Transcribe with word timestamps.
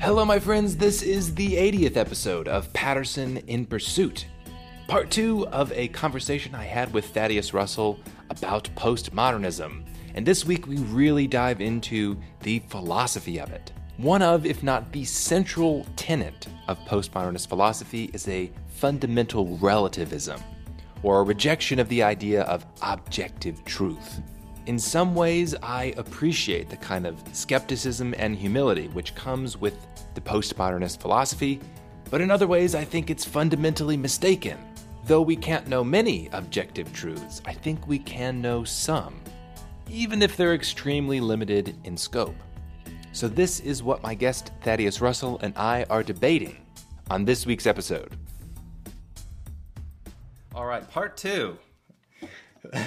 Hello, 0.00 0.24
my 0.24 0.38
friends. 0.38 0.78
This 0.78 1.02
is 1.02 1.34
the 1.34 1.56
80th 1.56 1.98
episode 1.98 2.48
of 2.48 2.72
Patterson 2.72 3.36
in 3.48 3.66
Pursuit, 3.66 4.24
part 4.88 5.10
two 5.10 5.46
of 5.48 5.70
a 5.72 5.88
conversation 5.88 6.54
I 6.54 6.64
had 6.64 6.90
with 6.94 7.04
Thaddeus 7.10 7.52
Russell 7.52 8.00
about 8.30 8.70
postmodernism. 8.76 9.84
And 10.14 10.24
this 10.24 10.46
week 10.46 10.66
we 10.66 10.78
really 10.78 11.26
dive 11.26 11.60
into 11.60 12.16
the 12.40 12.60
philosophy 12.60 13.38
of 13.38 13.50
it. 13.50 13.72
One 13.98 14.22
of, 14.22 14.46
if 14.46 14.62
not 14.62 14.90
the 14.90 15.04
central 15.04 15.86
tenet 15.96 16.46
of 16.66 16.78
postmodernist 16.86 17.48
philosophy, 17.48 18.08
is 18.14 18.26
a 18.26 18.50
fundamental 18.68 19.58
relativism, 19.58 20.40
or 21.02 21.20
a 21.20 21.24
rejection 21.24 21.78
of 21.78 21.90
the 21.90 22.02
idea 22.02 22.44
of 22.44 22.64
objective 22.80 23.62
truth. 23.66 24.22
In 24.66 24.78
some 24.78 25.14
ways, 25.14 25.54
I 25.62 25.94
appreciate 25.96 26.68
the 26.68 26.76
kind 26.76 27.06
of 27.06 27.22
skepticism 27.32 28.14
and 28.18 28.36
humility 28.36 28.88
which 28.88 29.14
comes 29.14 29.56
with 29.56 29.74
the 30.14 30.20
postmodernist 30.20 31.00
philosophy, 31.00 31.60
but 32.10 32.20
in 32.20 32.30
other 32.30 32.46
ways, 32.46 32.74
I 32.74 32.84
think 32.84 33.08
it's 33.08 33.24
fundamentally 33.24 33.96
mistaken. 33.96 34.58
Though 35.06 35.22
we 35.22 35.36
can't 35.36 35.66
know 35.66 35.82
many 35.82 36.28
objective 36.32 36.92
truths, 36.92 37.40
I 37.46 37.52
think 37.52 37.86
we 37.86 37.98
can 37.98 38.40
know 38.40 38.64
some, 38.64 39.20
even 39.88 40.22
if 40.22 40.36
they're 40.36 40.54
extremely 40.54 41.20
limited 41.20 41.76
in 41.84 41.96
scope. 41.96 42.36
So, 43.12 43.26
this 43.26 43.60
is 43.60 43.82
what 43.82 44.02
my 44.02 44.14
guest 44.14 44.52
Thaddeus 44.62 45.00
Russell 45.00 45.40
and 45.42 45.56
I 45.56 45.84
are 45.90 46.02
debating 46.02 46.64
on 47.10 47.24
this 47.24 47.44
week's 47.44 47.66
episode. 47.66 48.16
All 50.54 50.66
right, 50.66 50.88
part 50.88 51.16
two 51.16 51.58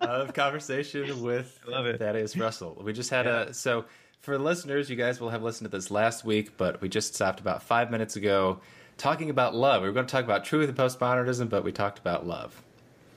of 0.00 0.32
conversation 0.34 1.22
with 1.22 1.60
love 1.66 1.86
it. 1.86 1.98
Thaddeus 1.98 2.36
Russell. 2.36 2.80
We 2.82 2.92
just 2.92 3.10
had 3.10 3.26
a 3.26 3.52
so 3.54 3.84
for 4.20 4.38
listeners, 4.38 4.90
you 4.90 4.96
guys 4.96 5.20
will 5.20 5.30
have 5.30 5.42
listened 5.42 5.70
to 5.70 5.76
this 5.76 5.90
last 5.90 6.24
week, 6.24 6.56
but 6.56 6.80
we 6.80 6.88
just 6.88 7.14
stopped 7.14 7.38
about 7.38 7.62
five 7.62 7.90
minutes 7.90 8.16
ago 8.16 8.60
talking 8.98 9.30
about 9.30 9.54
love. 9.54 9.82
We 9.82 9.88
were 9.88 9.94
going 9.94 10.06
to 10.06 10.10
talk 10.10 10.24
about 10.24 10.44
truth 10.44 10.68
and 10.68 10.76
postmodernism, 10.76 11.48
but 11.48 11.64
we 11.64 11.72
talked 11.72 11.98
about 11.98 12.26
love. 12.26 12.62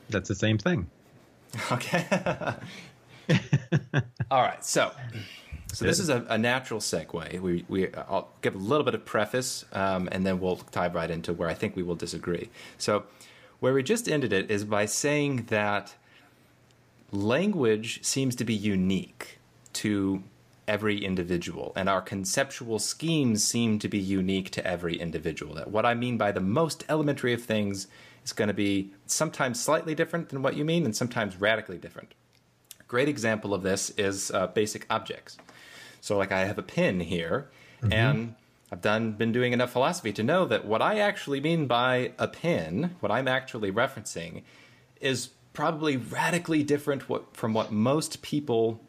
That's 0.09 0.30
the 0.30 0.36
same 0.36 0.58
thing. 0.58 0.90
Okay. 1.72 2.06
All 4.31 4.42
right. 4.42 4.64
So, 4.64 4.92
so 5.73 5.86
this 5.86 6.00
is 6.00 6.09
a, 6.09 6.25
a 6.30 6.38
natural 6.38 6.80
segue. 6.80 7.40
We 7.40 7.66
we 7.68 7.94
I'll 7.94 8.30
give 8.42 8.56
a 8.56 8.59
little 8.59 8.84
bit 8.84 8.96
of 8.96 9.06
preface, 9.06 9.66
um, 9.73 10.09
and 10.12 10.25
then 10.25 10.40
we'll 10.40 10.62
dive 10.72 10.96
right 10.96 11.09
into 11.09 11.34
where 11.34 11.50
I 11.50 11.53
think 11.53 11.75
we 11.75 11.84
will 11.84 11.96
disagree. 11.96 12.50
So, 12.78 13.03
where 13.59 13.73
we 13.73 13.84
just 13.84 14.08
ended 14.08 14.34
it 14.34 14.52
is 14.52 14.64
by 14.64 14.86
saying 14.86 15.46
that 15.50 15.96
language 17.12 18.04
seems 18.04 18.36
to 18.36 18.44
be 18.44 18.54
unique 18.54 19.40
to 19.74 20.24
every 20.68 21.04
individual, 21.04 21.74
and 21.76 21.90
our 21.90 22.02
conceptual 22.02 22.78
schemes 22.78 23.44
seem 23.44 23.80
to 23.80 23.88
be 23.88 23.98
unique 23.98 24.52
to 24.52 24.66
every 24.66 25.00
individual. 25.00 25.56
That 25.56 25.72
what 25.72 25.86
I 25.86 25.96
mean 25.96 26.18
by 26.18 26.32
the 26.32 26.40
most 26.40 26.86
elementary 26.88 27.34
of 27.34 27.44
things 27.44 27.88
is 28.24 28.34
going 28.34 28.50
to 28.50 28.54
be 28.54 28.92
sometimes 29.08 29.60
slightly 29.60 29.96
different 29.96 30.30
than 30.30 30.44
what 30.44 30.56
you 30.56 30.64
mean, 30.64 30.86
and 30.86 30.96
sometimes 30.96 31.42
radically 31.42 31.78
different. 31.78 32.14
A 32.80 32.84
Great 32.84 33.10
example 33.10 33.54
of 33.54 33.64
this 33.64 33.90
is 33.92 34.30
uh, 34.32 34.48
basic 34.48 34.86
objects. 34.90 35.38
So, 36.02 36.18
like, 36.18 36.32
I 36.32 36.46
have 36.46 36.58
a 36.58 36.64
pin 36.64 37.00
here, 37.00 37.50
and 37.92 38.36
I've 38.72 38.82
done 38.82 39.14
been 39.14 39.32
doing 39.32 39.54
enough 39.54 39.72
philosophy 39.72 40.14
to 40.14 40.24
know 40.24 40.46
that 40.46 40.66
what 40.66 40.82
I 40.82 41.00
actually 41.00 41.40
mean 41.40 41.66
by 41.66 42.12
a 42.20 42.28
pin, 42.28 42.96
what 43.00 43.12
I'm 43.12 43.28
actually 43.28 43.72
referencing, 43.72 44.44
is 45.02 45.30
probably 45.60 45.98
radically 45.98 46.64
different 46.64 47.10
what, 47.10 47.36
from 47.36 47.54
what 47.54 47.70
most 47.70 48.22
people 48.22 48.80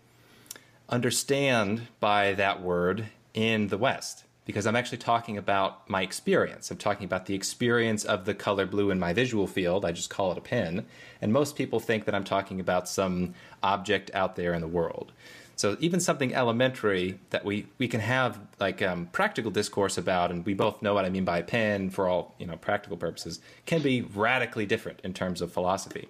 understand 0.88 1.88
by 1.98 2.32
that 2.32 2.62
word 2.62 3.06
in 3.34 3.66
the 3.66 3.76
West. 3.76 4.22
Because 4.44 4.68
I'm 4.68 4.76
actually 4.76 4.98
talking 4.98 5.36
about 5.36 5.90
my 5.90 6.02
experience. 6.02 6.70
I'm 6.70 6.76
talking 6.76 7.04
about 7.04 7.26
the 7.26 7.34
experience 7.34 8.04
of 8.04 8.24
the 8.24 8.34
color 8.34 8.66
blue 8.66 8.92
in 8.92 9.00
my 9.00 9.12
visual 9.12 9.48
field. 9.48 9.84
I 9.84 9.90
just 9.90 10.10
call 10.10 10.30
it 10.30 10.38
a 10.38 10.40
pin. 10.40 10.86
And 11.20 11.32
most 11.32 11.56
people 11.56 11.80
think 11.80 12.04
that 12.04 12.14
I'm 12.14 12.22
talking 12.22 12.60
about 12.60 12.88
some 12.88 13.34
object 13.64 14.12
out 14.14 14.36
there 14.36 14.54
in 14.54 14.60
the 14.60 14.68
world. 14.68 15.10
So 15.56 15.76
even 15.80 15.98
something 15.98 16.32
elementary 16.32 17.18
that 17.30 17.44
we, 17.44 17.66
we 17.78 17.88
can 17.88 18.00
have 18.00 18.38
like 18.60 18.80
um, 18.80 19.06
practical 19.10 19.50
discourse 19.50 19.98
about, 19.98 20.30
and 20.30 20.46
we 20.46 20.54
both 20.54 20.82
know 20.82 20.94
what 20.94 21.04
I 21.04 21.08
mean 21.08 21.24
by 21.24 21.38
a 21.38 21.42
pen 21.42 21.90
for 21.90 22.06
all 22.08 22.36
you 22.38 22.46
know 22.46 22.56
practical 22.56 22.96
purposes, 22.96 23.40
can 23.66 23.82
be 23.82 24.02
radically 24.02 24.66
different 24.66 25.00
in 25.02 25.12
terms 25.12 25.42
of 25.42 25.52
philosophy. 25.52 26.08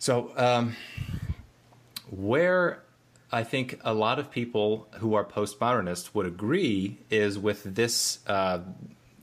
So 0.00 0.32
um, 0.36 0.76
where 2.10 2.82
I 3.30 3.44
think 3.44 3.78
a 3.84 3.92
lot 3.92 4.18
of 4.18 4.30
people 4.30 4.88
who 4.94 5.12
are 5.12 5.24
postmodernists 5.24 6.14
would 6.14 6.24
agree 6.24 6.98
is 7.10 7.38
with 7.38 7.62
this, 7.62 8.18
uh, 8.26 8.60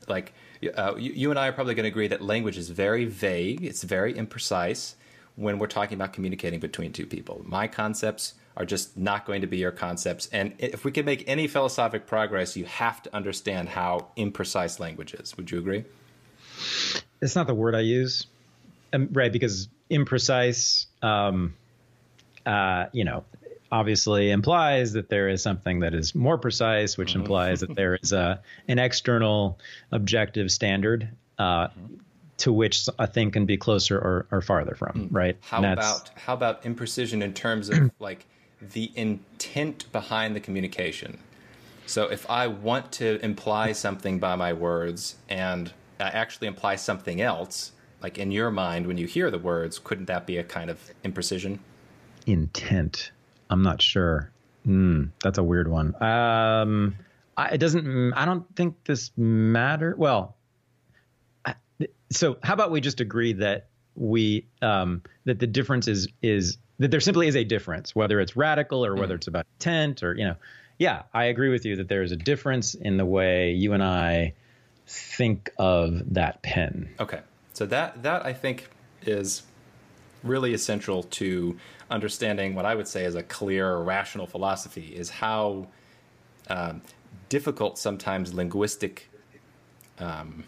like, 0.08 0.34
uh, 0.76 0.94
you, 0.96 1.14
you 1.14 1.30
and 1.32 1.40
I 1.40 1.48
are 1.48 1.52
probably 1.52 1.74
going 1.74 1.86
to 1.86 1.90
agree 1.90 2.08
that 2.10 2.22
language 2.22 2.60
is 2.60 2.70
very 2.70 3.06
vague, 3.06 3.64
it's 3.64 3.82
very 3.82 4.14
imprecise 4.14 4.94
when 5.36 5.58
we're 5.58 5.66
talking 5.66 5.96
about 5.96 6.14
communicating 6.14 6.60
between 6.60 6.94
two 6.94 7.08
people. 7.08 7.42
My 7.44 7.68
concepts 7.68 8.36
are 8.56 8.66
just 8.66 8.96
not 8.96 9.26
going 9.26 9.42
to 9.42 9.48
be 9.48 9.58
your 9.58 9.72
concepts. 9.72 10.30
And 10.32 10.54
if 10.60 10.86
we 10.86 10.92
can 10.92 11.06
make 11.06 11.28
any 11.28 11.48
philosophic 11.48 12.06
progress, 12.06 12.56
you 12.56 12.66
have 12.66 13.02
to 13.02 13.16
understand 13.16 13.70
how 13.70 14.10
imprecise 14.16 14.80
language 14.80 15.16
is. 15.16 15.36
Would 15.38 15.50
you 15.50 15.58
agree? 15.58 15.86
It's 17.20 17.36
not 17.36 17.48
the 17.48 17.56
word 17.56 17.74
I 17.74 17.82
use, 17.82 18.28
um, 18.94 19.10
right? 19.12 19.32
Because 19.32 19.70
imprecise, 19.90 20.86
um, 21.02 21.56
uh, 22.46 22.88
you 22.92 23.04
know, 23.04 23.24
obviously 23.72 24.32
implies 24.32 24.94
that 24.94 25.10
there 25.10 25.28
is 25.30 25.42
something 25.42 25.82
that 25.82 25.94
is 25.94 26.16
more 26.16 26.38
precise, 26.38 26.98
which 26.98 27.16
implies 27.16 27.62
that 27.62 27.76
there 27.76 27.96
is 27.96 28.14
a 28.14 28.42
an 28.68 28.80
external 28.80 29.60
objective 29.92 30.52
standard 30.52 31.10
uh, 31.38 31.68
to 32.38 32.54
which 32.54 32.88
a 33.00 33.08
thing 33.08 33.32
can 33.32 33.46
be 33.46 33.58
closer 33.58 33.98
or, 33.98 34.28
or 34.32 34.42
farther 34.42 34.76
from, 34.76 35.10
right? 35.12 35.38
How 35.42 35.64
about 35.64 36.12
how 36.16 36.34
about 36.34 36.64
imprecision 36.64 37.22
in 37.22 37.34
terms 37.34 37.70
of 37.70 37.92
like 38.00 38.26
the 38.62 38.92
intent 38.96 39.92
behind 39.92 40.36
the 40.36 40.40
communication? 40.40 41.20
So 41.86 42.04
if 42.10 42.30
I 42.30 42.48
want 42.48 42.92
to 42.94 43.20
imply 43.24 43.72
something 43.72 44.20
by 44.20 44.36
my 44.36 44.52
words 44.52 45.16
and 45.30 45.72
I 46.00 46.10
actually 46.10 46.48
imply 46.48 46.76
something 46.76 47.22
else, 47.22 47.72
like 48.02 48.18
in 48.18 48.32
your 48.32 48.52
mind 48.52 48.88
when 48.88 48.98
you 48.98 49.08
hear 49.08 49.32
the 49.32 49.40
words, 49.40 49.80
couldn't 49.80 50.06
that 50.06 50.26
be 50.26 50.38
a 50.38 50.44
kind 50.44 50.70
of 50.70 50.80
imprecision? 51.04 51.60
intent? 52.28 53.12
I'm 53.50 53.64
not 53.64 53.82
sure. 53.82 54.32
Mm, 54.68 55.12
that's 55.24 55.38
a 55.38 55.44
weird 55.44 55.68
one. 55.70 55.96
Um, 56.04 56.96
I, 57.38 57.50
it 57.52 57.58
doesn't. 57.58 58.14
I 58.14 58.26
don't 58.26 58.46
think 58.56 58.84
this 58.84 59.12
matter. 59.16 59.96
Well, 59.98 60.36
I, 61.46 61.56
so 62.12 62.38
how 62.44 62.54
about 62.54 62.70
we 62.70 62.82
just 62.82 63.00
agree 63.00 63.34
that 63.34 63.68
we 63.96 64.46
um, 64.62 65.02
that 65.26 65.40
the 65.40 65.48
difference 65.48 65.88
is 65.88 66.10
is 66.22 66.58
that 66.80 66.92
there 66.92 67.00
simply 67.00 67.28
is 67.28 67.36
a 67.36 67.46
difference, 67.46 67.96
whether 67.96 68.20
it's 68.20 68.36
radical 68.36 68.86
or 68.86 68.96
whether 68.96 69.16
it's 69.16 69.28
about 69.28 69.46
intent 69.60 70.04
or 70.04 70.14
you 70.14 70.26
know. 70.26 70.36
Yeah, 70.80 71.04
I 71.12 71.26
agree 71.26 71.50
with 71.50 71.66
you 71.66 71.78
that 71.78 71.88
there 71.88 72.04
is 72.04 72.12
a 72.12 72.16
difference 72.16 72.76
in 72.76 72.98
the 72.98 73.06
way 73.06 73.54
you 73.54 73.74
and 73.74 73.82
I 73.82 74.34
think 74.86 75.50
of 75.58 76.14
that 76.14 76.44
pen. 76.44 76.94
Okay. 77.00 77.20
So 77.58 77.66
that 77.66 78.04
that 78.04 78.24
I 78.24 78.34
think 78.34 78.70
is 79.02 79.42
really 80.22 80.54
essential 80.54 81.02
to 81.02 81.58
understanding 81.90 82.54
what 82.54 82.68
I 82.68 82.76
would 82.76 82.88
say 82.88 83.04
is 83.04 83.16
a 83.16 83.24
clear, 83.24 83.78
rational 83.78 84.28
philosophy 84.28 84.94
is 84.96 85.10
how 85.10 85.66
um, 86.52 86.84
difficult 87.30 87.80
sometimes 87.80 88.32
linguistic 88.32 89.10
um, 89.98 90.44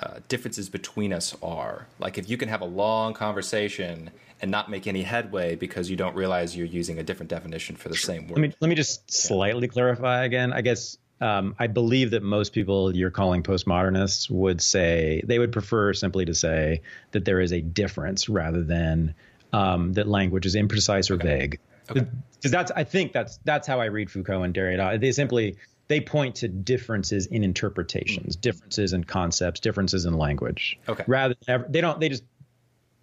uh, 0.00 0.20
differences 0.28 0.70
between 0.70 1.12
us 1.12 1.36
are. 1.42 1.86
Like 1.98 2.16
if 2.16 2.30
you 2.30 2.38
can 2.38 2.48
have 2.48 2.62
a 2.62 2.70
long 2.82 3.12
conversation 3.12 4.08
and 4.40 4.50
not 4.50 4.70
make 4.70 4.86
any 4.86 5.02
headway 5.02 5.54
because 5.54 5.90
you 5.90 5.96
don't 5.96 6.16
realize 6.16 6.56
you're 6.56 6.66
using 6.66 6.98
a 6.98 7.02
different 7.02 7.28
definition 7.28 7.76
for 7.76 7.90
the 7.90 7.94
same 7.94 8.26
word. 8.26 8.38
Let 8.38 8.40
me 8.40 8.54
let 8.60 8.68
me 8.70 8.74
just 8.74 9.12
slightly 9.12 9.68
clarify 9.68 10.24
again. 10.24 10.54
I 10.54 10.62
guess 10.62 10.96
um, 11.20 11.54
I 11.58 11.66
believe 11.66 12.10
that 12.10 12.22
most 12.22 12.52
people 12.52 12.94
you're 12.94 13.10
calling 13.10 13.42
postmodernists 13.42 14.30
would 14.30 14.60
say 14.60 15.22
they 15.24 15.38
would 15.38 15.52
prefer 15.52 15.92
simply 15.92 16.26
to 16.26 16.34
say 16.34 16.82
that 17.12 17.24
there 17.24 17.40
is 17.40 17.52
a 17.52 17.60
difference 17.60 18.28
rather 18.28 18.62
than 18.62 19.14
um, 19.52 19.94
that 19.94 20.06
language 20.06 20.46
is 20.46 20.54
imprecise 20.54 21.10
or 21.10 21.16
vague. 21.16 21.58
Okay. 21.90 22.06
Because 22.34 22.50
that's 22.50 22.70
I 22.72 22.84
think 22.84 23.12
that's 23.12 23.38
that's 23.44 23.66
how 23.66 23.80
I 23.80 23.86
read 23.86 24.10
Foucault 24.10 24.42
and 24.42 24.54
Derrida. 24.54 25.00
They 25.00 25.12
simply 25.12 25.56
they 25.88 26.00
point 26.00 26.36
to 26.36 26.48
differences 26.48 27.26
in 27.26 27.44
interpretations, 27.44 28.36
differences 28.36 28.92
in 28.92 29.04
concepts, 29.04 29.60
differences 29.60 30.04
in 30.04 30.14
language. 30.14 30.78
Okay. 30.88 31.04
Rather 31.06 31.34
than 31.46 31.54
ever, 31.54 31.66
they 31.68 31.80
don't 31.80 31.98
they 32.00 32.08
just 32.08 32.24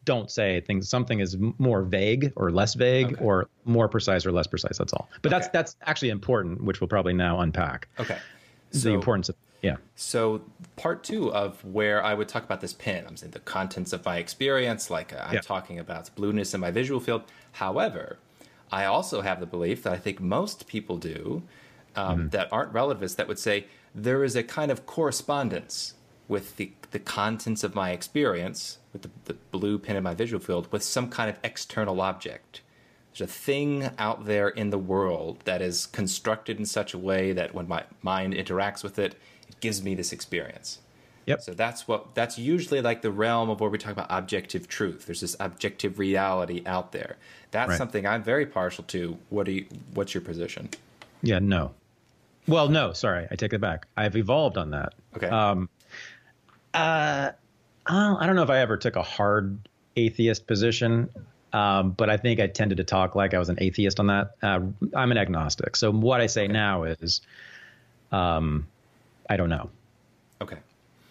don't 0.05 0.29
say 0.31 0.61
things 0.61 0.89
something 0.89 1.19
is 1.19 1.37
more 1.57 1.81
vague 1.83 2.33
or 2.35 2.51
less 2.51 2.73
vague 2.73 3.13
Okay. 3.13 3.23
or 3.23 3.49
more 3.65 3.87
precise 3.87 4.25
or 4.25 4.31
less 4.31 4.47
precise 4.47 4.77
that's 4.77 4.93
all 4.93 5.09
but 5.21 5.29
that's 5.29 5.47
Okay. 5.47 5.51
that's 5.53 5.75
actually 5.83 6.09
important 6.09 6.63
which 6.63 6.81
we'll 6.81 6.87
probably 6.87 7.13
now 7.13 7.39
unpack 7.39 7.87
okay. 7.99 8.17
So 8.71 8.89
the 8.89 8.95
importance 8.95 9.29
of 9.29 9.35
yeah 9.61 9.77
So 9.95 10.41
part 10.75 11.03
two 11.03 11.31
of 11.33 11.63
where 11.63 12.03
I 12.03 12.13
would 12.15 12.27
talk 12.27 12.43
about 12.43 12.59
this 12.59 12.73
pen, 12.73 13.05
I'm 13.07 13.15
saying 13.15 13.31
the 13.31 13.39
contents 13.39 13.93
of 13.93 14.03
my 14.03 14.17
experience, 14.17 14.89
like 14.89 15.13
uh, 15.13 15.23
I'm 15.27 15.35
Yeah. 15.35 15.41
talking 15.41 15.79
about 15.79 16.09
blueness 16.15 16.53
in 16.53 16.59
my 16.59 16.71
visual 16.71 16.99
field. 16.99 17.23
However, 17.53 18.17
I 18.71 18.85
also 18.85 19.21
have 19.21 19.39
the 19.39 19.45
belief 19.45 19.83
that 19.83 19.93
I 19.93 19.97
think 19.97 20.19
most 20.19 20.67
people 20.67 20.97
do 20.97 21.43
um, 21.95 22.17
mm-hmm. 22.17 22.27
that 22.29 22.51
aren't 22.51 22.73
relativists 22.73 23.15
that 23.17 23.27
would 23.27 23.39
say 23.39 23.67
there 23.95 24.23
is 24.23 24.35
a 24.35 24.43
kind 24.43 24.71
of 24.71 24.85
correspondence 24.87 25.93
with 26.27 26.57
the, 26.57 26.71
the 26.91 26.99
contents 26.99 27.63
of 27.63 27.75
my 27.75 27.91
experience, 27.91 28.79
with 28.93 29.01
the, 29.01 29.09
the 29.25 29.33
blue 29.51 29.77
pin 29.79 29.95
in 29.95 30.03
my 30.03 30.13
visual 30.13 30.41
field, 30.41 30.71
with 30.71 30.83
some 30.83 31.09
kind 31.09 31.29
of 31.29 31.37
external 31.43 31.99
object. 31.99 32.61
There's 33.11 33.29
a 33.29 33.33
thing 33.33 33.89
out 33.99 34.25
there 34.25 34.49
in 34.49 34.69
the 34.69 34.77
world 34.77 35.39
that 35.45 35.61
is 35.61 35.85
constructed 35.87 36.57
in 36.57 36.65
such 36.65 36.93
a 36.93 36.97
way 36.97 37.31
that 37.33 37.53
when 37.53 37.67
my 37.67 37.83
mind 38.01 38.33
interacts 38.33 38.83
with 38.83 38.97
it, 38.97 39.15
it 39.47 39.59
gives 39.59 39.83
me 39.83 39.93
this 39.93 40.11
experience. 40.11 40.79
Yep. 41.25 41.41
So 41.41 41.53
that's 41.53 41.87
what 41.87 42.15
that's 42.15 42.37
usually 42.37 42.81
like 42.81 43.01
the 43.01 43.11
realm 43.11 43.49
of 43.49 43.59
where 43.61 43.69
we 43.69 43.77
talk 43.77 43.93
about 43.93 44.07
objective 44.09 44.67
truth. 44.67 45.05
There's 45.05 45.21
this 45.21 45.35
objective 45.39 45.99
reality 45.99 46.63
out 46.65 46.91
there. 46.91 47.17
That's 47.51 47.69
right. 47.69 47.77
something 47.77 48.05
I'm 48.05 48.23
very 48.23 48.45
partial 48.45 48.83
to. 48.85 49.17
What 49.29 49.45
do 49.45 49.53
you, 49.53 49.65
what's 49.93 50.13
your 50.13 50.21
position? 50.21 50.69
Yeah, 51.21 51.39
no. 51.39 51.71
Well, 52.47 52.67
no, 52.67 52.91
sorry, 52.91 53.27
I 53.31 53.35
take 53.35 53.53
it 53.53 53.61
back. 53.61 53.87
I've 53.95 54.17
evolved 54.17 54.57
on 54.57 54.71
that. 54.71 54.95
Okay. 55.15 55.27
Um, 55.27 55.69
uh, 56.73 57.31
I 57.85 58.25
don't 58.25 58.35
know 58.35 58.43
if 58.43 58.49
I 58.49 58.59
ever 58.59 58.77
took 58.77 58.95
a 58.95 59.03
hard 59.03 59.57
atheist 59.95 60.47
position, 60.47 61.09
um, 61.51 61.91
but 61.91 62.09
I 62.09 62.17
think 62.17 62.39
I 62.39 62.47
tended 62.47 62.77
to 62.77 62.83
talk 62.83 63.15
like 63.15 63.33
I 63.33 63.39
was 63.39 63.49
an 63.49 63.57
atheist 63.59 63.99
on 63.99 64.07
that. 64.07 64.31
Uh, 64.41 64.61
I'm 64.95 65.11
an 65.11 65.17
agnostic, 65.17 65.75
so 65.75 65.91
what 65.91 66.21
I 66.21 66.27
say 66.27 66.45
okay. 66.45 66.53
now 66.53 66.83
is, 66.83 67.21
um, 68.11 68.67
I 69.29 69.37
don't 69.37 69.49
know. 69.49 69.69
Okay. 70.41 70.57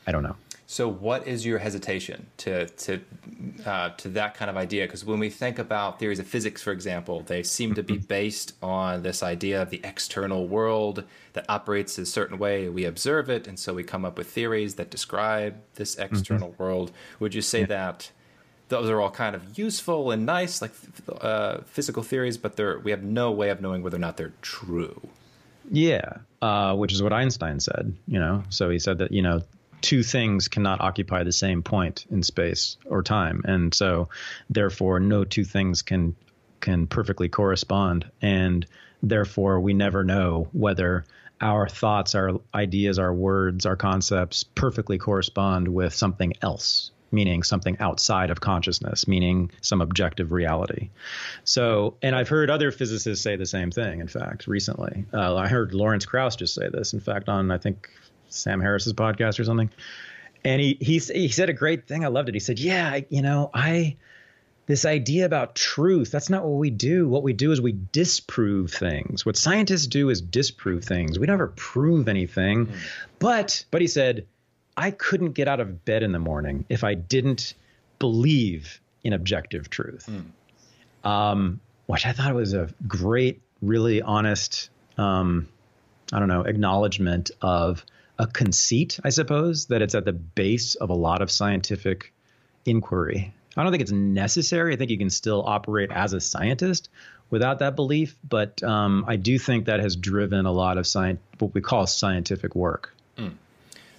I 0.07 0.13
don't 0.13 0.23
know. 0.23 0.37
So, 0.73 0.89
what 0.89 1.27
is 1.27 1.45
your 1.45 1.59
hesitation 1.59 2.29
to 2.39 2.65
to 2.67 3.01
uh, 3.67 3.91
to 3.91 4.09
that 4.09 4.33
kind 4.33 4.51
of 4.51 4.57
idea? 4.57 4.87
Because 4.87 5.05
when 5.05 5.19
we 5.19 5.29
think 5.29 5.59
about 5.59 5.99
theories 5.99 6.19
of 6.19 6.27
physics, 6.27 6.63
for 6.63 6.73
example, 6.73 7.21
they 7.21 7.43
seem 7.43 7.75
to 7.75 7.83
be 7.83 7.97
mm-hmm. 7.97 8.07
based 8.07 8.55
on 8.63 9.03
this 9.03 9.23
idea 9.23 9.61
of 9.61 9.69
the 9.69 9.83
external 9.85 10.47
world 10.47 11.05
that 11.35 11.45
operates 11.47 11.99
a 11.99 12.07
certain 12.07 12.39
way. 12.39 12.71
We 12.71 12.87
observe 12.87 13.29
it, 13.29 13.47
and 13.47 13.59
so 13.59 13.75
we 13.75 13.85
come 13.85 14.07
up 14.07 14.17
with 14.17 14.29
theories 14.29 14.77
that 14.77 14.89
describe 14.89 15.57
this 15.75 15.95
mm-hmm. 15.95 16.15
external 16.15 16.53
mm-hmm. 16.53 16.63
world. 16.63 16.91
Would 17.21 17.35
you 17.35 17.43
say 17.43 17.61
yeah. 17.61 17.67
that 17.67 18.11
those 18.71 18.89
are 18.89 18.99
all 18.99 19.11
kind 19.11 19.37
of 19.37 19.59
useful 19.59 20.11
and 20.11 20.25
nice, 20.25 20.63
like 20.63 20.73
uh, 21.21 21.59
physical 21.67 22.03
theories, 22.03 22.39
but 22.39 22.57
they're 22.57 22.79
we 22.79 22.93
have 22.93 23.03
no 23.03 23.31
way 23.31 23.51
of 23.51 23.61
knowing 23.61 23.83
whether 23.83 23.99
or 23.99 24.07
not 24.07 24.17
they're 24.17 24.33
true? 24.41 25.11
Yeah, 25.71 26.21
uh, 26.41 26.75
which 26.75 26.95
is 26.95 27.03
what 27.03 27.13
Einstein 27.13 27.61
said. 27.61 27.95
You 28.07 28.19
know, 28.19 28.43
so 28.49 28.71
he 28.71 28.79
said 28.79 28.97
that 28.97 29.13
you 29.13 29.21
know 29.21 29.43
two 29.83 30.03
things 30.03 30.49
cannot 30.49 30.81
occupy 30.81 31.25
the 31.25 31.33
same 31.33 31.63
point 31.63 32.07
in 32.11 32.23
space 32.23 32.77
or 32.87 33.03
time, 33.03 33.43
and 33.45 33.75
so 33.75 34.09
therefore 34.49 35.01
no 35.01 35.25
two 35.25 35.45
things 35.45 35.83
can 35.83 36.17
can 36.61 36.87
perfectly 36.87 37.29
correspond, 37.29 38.11
and 38.21 38.67
therefore 39.03 39.61
we 39.61 39.75
never 39.75 40.05
know 40.05 40.49
whether 40.53 41.05
our 41.41 41.69
thoughts, 41.69 42.15
our 42.15 42.41
ideas, 42.55 43.01
our 43.01 43.13
words, 43.13 43.67
our 43.67 43.77
concepts 43.77 44.45
perfectly 44.45 44.97
correspond 44.97 45.67
with 45.67 45.93
something 45.93 46.33
else 46.41 46.93
meaning 47.13 47.43
something 47.43 47.77
outside 47.79 48.31
of 48.31 48.41
consciousness, 48.41 49.07
meaning 49.07 49.51
some 49.61 49.81
objective 49.81 50.33
reality. 50.33 50.89
So, 51.45 51.97
and 52.03 52.17
I've 52.17 52.29
heard 52.29 52.51
other 52.51 52.73
physicists 52.73 53.23
say 53.23 53.37
the 53.37 53.47
same 53.47 53.71
thing, 53.71 54.01
in 54.01 54.09
fact, 54.09 54.47
recently. 54.47 55.05
Uh, 55.13 55.37
I 55.37 55.49
heard 55.49 55.75
Lawrence 55.75 56.07
Krauss 56.07 56.37
just 56.37 56.55
say 56.55 56.69
this, 56.71 56.95
in 56.95 57.01
fact, 57.01 57.29
on, 57.29 57.51
I 57.51 57.59
think, 57.59 57.91
Sam 58.33 58.61
Harris's 58.61 58.93
podcast 58.93 59.39
or 59.39 59.45
something. 59.45 59.71
And 60.45 60.61
he 60.61 60.77
he 60.81 60.99
he 60.99 61.29
said 61.29 61.49
a 61.49 61.53
great 61.53 61.87
thing. 61.87 62.05
I 62.05 62.09
loved 62.09 62.29
it. 62.29 62.35
He 62.35 62.41
said, 62.41 62.59
"Yeah, 62.59 63.01
you 63.09 63.23
know, 63.23 63.51
I 63.55 63.97
this 64.67 64.85
idea 64.85 65.27
about 65.27 65.55
truth, 65.55 66.11
that's 66.11 66.31
not 66.31 66.45
what 66.45 66.59
we 66.59 66.71
do. 66.71 67.09
What 67.09 67.23
we 67.23 67.33
do 67.33 67.53
is 67.53 67.61
we 67.61 67.77
disprove 67.93 68.73
things. 68.73 69.27
What 69.27 69.37
scientists 69.37 69.87
do 69.87 70.09
is 70.09 70.21
disprove 70.21 70.85
things. 70.85 71.19
We 71.19 71.27
never 71.27 71.49
prove 71.49 72.09
anything. 72.09 72.67
Mm. 72.67 72.77
But 73.19 73.65
but 73.71 73.81
he 73.81 73.87
said, 73.87 74.27
I 74.77 74.91
couldn't 74.91 75.33
get 75.33 75.49
out 75.49 75.61
of 75.61 75.85
bed 75.85 76.03
in 76.03 76.13
the 76.13 76.19
morning 76.19 76.65
if 76.69 76.85
I 76.85 76.95
didn't 76.95 77.55
believe 77.99 78.81
in 79.05 79.13
objective 79.13 79.69
truth. 79.69 80.09
Mm. 80.09 81.09
Um, 81.09 81.61
which 81.87 82.07
I 82.07 82.13
thought 82.13 82.33
was 82.35 82.55
a 82.55 82.69
great, 82.87 83.43
really 83.61 84.01
honest 84.01 84.71
um, 84.97 85.49
I 86.13 86.19
don't 86.19 86.29
know, 86.29 86.43
acknowledgement 86.43 87.31
of 87.41 87.85
a 88.19 88.27
conceit, 88.27 88.99
I 89.05 89.11
suppose, 89.11 89.67
that 89.67 89.83
it's 89.83 89.95
at 89.95 90.05
the 90.05 90.13
base 90.13 90.75
of 90.75 90.91
a 90.91 90.95
lot 90.95 91.23
of 91.23 91.31
scientific 91.31 92.13
inquiry. 92.65 93.33
I 93.57 93.63
don't 93.63 93.73
think 93.73 93.83
it's 93.83 93.93
necessary. 93.93 94.73
I 94.73 94.77
think 94.77 94.91
you 94.91 94.99
can 94.99 95.11
still 95.11 95.43
operate 95.47 95.91
as 95.93 96.13
a 96.13 96.21
scientist 96.21 96.89
without 97.31 97.59
that 97.59 97.77
belief, 97.77 98.17
but 98.29 98.63
um, 98.63 99.05
I 99.07 99.17
do 99.17 99.39
think 99.39 99.67
that 99.67 99.81
has 99.81 99.97
driven 99.97 100.47
a 100.47 100.53
lot 100.53 100.79
of 100.79 100.87
science, 100.87 101.21
what 101.39 101.55
we 101.55 101.61
call 101.61 101.87
scientific 101.87 102.55
work. 102.55 102.95
Mm. 103.19 103.35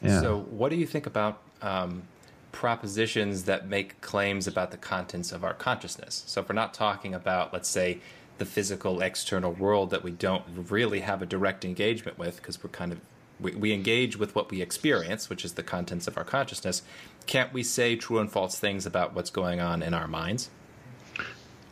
Yeah. 0.02 0.22
So, 0.22 0.40
what 0.50 0.70
do 0.70 0.76
you 0.76 0.86
think 0.86 1.06
about 1.06 1.40
um, 1.62 2.04
propositions 2.52 3.44
that 3.44 3.68
make 3.68 4.02
claims 4.02 4.48
about 4.48 4.72
the 4.72 4.78
contents 4.78 5.32
of 5.32 5.44
our 5.44 5.54
consciousness? 5.54 6.24
So, 6.28 6.42
if 6.42 6.50
we're 6.50 6.56
not 6.56 6.74
talking 6.74 7.14
about, 7.14 7.54
let's 7.54 7.70
say, 7.70 8.00
the 8.38 8.46
physical 8.46 9.02
external 9.02 9.52
world 9.52 9.92
that 9.92 10.04
we 10.04 10.12
don't 10.12 10.44
really 10.70 11.02
have 11.02 11.22
a 11.22 11.26
direct 11.26 11.64
engagement 11.64 12.18
with 12.18 12.38
because 12.38 12.64
we're 12.64 12.70
kind 12.70 12.92
of 12.92 13.00
we, 13.44 13.52
we 13.52 13.74
engage 13.74 14.18
with 14.18 14.34
what 14.36 14.50
we 14.50 14.62
experience, 14.62 15.30
which 15.30 15.46
is 15.46 15.54
the 15.54 15.64
contents 15.64 16.08
of 16.08 16.18
our 16.18 16.24
consciousness, 16.24 16.82
can't 17.28 17.54
we 17.54 17.64
say 17.64 17.96
true 17.96 18.20
and 18.20 18.32
false 18.32 18.58
things 18.58 18.86
about 18.86 19.14
what's 19.14 19.30
going 19.30 19.60
on 19.60 19.84
in 19.84 19.94
our 19.94 20.08
minds? 20.08 20.50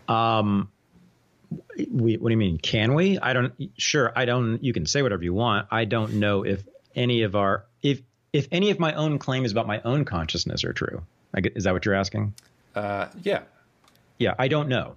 Um, 0.08 0.70
we, 1.90 2.18
what 2.18 2.30
do 2.30 2.32
you 2.32 2.38
mean? 2.38 2.58
Can 2.58 2.94
we? 2.94 3.18
I 3.20 3.34
don't. 3.34 3.54
Sure, 3.78 4.12
I 4.16 4.26
don't. 4.26 4.64
You 4.64 4.74
can 4.74 4.86
say 4.86 5.02
whatever 5.02 5.24
you 5.24 5.34
want. 5.34 5.68
I 5.72 5.86
don't 5.86 6.16
know 6.16 6.44
if 6.44 6.64
any 6.96 7.24
of 7.24 7.36
our 7.36 7.66
if 7.82 8.02
if 8.34 8.48
any 8.52 8.72
of 8.72 8.80
my 8.80 8.94
own 8.94 9.20
claims 9.20 9.52
about 9.52 9.68
my 9.68 9.82
own 9.82 10.06
consciousness 10.06 10.64
are 10.64 10.74
true. 10.74 11.04
Get, 11.36 11.56
is 11.56 11.64
that 11.64 11.74
what 11.74 11.86
you're 11.86 11.96
asking? 11.96 12.34
Uh, 12.76 13.08
yeah. 13.24 13.42
Yeah, 14.18 14.36
I 14.38 14.48
don't 14.48 14.70
know. 14.70 14.96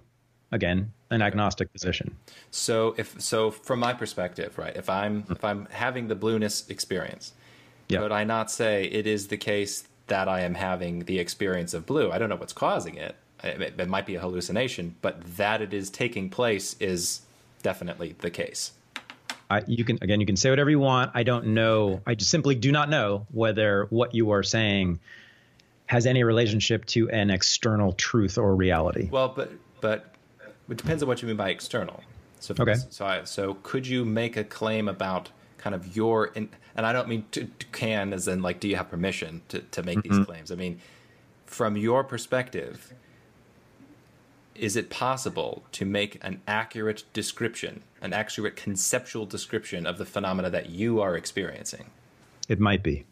Again, 0.51 0.93
an 1.09 1.21
agnostic 1.21 1.71
position. 1.71 2.15
So 2.51 2.95
if 2.97 3.19
so 3.21 3.51
from 3.51 3.79
my 3.79 3.93
perspective, 3.93 4.57
right, 4.57 4.75
if 4.75 4.89
I'm 4.89 5.25
if 5.29 5.43
I'm 5.43 5.67
having 5.71 6.07
the 6.07 6.15
blueness 6.15 6.67
experience, 6.69 7.33
yeah. 7.89 7.99
could 7.99 8.11
I 8.11 8.23
not 8.23 8.49
say 8.51 8.85
it 8.85 9.07
is 9.07 9.27
the 9.27 9.37
case 9.37 9.87
that 10.07 10.27
I 10.27 10.41
am 10.41 10.55
having 10.55 10.99
the 11.05 11.19
experience 11.19 11.73
of 11.73 11.85
blue? 11.85 12.11
I 12.11 12.17
don't 12.17 12.29
know 12.29 12.35
what's 12.35 12.53
causing 12.53 12.95
it. 12.95 13.15
It, 13.43 13.79
it 13.79 13.87
might 13.87 14.05
be 14.05 14.15
a 14.15 14.19
hallucination, 14.19 14.95
but 15.01 15.23
that 15.37 15.61
it 15.61 15.73
is 15.73 15.89
taking 15.89 16.29
place 16.29 16.75
is 16.79 17.21
definitely 17.61 18.15
the 18.19 18.31
case. 18.31 18.71
I, 19.49 19.63
you 19.67 19.83
can 19.83 19.99
again, 20.01 20.19
you 20.19 20.25
can 20.25 20.37
say 20.37 20.49
whatever 20.49 20.69
you 20.69 20.79
want. 20.79 21.11
I 21.13 21.23
don't 21.23 21.47
know. 21.47 22.01
I 22.07 22.15
just 22.15 22.31
simply 22.31 22.55
do 22.55 22.71
not 22.71 22.89
know 22.89 23.27
whether 23.31 23.85
what 23.91 24.15
you 24.15 24.31
are 24.31 24.41
saying 24.41 24.99
has 25.85 26.07
any 26.07 26.23
relationship 26.23 26.85
to 26.85 27.09
an 27.11 27.29
external 27.29 27.93
truth 27.93 28.39
or 28.39 28.55
reality. 28.55 29.07
Well, 29.11 29.29
but 29.35 29.51
but 29.81 30.14
it 30.69 30.77
depends 30.77 31.03
on 31.03 31.09
what 31.09 31.21
you 31.21 31.27
mean 31.27 31.37
by 31.37 31.49
external. 31.49 32.03
So, 32.39 32.53
okay. 32.59 32.75
So, 32.89 33.05
I, 33.05 33.23
so 33.23 33.55
could 33.63 33.87
you 33.87 34.05
make 34.05 34.37
a 34.37 34.43
claim 34.43 34.87
about 34.87 35.29
kind 35.57 35.75
of 35.75 35.95
your, 35.95 36.27
in, 36.27 36.49
and 36.75 36.85
I 36.85 36.93
don't 36.93 37.07
mean 37.07 37.25
to, 37.31 37.45
to, 37.45 37.65
can 37.67 38.13
as 38.13 38.27
in 38.27 38.41
like, 38.41 38.59
do 38.59 38.67
you 38.67 38.75
have 38.75 38.89
permission 38.89 39.41
to, 39.49 39.59
to 39.59 39.83
make 39.83 39.99
mm-hmm. 39.99 40.17
these 40.17 40.25
claims? 40.25 40.51
I 40.51 40.55
mean, 40.55 40.79
from 41.45 41.77
your 41.77 42.03
perspective, 42.03 42.93
is 44.53 44.75
it 44.75 44.89
possible 44.89 45.63
to 45.73 45.85
make 45.85 46.17
an 46.23 46.41
accurate 46.47 47.03
description, 47.13 47.83
an 48.01 48.13
accurate 48.13 48.55
conceptual 48.55 49.25
description 49.25 49.85
of 49.85 49.97
the 49.97 50.05
phenomena 50.05 50.49
that 50.49 50.69
you 50.69 51.01
are 51.01 51.15
experiencing? 51.15 51.85
It 52.47 52.59
might 52.59 52.83
be. 52.83 53.05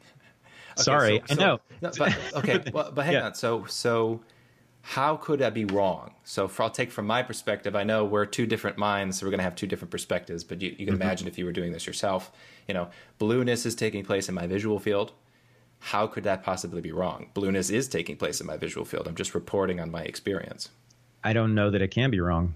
okay, 0.72 0.82
Sorry, 0.82 1.22
so, 1.26 1.34
so, 1.34 1.42
I 1.42 1.46
know. 1.46 1.60
No, 1.82 1.90
but, 1.98 2.18
okay, 2.34 2.70
well, 2.72 2.92
but 2.94 3.04
hang 3.04 3.14
yeah. 3.14 3.26
on. 3.26 3.34
So, 3.34 3.64
so 3.66 4.20
how 4.90 5.16
could 5.16 5.42
I 5.42 5.50
be 5.50 5.64
wrong? 5.64 6.14
So 6.22 6.46
for, 6.46 6.62
I'll 6.62 6.70
take 6.70 6.92
from 6.92 7.08
my 7.08 7.20
perspective, 7.24 7.74
I 7.74 7.82
know 7.82 8.04
we're 8.04 8.24
two 8.24 8.46
different 8.46 8.78
minds, 8.78 9.18
so 9.18 9.26
we're 9.26 9.30
going 9.30 9.40
to 9.40 9.44
have 9.44 9.56
two 9.56 9.66
different 9.66 9.90
perspectives, 9.90 10.44
but 10.44 10.62
you, 10.62 10.70
you 10.70 10.86
can 10.86 10.94
mm-hmm. 10.94 11.02
imagine 11.02 11.26
if 11.26 11.36
you 11.36 11.44
were 11.44 11.50
doing 11.50 11.72
this 11.72 11.88
yourself, 11.88 12.30
you 12.68 12.74
know, 12.74 12.88
blueness 13.18 13.66
is 13.66 13.74
taking 13.74 14.04
place 14.04 14.28
in 14.28 14.34
my 14.36 14.46
visual 14.46 14.78
field. 14.78 15.10
How 15.80 16.06
could 16.06 16.22
that 16.22 16.44
possibly 16.44 16.80
be 16.80 16.92
wrong? 16.92 17.30
Blueness 17.34 17.68
is 17.68 17.88
taking 17.88 18.16
place 18.16 18.40
in 18.40 18.46
my 18.46 18.56
visual 18.56 18.84
field. 18.84 19.08
I'm 19.08 19.16
just 19.16 19.34
reporting 19.34 19.80
on 19.80 19.90
my 19.90 20.02
experience. 20.02 20.68
I 21.24 21.32
don't 21.32 21.56
know 21.56 21.68
that 21.68 21.82
it 21.82 21.90
can 21.90 22.12
be 22.12 22.20
wrong. 22.20 22.54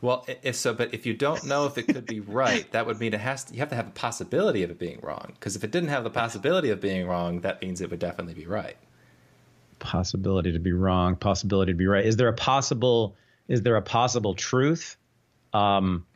Well, 0.00 0.26
if 0.42 0.56
so, 0.56 0.74
but 0.74 0.92
if 0.92 1.06
you 1.06 1.14
don't 1.14 1.44
know 1.46 1.66
if 1.66 1.78
it 1.78 1.84
could 1.84 2.04
be 2.04 2.18
right, 2.18 2.70
that 2.72 2.86
would 2.86 2.98
mean 2.98 3.14
it 3.14 3.20
has 3.20 3.44
to, 3.44 3.54
you 3.54 3.60
have 3.60 3.70
to 3.70 3.76
have 3.76 3.86
a 3.86 3.92
possibility 3.92 4.64
of 4.64 4.72
it 4.72 4.78
being 4.80 4.98
wrong. 5.02 5.34
Because 5.34 5.54
if 5.54 5.62
it 5.62 5.70
didn't 5.70 5.90
have 5.90 6.02
the 6.02 6.10
possibility 6.10 6.70
of 6.70 6.80
being 6.80 7.06
wrong, 7.06 7.42
that 7.42 7.62
means 7.62 7.80
it 7.80 7.90
would 7.90 8.00
definitely 8.00 8.34
be 8.34 8.46
right 8.46 8.76
possibility 9.82 10.52
to 10.52 10.58
be 10.58 10.72
wrong, 10.72 11.16
possibility 11.16 11.72
to 11.72 11.76
be 11.76 11.86
right. 11.86 12.06
Is 12.06 12.16
there 12.16 12.28
a 12.28 12.32
possible 12.32 13.16
is 13.48 13.62
there 13.62 13.76
a 13.76 13.82
possible 13.82 14.34
truth? 14.34 14.96
Um, 15.52 16.06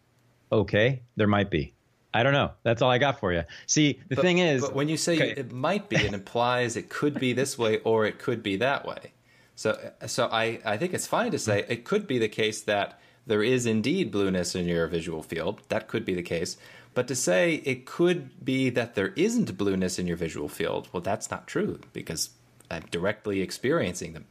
okay, 0.51 1.03
there 1.17 1.27
might 1.27 1.51
be. 1.51 1.75
I 2.15 2.23
don't 2.23 2.33
know. 2.33 2.53
That's 2.63 2.81
all 2.81 2.91
I 2.91 2.97
got 2.97 3.21
for 3.21 3.33
you. 3.33 3.43
See, 3.67 4.01
the 4.09 4.17
but, 4.17 4.23
thing 4.23 4.39
is, 4.39 4.63
but 4.63 4.75
when 4.75 4.89
you 4.89 4.97
say 4.97 5.17
okay. 5.17 5.35
it 5.37 5.53
might 5.53 5.91
be, 5.91 5.97
it 5.97 6.15
implies 6.15 6.77
it 6.77 6.89
could 6.89 7.21
be 7.21 7.35
this 7.35 7.59
way 7.59 7.81
or 7.81 8.07
it 8.07 8.19
could 8.19 8.43
be 8.43 8.57
that 8.57 8.87
way. 8.87 9.13
So, 9.55 9.79
so 10.07 10.29
I, 10.33 10.61
I 10.65 10.79
think 10.79 10.95
it's 10.95 11.07
fine 11.07 11.31
to 11.33 11.39
say 11.39 11.67
it 11.69 11.85
could 11.85 12.07
be 12.07 12.19
the 12.19 12.29
case 12.29 12.63
that 12.63 12.99
there 13.27 13.43
is 13.43 13.67
indeed 13.67 14.11
blueness 14.11 14.55
in 14.55 14.65
your 14.67 14.87
visual 14.87 15.23
field. 15.23 15.61
That 15.69 15.89
could 15.89 16.07
be 16.07 16.15
the 16.15 16.23
case. 16.23 16.57
But 16.95 17.09
to 17.09 17.15
say 17.15 17.57
it 17.57 17.85
could 17.85 18.43
be 18.43 18.71
that 18.71 18.95
there 18.95 19.13
isn't 19.17 19.59
blueness 19.59 19.99
in 19.99 20.07
your 20.07 20.17
visual 20.17 20.49
field, 20.49 20.89
well, 20.93 21.03
that's 21.03 21.31
not 21.31 21.47
true 21.47 21.81
because 21.93 22.31
I'm 22.71 22.83
directly 22.91 23.41
experiencing 23.41 24.13
them, 24.13 24.27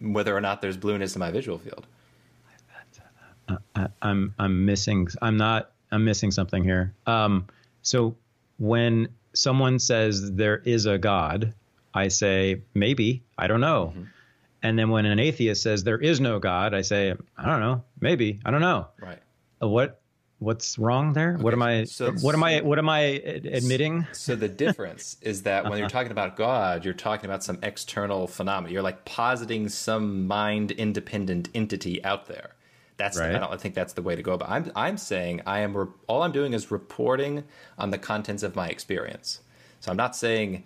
whether 0.00 0.36
or 0.36 0.40
not 0.40 0.60
there's 0.60 0.76
blueness 0.76 1.14
in 1.14 1.20
my 1.20 1.30
visual 1.30 1.58
field. 1.58 1.86
I, 3.74 3.88
I'm 4.02 4.34
I'm 4.38 4.64
missing. 4.64 5.08
I'm 5.22 5.36
not. 5.36 5.70
I'm 5.92 6.04
missing 6.04 6.30
something 6.30 6.64
here. 6.64 6.94
Um, 7.06 7.46
so 7.82 8.16
when 8.58 9.08
someone 9.34 9.78
says 9.78 10.32
there 10.32 10.58
is 10.58 10.86
a 10.86 10.98
God, 10.98 11.54
I 11.94 12.08
say 12.08 12.62
maybe. 12.74 13.22
I 13.38 13.46
don't 13.46 13.60
know. 13.60 13.92
Mm-hmm. 13.94 14.04
And 14.62 14.78
then 14.78 14.90
when 14.90 15.06
an 15.06 15.20
atheist 15.20 15.62
says 15.62 15.84
there 15.84 15.98
is 15.98 16.20
no 16.20 16.38
God, 16.40 16.74
I 16.74 16.82
say 16.82 17.14
I 17.38 17.46
don't 17.46 17.60
know. 17.60 17.84
Maybe 18.00 18.40
I 18.44 18.50
don't 18.50 18.60
know. 18.60 18.88
Right. 19.00 19.20
Uh, 19.62 19.68
what 19.68 20.00
what's 20.38 20.78
wrong 20.78 21.12
there? 21.12 21.34
Okay. 21.34 21.42
What 21.42 21.52
am 21.52 21.62
I? 21.62 21.84
So, 21.84 22.12
what 22.12 22.34
am 22.34 22.44
I? 22.44 22.60
What 22.60 22.78
am 22.78 22.88
I 22.88 23.00
admitting? 23.00 24.06
So 24.12 24.36
the 24.36 24.48
difference 24.48 25.16
is 25.22 25.42
that 25.42 25.64
when 25.64 25.72
uh-huh. 25.72 25.80
you're 25.80 25.88
talking 25.88 26.12
about 26.12 26.36
God, 26.36 26.84
you're 26.84 26.94
talking 26.94 27.26
about 27.26 27.42
some 27.42 27.58
external 27.62 28.26
phenomenon. 28.26 28.72
You're 28.72 28.82
like 28.82 29.04
positing 29.04 29.68
some 29.68 30.26
mind 30.26 30.70
independent 30.72 31.48
entity 31.54 32.02
out 32.04 32.26
there. 32.26 32.54
That's 32.96 33.18
right. 33.18 33.34
I 33.34 33.38
don't 33.38 33.52
I 33.52 33.56
think 33.56 33.74
that's 33.74 33.92
the 33.92 34.02
way 34.02 34.16
to 34.16 34.22
go. 34.22 34.36
But 34.36 34.48
I'm 34.48 34.72
I'm 34.74 34.96
saying 34.96 35.42
I 35.46 35.60
am 35.60 35.76
re- 35.76 35.86
all 36.06 36.22
I'm 36.22 36.32
doing 36.32 36.52
is 36.52 36.70
reporting 36.70 37.44
on 37.78 37.90
the 37.90 37.98
contents 37.98 38.42
of 38.42 38.56
my 38.56 38.68
experience. 38.68 39.40
So 39.80 39.90
I'm 39.90 39.96
not 39.96 40.16
saying 40.16 40.64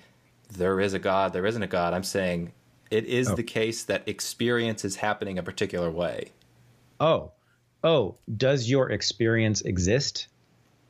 there 0.52 0.80
is 0.80 0.94
a 0.94 0.98
God, 0.98 1.32
there 1.32 1.46
isn't 1.46 1.62
a 1.62 1.66
God. 1.66 1.92
I'm 1.92 2.04
saying 2.04 2.52
it 2.90 3.04
is 3.04 3.30
oh. 3.30 3.34
the 3.34 3.42
case 3.42 3.84
that 3.84 4.08
experience 4.08 4.84
is 4.84 4.96
happening 4.96 5.38
a 5.38 5.42
particular 5.42 5.90
way. 5.90 6.32
Oh, 6.98 7.32
oh, 7.84 8.16
does 8.36 8.68
your 8.68 8.90
experience 8.90 9.62
exist? 9.62 10.28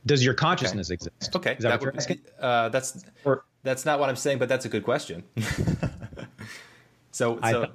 Does 0.05 0.23
your 0.25 0.33
consciousness 0.33 0.87
okay. 0.87 0.93
exist? 0.95 1.35
Okay, 1.35 1.55
is 1.55 1.63
that, 1.63 1.69
that 1.69 1.79
what 1.79 1.85
you're 1.85 1.95
asking? 1.95 2.21
Uh, 2.39 2.69
that's 2.69 3.05
or, 3.23 3.43
that's 3.63 3.85
not 3.85 3.99
what 3.99 4.09
I'm 4.09 4.15
saying, 4.15 4.39
but 4.39 4.49
that's 4.49 4.65
a 4.65 4.69
good 4.69 4.83
question. 4.83 5.23
so, 7.11 7.39
so, 7.41 7.67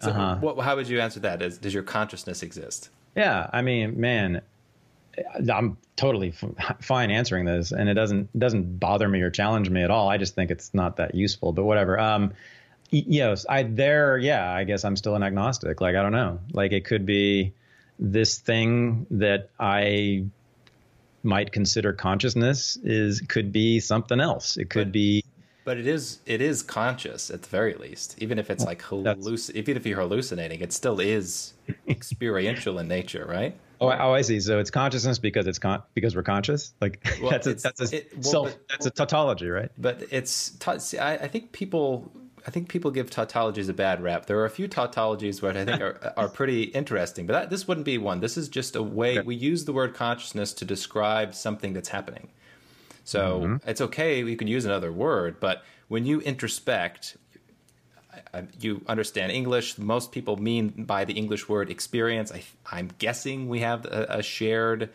so 0.00 0.10
uh-huh. 0.10 0.36
what, 0.40 0.58
how 0.60 0.76
would 0.76 0.88
you 0.88 1.00
answer 1.00 1.20
that? 1.20 1.42
Is, 1.42 1.58
does 1.58 1.74
your 1.74 1.82
consciousness 1.82 2.42
exist? 2.42 2.88
Yeah, 3.14 3.48
I 3.52 3.62
mean, 3.62 4.00
man, 4.00 4.40
I'm 5.52 5.76
totally 5.96 6.30
f- 6.30 6.76
fine 6.80 7.10
answering 7.10 7.44
this, 7.44 7.72
and 7.72 7.88
it 7.88 7.94
doesn't 7.94 8.38
doesn't 8.38 8.78
bother 8.78 9.08
me 9.08 9.20
or 9.20 9.30
challenge 9.30 9.70
me 9.70 9.82
at 9.82 9.90
all. 9.90 10.08
I 10.08 10.18
just 10.18 10.34
think 10.34 10.50
it's 10.50 10.72
not 10.74 10.96
that 10.96 11.14
useful, 11.14 11.52
but 11.52 11.64
whatever. 11.64 11.98
Um, 11.98 12.32
yes, 12.90 13.46
I 13.48 13.64
there, 13.64 14.18
yeah, 14.18 14.52
I 14.52 14.64
guess 14.64 14.84
I'm 14.84 14.96
still 14.96 15.14
an 15.14 15.22
agnostic. 15.22 15.80
Like 15.80 15.96
I 15.96 16.02
don't 16.02 16.12
know, 16.12 16.38
like 16.52 16.72
it 16.72 16.84
could 16.84 17.06
be 17.06 17.52
this 17.98 18.38
thing 18.38 19.06
that 19.10 19.50
I 19.58 20.26
might 21.22 21.52
consider 21.52 21.92
consciousness 21.92 22.78
is 22.82 23.20
could 23.20 23.52
be 23.52 23.80
something 23.80 24.20
else. 24.20 24.56
It 24.56 24.70
could 24.70 24.88
but, 24.88 24.92
be 24.92 25.24
but 25.64 25.78
it 25.78 25.86
is 25.86 26.20
it 26.26 26.40
is 26.40 26.62
conscious 26.62 27.30
at 27.30 27.42
the 27.42 27.48
very 27.48 27.74
least. 27.74 28.14
Even 28.18 28.38
if 28.38 28.50
it's 28.50 28.64
like 28.64 28.82
halluc- 28.82 29.50
even 29.50 29.76
if 29.76 29.84
you're 29.84 30.00
hallucinating, 30.00 30.60
it 30.60 30.72
still 30.72 31.00
is 31.00 31.54
experiential 31.88 32.78
in 32.78 32.86
nature, 32.88 33.26
right? 33.28 33.56
Oh, 33.80 33.88
oh, 33.90 34.14
I 34.14 34.22
see. 34.22 34.40
So 34.40 34.58
it's 34.58 34.70
consciousness 34.70 35.18
because 35.18 35.46
it's 35.46 35.58
con- 35.58 35.82
because 35.92 36.16
we're 36.16 36.22
conscious. 36.22 36.72
Like 36.80 37.04
well, 37.20 37.30
that's 37.32 37.46
a, 37.46 37.54
that's 37.54 37.92
a 37.92 37.96
it, 37.96 38.12
well, 38.14 38.22
self. 38.22 38.52
But, 38.52 38.68
that's 38.68 38.86
a 38.86 38.90
tautology, 38.90 39.48
right? 39.48 39.70
But 39.76 40.04
it's. 40.10 40.50
Ta- 40.50 40.78
see, 40.78 40.98
I, 40.98 41.14
I 41.14 41.28
think 41.28 41.52
people 41.52 42.10
I 42.46 42.50
think 42.50 42.68
people 42.68 42.92
give 42.92 43.10
tautologies 43.10 43.68
a 43.68 43.72
bad 43.72 44.00
rap. 44.00 44.26
There 44.26 44.38
are 44.38 44.44
a 44.44 44.50
few 44.50 44.68
tautologies 44.68 45.42
which 45.42 45.56
I 45.56 45.64
think 45.64 45.80
are 45.80 46.12
are 46.16 46.28
pretty 46.28 46.62
interesting, 46.64 47.26
but 47.26 47.32
that, 47.32 47.50
this 47.50 47.66
wouldn't 47.66 47.84
be 47.84 47.98
one. 47.98 48.20
This 48.20 48.36
is 48.36 48.48
just 48.48 48.76
a 48.76 48.82
way 48.82 49.18
okay. 49.18 49.26
we 49.26 49.34
use 49.34 49.64
the 49.64 49.72
word 49.72 49.94
consciousness 49.94 50.52
to 50.54 50.64
describe 50.64 51.34
something 51.34 51.72
that's 51.72 51.88
happening. 51.88 52.28
So 53.04 53.40
mm-hmm. 53.40 53.68
it's 53.68 53.80
okay. 53.80 54.22
We 54.22 54.36
can 54.36 54.48
use 54.48 54.64
another 54.64 54.92
word, 54.92 55.40
but 55.40 55.64
when 55.88 56.06
you 56.06 56.20
introspect, 56.20 57.16
you 58.60 58.82
understand 58.88 59.32
English. 59.32 59.78
Most 59.78 60.12
people 60.12 60.36
mean 60.36 60.84
by 60.84 61.04
the 61.04 61.14
English 61.14 61.48
word 61.48 61.70
experience. 61.70 62.32
I, 62.32 62.78
am 62.78 62.90
guessing 62.98 63.48
we 63.48 63.60
have 63.60 63.84
a, 63.84 64.06
a 64.18 64.22
shared 64.22 64.90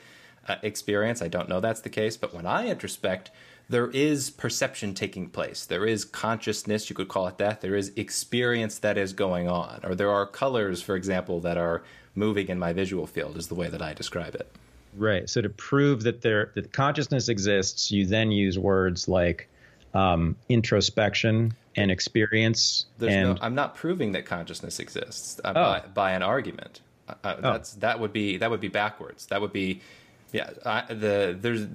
uh, 0.48 0.56
experience. 0.64 1.22
I 1.22 1.28
don't 1.28 1.50
know 1.50 1.60
that's 1.60 1.82
the 1.82 1.90
case, 1.90 2.18
but 2.18 2.34
when 2.34 2.46
I 2.46 2.74
introspect, 2.74 3.28
there 3.72 3.90
is 3.90 4.30
perception 4.30 4.94
taking 4.94 5.30
place. 5.30 5.66
There 5.66 5.86
is 5.86 6.04
consciousness, 6.04 6.90
you 6.90 6.96
could 6.96 7.08
call 7.08 7.28
it 7.28 7.38
that. 7.38 7.62
There 7.62 7.76
is 7.76 7.94
experience 7.96 8.80
that 8.80 8.98
is 8.98 9.14
going 9.14 9.48
on. 9.48 9.80
Or 9.84 9.96
there 9.96 10.12
are 10.12 10.26
colors, 10.26 10.82
for 10.82 10.96
example, 10.96 11.40
that 11.40 11.58
are 11.58 11.82
moving 12.14 12.50
in 12.50 12.60
my 12.60 12.74
visual 12.74 13.08
field, 13.08 13.38
is 13.38 13.48
the 13.48 13.56
way 13.56 13.70
that 13.70 13.82
I 13.82 13.94
describe 13.94 14.36
it. 14.36 14.54
Right. 14.96 15.30
So 15.30 15.42
to 15.42 15.50
prove 15.50 16.04
that 16.04 16.22
there 16.22 16.52
that 16.56 16.74
consciousness 16.74 17.30
exists, 17.30 17.92
you 17.92 18.06
then 18.06 18.30
use 18.32 18.60
words 18.60 19.08
like 19.08 19.48
um, 19.94 20.36
introspection 20.50 21.54
and 21.78 21.90
experience. 21.90 22.88
There's 22.98 23.14
and 23.14 23.30
no, 23.30 23.38
I'm 23.42 23.56
not 23.56 23.76
proving 23.76 24.12
that 24.12 24.26
consciousness 24.26 24.80
exists 24.80 25.40
uh, 25.46 25.50
oh. 25.50 25.54
by, 25.54 25.84
by, 25.94 26.12
an 26.12 26.24
argument. 26.24 26.82
Uh, 27.08 27.14
uh 27.24 27.36
oh. 27.38 27.52
That's 27.54 27.74
that 27.76 28.02
would 28.02 28.12
be 28.12 28.36
that 28.38 28.52
would 28.52 28.60
be 28.60 28.68
backwards. 28.68 29.28
That 29.28 29.40
would 29.40 29.54
be 29.54 29.80
yeah. 30.34 30.50
I, 30.66 30.94
the 30.94 31.38
there's 31.40 31.68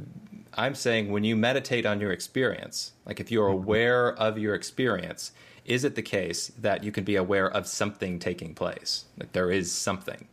I'm 0.57 0.75
saying 0.75 1.11
when 1.11 1.25
you 1.25 1.37
meditate 1.37 1.87
on 1.87 2.01
your 2.01 2.13
experience, 2.13 2.93
like 3.05 3.21
if 3.21 3.31
you're 3.31 3.49
mm-hmm. 3.49 3.65
aware 3.65 4.15
of 4.15 4.39
your 4.39 4.55
experience, 4.55 5.33
is 5.65 5.85
it 5.85 5.97
the 5.97 6.03
case 6.03 6.53
that 6.59 6.85
you 6.85 6.93
can 6.93 7.05
be 7.05 7.17
aware 7.17 7.51
of 7.51 7.67
something 7.67 8.19
taking 8.19 8.55
place? 8.55 9.05
Like 9.19 9.33
there 9.33 9.51
is 9.51 9.71
something. 9.73 10.29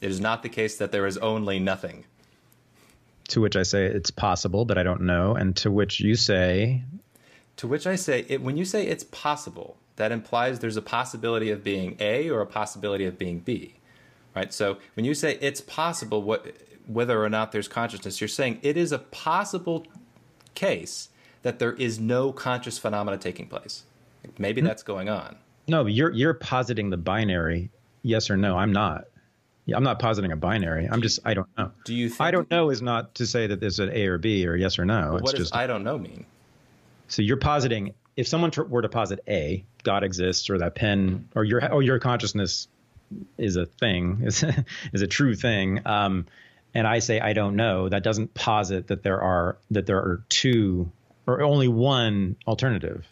It 0.00 0.10
is 0.10 0.20
not 0.20 0.42
the 0.42 0.48
case 0.48 0.76
that 0.78 0.92
there 0.92 1.06
is 1.06 1.18
only 1.18 1.58
nothing. 1.58 2.04
To 3.28 3.40
which 3.40 3.56
I 3.56 3.62
say 3.62 3.84
it's 3.86 4.10
possible, 4.10 4.64
but 4.64 4.78
I 4.78 4.82
don't 4.82 5.02
know. 5.02 5.34
And 5.34 5.54
to 5.56 5.70
which 5.70 6.00
you 6.00 6.14
say. 6.14 6.82
To 7.56 7.68
which 7.68 7.86
I 7.86 7.96
say, 7.96 8.24
it, 8.28 8.42
when 8.42 8.56
you 8.56 8.64
say 8.64 8.86
it's 8.86 9.04
possible, 9.04 9.76
that 9.96 10.12
implies 10.12 10.60
there's 10.60 10.78
a 10.78 10.82
possibility 10.82 11.50
of 11.50 11.62
being 11.62 11.96
A 12.00 12.30
or 12.30 12.40
a 12.40 12.46
possibility 12.46 13.04
of 13.04 13.18
being 13.18 13.40
B. 13.40 13.74
Right? 14.34 14.54
So 14.54 14.78
when 14.94 15.04
you 15.04 15.14
say 15.14 15.36
it's 15.40 15.60
possible, 15.60 16.22
what 16.22 16.46
whether 16.86 17.22
or 17.22 17.28
not 17.28 17.52
there's 17.52 17.68
consciousness. 17.68 18.20
You're 18.20 18.28
saying 18.28 18.58
it 18.62 18.76
is 18.76 18.92
a 18.92 18.98
possible 18.98 19.86
case 20.54 21.08
that 21.42 21.58
there 21.58 21.72
is 21.72 21.98
no 21.98 22.32
conscious 22.32 22.78
phenomena 22.78 23.16
taking 23.16 23.46
place. 23.46 23.84
Maybe 24.38 24.60
mm-hmm. 24.60 24.68
that's 24.68 24.82
going 24.82 25.08
on. 25.08 25.36
No, 25.68 25.86
you're 25.86 26.10
you're 26.10 26.34
positing 26.34 26.90
the 26.90 26.96
binary, 26.96 27.70
yes 28.02 28.30
or 28.30 28.36
no. 28.36 28.56
I'm 28.56 28.72
not. 28.72 29.04
I'm 29.72 29.84
not 29.84 29.98
positing 29.98 30.32
a 30.32 30.36
binary. 30.36 30.88
I'm 30.90 31.00
just 31.00 31.20
I 31.24 31.34
don't 31.34 31.48
know. 31.56 31.70
Do 31.84 31.94
you? 31.94 32.08
Think 32.08 32.20
I 32.20 32.30
don't 32.30 32.50
know 32.50 32.70
is 32.70 32.82
not 32.82 33.14
to 33.16 33.26
say 33.26 33.46
that 33.46 33.60
there's 33.60 33.78
an 33.78 33.90
A 33.90 34.06
or 34.06 34.18
B 34.18 34.46
or 34.46 34.56
yes 34.56 34.78
or 34.78 34.84
no. 34.84 35.12
What 35.12 35.22
it's 35.22 35.30
does 35.32 35.40
just, 35.40 35.56
I 35.56 35.66
don't 35.66 35.84
know 35.84 35.98
mean? 35.98 36.26
So 37.08 37.22
you're 37.22 37.36
positing 37.36 37.94
if 38.16 38.28
someone 38.28 38.50
were 38.68 38.82
to 38.82 38.88
posit 38.88 39.20
A, 39.28 39.64
God 39.82 40.04
exists, 40.04 40.50
or 40.50 40.58
that 40.58 40.74
pen, 40.74 41.28
or 41.34 41.44
your 41.44 41.72
or 41.72 41.82
your 41.82 41.98
consciousness 41.98 42.68
is 43.38 43.56
a 43.56 43.66
thing, 43.66 44.22
is 44.24 44.44
is 44.92 45.02
a 45.02 45.06
true 45.06 45.34
thing. 45.34 45.80
Um, 45.86 46.26
and 46.74 46.86
I 46.86 46.98
say 46.98 47.20
I 47.20 47.32
don't 47.32 47.56
know, 47.56 47.88
that 47.88 48.02
doesn't 48.02 48.34
posit 48.34 48.88
that 48.88 49.02
there 49.02 49.20
are 49.20 49.58
that 49.70 49.86
there 49.86 49.98
are 49.98 50.22
two 50.28 50.90
or 51.26 51.42
only 51.42 51.68
one 51.68 52.36
alternative. 52.46 53.06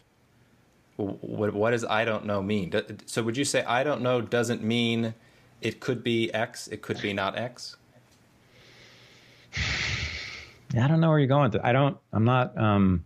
What, 0.97 1.53
what 1.53 1.71
does 1.71 1.85
I 1.85 2.03
don't 2.03 2.25
know 2.25 2.41
mean? 2.41 2.73
So 3.05 3.23
would 3.23 3.37
you 3.37 3.45
say 3.45 3.63
I 3.63 3.83
don't 3.83 4.01
know 4.01 4.19
doesn't 4.21 4.63
mean 4.63 5.13
it 5.61 5.79
could 5.79 6.03
be 6.03 6.33
X, 6.33 6.67
it 6.67 6.81
could 6.81 7.01
be 7.01 7.13
not 7.13 7.37
X? 7.37 7.77
I 10.77 10.87
don't 10.87 10.99
know 10.99 11.09
where 11.09 11.17
you're 11.17 11.27
going. 11.27 11.51
To. 11.51 11.65
I 11.65 11.71
don't. 11.71 11.97
I'm 12.13 12.25
not. 12.25 12.55
Um, 12.55 13.03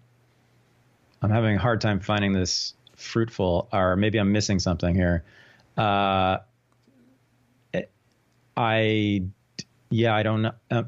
I'm 1.21 1.29
having 1.29 1.55
a 1.55 1.59
hard 1.59 1.79
time 1.79 2.01
finding 2.01 2.33
this 2.33 2.73
fruitful, 2.97 3.69
or 3.71 3.95
maybe 3.95 4.17
I'm 4.17 4.33
missing 4.33 4.59
something 4.59 4.93
here. 4.93 5.23
Uh, 5.77 6.39
I 8.57 9.23
yeah, 9.93 10.15
I 10.15 10.23
don't 10.23 10.41
know. 10.41 10.53
Um, 10.71 10.87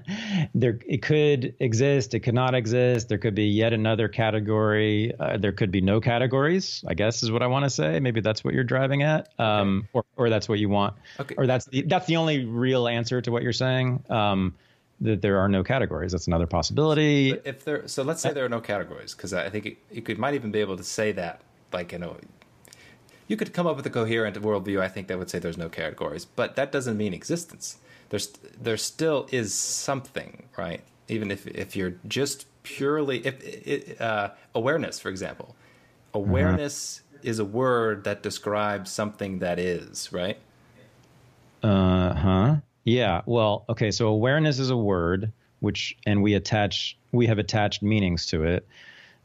there, 0.54 0.78
it 0.86 1.00
could 1.00 1.54
exist. 1.58 2.12
It 2.12 2.20
could 2.20 2.34
not 2.34 2.54
exist. 2.54 3.08
There 3.08 3.16
could 3.16 3.34
be 3.34 3.46
yet 3.46 3.72
another 3.72 4.08
category. 4.08 5.12
Uh, 5.18 5.38
there 5.38 5.52
could 5.52 5.70
be 5.70 5.80
no 5.80 6.00
categories. 6.00 6.84
I 6.86 6.94
guess 6.94 7.22
is 7.22 7.30
what 7.30 7.42
I 7.42 7.46
want 7.46 7.64
to 7.64 7.70
say. 7.70 7.98
Maybe 7.98 8.20
that's 8.20 8.44
what 8.44 8.52
you're 8.52 8.62
driving 8.62 9.02
at, 9.02 9.28
um, 9.38 9.78
okay. 9.78 9.88
or 9.94 10.04
or 10.24 10.30
that's 10.30 10.48
what 10.48 10.58
you 10.58 10.68
want, 10.68 10.94
okay. 11.18 11.34
or 11.38 11.46
that's 11.46 11.64
the 11.64 11.82
that's 11.82 12.06
the 12.06 12.16
only 12.16 12.44
real 12.44 12.86
answer 12.88 13.22
to 13.22 13.32
what 13.32 13.42
you're 13.42 13.54
saying. 13.54 14.04
Um, 14.10 14.54
that 15.00 15.22
there 15.22 15.40
are 15.40 15.48
no 15.48 15.64
categories. 15.64 16.12
That's 16.12 16.26
another 16.26 16.46
possibility. 16.46 17.32
But 17.32 17.42
if 17.44 17.64
there, 17.64 17.88
so 17.88 18.04
let's 18.04 18.20
say 18.20 18.32
there 18.32 18.44
are 18.44 18.50
no 18.50 18.60
categories, 18.60 19.14
because 19.14 19.32
I 19.32 19.50
think 19.50 19.66
it, 19.66 19.78
you 19.90 20.02
could 20.02 20.18
might 20.18 20.34
even 20.34 20.52
be 20.52 20.60
able 20.60 20.76
to 20.76 20.84
say 20.84 21.10
that, 21.12 21.40
like 21.72 21.92
you 21.92 21.98
know, 21.98 22.18
you 23.26 23.36
could 23.36 23.54
come 23.54 23.66
up 23.66 23.76
with 23.76 23.86
a 23.86 23.90
coherent 23.90 24.40
worldview. 24.40 24.80
I 24.80 24.88
think 24.88 25.08
that 25.08 25.18
would 25.18 25.30
say 25.30 25.38
there's 25.38 25.58
no 25.58 25.70
categories, 25.70 26.26
but 26.26 26.54
that 26.56 26.70
doesn't 26.70 26.98
mean 26.98 27.14
existence 27.14 27.78
there's 28.12 28.28
there 28.60 28.76
still 28.76 29.26
is 29.32 29.54
something, 29.54 30.44
right? 30.58 30.82
Even 31.08 31.30
if 31.30 31.46
if 31.46 31.74
you're 31.74 31.94
just 32.06 32.44
purely 32.62 33.26
if 33.26 34.00
uh, 34.00 34.30
awareness, 34.54 35.00
for 35.00 35.08
example, 35.08 35.56
awareness 36.12 37.00
mm-hmm. 37.16 37.28
is 37.28 37.38
a 37.38 37.44
word 37.44 38.04
that 38.04 38.22
describes 38.22 38.90
something 38.90 39.38
that 39.38 39.58
is, 39.58 40.12
right? 40.12 40.38
Uh 41.62 42.14
huh. 42.14 42.56
Yeah. 42.84 43.22
Well, 43.24 43.64
okay. 43.70 43.90
So 43.90 44.08
awareness 44.08 44.58
is 44.58 44.68
a 44.68 44.76
word 44.76 45.32
which, 45.60 45.96
and 46.04 46.22
we 46.22 46.34
attach, 46.34 46.98
we 47.12 47.26
have 47.28 47.38
attached 47.38 47.82
meanings 47.82 48.26
to 48.26 48.44
it. 48.44 48.68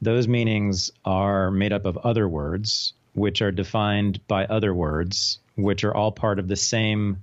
Those 0.01 0.29
meanings 0.29 0.91
are 1.03 1.51
made 1.51 1.73
up 1.73 1.85
of 1.85 1.97
other 1.97 2.29
words, 2.29 2.93
which 3.15 3.41
are 3.41 3.51
defined 3.51 4.25
by 4.27 4.45
other 4.45 4.73
words, 4.73 5.39
which 5.55 5.83
are 5.83 5.93
all 5.93 6.11
part 6.11 6.39
of 6.39 6.47
the 6.47 6.55
same 6.55 7.17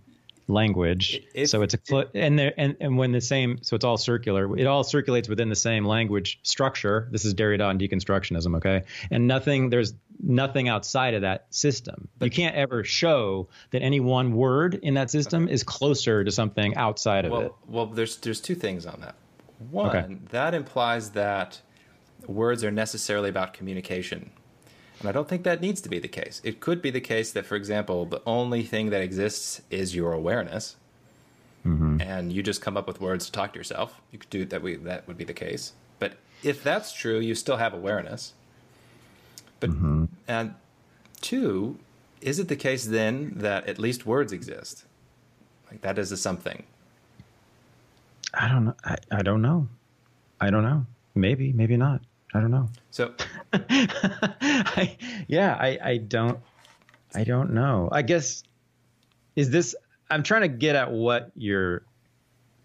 language. 0.47 1.21
So 1.47 1.63
it's 1.63 1.75
a 1.75 1.79
cl- 1.83 2.05
and 2.15 2.39
there 2.39 2.53
and, 2.57 2.77
and 2.81 2.99
when 2.99 3.13
the 3.13 3.21
same 3.21 3.59
so 3.63 3.77
it's 3.77 3.85
all 3.85 3.97
circular. 3.97 4.57
It 4.57 4.67
all 4.67 4.85
circulates 4.85 5.29
within 5.29 5.49
the 5.49 5.57
same 5.57 5.85
language 5.85 6.39
structure. 6.43 7.09
This 7.11 7.25
is 7.25 7.35
Derrida 7.35 7.71
and 7.71 7.81
deconstructionism, 7.81 8.57
okay? 8.57 8.83
And 9.11 9.27
nothing 9.27 9.71
there's 9.71 9.95
nothing 10.23 10.69
outside 10.69 11.15
of 11.15 11.23
that 11.23 11.47
system. 11.51 12.09
you 12.21 12.31
can't 12.31 12.55
ever 12.57 12.85
show 12.85 13.49
that 13.71 13.83
any 13.83 14.01
one 14.01 14.35
word 14.35 14.75
in 14.75 14.95
that 14.95 15.11
system 15.11 15.49
is 15.49 15.63
closer 15.63 16.23
to 16.25 16.31
something 16.31 16.75
outside 16.77 17.25
of 17.25 17.33
it. 17.33 17.37
Well, 17.37 17.59
well, 17.67 17.87
there's 17.87 18.17
there's 18.19 18.41
two 18.41 18.55
things 18.55 18.87
on 18.87 19.01
that. 19.01 19.15
One, 19.71 19.89
Okay. 19.97 20.17
that 20.31 20.55
implies 20.55 21.11
that 21.11 21.61
words 22.27 22.63
are 22.65 22.71
necessarily 22.71 23.29
about 23.29 23.55
communication. 23.55 24.31
And 25.01 25.09
I 25.09 25.13
don't 25.13 25.29
think 25.29 25.43
that 25.43 25.61
needs 25.61 25.81
to 25.83 25.89
be 25.89 25.99
the 25.99 26.09
case. 26.09 26.41
It 26.45 26.61
could 26.61 26.81
be 26.81 26.91
the 26.91 27.01
case 27.01 27.33
that, 27.33 27.47
for 27.47 27.57
example, 27.57 28.07
the 28.07 28.23
only 28.27 28.63
thing 28.63 28.91
that 28.91 29.03
exists 29.03 29.61
is 29.71 29.95
your 29.95 30.13
awareness, 30.13 30.77
mm-hmm. 31.67 32.01
and 32.01 32.33
you 32.33 32.43
just 32.43 32.61
come 32.61 32.77
up 32.77 32.87
with 32.87 33.01
words 33.01 33.27
to 33.27 33.33
talk 33.33 33.53
to 33.53 33.59
yourself. 33.59 34.01
You 34.13 34.19
could 34.19 34.31
do 34.31 34.45
that. 34.47 34.63
We 34.63 34.77
that 34.77 35.07
would 35.09 35.19
be 35.19 35.25
the 35.25 35.35
case. 35.35 35.73
But 35.99 36.15
if 36.43 36.63
that's 36.63 36.93
true, 36.93 37.19
you 37.19 37.35
still 37.35 37.57
have 37.57 37.75
awareness. 37.75 38.35
But 39.61 39.71
mm-hmm. 39.71 40.05
and 40.29 40.55
two, 41.21 41.79
is 42.21 42.39
it 42.39 42.49
the 42.49 42.57
case 42.57 42.87
then 42.87 43.33
that 43.37 43.67
at 43.67 43.79
least 43.79 44.07
words 44.07 44.33
exist? 44.33 44.85
Like 45.71 45.81
that 45.83 45.99
is 45.99 46.13
a 46.13 46.17
something. 46.17 46.65
I 48.33 48.49
don't 48.49 48.65
know. 48.65 48.75
I, 48.85 48.97
I 49.11 49.23
don't 49.23 49.43
know. 49.43 49.69
I 50.41 50.51
don't 50.51 50.63
know. 50.63 50.87
Maybe, 51.15 51.53
maybe 51.53 51.77
not. 51.77 52.01
I 52.35 52.41
don't 52.41 52.51
know. 52.51 52.69
So 52.91 53.15
I, 53.53 54.97
yeah, 55.29 55.55
I, 55.59 55.79
I 55.83 55.97
don't, 55.99 56.39
I 57.15 57.25
don't 57.25 57.53
know. 57.53 57.89
I 57.93 58.03
guess 58.03 58.43
is 59.37 59.51
this? 59.51 59.75
I'm 60.11 60.23
trying 60.23 60.43
to 60.43 60.49
get 60.49 60.77
at 60.77 60.91
what 60.93 61.31
you're. 61.37 61.83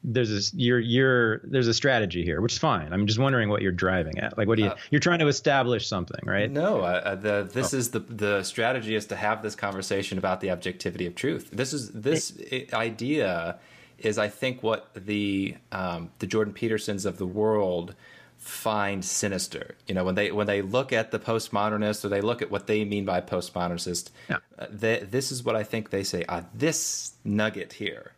There's 0.02 0.32
a 0.32 0.58
you're 0.58 0.80
you're 0.80 1.40
there's 1.44 1.68
a 1.68 1.74
strategy 1.74 2.24
here, 2.24 2.40
which 2.40 2.54
is 2.54 2.58
fine. 2.58 2.94
I'm 2.94 3.06
just 3.06 3.20
wondering 3.20 3.50
what 3.50 3.62
you're 3.62 3.74
driving 3.74 4.18
at. 4.20 4.38
Like, 4.38 4.48
what 4.48 4.56
do 4.56 4.64
you? 4.64 4.70
Uh, 4.70 4.76
you're 4.92 5.02
trying 5.02 5.20
to 5.20 5.28
establish 5.28 5.88
something, 5.88 6.22
right? 6.26 6.50
No, 6.50 6.80
uh, 6.80 7.02
uh, 7.04 7.16
the 7.16 7.50
this 7.52 7.74
is 7.74 7.92
the 7.92 8.00
the 8.00 8.44
strategy 8.44 8.96
is 8.96 9.06
to 9.08 9.18
have 9.18 9.44
this 9.44 9.56
conversation 9.56 10.18
about 10.18 10.40
the 10.40 10.52
objectivity 10.52 11.06
of 11.06 11.16
truth. 11.16 11.50
This 11.52 11.74
is 11.74 11.92
this 11.92 12.34
i- 12.52 12.68
idea 12.74 13.60
is 13.98 14.18
I 14.18 14.30
think 14.30 14.64
what 14.64 14.88
the 14.96 15.56
um, 15.74 16.10
the 16.20 16.28
Jordan 16.28 16.54
Petersons 16.54 17.06
of 17.06 17.18
the 17.18 17.28
world 17.28 17.94
find 18.40 19.04
sinister. 19.06 19.76
You 19.88 19.94
know, 19.94 20.04
when 20.04 20.16
they 20.16 20.32
when 20.32 20.48
they 20.48 20.62
look 20.64 20.92
at 20.92 21.12
the 21.12 21.20
postmodernists 21.20 22.04
or 22.04 22.10
they 22.10 22.22
look 22.22 22.42
at 22.42 22.50
what 22.50 22.66
they 22.68 22.84
mean 22.86 23.06
by 23.06 23.22
postmodernist, 23.22 24.10
Yeah. 24.30 24.38
uh, 24.58 24.66
they, 24.72 25.00
this 25.00 25.32
is 25.32 25.44
what 25.44 25.56
I 25.56 25.64
think 25.64 25.90
they 25.92 26.04
say. 26.04 26.26
Ah, 26.28 26.46
this 26.54 27.14
nugget 27.24 27.74
here 27.74 28.14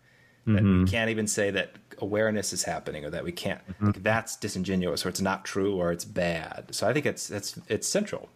that 0.45 0.63
we 0.63 0.85
can't 0.85 1.09
even 1.11 1.27
say 1.27 1.51
that 1.51 1.73
awareness 1.99 2.51
is 2.51 2.63
happening 2.63 3.05
or 3.05 3.09
that 3.11 3.23
we 3.23 3.31
can't. 3.31 3.61
like, 3.79 4.01
that's 4.01 4.35
disingenuous 4.37 5.05
or 5.05 5.09
it's 5.09 5.21
not 5.21 5.45
true 5.45 5.75
or 5.75 5.91
it's 5.91 6.03
bad. 6.05 6.65
So 6.71 6.87
I 6.87 6.93
think 6.93 7.05
it's 7.05 7.29
it's 7.29 7.59
it's 7.67 7.87
central. 7.87 8.29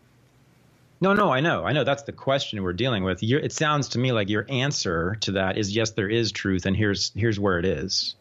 No, 1.01 1.13
no, 1.13 1.30
I 1.32 1.39
know, 1.42 1.65
I 1.65 1.74
know. 1.74 1.84
That's 1.84 2.04
the 2.04 2.13
question 2.13 2.63
we're 2.63 2.74
dealing 2.74 3.04
with. 3.04 3.22
you 3.22 3.38
it 3.38 3.51
sounds 3.51 3.89
to 3.89 4.00
me 4.00 4.12
like 4.12 4.30
your 4.30 4.46
answer 4.50 5.18
to 5.22 5.34
that 5.34 5.58
is 5.58 5.75
yes, 5.75 5.92
there 5.92 6.10
is 6.10 6.32
truth, 6.32 6.65
and 6.65 6.75
here's 6.75 7.12
here's 7.15 7.39
where 7.39 7.60
it 7.60 7.65
is. 7.65 8.15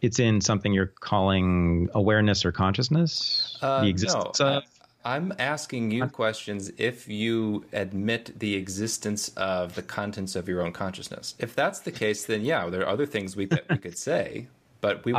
It's 0.00 0.18
in 0.18 0.40
something 0.40 0.72
you're 0.72 0.92
calling 1.00 1.88
awareness 1.94 2.44
or 2.44 2.52
consciousness, 2.52 3.58
Uh, 3.60 3.82
the 3.82 3.88
existence 3.88 4.40
no, 4.40 4.46
of. 4.46 4.64
I, 5.04 5.16
am 5.16 5.34
asking 5.38 5.90
you 5.90 6.06
questions 6.06 6.70
if 6.76 7.08
you 7.08 7.64
admit 7.72 8.38
the 8.38 8.54
existence 8.54 9.28
of 9.36 9.74
the 9.74 9.82
contents 9.82 10.36
of 10.36 10.48
your 10.48 10.62
own 10.62 10.72
consciousness. 10.72 11.34
If 11.38 11.54
that's 11.54 11.80
the 11.80 11.92
case, 11.92 12.24
then 12.24 12.42
yeah, 12.42 12.68
there 12.68 12.82
are 12.82 12.88
other 12.88 13.06
things 13.06 13.36
we 13.36 13.46
that 13.46 13.64
we 13.68 13.78
could 13.78 13.98
say, 14.10 14.48
but 14.80 15.04
we 15.04 15.14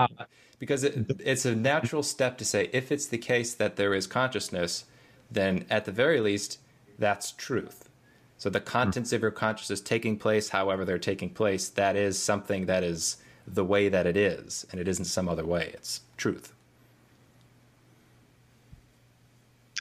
because 0.59 0.83
it, 0.83 1.19
it's 1.19 1.45
a 1.45 1.55
natural 1.55 2.03
step 2.03 2.37
to 2.37 2.45
say 2.45 2.69
if 2.71 2.91
it's 2.91 3.07
the 3.07 3.17
case 3.17 3.55
that 3.55 3.75
there 3.75 3.95
is 3.95 4.05
consciousness, 4.05 4.85
then 5.31 5.65
at 5.69 5.85
the 5.85 5.91
very 5.91 6.19
least 6.19 6.59
that's 6.99 7.31
truth. 7.31 7.89
So 8.37 8.49
the 8.49 8.59
contents 8.59 9.13
of 9.13 9.21
your 9.21 9.31
consciousness 9.31 9.81
taking 9.81 10.17
place, 10.17 10.49
however 10.49 10.85
they're 10.85 10.97
taking 10.97 11.29
place, 11.29 11.69
that 11.69 11.95
is 11.95 12.17
something 12.17 12.65
that 12.67 12.83
is 12.83 13.17
the 13.53 13.65
way 13.65 13.89
that 13.89 14.05
it 14.05 14.17
is, 14.17 14.65
and 14.71 14.79
it 14.79 14.87
isn't 14.87 15.05
some 15.05 15.27
other 15.27 15.45
way. 15.45 15.71
It's 15.73 16.01
truth. 16.17 16.53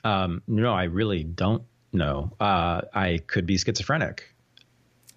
Um, 0.02 0.42
no, 0.46 0.72
I 0.72 0.85
really 0.85 1.24
don't 1.24 1.62
know. 1.92 2.33
Uh, 2.40 2.83
I 2.94 3.20
could 3.26 3.46
be 3.46 3.59
schizophrenic. 3.59 4.35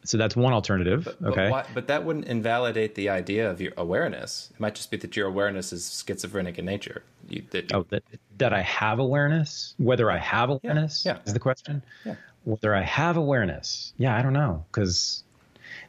So 0.06 0.18
that's 0.18 0.36
one 0.36 0.52
alternative. 0.52 1.06
But 1.06 1.30
okay. 1.30 1.50
why, 1.50 1.66
but 1.74 1.88
that 1.88 2.04
wouldn't 2.04 2.26
invalidate 2.26 2.96
the 2.96 3.08
idea 3.10 3.50
of 3.50 3.62
your 3.62 3.72
awareness. 3.78 4.50
It 4.54 4.60
might 4.60 4.76
just 4.76 4.92
be 4.92 4.98
that 4.98 5.16
your 5.16 5.28
awareness 5.28 5.72
is 5.72 6.04
schizophrenic 6.06 6.60
in 6.60 6.66
nature. 6.66 7.04
You, 7.30 7.44
that 7.52 7.74
Oh, 7.74 7.86
that 7.90 8.04
that 8.38 8.52
I 8.52 8.62
have 8.62 9.00
awareness. 9.00 9.76
Whether 9.78 10.12
I 10.12 10.18
have 10.18 10.50
awareness 10.50 11.06
yeah. 11.06 11.20
is 11.26 11.34
the 11.34 11.40
question. 11.40 11.82
Yeah. 12.06 12.16
Whether 12.44 12.76
I 12.76 12.82
have 12.82 13.16
awareness, 13.16 13.94
yeah, 13.98 14.18
I 14.18 14.22
don't 14.22 14.34
know, 14.34 14.66
because, 14.70 15.24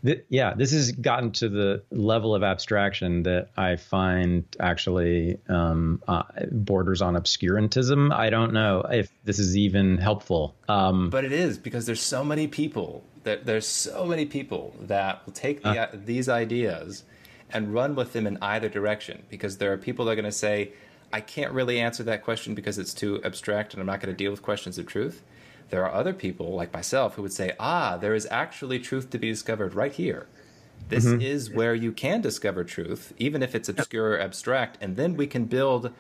th- 0.05 0.25
yeah, 0.29 0.55
this 0.55 0.73
has 0.73 0.93
gotten 0.93 1.33
to 1.33 1.49
the 1.49 1.83
level 1.91 2.35
of 2.35 2.43
abstraction 2.43 3.23
that 3.25 3.49
I 3.57 3.77
find 3.77 4.45
actually 4.61 5.39
um, 5.49 6.03
uh, 6.07 6.23
borders 6.51 7.03
on 7.03 7.15
obscurantism. 7.15 8.13
I 8.13 8.31
don't 8.31 8.53
know 8.53 8.81
if 8.91 9.11
this 9.25 9.39
is 9.39 9.57
even 9.57 9.99
helpful. 9.99 10.55
Um, 10.69 11.11
but 11.11 11.25
it 11.25 11.33
is 11.33 11.59
because 11.59 11.87
there's 11.87 12.03
so 12.03 12.25
many 12.25 12.47
people. 12.47 13.03
That 13.25 13.47
there's 13.47 13.67
so 13.67 14.05
many 14.05 14.27
people 14.27 14.77
that 14.83 15.25
will 15.25 15.33
take 15.33 15.63
the, 15.63 15.81
Uh. 15.81 15.89
these 15.95 16.29
ideas 16.29 17.05
and 17.51 17.73
run 17.73 17.95
with 17.95 18.13
them 18.13 18.27
in 18.27 18.37
either 18.43 18.69
direction. 18.69 19.23
Because 19.31 19.57
there 19.57 19.73
are 19.73 19.79
people 19.79 20.05
that 20.05 20.13
are 20.13 20.15
going 20.17 20.25
to 20.27 20.33
say, 20.33 20.73
"I 21.11 21.21
can't 21.21 21.53
really 21.53 21.81
answer 21.81 22.03
that 22.03 22.23
question 22.23 22.55
because 22.55 22.79
it's 22.79 22.93
too 22.93 23.23
abstract, 23.25 23.73
and 23.73 23.81
I'm 23.81 23.87
not 23.87 24.01
going 24.01 24.13
to 24.15 24.17
deal 24.17 24.31
with 24.31 24.43
questions 24.43 24.77
of 24.77 24.87
truth." 24.87 25.23
There 25.71 25.85
are 25.85 25.93
other 25.93 26.13
people 26.13 26.55
like 26.55 26.73
myself 26.73 27.15
who 27.15 27.23
would 27.23 27.33
say, 27.33 27.53
"Ah, 27.59 27.97
there 27.97 28.15
is 28.15 28.29
actually 28.31 28.79
truth 28.79 29.11
to 29.11 29.19
be 29.19 29.31
discovered 29.31 29.75
right 29.75 29.93
here." 29.93 30.27
This 30.89 31.07
Mm-hmm. 31.07 31.23
is 31.23 31.51
where 31.51 31.75
you 31.75 31.93
can 31.93 32.21
discover 32.21 32.63
truth, 32.65 33.15
even 33.19 33.43
if 33.43 33.55
it's 33.55 33.69
obscure 33.69 34.13
or 34.13 34.21
abstract, 34.21 34.79
and 34.81 34.97
then 34.97 35.17
we 35.17 35.27
can 35.27 35.47
build 35.47 35.91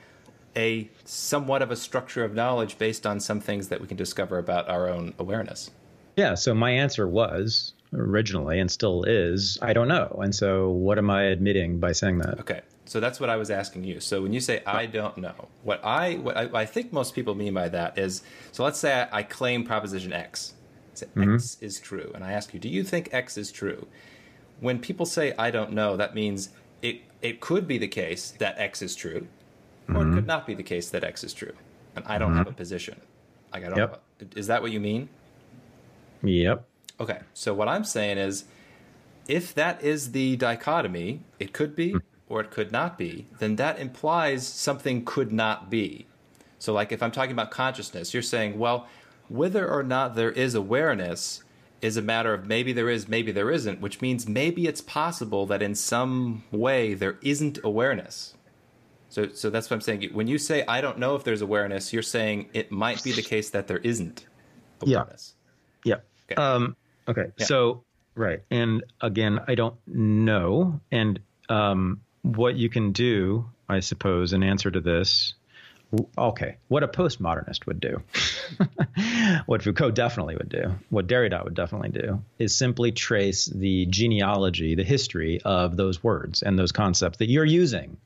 a 0.56 0.90
somewhat 1.04 1.62
of 1.62 1.70
a 1.70 1.76
structure 1.76 2.24
of 2.24 2.34
knowledge 2.34 2.78
based 2.78 3.06
on 3.06 3.18
some 3.20 3.40
things 3.40 3.68
that 3.68 3.80
we 3.80 3.86
can 3.86 3.96
discover 3.96 4.38
about 4.38 4.68
our 4.68 4.88
own 4.88 5.14
awareness. 5.18 5.70
Yeah, 6.16 6.34
so 6.34 6.54
my 6.54 6.70
answer 6.70 7.08
was 7.08 7.72
originally 7.92 8.60
and 8.60 8.70
still 8.70 9.04
is 9.04 9.58
I 9.62 9.72
don't 9.72 9.88
know. 9.88 10.20
And 10.22 10.34
so 10.34 10.70
what 10.70 10.98
am 10.98 11.10
I 11.10 11.24
admitting 11.24 11.80
by 11.80 11.92
saying 11.92 12.18
that? 12.18 12.38
Okay, 12.40 12.60
so 12.86 13.00
that's 13.00 13.18
what 13.18 13.30
I 13.30 13.36
was 13.36 13.50
asking 13.50 13.84
you. 13.84 14.00
So 14.00 14.22
when 14.22 14.32
you 14.32 14.40
say 14.40 14.62
I 14.66 14.86
don't 14.86 15.16
know, 15.18 15.48
what 15.62 15.84
I 15.84 16.14
what 16.14 16.36
I, 16.36 16.48
I 16.52 16.66
think 16.66 16.92
most 16.92 17.14
people 17.14 17.34
mean 17.34 17.54
by 17.54 17.68
that 17.68 17.98
is 17.98 18.22
so 18.52 18.64
let's 18.64 18.78
say 18.78 18.92
I, 19.10 19.18
I 19.18 19.22
claim 19.22 19.64
proposition 19.64 20.12
X, 20.12 20.54
say 20.92 21.06
X 21.06 21.14
mm-hmm. 21.16 21.64
is 21.64 21.80
true, 21.80 22.12
and 22.14 22.22
I 22.22 22.32
ask 22.32 22.52
you, 22.52 22.60
do 22.60 22.68
you 22.68 22.84
think 22.84 23.08
X 23.12 23.36
is 23.38 23.50
true? 23.50 23.86
When 24.60 24.78
people 24.78 25.06
say 25.06 25.34
I 25.38 25.50
don't 25.50 25.72
know, 25.72 25.96
that 25.96 26.14
means 26.14 26.50
it 26.82 27.00
it 27.22 27.40
could 27.40 27.66
be 27.66 27.78
the 27.78 27.88
case 27.88 28.32
that 28.38 28.58
X 28.58 28.82
is 28.82 28.94
true, 28.94 29.26
or 29.88 29.96
it 29.96 29.98
could 29.98 30.06
mm-hmm. 30.06 30.26
not 30.26 30.46
be 30.46 30.54
the 30.54 30.62
case 30.62 30.90
that 30.90 31.04
X 31.04 31.24
is 31.24 31.32
true, 31.32 31.54
and 31.96 32.04
I 32.06 32.18
don't 32.18 32.34
have 32.34 32.46
mm-hmm. 32.46 32.54
a 32.54 32.56
position. 32.56 33.00
Like 33.52 33.64
I 33.64 33.68
don't. 33.68 33.78
Yep. 33.78 34.02
Is 34.36 34.46
that 34.48 34.62
what 34.62 34.72
you 34.72 34.80
mean? 34.80 35.08
Yep. 36.22 36.66
Okay, 37.00 37.18
so 37.32 37.52
what 37.54 37.68
I'm 37.68 37.84
saying 37.84 38.18
is, 38.18 38.44
if 39.26 39.54
that 39.54 39.82
is 39.82 40.12
the 40.12 40.36
dichotomy, 40.36 41.22
it 41.40 41.52
could 41.52 41.74
be 41.74 41.96
or 42.34 42.40
it 42.40 42.50
could 42.50 42.72
not 42.72 42.98
be, 42.98 43.28
then 43.38 43.54
that 43.56 43.78
implies 43.78 44.44
something 44.44 45.04
could 45.04 45.32
not 45.32 45.70
be. 45.70 46.04
So, 46.58 46.72
like 46.72 46.90
if 46.90 47.00
I'm 47.00 47.12
talking 47.12 47.30
about 47.30 47.52
consciousness, 47.52 48.12
you're 48.12 48.24
saying, 48.24 48.58
well, 48.58 48.88
whether 49.28 49.70
or 49.70 49.84
not 49.84 50.16
there 50.16 50.32
is 50.32 50.56
awareness 50.56 51.44
is 51.80 51.96
a 51.96 52.02
matter 52.02 52.34
of 52.34 52.46
maybe 52.46 52.72
there 52.72 52.90
is, 52.90 53.06
maybe 53.06 53.30
there 53.30 53.52
isn't, 53.52 53.80
which 53.80 54.00
means 54.00 54.26
maybe 54.26 54.66
it's 54.66 54.80
possible 54.80 55.46
that 55.46 55.62
in 55.62 55.76
some 55.76 56.42
way 56.50 56.94
there 56.94 57.18
isn't 57.22 57.60
awareness. 57.62 58.34
So, 59.10 59.28
so 59.28 59.48
that's 59.48 59.70
what 59.70 59.76
I'm 59.76 59.80
saying. 59.80 60.10
When 60.12 60.26
you 60.26 60.38
say 60.38 60.64
I 60.66 60.80
don't 60.80 60.98
know 60.98 61.14
if 61.14 61.22
there's 61.22 61.42
awareness, 61.42 61.92
you're 61.92 62.02
saying 62.02 62.48
it 62.52 62.72
might 62.72 63.04
be 63.04 63.12
the 63.12 63.22
case 63.22 63.50
that 63.50 63.68
there 63.68 63.78
isn't 63.78 64.26
awareness. 64.80 65.34
Yeah. 65.84 65.94
Yep. 65.94 66.06
Okay. 66.32 66.42
Um, 66.42 66.76
okay. 67.06 67.26
Yeah. 67.36 67.46
So, 67.46 67.84
right. 68.16 68.40
And 68.50 68.82
again, 69.00 69.38
I 69.46 69.54
don't 69.54 69.76
know. 69.86 70.80
And 70.90 71.20
um, 71.48 72.00
what 72.24 72.56
you 72.56 72.70
can 72.70 72.92
do, 72.92 73.44
I 73.68 73.80
suppose, 73.80 74.32
in 74.32 74.42
answer 74.42 74.70
to 74.70 74.80
this, 74.80 75.34
okay, 76.16 76.56
what 76.68 76.82
a 76.82 76.88
postmodernist 76.88 77.66
would 77.66 77.80
do, 77.80 78.02
what 79.46 79.62
Foucault 79.62 79.90
definitely 79.90 80.36
would 80.36 80.48
do, 80.48 80.74
what 80.88 81.06
Derrida 81.06 81.44
would 81.44 81.54
definitely 81.54 81.90
do, 81.90 82.22
is 82.38 82.56
simply 82.56 82.92
trace 82.92 83.44
the 83.44 83.84
genealogy, 83.86 84.74
the 84.74 84.84
history 84.84 85.40
of 85.44 85.76
those 85.76 86.02
words 86.02 86.42
and 86.42 86.58
those 86.58 86.72
concepts 86.72 87.18
that 87.18 87.28
you're 87.28 87.44
using 87.44 87.98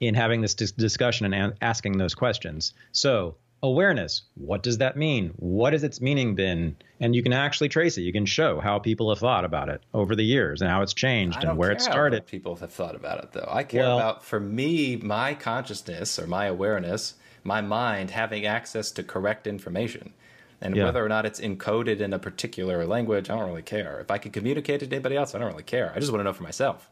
in 0.00 0.14
having 0.14 0.42
this 0.42 0.52
dis- 0.52 0.72
discussion 0.72 1.32
and 1.32 1.34
a- 1.34 1.64
asking 1.64 1.96
those 1.96 2.14
questions. 2.14 2.74
So, 2.92 3.36
awareness, 3.62 4.22
what 4.34 4.62
does 4.62 4.78
that 4.78 4.96
mean? 4.96 5.32
What 5.36 5.72
has 5.72 5.82
its 5.82 6.00
meaning 6.00 6.34
been? 6.34 6.76
And 7.00 7.14
you 7.14 7.22
can 7.22 7.32
actually 7.32 7.68
trace 7.68 7.98
it. 7.98 8.02
You 8.02 8.12
can 8.12 8.26
show 8.26 8.60
how 8.60 8.78
people 8.78 9.10
have 9.10 9.18
thought 9.18 9.44
about 9.44 9.68
it 9.68 9.82
over 9.92 10.14
the 10.14 10.24
years 10.24 10.62
and 10.62 10.70
how 10.70 10.82
it's 10.82 10.94
changed 10.94 11.42
and 11.42 11.56
where 11.56 11.70
it 11.70 11.80
started. 11.80 12.26
people 12.26 12.56
have 12.56 12.72
thought 12.72 12.94
about 12.94 13.22
it, 13.22 13.32
though. 13.32 13.48
I 13.50 13.64
care 13.64 13.82
well, 13.82 13.98
about, 13.98 14.24
for 14.24 14.40
me, 14.40 14.96
my 14.96 15.34
consciousness 15.34 16.18
or 16.18 16.26
my 16.26 16.46
awareness, 16.46 17.14
my 17.44 17.60
mind 17.60 18.10
having 18.10 18.46
access 18.46 18.90
to 18.92 19.02
correct 19.02 19.46
information. 19.46 20.12
And 20.60 20.74
yeah. 20.74 20.84
whether 20.84 21.04
or 21.04 21.08
not 21.08 21.26
it's 21.26 21.40
encoded 21.40 22.00
in 22.00 22.14
a 22.14 22.18
particular 22.18 22.86
language, 22.86 23.28
I 23.28 23.36
don't 23.36 23.46
really 23.46 23.62
care. 23.62 24.00
If 24.00 24.10
I 24.10 24.18
can 24.18 24.32
communicate 24.32 24.82
it 24.82 24.88
to 24.90 24.96
anybody 24.96 25.16
else, 25.16 25.34
I 25.34 25.38
don't 25.38 25.50
really 25.50 25.62
care. 25.62 25.92
I 25.94 26.00
just 26.00 26.10
want 26.10 26.20
to 26.20 26.24
know 26.24 26.32
for 26.32 26.44
myself. 26.44 26.88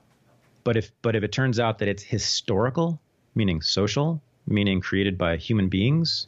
But 0.64 0.77
if 0.77 0.92
but 1.03 1.14
if 1.14 1.22
it 1.22 1.33
turns 1.33 1.59
out 1.59 1.79
that 1.79 1.88
it's 1.88 2.03
historical, 2.03 3.00
meaning 3.35 3.62
social, 3.62 4.22
meaning 4.46 4.81
created 4.81 5.16
by 5.16 5.37
human 5.37 5.68
beings, 5.68 6.27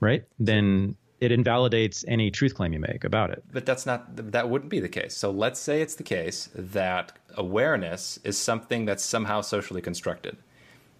right? 0.00 0.24
Then 0.38 0.96
it 1.20 1.32
invalidates 1.32 2.04
any 2.08 2.30
truth 2.30 2.54
claim 2.54 2.72
you 2.72 2.80
make 2.80 3.04
about 3.04 3.30
it. 3.30 3.42
But 3.52 3.64
that's 3.64 3.86
not 3.86 4.04
that 4.32 4.48
wouldn't 4.50 4.70
be 4.70 4.80
the 4.80 4.88
case. 4.88 5.16
So 5.16 5.30
let's 5.30 5.58
say 5.58 5.80
it's 5.80 5.94
the 5.94 6.02
case 6.02 6.50
that 6.54 7.12
awareness 7.36 8.18
is 8.24 8.36
something 8.36 8.84
that's 8.84 9.04
somehow 9.04 9.40
socially 9.40 9.82
constructed. 9.82 10.36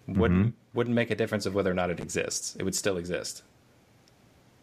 Wouldn't 0.07 0.47
mm-hmm. 0.47 0.77
wouldn't 0.77 0.95
make 0.95 1.11
a 1.11 1.15
difference 1.15 1.45
of 1.45 1.53
whether 1.53 1.69
or 1.69 1.75
not 1.75 1.89
it 1.89 1.99
exists. 1.99 2.55
It 2.55 2.63
would 2.63 2.75
still 2.75 2.97
exist. 2.97 3.43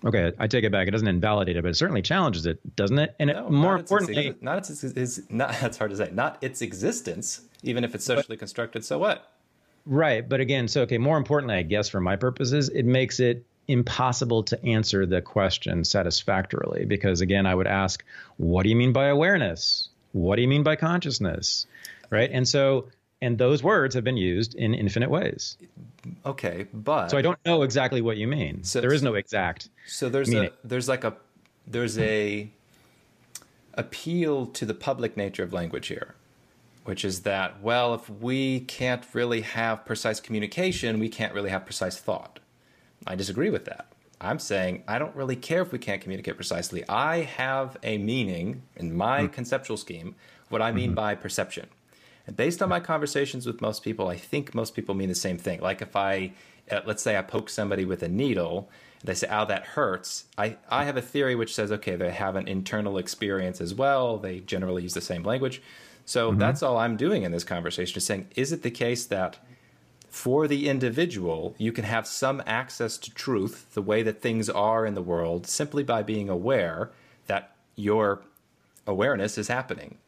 Okay, 0.04 0.32
I 0.38 0.46
take 0.46 0.64
it 0.64 0.72
back. 0.72 0.86
It 0.86 0.90
doesn't 0.90 1.08
invalidate 1.08 1.56
it, 1.56 1.62
but 1.62 1.70
it 1.70 1.76
certainly 1.76 2.02
challenges 2.02 2.44
it, 2.44 2.76
doesn't 2.76 2.98
it? 2.98 3.14
And 3.18 3.30
no, 3.30 3.46
it, 3.46 3.50
more 3.50 3.72
not 3.72 3.80
importantly, 3.80 4.28
its, 4.28 4.42
not 4.42 4.58
its, 4.58 4.84
its, 4.84 5.20
not 5.30 5.52
that's 5.60 5.78
hard 5.78 5.92
to 5.92 5.96
say. 5.96 6.10
Not 6.12 6.38
its 6.42 6.60
existence, 6.60 7.42
even 7.62 7.84
if 7.84 7.94
it's 7.94 8.04
socially 8.04 8.36
but, 8.36 8.40
constructed. 8.40 8.84
So 8.84 8.98
what? 8.98 9.32
Right, 9.86 10.26
but 10.26 10.40
again, 10.40 10.68
so 10.68 10.82
okay. 10.82 10.98
More 10.98 11.16
importantly, 11.16 11.56
I 11.56 11.62
guess 11.62 11.88
for 11.88 12.00
my 12.00 12.16
purposes, 12.16 12.68
it 12.70 12.84
makes 12.84 13.20
it 13.20 13.46
impossible 13.68 14.42
to 14.42 14.64
answer 14.64 15.06
the 15.06 15.22
question 15.22 15.84
satisfactorily 15.84 16.84
because 16.84 17.20
again 17.20 17.46
i 17.46 17.54
would 17.54 17.66
ask 17.66 18.04
what 18.36 18.64
do 18.64 18.68
you 18.68 18.76
mean 18.76 18.92
by 18.92 19.06
awareness? 19.06 19.88
What 20.12 20.36
do 20.36 20.42
you 20.42 20.48
mean 20.48 20.62
by 20.62 20.76
consciousness? 20.76 21.66
Right? 22.10 22.30
And 22.32 22.46
so 22.46 22.88
and 23.22 23.38
those 23.38 23.62
words 23.62 23.94
have 23.94 24.04
been 24.04 24.16
used 24.16 24.54
in 24.54 24.74
infinite 24.74 25.10
ways. 25.10 25.56
Okay 26.26 26.66
but 26.72 27.08
so 27.08 27.18
i 27.18 27.22
don't 27.22 27.38
know 27.46 27.62
exactly 27.62 28.02
what 28.02 28.16
you 28.16 28.26
mean. 28.26 28.64
So 28.64 28.80
there 28.80 28.92
is 28.92 29.02
no 29.02 29.14
exact 29.14 29.68
so 29.86 30.08
there's 30.08 30.28
meaning. 30.28 30.50
a 30.50 30.66
there's 30.66 30.88
like 30.88 31.04
a 31.04 31.14
there's 31.66 31.98
a 31.98 32.50
appeal 33.74 34.46
to 34.46 34.66
the 34.66 34.74
public 34.74 35.16
nature 35.16 35.42
of 35.42 35.52
language 35.52 35.88
here 35.88 36.14
which 36.84 37.04
is 37.04 37.22
that 37.22 37.60
well 37.60 37.94
if 37.94 38.08
we 38.08 38.60
can't 38.60 39.04
really 39.12 39.40
have 39.40 39.84
precise 39.84 40.20
communication 40.20 41.00
we 41.00 41.08
can't 41.08 41.34
really 41.34 41.50
have 41.50 41.64
precise 41.64 41.96
thought 41.98 42.38
I 43.06 43.14
disagree 43.14 43.50
with 43.50 43.64
that. 43.66 43.86
I'm 44.20 44.38
saying 44.38 44.84
I 44.88 44.98
don't 44.98 45.14
really 45.14 45.36
care 45.36 45.62
if 45.62 45.72
we 45.72 45.78
can't 45.78 46.00
communicate 46.00 46.36
precisely. 46.36 46.84
I 46.88 47.22
have 47.22 47.76
a 47.82 47.98
meaning 47.98 48.62
in 48.76 48.96
my 48.96 49.22
mm 49.22 49.32
conceptual 49.32 49.76
scheme, 49.76 50.14
what 50.48 50.62
I 50.62 50.72
mean 50.72 50.90
mm-hmm. 50.90 50.94
by 50.94 51.14
perception. 51.14 51.68
And 52.26 52.36
based 52.36 52.62
on 52.62 52.68
my 52.68 52.80
conversations 52.80 53.46
with 53.46 53.60
most 53.60 53.82
people, 53.82 54.08
I 54.08 54.16
think 54.16 54.54
most 54.54 54.74
people 54.74 54.94
mean 54.94 55.08
the 55.08 55.14
same 55.14 55.36
thing. 55.36 55.60
Like 55.60 55.82
if 55.82 55.94
I, 55.94 56.32
uh, 56.70 56.80
let's 56.86 57.02
say 57.02 57.16
I 57.18 57.22
poke 57.22 57.50
somebody 57.50 57.84
with 57.84 58.02
a 58.02 58.08
needle, 58.08 58.70
and 59.00 59.08
they 59.08 59.14
say, 59.14 59.28
ow, 59.28 59.44
that 59.44 59.64
hurts. 59.64 60.24
I, 60.38 60.56
I 60.70 60.84
have 60.84 60.96
a 60.96 61.02
theory 61.02 61.34
which 61.34 61.54
says, 61.54 61.70
okay, 61.72 61.96
they 61.96 62.10
have 62.12 62.36
an 62.36 62.48
internal 62.48 62.96
experience 62.96 63.60
as 63.60 63.74
well. 63.74 64.16
They 64.16 64.40
generally 64.40 64.82
use 64.84 64.94
the 64.94 65.02
same 65.02 65.22
language. 65.22 65.60
So 66.06 66.30
mm-hmm. 66.30 66.38
that's 66.38 66.62
all 66.62 66.78
I'm 66.78 66.96
doing 66.96 67.24
in 67.24 67.32
this 67.32 67.44
conversation 67.44 67.98
is 67.98 68.06
saying, 68.06 68.28
is 68.36 68.52
it 68.52 68.62
the 68.62 68.70
case 68.70 69.04
that 69.06 69.38
for 70.14 70.46
the 70.46 70.68
individual, 70.68 71.56
you 71.58 71.72
can 71.72 71.82
have 71.82 72.06
some 72.06 72.40
access 72.46 72.96
to 72.98 73.12
truth, 73.12 73.74
the 73.74 73.82
way 73.82 74.00
that 74.00 74.22
things 74.22 74.48
are 74.48 74.86
in 74.86 74.94
the 74.94 75.02
world, 75.02 75.44
simply 75.44 75.82
by 75.82 76.04
being 76.04 76.28
aware 76.28 76.92
that 77.26 77.56
your 77.74 78.22
awareness 78.86 79.36
is 79.36 79.48
happening, 79.48 79.98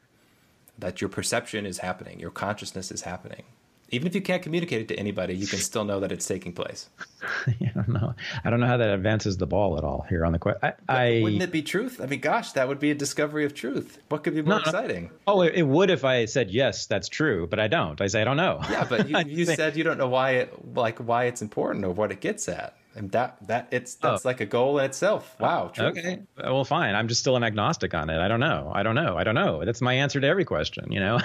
that 0.78 1.00
your 1.00 1.10
perception 1.10 1.66
is 1.66 1.78
happening, 1.78 2.20
your 2.20 2.30
consciousness 2.30 2.92
is 2.92 3.02
happening 3.02 3.42
even 3.90 4.08
if 4.08 4.14
you 4.14 4.20
can't 4.20 4.42
communicate 4.42 4.80
it 4.80 4.88
to 4.88 4.98
anybody, 4.98 5.34
you 5.34 5.46
can 5.46 5.58
still 5.58 5.84
know 5.84 6.00
that 6.00 6.10
it's 6.10 6.26
taking 6.26 6.52
place. 6.52 6.88
I 7.46 7.70
don't 7.74 7.88
know. 7.88 8.14
I 8.44 8.50
don't 8.50 8.60
know 8.60 8.66
how 8.66 8.76
that 8.76 8.90
advances 8.90 9.36
the 9.36 9.46
ball 9.46 9.78
at 9.78 9.84
all 9.84 10.04
here 10.08 10.24
on 10.24 10.32
the 10.32 10.38
question. 10.38 10.72
I, 10.88 11.20
wouldn't 11.22 11.42
it 11.42 11.52
be 11.52 11.62
truth? 11.62 12.00
I 12.00 12.06
mean, 12.06 12.20
gosh, 12.20 12.52
that 12.52 12.66
would 12.66 12.80
be 12.80 12.90
a 12.90 12.94
discovery 12.94 13.44
of 13.44 13.54
truth. 13.54 14.00
What 14.08 14.24
could 14.24 14.34
be 14.34 14.42
more 14.42 14.56
no, 14.56 14.58
exciting? 14.58 15.10
Oh, 15.26 15.42
it, 15.42 15.54
it, 15.54 15.62
would 15.62 15.90
if 15.90 16.04
I 16.04 16.24
said 16.24 16.50
yes, 16.50 16.86
that's 16.86 17.08
true, 17.08 17.46
but 17.46 17.60
I 17.60 17.68
don't. 17.68 18.00
I 18.00 18.08
say 18.08 18.22
I 18.22 18.24
don't 18.24 18.36
know. 18.36 18.60
Yeah, 18.68 18.86
but 18.88 19.08
you, 19.08 19.18
you 19.26 19.44
said 19.44 19.76
you 19.76 19.84
don't 19.84 19.98
know 19.98 20.08
why 20.08 20.32
it 20.32 20.74
like 20.74 20.98
why 20.98 21.24
it's 21.24 21.42
important 21.42 21.84
or 21.84 21.90
what 21.90 22.10
it 22.10 22.20
gets 22.20 22.48
at. 22.48 22.76
And 22.96 23.12
that 23.12 23.36
that 23.46 23.68
it's 23.70 23.98
oh. 24.02 24.10
that's 24.10 24.24
oh. 24.24 24.28
like 24.28 24.40
a 24.40 24.46
goal 24.46 24.78
in 24.78 24.86
itself. 24.86 25.36
Oh, 25.38 25.44
wow. 25.44 25.68
Truth. 25.68 25.98
Okay. 25.98 26.22
Well, 26.38 26.64
fine. 26.64 26.94
I'm 26.94 27.08
just 27.08 27.20
still 27.20 27.36
an 27.36 27.44
agnostic 27.44 27.94
on 27.94 28.08
it. 28.08 28.18
I 28.18 28.26
don't 28.26 28.40
know. 28.40 28.72
I 28.74 28.82
don't 28.82 28.94
know. 28.94 29.16
I 29.18 29.22
don't 29.22 29.34
know. 29.34 29.64
That's 29.64 29.82
my 29.82 29.92
answer 29.94 30.20
to 30.20 30.26
every 30.26 30.46
question. 30.46 30.90
You 30.90 31.00
know, 31.00 31.20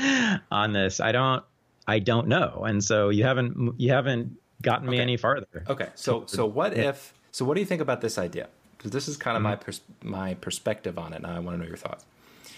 on 0.50 0.72
this, 0.72 1.00
I 1.00 1.12
don't. 1.12 1.44
I 1.88 1.98
don't 1.98 2.28
know, 2.28 2.64
and 2.66 2.84
so 2.84 3.08
you 3.08 3.24
haven't 3.24 3.80
you 3.80 3.90
haven't 3.90 4.36
gotten 4.60 4.88
me 4.88 5.00
any 5.00 5.16
farther. 5.16 5.64
Okay, 5.68 5.88
so 5.94 6.24
so 6.26 6.44
what 6.44 6.76
yeah. 6.76 6.90
if 6.90 7.14
so 7.32 7.46
what 7.46 7.54
do 7.54 7.60
you 7.60 7.66
think 7.66 7.80
about 7.80 8.02
this 8.02 8.18
idea? 8.18 8.48
Because 8.76 8.90
this 8.90 9.08
is 9.08 9.16
kind 9.16 9.36
of 9.36 9.42
mm-hmm. 9.42 9.50
my 9.50 9.56
pers- 9.56 9.80
my 10.02 10.34
perspective 10.34 10.98
on 10.98 11.14
it, 11.14 11.16
and 11.16 11.26
I 11.26 11.38
want 11.38 11.56
to 11.56 11.62
know 11.62 11.66
your 11.66 11.78
thoughts. 11.78 12.04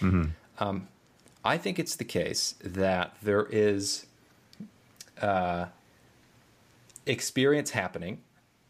Mm-hmm. 0.01 0.25
Um, 0.59 0.89
I 1.45 1.57
think 1.57 1.79
it's 1.79 1.95
the 1.95 2.03
case 2.03 2.55
that 2.61 3.15
there 3.23 3.47
is 3.49 4.05
uh, 5.21 5.67
experience 7.05 7.71
happening 7.71 8.19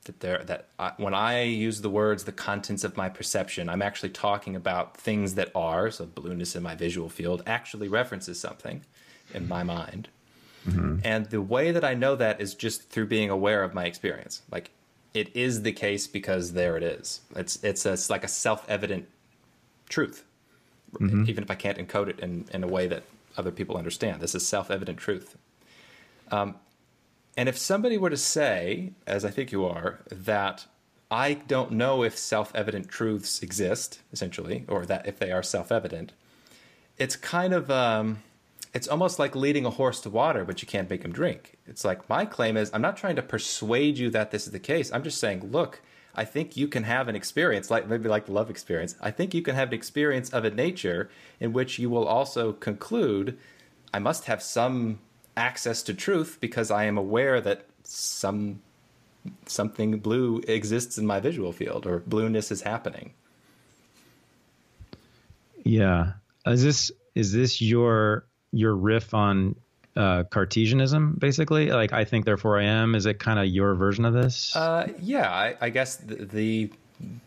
that 0.06 0.19
there 0.19 0.43
that 0.45 0.67
I, 0.78 0.91
when 0.97 1.15
I 1.15 1.41
use 1.41 1.82
the 1.82 1.89
words 1.89 2.24
the 2.26 2.32
contents 2.32 2.84
of 2.84 2.95
my 2.95 3.10
perception, 3.10 3.67
I'm 3.67 3.82
actually 3.82 4.10
talking 4.10 4.56
about 4.56 4.95
things 4.95 5.34
that 5.36 5.50
are 5.56 5.89
so 5.89 6.06
blueness 6.06 6.56
in 6.56 6.62
my 6.62 6.76
visual 6.76 7.10
field 7.10 7.41
actually 7.47 7.88
references 7.88 8.39
something 8.39 8.84
in 9.34 9.47
my 9.47 9.63
mind. 9.63 10.10
Mm-hmm. 10.67 11.00
And 11.04 11.26
the 11.28 11.41
way 11.41 11.71
that 11.71 11.84
I 11.84 11.93
know 11.93 12.15
that 12.15 12.39
is 12.39 12.54
just 12.54 12.89
through 12.89 13.08
being 13.08 13.30
aware 13.30 13.63
of 13.63 13.74
my 13.74 13.86
experience. 13.86 14.41
Like 14.52 14.71
it 15.13 15.36
is 15.36 15.63
the 15.63 15.71
case 15.71 16.08
because 16.08 16.54
there 16.54 16.78
it 16.78 16.84
is. 16.84 17.21
It's 17.36 17.63
it's, 17.63 17.86
a, 17.86 17.93
it's 17.93 18.10
like 18.10 18.24
a 18.24 18.28
self-evident 18.28 19.08
truth. 19.89 20.24
Mm-hmm. 20.93 21.30
Even 21.30 21.43
if 21.43 21.52
I 21.52 21.56
can't 21.56 21.78
encode 21.78 22.10
it 22.10 22.19
in, 22.19 22.45
in 22.54 22.63
a 22.63 22.67
way 22.67 22.88
that 22.88 23.04
other 23.38 23.52
people 23.52 23.78
understand. 23.78 24.21
This 24.21 24.36
is 24.36 24.45
self-evident 24.47 24.97
truth. 24.97 25.38
Um, 26.32 26.56
and 27.38 27.47
if 27.47 27.58
somebody 27.58 27.97
were 27.97 28.10
to 28.10 28.17
say, 28.17 28.91
as 29.08 29.24
I 29.24 29.32
think 29.32 29.52
you 29.52 29.65
are, 29.65 30.02
that 30.12 30.65
I 31.10 31.34
don't 31.34 31.71
know 31.71 32.04
if 32.04 32.17
self-evident 32.17 32.89
truths 32.89 33.41
exist, 33.41 34.00
essentially, 34.12 34.65
or 34.67 34.86
that 34.86 35.08
if 35.08 35.17
they 35.17 35.32
are 35.32 35.43
self-evident, 35.43 36.12
it's 36.97 37.15
kind 37.15 37.54
of 37.54 37.71
um, 37.71 38.21
it's 38.73 38.88
almost 38.88 39.19
like 39.19 39.36
leading 39.36 39.65
a 39.65 39.69
horse 39.69 39.99
to 40.01 40.10
water, 40.10 40.45
but 40.45 40.62
you 40.62 40.67
can't 40.67 40.89
make 40.89 41.03
him 41.03 41.12
drink. 41.12 41.57
It's 41.67 41.84
like 41.84 42.07
my 42.10 42.25
claim 42.25 42.55
is 42.55 42.71
I'm 42.73 42.81
not 42.81 42.97
trying 42.97 43.17
to 43.17 43.21
persuade 43.21 43.97
you 43.97 44.10
that 44.12 44.31
this 44.31 44.45
is 44.45 44.51
the 44.51 44.60
case. 44.60 44.91
I'm 44.91 45.03
just 45.03 45.19
saying, 45.19 45.51
look, 45.51 45.81
I 46.15 46.25
think 46.25 46.55
you 46.57 46.67
can 46.67 46.84
have 46.84 47.07
an 47.07 47.15
experience, 47.15 47.69
like 47.69 47.88
maybe 47.88 48.10
like 48.10 48.25
the 48.25 48.34
love 48.34 48.49
experience. 48.49 48.95
I 49.01 49.12
think 49.12 49.34
you 49.34 49.41
can 49.41 49.55
have 49.55 49.69
an 49.69 49.73
experience 49.73 50.29
of 50.29 50.45
a 50.45 50.51
nature 50.51 51.10
in 51.39 51.53
which 51.53 51.79
you 51.79 51.89
will 51.89 52.05
also 52.05 52.53
conclude, 52.53 53.38
I 53.93 53.99
must 53.99 54.25
have 54.25 54.41
some 54.41 54.99
access 55.36 55.84
to 55.84 55.93
truth 55.93 56.38
because 56.41 56.71
I 56.71 56.86
am 56.86 56.97
aware 56.97 57.39
that 57.41 57.65
some 57.84 58.62
something 59.45 59.99
blue 59.99 60.41
exists 60.47 60.97
in 60.97 61.05
my 61.05 61.19
visual 61.19 61.51
field 61.51 61.86
or 61.86 61.99
blueness 61.99 62.51
is 62.51 62.62
happening. 62.62 63.13
Yeah. 65.63 66.13
Is 66.45 66.63
this 66.63 66.91
is 67.15 67.31
this 67.31 67.62
your 67.62 68.25
your 68.51 68.75
riff 68.75 69.13
on 69.13 69.55
uh, 69.95 70.23
Cartesianism, 70.23 71.15
basically? 71.17 71.71
Like, 71.71 71.93
I 71.93 72.05
think, 72.05 72.25
therefore 72.25 72.59
I 72.59 72.63
am. 72.63 72.95
Is 72.95 73.05
it 73.05 73.19
kind 73.19 73.39
of 73.39 73.45
your 73.47 73.75
version 73.75 74.05
of 74.05 74.13
this? 74.13 74.55
Uh, 74.55 74.87
yeah, 75.01 75.29
I, 75.29 75.55
I 75.61 75.69
guess 75.69 75.97
the, 75.97 76.25
the, 76.25 76.71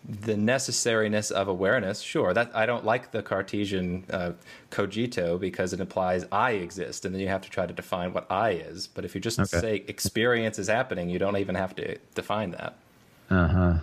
the 0.08 0.34
necessariness 0.34 1.30
of 1.30 1.48
awareness. 1.48 2.00
Sure, 2.00 2.32
that 2.32 2.50
I 2.54 2.66
don't 2.66 2.84
like 2.84 3.10
the 3.10 3.22
Cartesian 3.22 4.04
uh, 4.10 4.32
cogito 4.70 5.38
because 5.38 5.72
it 5.72 5.80
implies 5.80 6.24
I 6.30 6.52
exist, 6.52 7.04
and 7.04 7.14
then 7.14 7.20
you 7.20 7.28
have 7.28 7.42
to 7.42 7.50
try 7.50 7.66
to 7.66 7.72
define 7.72 8.12
what 8.12 8.30
I 8.30 8.50
is. 8.50 8.86
But 8.86 9.04
if 9.04 9.14
you 9.14 9.20
just 9.20 9.38
okay. 9.38 9.60
say 9.60 9.84
experience 9.88 10.58
is 10.58 10.68
happening, 10.68 11.08
you 11.10 11.18
don't 11.18 11.36
even 11.36 11.54
have 11.54 11.74
to 11.76 11.98
define 12.14 12.52
that. 12.52 12.76
Uh-huh. 13.30 13.78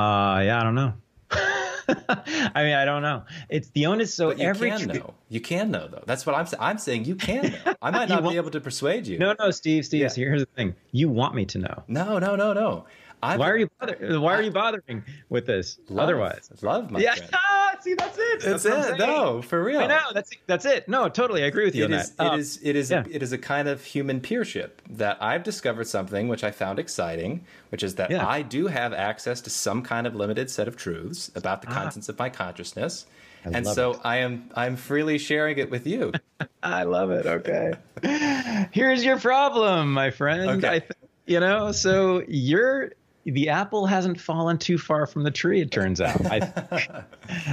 Uh 0.00 0.40
Yeah, 0.40 0.60
I 0.60 0.62
don't 0.62 0.74
know. 0.74 0.94
I 2.08 2.62
mean, 2.64 2.74
I 2.74 2.84
don't 2.84 3.02
know. 3.02 3.24
It's 3.48 3.68
the 3.70 3.86
onus. 3.86 4.14
So 4.14 4.28
But 4.28 4.38
you 4.38 4.46
every 4.46 4.70
can 4.70 4.86
know. 4.88 5.14
You 5.28 5.40
can 5.40 5.70
know 5.70 5.88
though. 5.88 6.02
That's 6.06 6.24
what 6.26 6.34
I'm 6.34 6.46
saying. 6.46 6.62
I'm 6.62 6.78
saying 6.78 7.04
you 7.04 7.14
can 7.16 7.52
know. 7.52 7.74
I 7.82 7.90
might 7.98 8.08
not 8.08 8.22
want- 8.22 8.34
be 8.34 8.36
able 8.38 8.50
to 8.50 8.60
persuade 8.60 9.06
you. 9.06 9.18
No, 9.18 9.34
no, 9.38 9.50
Steve, 9.50 9.84
Steve. 9.84 10.00
Yeah. 10.02 10.08
Here's 10.14 10.42
the 10.42 10.46
thing. 10.56 10.74
You 10.92 11.08
want 11.08 11.34
me 11.34 11.44
to 11.46 11.58
know. 11.58 11.82
no, 11.88 12.18
no, 12.18 12.36
no. 12.36 12.52
no. 12.52 12.84
I 13.22 13.36
Why 13.36 13.50
are 13.50 13.56
you 13.56 13.68
bother- 13.80 14.20
Why 14.20 14.34
are 14.34 14.42
you 14.42 14.50
bothering 14.50 15.04
with 15.28 15.46
this? 15.46 15.78
love, 15.88 16.04
Otherwise, 16.04 16.50
love 16.62 16.90
my 16.90 16.98
yeah. 17.00 17.14
friend. 17.14 17.30
See, 17.82 17.94
that's 17.94 18.16
it. 18.16 18.40
That's, 18.42 18.64
what 18.64 18.72
I'm 18.74 18.94
it. 18.94 18.98
No, 18.98 19.42
for 19.42 19.62
real. 19.64 19.80
I 19.80 19.86
know. 19.88 20.00
That's 20.14 20.30
that's 20.46 20.64
it. 20.66 20.88
No, 20.88 21.08
totally. 21.08 21.42
I 21.42 21.46
agree 21.46 21.64
with 21.64 21.74
you 21.74 21.84
It 21.84 21.92
on 21.92 21.98
is, 21.98 22.10
that. 22.12 22.24
it 22.24 22.28
Um, 22.28 22.38
is, 22.40 22.60
it 22.62 22.76
is, 22.76 22.90
yeah. 22.92 23.02
it 23.10 23.24
is 23.24 23.32
a 23.32 23.38
kind 23.38 23.66
of 23.66 23.82
human 23.82 24.20
peership 24.20 24.70
that 24.90 25.18
I've 25.20 25.42
discovered 25.42 25.88
something 25.88 26.28
which 26.28 26.44
I 26.44 26.52
found 26.52 26.78
exciting, 26.78 27.44
which 27.70 27.82
is 27.82 27.96
that 27.96 28.10
Yeah. 28.12 28.24
I 28.26 28.42
do 28.42 28.68
have 28.68 28.92
access 28.92 29.40
to 29.42 29.50
some 29.50 29.82
kind 29.82 30.06
of 30.06 30.14
limited 30.14 30.48
set 30.48 30.68
of 30.68 30.76
truths 30.76 31.32
about 31.34 31.62
the 31.62 31.68
Ah. 31.70 31.74
contents 31.74 32.08
of 32.08 32.16
my 32.20 32.28
consciousness, 32.28 33.06
I 33.44 33.48
and 33.50 33.66
so 33.66 33.92
it. 33.94 34.00
I 34.04 34.18
am 34.18 34.48
I'm 34.54 34.76
freely 34.76 35.18
sharing 35.18 35.58
it 35.58 35.68
with 35.68 35.84
you. 35.84 36.12
I 36.62 36.84
love 36.84 37.10
it. 37.10 37.26
Okay. 37.26 37.72
Here's 38.70 39.04
your 39.04 39.18
problem, 39.18 39.92
my 39.92 40.10
friend. 40.12 40.50
Okay. 40.64 40.68
I 40.76 40.78
th- 40.78 40.92
you 41.26 41.40
know, 41.40 41.72
so 41.72 42.22
you're 42.28 42.92
the 43.24 43.48
apple 43.50 43.86
hasn't 43.86 44.20
fallen 44.20 44.58
too 44.58 44.78
far 44.78 45.06
from 45.06 45.22
the 45.22 45.30
tree. 45.30 45.60
It 45.60 45.70
turns 45.70 46.00
out, 46.00 46.20
I, 46.26 47.04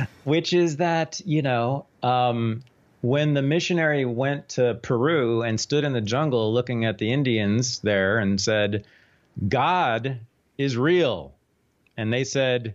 which 0.24 0.54
is 0.54 0.78
that 0.78 1.22
you 1.26 1.42
know, 1.42 1.86
um, 2.04 2.64
when 3.02 3.34
the 3.34 3.42
missionary 3.42 4.06
went 4.06 4.50
to 4.50 4.76
Peru 4.82 5.44
and 5.44 5.60
stood 5.60 5.84
in 5.84 5.94
the 5.94 6.02
jungle 6.02 6.52
looking 6.54 6.86
at 6.86 6.98
the 6.98 7.12
Indians 7.12 7.80
there 7.80 8.18
and 8.18 8.40
said, 8.42 8.86
"God 9.48 10.20
is 10.58 10.76
real," 10.76 11.34
and 11.98 12.12
they 12.12 12.24
said, 12.24 12.74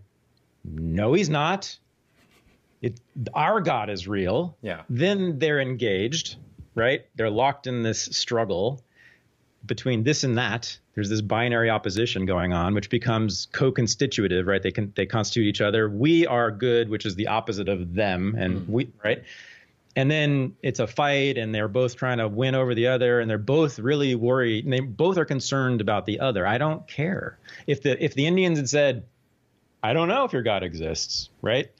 "No, 0.64 1.12
he's 1.14 1.28
not." 1.28 1.76
It, 2.80 3.00
our 3.32 3.62
God 3.62 3.88
is 3.88 4.06
real 4.06 4.58
Yeah. 4.60 4.82
then 4.90 5.38
they're 5.38 5.60
engaged, 5.60 6.36
right? 6.74 7.06
They're 7.16 7.30
locked 7.30 7.66
in 7.66 7.82
this 7.82 8.02
struggle 8.12 8.82
between 9.66 10.04
this 10.04 10.24
and 10.24 10.36
that. 10.38 10.76
There's 10.94 11.08
this 11.08 11.20
binary 11.20 11.70
opposition 11.70 12.26
going 12.26 12.52
on, 12.52 12.74
which 12.74 12.90
becomes 12.90 13.48
co-constitutive, 13.52 14.46
right? 14.46 14.62
They 14.62 14.70
can 14.70 14.92
they 14.94 15.06
constitute 15.06 15.46
each 15.46 15.60
other. 15.60 15.88
We 15.88 16.26
are 16.26 16.50
good, 16.50 16.88
which 16.88 17.06
is 17.06 17.14
the 17.14 17.28
opposite 17.28 17.68
of 17.68 17.94
them, 17.94 18.34
and 18.38 18.68
we 18.68 18.90
right. 19.02 19.22
And 19.96 20.10
then 20.10 20.56
it's 20.62 20.80
a 20.80 20.88
fight, 20.88 21.38
and 21.38 21.54
they're 21.54 21.68
both 21.68 21.96
trying 21.96 22.18
to 22.18 22.26
win 22.26 22.56
over 22.56 22.74
the 22.74 22.88
other, 22.88 23.20
and 23.20 23.30
they're 23.30 23.38
both 23.38 23.78
really 23.78 24.14
worried, 24.16 24.64
and 24.64 24.72
they 24.72 24.80
both 24.80 25.18
are 25.18 25.24
concerned 25.24 25.80
about 25.80 26.04
the 26.06 26.18
other. 26.20 26.46
I 26.46 26.58
don't 26.58 26.86
care 26.88 27.38
if 27.66 27.82
the 27.82 28.02
if 28.02 28.14
the 28.14 28.26
Indians 28.26 28.58
had 28.58 28.68
said, 28.68 29.04
"I 29.82 29.92
don't 29.92 30.08
know 30.08 30.24
if 30.24 30.32
your 30.32 30.42
God 30.42 30.62
exists," 30.62 31.28
right? 31.42 31.70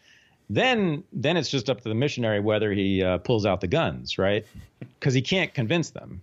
then 0.50 1.04
then 1.12 1.36
it's 1.36 1.48
just 1.48 1.70
up 1.70 1.80
to 1.80 1.88
the 1.88 1.94
missionary 1.94 2.40
whether 2.40 2.72
he 2.72 3.02
uh, 3.02 3.18
pulls 3.18 3.46
out 3.46 3.60
the 3.60 3.66
guns, 3.66 4.18
right? 4.18 4.44
Because 4.78 5.14
he 5.14 5.22
can't 5.22 5.54
convince 5.54 5.90
them. 5.90 6.22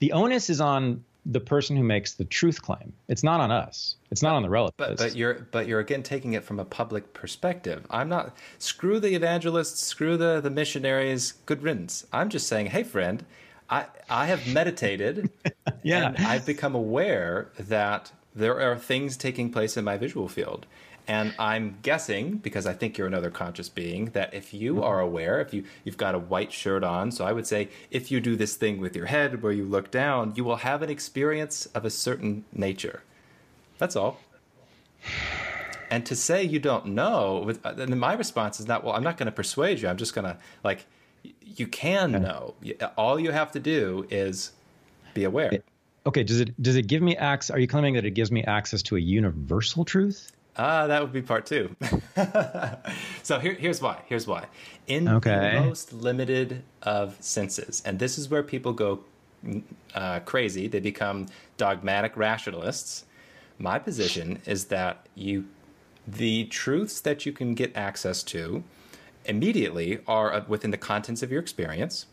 The 0.00 0.12
onus 0.12 0.48
is 0.50 0.60
on 0.60 1.04
the 1.26 1.40
person 1.40 1.76
who 1.76 1.82
makes 1.82 2.14
the 2.14 2.24
truth 2.24 2.62
claim. 2.62 2.92
It's 3.08 3.22
not 3.22 3.40
on 3.40 3.50
us. 3.50 3.96
It's 4.10 4.22
not 4.22 4.34
on 4.34 4.42
the 4.42 4.48
relatives. 4.48 4.76
But 4.78 4.96
but 4.96 5.16
you're 5.16 5.46
but 5.50 5.66
you're 5.66 5.80
again 5.80 6.02
taking 6.02 6.32
it 6.32 6.44
from 6.44 6.58
a 6.58 6.64
public 6.64 7.12
perspective. 7.12 7.84
I'm 7.90 8.08
not 8.08 8.34
screw 8.58 8.98
the 8.98 9.14
evangelists, 9.14 9.80
screw 9.82 10.16
the 10.16 10.40
the 10.40 10.50
missionaries. 10.50 11.32
Good 11.46 11.62
riddance. 11.62 12.06
I'm 12.12 12.30
just 12.30 12.46
saying, 12.46 12.66
hey 12.66 12.82
friend, 12.82 13.24
I 13.68 13.86
I 14.08 14.26
have 14.26 14.46
meditated, 14.46 15.30
Yeah. 15.82 16.06
and 16.08 16.16
I've 16.26 16.46
become 16.46 16.74
aware 16.74 17.50
that 17.58 18.12
there 18.34 18.58
are 18.60 18.78
things 18.78 19.16
taking 19.16 19.50
place 19.52 19.76
in 19.76 19.84
my 19.84 19.96
visual 19.98 20.28
field. 20.28 20.66
And 21.08 21.34
I'm 21.38 21.78
guessing, 21.82 22.36
because 22.36 22.66
I 22.66 22.74
think 22.74 22.98
you're 22.98 23.06
another 23.06 23.30
conscious 23.30 23.70
being, 23.70 24.06
that 24.10 24.34
if 24.34 24.52
you 24.52 24.82
are 24.82 25.00
aware, 25.00 25.40
if 25.40 25.54
you, 25.54 25.64
you've 25.82 25.96
got 25.96 26.14
a 26.14 26.18
white 26.18 26.52
shirt 26.52 26.84
on, 26.84 27.10
so 27.10 27.24
I 27.24 27.32
would 27.32 27.46
say 27.46 27.70
if 27.90 28.10
you 28.10 28.20
do 28.20 28.36
this 28.36 28.56
thing 28.56 28.78
with 28.78 28.94
your 28.94 29.06
head 29.06 29.42
where 29.42 29.52
you 29.52 29.64
look 29.64 29.90
down, 29.90 30.34
you 30.36 30.44
will 30.44 30.56
have 30.56 30.82
an 30.82 30.90
experience 30.90 31.64
of 31.74 31.86
a 31.86 31.90
certain 31.90 32.44
nature. 32.52 33.02
That's 33.78 33.96
all. 33.96 34.20
And 35.90 36.04
to 36.04 36.14
say 36.14 36.44
you 36.44 36.58
don't 36.58 36.88
know, 36.88 37.50
uh, 37.64 37.72
then 37.72 37.98
my 37.98 38.12
response 38.12 38.60
is 38.60 38.68
not, 38.68 38.84
well, 38.84 38.94
I'm 38.94 39.02
not 39.02 39.16
going 39.16 39.26
to 39.26 39.32
persuade 39.32 39.80
you. 39.80 39.88
I'm 39.88 39.96
just 39.96 40.14
going 40.14 40.26
to, 40.26 40.36
like, 40.62 40.84
you 41.42 41.66
can 41.66 42.12
know. 42.12 42.54
All 42.98 43.18
you 43.18 43.30
have 43.30 43.52
to 43.52 43.60
do 43.60 44.06
is 44.10 44.52
be 45.14 45.24
aware. 45.24 45.62
okay, 46.04 46.22
does 46.22 46.40
it 46.40 46.60
does 46.62 46.76
it 46.76 46.86
give 46.86 47.02
me 47.02 47.16
access? 47.16 47.54
Are 47.54 47.58
you 47.58 47.66
claiming 47.66 47.94
that 47.94 48.04
it 48.04 48.10
gives 48.12 48.30
me 48.30 48.44
access 48.44 48.82
to 48.82 48.96
a 48.96 49.00
universal 49.00 49.86
truth? 49.86 50.32
Ah, 50.58 50.88
that 50.88 51.00
would 51.00 51.12
be 51.12 51.22
part 51.22 51.46
two. 51.46 51.74
so 53.22 53.38
here, 53.38 53.54
here's 53.54 53.80
why. 53.80 54.02
Here's 54.06 54.26
why. 54.26 54.46
In 54.88 55.06
Okay. 55.08 55.30
the 55.30 55.60
most 55.60 55.92
limited 55.92 56.64
of 56.82 57.16
senses, 57.20 57.82
and 57.84 57.98
this 57.98 58.18
is 58.18 58.28
where 58.28 58.42
people 58.42 58.72
go 58.72 59.00
uh, 59.94 60.20
crazy. 60.20 60.66
They 60.66 60.80
become 60.80 61.26
dogmatic 61.56 62.16
rationalists. 62.16 63.04
My 63.58 63.78
position 63.78 64.40
is 64.46 64.66
that 64.66 65.06
you, 65.14 65.46
the 66.06 66.44
truths 66.46 67.00
that 67.02 67.24
you 67.24 67.32
can 67.32 67.54
get 67.54 67.76
access 67.76 68.22
to, 68.24 68.64
immediately 69.24 70.00
are 70.06 70.32
uh, 70.32 70.44
within 70.48 70.70
the 70.72 70.76
contents 70.78 71.22
of 71.22 71.30
your 71.30 71.40
experience. 71.40 72.06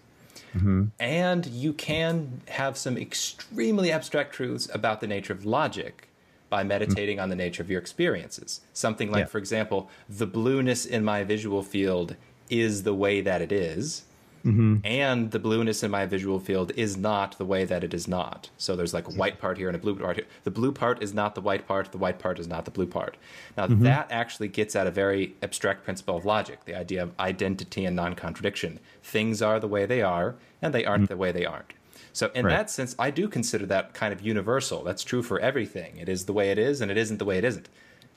And 1.00 1.46
you 1.48 1.74
can 1.74 2.42
have 2.50 2.78
some 2.78 2.98
extremely 2.98 3.92
abstract 3.92 4.34
truths 4.34 4.70
about 4.74 5.02
the 5.02 5.08
nature 5.08 5.34
of 5.34 5.46
logic 5.46 6.08
by 6.56 6.64
mm. 6.64 6.68
meditating 6.68 7.20
on 7.20 7.28
the 7.28 7.36
nature 7.36 7.62
of 7.62 7.70
your 7.70 7.82
experiences. 7.82 8.62
Something 8.72 9.12
like, 9.12 9.26
Yeah. 9.26 9.34
for 9.34 9.40
example, 9.40 9.90
the 10.08 10.26
blueness 10.26 10.86
in 10.86 11.04
my 11.04 11.26
visual 11.26 11.62
field 11.64 12.16
is 12.50 12.84
the 12.84 12.94
way 12.94 13.20
that 13.20 13.42
it 13.42 13.52
is, 13.52 14.04
mm-hmm. 14.46 14.78
and 14.86 15.32
the 15.32 15.40
blueness 15.40 15.84
in 15.84 15.92
my 15.92 16.06
visual 16.06 16.40
field 16.40 16.72
is 16.78 16.96
not 16.96 17.38
the 17.38 17.44
way 17.44 17.66
that 17.66 17.84
it 17.84 17.94
is 17.94 18.08
not. 18.08 18.50
So 18.58 18.78
there's 18.78 18.94
like 18.94 19.10
a 19.10 19.16
white 19.22 19.38
part 19.38 19.58
here 19.58 19.68
and 19.68 19.76
a 19.76 19.80
blue 19.80 19.96
part 19.96 20.16
here. 20.16 20.28
The 20.46 20.56
blue 20.60 20.72
part 20.72 21.04
is 21.04 21.14
not 21.14 21.36
the 21.36 21.42
white 21.42 21.68
part, 21.68 21.92
the 21.92 21.98
white 21.98 22.20
part 22.20 22.40
is 22.40 22.48
not 22.48 22.64
the 22.64 22.72
blue 22.72 22.88
part. 22.88 23.18
Now, 23.58 23.68
mm-hmm. 23.68 23.84
that 23.84 24.08
actually 24.10 24.48
gets 24.48 24.78
at 24.78 24.88
a 24.88 24.92
very 24.92 25.36
abstract 25.44 25.84
principle 25.84 26.16
of 26.16 26.24
logic 26.24 26.64
the 26.64 26.76
idea 26.76 27.04
of 27.04 27.12
identity 27.20 27.84
and 27.84 27.98
non 27.98 28.14
contradiction. 28.16 28.80
Things 29.04 29.42
are 29.42 29.60
the 29.60 29.68
way 29.76 29.86
they 29.86 30.02
are, 30.02 30.36
and 30.62 30.74
they 30.74 30.86
aren't 30.86 31.06
mm. 31.06 31.10
the 31.10 31.18
way 31.18 31.34
they 31.34 31.46
aren't. 31.46 31.74
So, 32.16 32.32
in 32.34 32.46
Right. 32.46 32.52
that 32.52 32.70
sense, 32.70 32.96
I 32.98 33.12
do 33.12 33.28
consider 33.28 33.66
that 33.66 33.94
kind 33.94 34.14
of 34.14 34.22
universal. 34.22 34.86
That's 34.86 35.04
true 35.04 35.22
for 35.22 35.38
everything. 35.38 35.98
It 35.98 36.08
is 36.08 36.26
the 36.26 36.32
way 36.32 36.50
it 36.50 36.58
is, 36.58 36.80
and 36.80 36.90
it 36.90 36.96
isn't 36.96 37.18
the 37.18 37.26
way 37.26 37.38
it 37.38 37.44
isn't. 37.44 37.68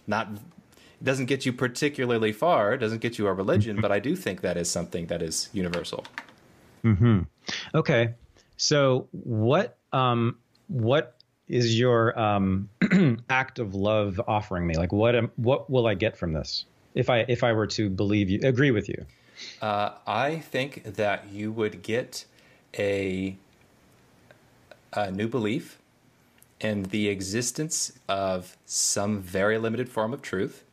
Not 0.07 0.29
it 0.31 1.05
doesn't 1.05 1.27
get 1.27 1.45
you 1.45 1.53
particularly 1.53 2.31
far. 2.31 2.75
It 2.75 2.79
doesn't 2.79 3.01
get 3.01 3.19
you 3.19 3.27
a 3.27 3.33
religion, 3.33 3.81
but 3.81 3.91
I 3.91 3.99
do 3.99 4.15
think 4.15 4.43
that 4.43 4.57
is 4.57 4.71
something 4.71 5.07
that 5.07 5.21
is 5.21 5.49
universal. 5.53 6.05
Hmm. 6.83 7.23
Okay, 7.75 8.15
so 8.57 9.09
what 9.11 9.79
um 9.93 10.39
what 10.69 11.17
is 11.49 11.77
your 11.77 12.17
um 12.17 12.69
act 13.29 13.59
of 13.59 13.75
love 13.75 14.21
offering 14.29 14.65
me? 14.65 14.77
Like 14.77 14.93
what 14.93 15.17
am, 15.17 15.33
what 15.35 15.69
will 15.69 15.89
I 15.89 15.95
get 15.95 16.17
from 16.17 16.33
this 16.33 16.67
if 16.95 17.11
I 17.11 17.25
if 17.27 17.43
I 17.43 17.53
were 17.53 17.67
to 17.67 17.91
believe 17.91 18.31
you 18.31 18.39
agree 18.45 18.71
with 18.71 18.89
you? 18.89 19.05
Uh, 19.61 19.91
I 20.07 20.39
think 20.39 20.85
that 20.85 21.31
you 21.33 21.51
would 21.51 21.83
get 21.83 22.27
a 22.79 23.37
a 24.93 25.11
new 25.11 25.29
belief 25.29 25.79
in 26.61 26.85
the 26.85 27.09
existence 27.09 27.93
of 28.09 28.57
some 28.67 29.21
very 29.21 29.59
limited 29.59 29.89
form 29.89 30.13
of 30.13 30.23
truth. 30.23 30.65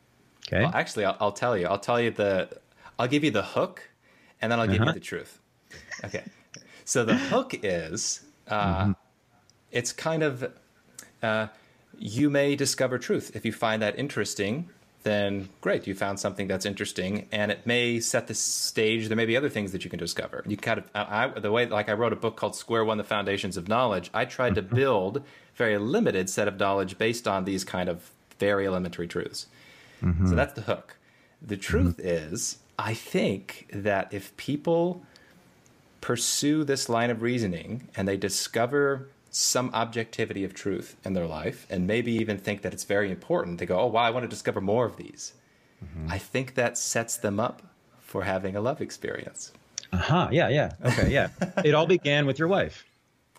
Okay. 0.47 0.63
Well, 0.63 0.71
actually, 0.73 1.06
I'll, 1.06 1.17
I'll 1.19 1.32
tell 1.32 1.58
you. 1.58 1.67
I'll 1.67 1.80
tell 1.80 1.99
you 1.99 2.12
the. 2.12 2.49
I'll 2.97 3.08
give 3.08 3.23
you 3.23 3.32
the 3.32 3.43
hook, 3.43 3.82
and 4.41 4.51
then 4.51 4.60
I'll 4.60 4.67
give 4.67 4.75
you 4.75 4.82
Uh-huh. 4.84 4.93
the 4.93 4.99
truth. 4.99 5.39
Okay. 6.04 6.23
So 6.86 7.04
the 7.04 7.15
hook 7.15 7.56
is, 7.63 8.21
uh, 8.47 8.93
it's 9.71 9.91
kind 9.91 10.21
of, 10.23 10.51
uh, 11.23 11.47
you 11.97 12.30
may 12.30 12.56
discover 12.56 12.97
truth 12.99 13.36
if 13.36 13.43
you 13.43 13.51
find 13.51 13.82
that 13.82 13.97
interesting. 13.97 14.69
Then 15.06 15.50
great, 15.62 15.86
you 15.86 15.94
found 15.94 16.20
something 16.20 16.48
that's 16.48 16.65
interesting, 16.65 17.28
and 17.32 17.52
it 17.52 17.68
may 17.68 18.00
set 18.00 18.26
the 18.26 18.34
stage. 18.34 19.08
There 19.08 19.15
may 19.15 19.28
be 19.28 19.38
other 19.38 19.50
things 19.50 19.72
that 19.72 19.84
you 19.84 19.89
can 19.91 20.00
discover. 20.00 20.44
You 20.48 20.58
kind 20.58 20.80
of, 20.80 20.89
I, 20.96 21.28
the 21.28 21.52
way, 21.52 21.68
like 21.68 21.89
I 21.89 21.94
wrote 21.94 22.12
a 22.12 22.15
book 22.15 22.36
called 22.38 22.56
"Square 22.56 22.86
One: 22.86 22.98
The 22.98 23.04
Foundations 23.04 23.56
of 23.56 23.68
Knowledge." 23.68 24.10
I 24.15 24.26
tried 24.26 24.56
to 24.56 24.63
mm-hmm. 24.63 24.76
build 24.76 25.24
very 25.54 25.78
limited 25.78 26.28
set 26.28 26.48
of 26.48 26.60
knowledge 26.60 26.98
based 26.98 27.28
on 27.28 27.46
these 27.46 27.63
kind 27.63 27.88
of 27.88 28.10
very 28.39 28.65
elementary 28.65 29.08
truths. 29.08 29.46
Mm-hmm. 30.02 30.28
So 30.28 30.34
that's 30.34 30.54
the 30.54 30.62
hook. 30.62 30.98
The 31.39 31.54
mm-hmm. 31.54 31.62
truth 31.62 32.00
is, 32.00 32.58
I 32.80 32.96
think 32.96 33.68
that 33.72 34.12
if 34.12 34.36
people 34.38 35.04
pursue 36.02 36.63
this 36.63 36.89
line 36.89 37.12
of 37.12 37.22
reasoning 37.22 37.89
and 37.96 38.08
they 38.08 38.18
discover 38.18 39.08
some 39.36 39.69
objectivity 39.74 40.45
of 40.45 40.54
truth 40.54 40.95
in 41.04 41.12
their 41.12 41.28
life 41.28 41.67
and 41.69 41.86
maybe 41.86 42.13
even 42.13 42.38
think 42.38 42.62
that 42.62 42.74
it's 42.74 42.86
very 42.86 43.12
important, 43.12 43.60
they 43.60 43.65
go, 43.65 43.78
oh, 43.78 43.88
wow, 43.88 44.04
I 44.04 44.10
want 44.10 44.24
to 44.24 44.30
discover 44.30 44.62
more 44.62 44.86
of 44.86 44.95
these. 44.95 45.34
I 46.10 46.17
think 46.17 46.56
that 46.56 46.78
sets 46.78 47.17
them 47.17 47.39
up 47.39 47.62
for 48.00 48.24
having 48.24 48.56
a 48.56 48.62
love 48.62 48.82
experience. 48.82 49.52
Uh 49.91 49.98
huh. 49.98 50.30
Yeah. 50.32 50.50
Yeah. 50.50 50.71
Okay. 50.84 51.12
Yeah. 51.12 51.28
it 51.65 51.74
all 51.76 51.86
began 51.86 52.26
with 52.26 52.39
your 52.39 52.48
wife. 52.48 52.86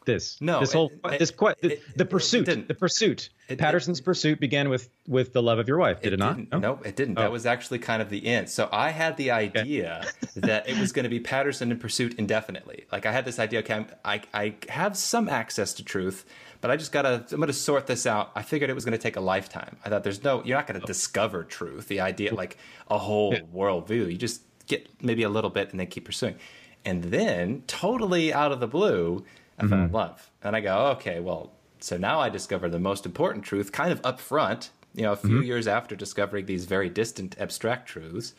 This. 0.06 0.40
No, 0.40 0.60
this 0.60 0.72
whole 0.72 0.90
it- 1.04 1.18
this 1.18 1.30
que- 1.30 1.54
the, 1.60 1.72
it- 1.74 1.98
the 1.98 2.04
it 2.04 2.10
pursuit. 2.10 2.46
the 2.68 2.74
pursuit. 2.74 3.28
It- 3.48 3.58
Patterson's 3.58 4.00
pursuit 4.00 4.40
began 4.40 4.68
with 4.68 4.88
with 5.06 5.32
the 5.32 5.42
love 5.42 5.58
of 5.58 5.68
your 5.68 5.78
wife. 5.78 6.00
Did 6.00 6.14
it, 6.14 6.18
not? 6.18 6.38
No? 6.50 6.58
Nope, 6.58 6.86
it 6.86 6.96
didn't. 6.96 7.18
Oh. 7.18 7.22
That 7.22 7.32
was 7.32 7.44
actually 7.44 7.80
kind 7.80 8.00
of 8.00 8.08
the 8.08 8.26
end. 8.26 8.48
So 8.48 8.68
I 8.72 8.90
had 8.90 9.16
the 9.16 9.32
idea 9.32 10.06
that 10.36 10.68
it 10.68 10.78
was 10.78 10.92
going 10.92 11.04
to 11.04 11.10
be 11.10 11.20
Patterson 11.20 11.70
in 11.70 11.78
pursuit 11.78 12.14
indefinitely. 12.18 12.86
Like 12.90 13.04
I 13.04 13.12
had 13.12 13.24
this 13.24 13.38
idea. 13.38 13.60
Okay, 13.60 13.74
I'm, 13.74 13.86
I 14.04 14.22
I 14.32 14.54
have 14.68 14.96
some 14.96 15.28
access 15.28 15.74
to 15.74 15.84
truth, 15.84 16.24
but 16.60 16.70
I 16.70 16.76
just 16.76 16.92
gotta. 16.92 17.26
I'm 17.30 17.40
gonna 17.40 17.52
sort 17.52 17.86
this 17.86 18.06
out. 18.06 18.32
I 18.34 18.42
figured 18.42 18.70
it 18.70 18.74
was 18.74 18.84
going 18.84 18.96
to 18.96 19.02
take 19.02 19.16
a 19.16 19.20
lifetime. 19.20 19.76
I 19.84 19.90
thought 19.90 20.04
there's 20.04 20.24
no. 20.24 20.42
You're 20.44 20.56
not 20.56 20.66
going 20.66 20.80
to 20.80 20.84
oh. 20.84 20.86
discover 20.86 21.44
truth. 21.44 21.88
The 21.88 22.00
idea 22.00 22.34
like 22.34 22.56
a 22.88 22.98
whole 22.98 23.34
worldview. 23.34 24.10
You 24.10 24.16
just 24.16 24.42
get 24.66 24.88
maybe 25.02 25.22
a 25.22 25.28
little 25.28 25.50
bit 25.50 25.70
and 25.70 25.80
then 25.80 25.86
keep 25.86 26.04
pursuing. 26.04 26.36
And 26.84 27.04
then 27.04 27.64
totally 27.66 28.32
out 28.32 28.52
of 28.52 28.60
the 28.60 28.68
blue, 28.68 29.24
I 29.58 29.66
fell 29.66 29.78
in 29.78 29.84
mm-hmm. 29.86 29.94
love. 29.94 30.30
And 30.42 30.54
I 30.54 30.60
go, 30.60 30.88
okay, 30.88 31.20
well, 31.20 31.52
so 31.80 31.96
now 31.96 32.20
I 32.20 32.28
discover 32.28 32.68
the 32.68 32.78
most 32.78 33.06
important 33.06 33.44
truth 33.44 33.72
kind 33.72 33.92
of 33.92 34.00
up 34.04 34.20
front, 34.20 34.70
you 34.94 35.02
know, 35.02 35.12
a 35.12 35.16
few 35.16 35.30
mm-hmm. 35.30 35.42
years 35.42 35.66
after 35.66 35.96
discovering 35.96 36.46
these 36.46 36.64
very 36.64 36.88
distant 36.88 37.36
abstract 37.38 37.88
truths. 37.88 38.34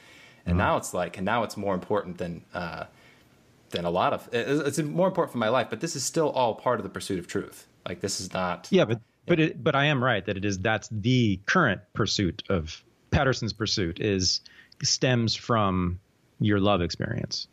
And 0.46 0.54
mm-hmm. 0.54 0.58
now 0.60 0.78
it's 0.78 0.94
like, 0.94 1.18
and 1.18 1.26
now 1.26 1.44
it's 1.44 1.58
more 1.58 1.74
important 1.74 2.18
than, 2.18 2.44
uh, 2.54 2.86
than 3.72 3.86
a 3.86 3.90
lot 3.90 4.14
of, 4.14 4.30
it's 4.32 4.80
it's 4.80 4.88
more 4.88 5.08
important 5.08 5.32
for 5.32 5.40
my 5.40 5.50
life, 5.50 5.68
but 5.70 5.82
this 5.82 5.96
is 5.96 6.04
still 6.04 6.30
all 6.30 6.56
part 6.56 6.80
of 6.80 6.84
the 6.84 6.90
pursuit 6.90 7.20
of 7.20 7.28
truth. 7.28 7.68
Like 7.88 8.02
this 8.02 8.20
is 8.20 8.34
not, 8.34 8.68
Yeah, 8.72 8.86
but 8.86 9.02
but 9.28 9.40
it, 9.40 9.64
but 9.64 9.76
I 9.76 9.86
am 9.86 10.04
right 10.04 10.26
that 10.26 10.38
it 10.38 10.46
is 10.46 10.58
that's 10.60 10.88
the 10.90 11.40
current 11.46 11.82
pursuit 11.94 12.44
of 12.50 12.84
Patterson 13.12 13.50
in 13.50 13.56
Pursuit 13.56 14.00
is 14.00 14.42
stems 14.82 15.36
from 15.36 16.00
your 16.40 16.60
love 16.60 16.82
experience. 16.82 17.48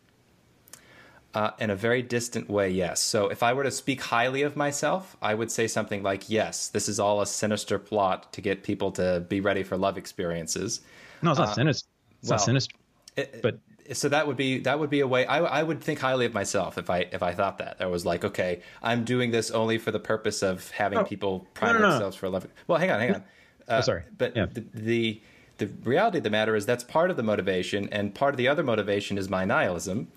Uh, 1.35 1.51
in 1.59 1.69
a 1.69 1.75
very 1.75 2.01
distant 2.01 2.49
way, 2.49 2.69
yes. 2.69 3.01
So 3.01 3.27
if 3.27 3.43
I 3.43 3.51
were 3.53 3.63
to 3.65 3.71
speak 3.71 4.01
highly 4.01 4.41
of 4.43 4.55
myself, 4.55 5.17
I 5.21 5.33
would 5.35 5.51
say 5.51 5.67
something 5.67 6.01
like, 6.01 6.29
yes, 6.29 6.69
this 6.69 6.87
is 6.87 6.97
all 6.99 7.19
a 7.21 7.27
sinister 7.27 7.77
plot 7.77 8.31
to 8.33 8.39
get 8.41 8.63
people 8.63 8.89
to 8.93 9.19
be 9.27 9.41
ready 9.41 9.61
for 9.61 9.75
love 9.75 9.97
experiences. 9.97 10.79
No, 11.21 11.31
it's 11.31 11.39
not 11.39 11.53
sinister. 11.55 11.87
It's 12.21 12.29
well, 12.29 12.37
not 12.39 12.45
sinister. 12.45 12.75
It- 13.17 13.41
But- 13.41 13.59
so 13.91 14.09
that 14.09 14.25
would 14.25 14.35
be 14.37 14.57
that 14.61 14.79
would 14.79 14.89
be 14.89 15.01
a 15.01 15.07
way 15.07 15.27
I, 15.27 15.37
I 15.59 15.61
would 15.61 15.79
think 15.79 15.99
highly 15.99 16.25
of 16.25 16.33
myself 16.33 16.79
if 16.79 16.89
I 16.89 17.01
if 17.11 17.21
I 17.21 17.33
thought 17.35 17.59
that 17.59 17.77
I 17.79 17.85
was 17.85 18.03
like 18.03 18.25
okay 18.25 18.61
I'm 18.81 19.03
doing 19.03 19.29
this 19.29 19.51
only 19.51 19.77
for 19.77 19.91
the 19.91 19.99
purpose 19.99 20.41
of 20.41 20.71
having 20.71 20.97
Oh, 20.97 21.03
people 21.03 21.47
prime 21.53 21.73
no, 21.75 21.81
no. 21.81 21.89
themselves 21.91 22.15
for 22.17 22.27
love. 22.27 22.47
Well, 22.65 22.79
hang 22.79 22.89
on, 22.89 22.99
hang 22.99 23.13
on. 23.15 23.23
Uh, 23.67 23.81
sorry. 23.83 24.01
but 24.17 24.35
Yeah. 24.35 24.47
the, 24.51 24.61
the 24.73 25.21
the 25.59 25.67
reality 25.83 26.17
of 26.17 26.23
the 26.23 26.31
matter 26.31 26.55
is 26.55 26.65
that's 26.65 26.83
part 26.83 27.11
of 27.11 27.15
the 27.17 27.21
motivation, 27.23 27.87
and 27.91 28.13
part 28.15 28.33
of 28.33 28.37
the 28.37 28.47
other 28.47 28.63
motivation 28.63 29.19
is 29.19 29.29
my 29.29 29.45
nihilism, 29.45 30.07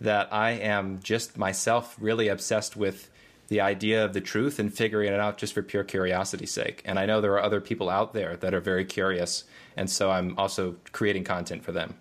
that 0.00 0.32
I 0.32 0.50
am 0.52 1.00
just 1.02 1.36
myself 1.36 1.96
really 2.00 2.28
obsessed 2.28 2.76
with 2.76 3.10
the 3.48 3.60
idea 3.60 4.04
of 4.04 4.12
the 4.12 4.20
truth 4.20 4.58
and 4.58 4.72
figuring 4.72 5.12
it 5.12 5.18
out 5.18 5.38
just 5.38 5.54
for 5.54 5.62
pure 5.62 5.82
curiosity's 5.82 6.52
sake. 6.52 6.82
And 6.84 6.98
I 6.98 7.06
know 7.06 7.20
there 7.20 7.32
are 7.32 7.42
other 7.42 7.60
people 7.60 7.88
out 7.88 8.12
there 8.12 8.36
that 8.36 8.54
are 8.54 8.60
very 8.60 8.84
curious, 8.84 9.44
and 9.76 9.88
so 9.90 10.10
I'm 10.10 10.38
also 10.38 10.76
creating 10.92 11.24
content 11.24 11.64
for 11.64 11.72
them. 11.72 11.94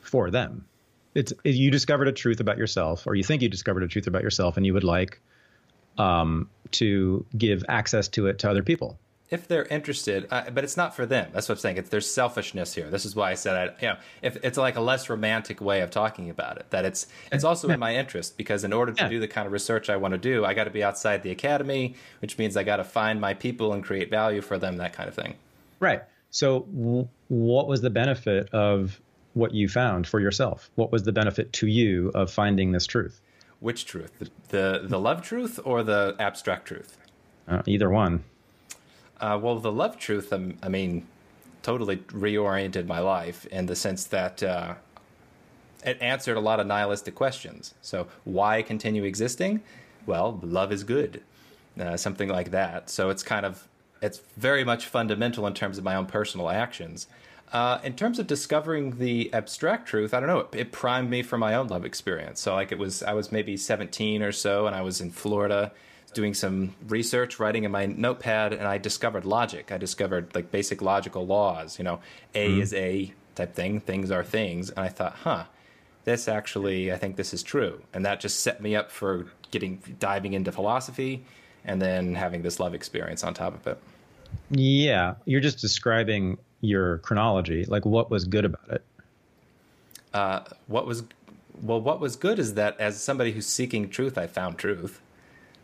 for 0.00 0.30
them. 0.30 0.66
It's 1.14 1.32
you 1.44 1.70
discovered 1.70 2.08
a 2.08 2.12
truth 2.12 2.40
about 2.40 2.58
yourself, 2.58 3.06
or 3.06 3.14
you 3.14 3.22
think 3.22 3.42
you 3.42 3.48
discovered 3.48 3.82
a 3.82 3.88
truth 3.88 4.06
about 4.06 4.22
yourself, 4.22 4.56
and 4.56 4.64
you 4.64 4.74
would 4.74 4.84
like 4.84 5.20
um, 5.98 6.48
to 6.72 7.24
give 7.36 7.64
access 7.68 8.08
to 8.08 8.26
it 8.26 8.38
to 8.40 8.50
other 8.50 8.62
people. 8.62 8.98
If 9.32 9.48
they're 9.48 9.64
interested, 9.64 10.28
uh, 10.30 10.50
but 10.50 10.62
it's 10.62 10.76
not 10.76 10.94
for 10.94 11.06
them. 11.06 11.30
That's 11.32 11.48
what 11.48 11.56
I'm 11.56 11.60
saying. 11.60 11.78
It's 11.78 11.88
there's 11.88 12.08
selfishness 12.08 12.74
here. 12.74 12.88
This 12.90 13.04
is 13.04 13.16
why 13.16 13.30
I 13.30 13.34
said, 13.34 13.56
I, 13.56 13.82
you 13.82 13.88
know, 13.88 13.96
if 14.20 14.36
it's 14.44 14.58
like 14.58 14.76
a 14.76 14.80
less 14.80 15.08
romantic 15.10 15.60
way 15.60 15.80
of 15.80 15.90
talking 15.90 16.30
about 16.30 16.58
it, 16.58 16.66
that 16.70 16.84
it's 16.84 17.06
it's 17.32 17.42
also 17.42 17.68
in 17.70 17.80
my 17.80 17.96
interest 17.96 18.36
because 18.36 18.62
in 18.62 18.72
order 18.72 18.92
to 18.92 19.02
Yeah. 19.02 19.08
do 19.08 19.18
the 19.20 19.26
kind 19.28 19.46
of 19.46 19.52
research 19.52 19.90
I 19.90 19.96
want 19.96 20.12
to 20.12 20.18
do, 20.18 20.44
I 20.44 20.54
got 20.54 20.64
to 20.64 20.70
be 20.70 20.84
outside 20.84 21.22
the 21.22 21.30
academy, 21.30 21.96
which 22.20 22.38
means 22.38 22.56
I 22.56 22.62
got 22.62 22.76
to 22.76 22.84
find 22.84 23.20
my 23.20 23.34
people 23.34 23.72
and 23.72 23.82
create 23.82 24.10
value 24.10 24.42
for 24.42 24.58
them, 24.58 24.76
that 24.76 24.92
kind 24.92 25.08
of 25.08 25.14
thing. 25.14 25.34
Right. 25.80 26.02
So, 26.30 26.60
w- 26.60 27.08
what 27.28 27.66
was 27.68 27.80
the 27.80 27.90
benefit 27.90 28.48
of 28.52 29.00
what 29.34 29.52
you 29.54 29.68
found 29.68 30.06
for 30.06 30.20
yourself? 30.20 30.70
What 30.76 30.92
was 30.92 31.02
the 31.04 31.12
benefit 31.12 31.52
to 31.54 31.66
you 31.66 32.10
of 32.14 32.30
finding 32.30 32.72
this 32.72 32.86
truth? 32.86 33.20
Which 33.60 33.86
truth, 33.86 34.12
the 34.18 34.30
the, 34.48 34.86
the 34.88 34.98
love 35.00 35.22
truth 35.22 35.58
or 35.64 35.82
the 35.82 36.16
abstract 36.18 36.66
truth? 36.68 36.98
Uh, 37.48 37.62
either 37.66 37.88
one. 37.90 38.24
Uh, 39.22 39.38
well, 39.40 39.56
the 39.60 39.70
love 39.70 39.96
truth, 39.96 40.32
um, 40.32 40.58
I 40.64 40.68
mean, 40.68 41.06
totally 41.62 41.98
reoriented 42.08 42.86
my 42.86 42.98
life 42.98 43.46
in 43.46 43.66
the 43.66 43.76
sense 43.76 44.04
that 44.06 44.42
uh, 44.42 44.74
it 45.84 45.96
answered 46.00 46.36
a 46.36 46.40
lot 46.40 46.58
of 46.58 46.66
nihilistic 46.66 47.14
questions. 47.14 47.74
So, 47.80 48.08
why 48.24 48.62
continue 48.62 49.04
existing? 49.04 49.62
Well, 50.06 50.40
love 50.42 50.72
is 50.72 50.82
good, 50.82 51.22
uh, 51.78 51.96
something 51.96 52.28
like 52.28 52.50
that. 52.50 52.90
So 52.90 53.10
it's 53.10 53.22
kind 53.22 53.46
of 53.46 53.68
it's 54.02 54.20
very 54.36 54.64
much 54.64 54.86
fundamental 54.86 55.46
in 55.46 55.54
terms 55.54 55.78
of 55.78 55.84
my 55.84 55.94
own 55.94 56.06
personal 56.06 56.50
actions. 56.50 57.06
Uh, 57.52 57.78
in 57.84 57.94
terms 57.94 58.18
of 58.18 58.26
discovering 58.26 58.98
the 58.98 59.32
abstract 59.32 59.86
truth, 59.86 60.12
I 60.12 60.18
don't 60.18 60.28
know. 60.28 60.40
It, 60.40 60.54
it 60.54 60.72
primed 60.72 61.10
me 61.10 61.22
for 61.22 61.38
my 61.38 61.54
own 61.54 61.68
love 61.68 61.84
experience. 61.84 62.40
So, 62.40 62.54
like, 62.54 62.72
it 62.72 62.78
was 62.78 63.04
I 63.04 63.12
was 63.12 63.30
maybe 63.30 63.56
17 63.56 64.20
or 64.20 64.32
so, 64.32 64.66
and 64.66 64.74
I 64.74 64.80
was 64.80 65.00
in 65.00 65.12
Florida 65.12 65.70
doing 66.14 66.34
some 66.34 66.74
research, 66.88 67.38
writing 67.38 67.64
in 67.64 67.70
my 67.70 67.86
notepad, 67.86 68.52
and 68.52 68.66
I 68.66 68.78
discovered 68.78 69.24
logic. 69.24 69.72
I 69.72 69.78
discovered 69.78 70.34
like 70.34 70.50
basic 70.50 70.82
logical 70.82 71.26
laws. 71.26 71.78
You 71.78 71.84
know, 71.84 72.00
A 72.34 72.60
is 72.60 72.74
A 72.74 73.12
type 73.34 73.54
thing. 73.54 73.80
Things 73.80 74.10
are 74.10 74.24
things, 74.24 74.70
and 74.70 74.80
I 74.80 74.88
thought, 74.88 75.14
huh, 75.14 75.44
this 76.04 76.28
actually, 76.28 76.92
I 76.92 76.98
think 76.98 77.16
this 77.16 77.32
is 77.32 77.42
true, 77.42 77.82
and 77.92 78.04
that 78.04 78.20
just 78.20 78.40
set 78.40 78.60
me 78.60 78.76
up 78.76 78.90
for 78.90 79.26
getting 79.50 79.82
diving 79.98 80.32
into 80.32 80.52
philosophy, 80.52 81.24
and 81.64 81.80
then 81.80 82.14
having 82.14 82.42
this 82.42 82.60
love 82.60 82.74
experience 82.74 83.24
on 83.24 83.34
top 83.34 83.54
of 83.54 83.66
it. 83.66 83.78
Yeah, 84.50 85.14
you're 85.24 85.40
just 85.40 85.58
describing 85.58 86.38
your 86.60 86.98
chronology. 86.98 87.64
Like, 87.64 87.84
what 87.84 88.10
was 88.10 88.24
good 88.24 88.44
about 88.44 88.70
it? 88.70 88.84
Uh, 90.12 90.40
what 90.66 90.86
was 90.86 91.04
well, 91.60 91.80
what 91.80 92.00
was 92.00 92.16
good 92.16 92.38
is 92.38 92.54
that 92.54 92.78
as 92.80 93.02
somebody 93.02 93.32
who's 93.32 93.46
seeking 93.46 93.88
truth, 93.88 94.18
I 94.18 94.26
found 94.26 94.58
truth. 94.58 95.00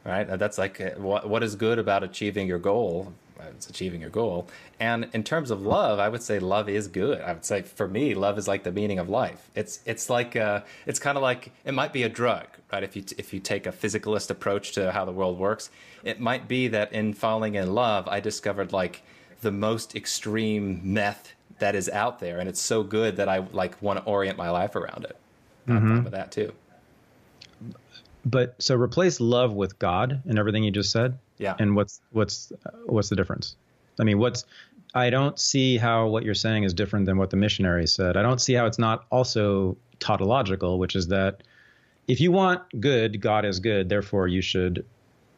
Right, 0.04 0.28
Uh, 0.28 0.36
that's 0.36 0.58
like 0.58 0.80
uh, 0.80 0.90
what 0.96 1.28
what 1.28 1.42
is 1.42 1.54
good 1.54 1.78
about 1.78 2.02
achieving 2.02 2.46
your 2.46 2.58
goal. 2.58 3.12
Uh, 3.38 3.44
It's 3.50 3.68
achieving 3.68 4.00
your 4.00 4.10
goal. 4.10 4.48
And 4.80 5.08
in 5.12 5.22
terms 5.22 5.50
of 5.50 5.60
love, 5.62 5.98
I 5.98 6.08
would 6.08 6.22
say 6.22 6.38
love 6.38 6.68
is 6.68 6.88
good. 6.88 7.20
I 7.20 7.32
would 7.34 7.44
say 7.44 7.62
for 7.62 7.86
me, 7.88 8.14
love 8.14 8.38
is 8.38 8.48
like 8.48 8.62
the 8.62 8.72
meaning 8.72 8.98
of 8.98 9.08
life. 9.08 9.50
It's 9.54 9.80
it's 9.84 10.08
like 10.08 10.34
uh, 10.36 10.60
it's 10.86 10.98
kind 10.98 11.16
of 11.18 11.22
like 11.22 11.52
it 11.64 11.72
might 11.74 11.92
be 11.92 12.04
a 12.04 12.08
drug, 12.08 12.46
right? 12.72 12.82
If 12.82 12.96
you 12.96 13.04
if 13.18 13.34
you 13.34 13.40
take 13.40 13.66
a 13.66 13.72
physicalist 13.72 14.30
approach 14.30 14.72
to 14.72 14.92
how 14.92 15.04
the 15.04 15.12
world 15.12 15.38
works, 15.38 15.70
it 16.04 16.20
might 16.20 16.48
be 16.48 16.68
that 16.68 16.92
in 16.92 17.12
falling 17.14 17.54
in 17.56 17.74
love, 17.74 18.08
I 18.08 18.20
discovered 18.20 18.72
like 18.72 19.02
the 19.42 19.52
most 19.52 19.94
extreme 19.94 20.80
meth 20.82 21.32
that 21.58 21.74
is 21.74 21.88
out 21.88 22.18
there, 22.20 22.38
and 22.40 22.48
it's 22.48 22.62
so 22.62 22.82
good 22.82 23.16
that 23.16 23.28
I 23.28 23.38
like 23.52 23.76
want 23.82 23.98
to 23.98 24.04
orient 24.04 24.38
my 24.38 24.50
life 24.50 24.74
around 24.74 25.04
it. 25.04 25.16
On 25.68 25.74
top 25.96 26.06
of 26.06 26.12
that 26.12 26.32
too. 26.32 26.52
But 28.30 28.60
so 28.62 28.74
replace 28.74 29.20
love 29.20 29.54
with 29.54 29.78
God 29.78 30.22
and 30.28 30.38
everything 30.38 30.64
you 30.64 30.70
just 30.70 30.90
said. 30.90 31.18
Yeah. 31.38 31.54
And 31.58 31.74
what's 31.76 32.00
what's 32.10 32.52
what's 32.86 33.08
the 33.08 33.16
difference? 33.16 33.56
I 33.98 34.04
mean, 34.04 34.18
what's 34.18 34.44
I 34.94 35.10
don't 35.10 35.38
see 35.38 35.76
how 35.76 36.06
what 36.08 36.24
you're 36.24 36.34
saying 36.34 36.64
is 36.64 36.74
different 36.74 37.06
than 37.06 37.16
what 37.16 37.30
the 37.30 37.36
missionary 37.36 37.86
said. 37.86 38.16
I 38.16 38.22
don't 38.22 38.40
see 38.40 38.54
how 38.54 38.66
it's 38.66 38.78
not 38.78 39.06
also 39.10 39.76
tautological, 39.98 40.78
which 40.78 40.96
is 40.96 41.08
that 41.08 41.42
if 42.06 42.20
you 42.20 42.32
want 42.32 42.62
good, 42.80 43.20
God 43.20 43.44
is 43.44 43.60
good. 43.60 43.88
Therefore, 43.88 44.28
you 44.28 44.42
should 44.42 44.84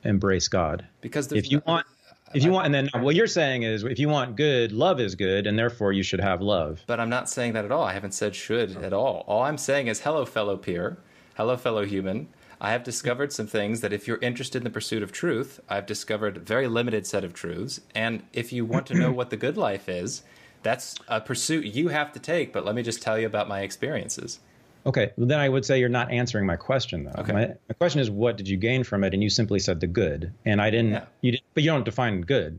embrace 0.05 0.48
God. 0.48 0.87
Because 1.00 1.31
If 1.33 1.50
you 1.50 1.59
no- 1.59 1.72
want, 1.72 1.87
if 2.33 2.44
you 2.44 2.53
want, 2.53 2.66
and 2.66 2.74
then 2.74 2.88
what 3.03 3.16
you're 3.16 3.26
saying 3.26 3.64
is, 3.64 3.83
if 3.83 3.98
you 3.98 4.09
want 4.09 4.37
good, 4.37 4.70
love 4.72 5.00
is 5.00 5.16
good, 5.16 5.46
and 5.48 5.59
therefore 5.59 5.92
you 5.92 6.05
should 6.05 6.20
have 6.20 6.40
love. 6.40 6.81
But 6.87 7.00
I'm 7.00 7.11
not 7.11 7.29
saying 7.29 7.55
that 7.55 7.64
at 7.64 7.72
all. 7.72 7.83
I 7.85 7.92
haven't 7.92 8.14
said 8.14 8.37
should 8.37 8.76
at 8.76 8.92
all. 8.92 9.24
All 9.26 9.42
I'm 9.42 9.59
saying 9.59 9.88
is, 9.88 10.00
hello, 10.00 10.24
fellow 10.24 10.57
peer. 10.57 10.96
Hello, 11.37 11.57
fellow 11.57 11.85
human. 11.85 12.29
I 12.61 12.73
have 12.73 12.85
discovered 12.85 13.33
some 13.33 13.46
things 13.46 13.81
that 13.81 13.92
if 13.92 14.07
you're 14.07 14.18
interested 14.18 14.59
in 14.59 14.64
the 14.64 14.70
pursuit 14.70 15.03
of 15.03 15.12
truth, 15.12 15.61
I've 15.68 15.87
discovered 15.87 16.37
a 16.37 16.40
very 16.40 16.68
limited 16.68 17.07
set 17.07 17.25
of 17.25 17.33
truths. 17.33 17.81
And 17.94 18.23
if 18.35 18.53
you 18.53 18.66
want 18.66 18.87
to 18.88 18.94
know 18.94 19.11
what 19.11 19.31
the 19.31 19.38
good 19.38 19.57
life 19.57 19.88
is, 19.88 20.23
that's 20.62 20.94
a 21.09 21.23
pursuit 21.23 21.64
you 21.64 21.88
have 21.88 22.12
to 22.12 22.18
take. 22.18 22.53
But 22.53 22.66
let 22.66 22.75
me 22.75 22.83
just 22.83 23.01
tell 23.01 23.18
you 23.18 23.27
about 23.27 23.49
my 23.49 23.61
experiences. 23.61 24.40
Okay, 24.87 25.12
well, 25.16 25.27
then 25.27 25.38
I 25.38 25.49
would 25.49 25.64
say 25.64 25.79
you're 25.79 25.88
not 25.88 26.11
answering 26.11 26.46
my 26.46 26.57
question 26.57 27.05
though. 27.05 27.20
Okay. 27.20 27.33
My, 27.33 27.46
my 27.46 27.75
question 27.79 28.01
is, 28.01 28.11
what 28.11 28.37
did 28.37 28.49
you 28.49 28.57
gain 28.57 28.83
from 28.85 29.05
it? 29.05 29.12
And 29.12 29.23
you 29.23 29.31
simply 29.31 29.59
said 29.59 29.81
the 29.81 29.87
good, 29.87 30.33
and 30.46 30.61
I 30.61 30.70
didn't. 30.70 30.92
Yeah. 30.92 31.05
You 31.20 31.33
didn't, 31.33 31.44
but 31.53 31.62
you 31.62 31.70
don't 31.70 31.85
define 31.85 32.23
good. 32.23 32.59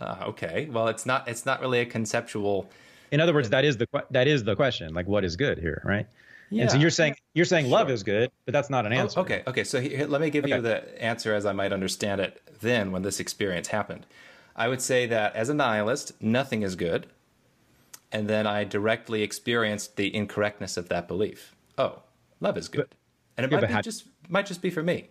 Uh, 0.00 0.16
okay. 0.28 0.68
Well, 0.70 0.88
it's 0.88 1.06
not. 1.06 1.28
It's 1.28 1.46
not 1.46 1.60
really 1.60 1.80
a 1.80 1.86
conceptual. 1.86 2.68
In 3.12 3.20
other 3.20 3.32
words, 3.32 3.50
that 3.50 3.64
is 3.64 3.76
the 3.76 3.86
that 4.10 4.26
is 4.26 4.42
the 4.42 4.56
question. 4.56 4.92
Like, 4.92 5.06
what 5.06 5.24
is 5.24 5.36
good 5.36 5.58
here, 5.58 5.80
right? 5.84 6.08
And 6.50 6.70
so 6.70 6.76
you're 6.78 6.90
saying 6.90 7.14
you're 7.34 7.44
saying 7.44 7.70
love 7.70 7.90
is 7.90 8.02
good, 8.02 8.30
but 8.44 8.52
that's 8.52 8.70
not 8.70 8.86
an 8.86 8.92
answer. 8.92 9.20
Oh, 9.20 9.22
okay, 9.22 9.42
okay. 9.46 9.64
So 9.64 9.80
here, 9.80 10.06
let 10.06 10.20
me 10.20 10.30
give 10.30 10.48
you 10.48 10.60
the 10.60 11.02
answer 11.02 11.34
as 11.34 11.46
I 11.46 11.52
might 11.52 11.72
understand 11.72 12.20
it 12.20 12.42
then 12.60 12.90
when 12.92 13.02
this 13.02 13.20
experience 13.20 13.68
happened. 13.68 14.06
I 14.56 14.68
would 14.68 14.82
say 14.82 15.06
that 15.06 15.34
as 15.36 15.48
a 15.48 15.54
nihilist, 15.54 16.20
nothing 16.20 16.62
is 16.62 16.74
good. 16.76 17.06
And 18.12 18.28
then 18.28 18.46
I 18.46 18.64
directly 18.64 19.22
experienced 19.22 19.96
the 19.96 20.12
incorrectness 20.14 20.76
of 20.76 20.88
that 20.88 21.06
belief. 21.06 21.54
Oh, 21.78 22.02
love 22.40 22.56
is 22.58 22.68
good. 22.68 22.88
and 23.36 23.46
it 23.46 23.52
Yeah, 23.52 23.60
might 23.60 23.70
how- 23.70 23.80
just 23.80 24.04
might 24.28 24.46
just 24.46 24.60
be 24.60 24.70
for 24.70 24.82
me. 24.82 25.08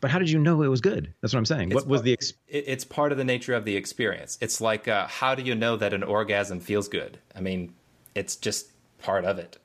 But 0.00 0.10
how 0.10 0.18
did 0.18 0.30
you 0.30 0.38
know 0.38 0.62
it 0.62 0.68
was 0.68 0.80
good? 0.80 1.12
That's 1.20 1.32
what 1.34 1.38
I'm 1.38 1.44
saying. 1.46 1.70
what 1.70 1.86
was 1.86 1.98
part- 2.00 2.04
the 2.06 2.12
ex- 2.14 2.32
it- 2.48 2.64
it's 2.66 2.84
part 2.84 3.12
of 3.12 3.18
the 3.18 3.24
nature 3.24 3.54
of 3.54 3.64
the 3.64 3.76
experience. 3.76 4.36
It's 4.40 4.60
like 4.60 4.88
uh, 4.88 5.06
how 5.06 5.34
do 5.34 5.42
you 5.42 5.54
know 5.54 5.76
that 5.76 5.92
an 5.94 6.02
orgasm 6.02 6.58
feels 6.58 6.88
good? 6.88 7.18
I 7.36 7.40
mean, 7.40 7.74
it's 8.14 8.34
just 8.36 8.70
part 8.98 9.24
of 9.24 9.38
it. 9.38 9.58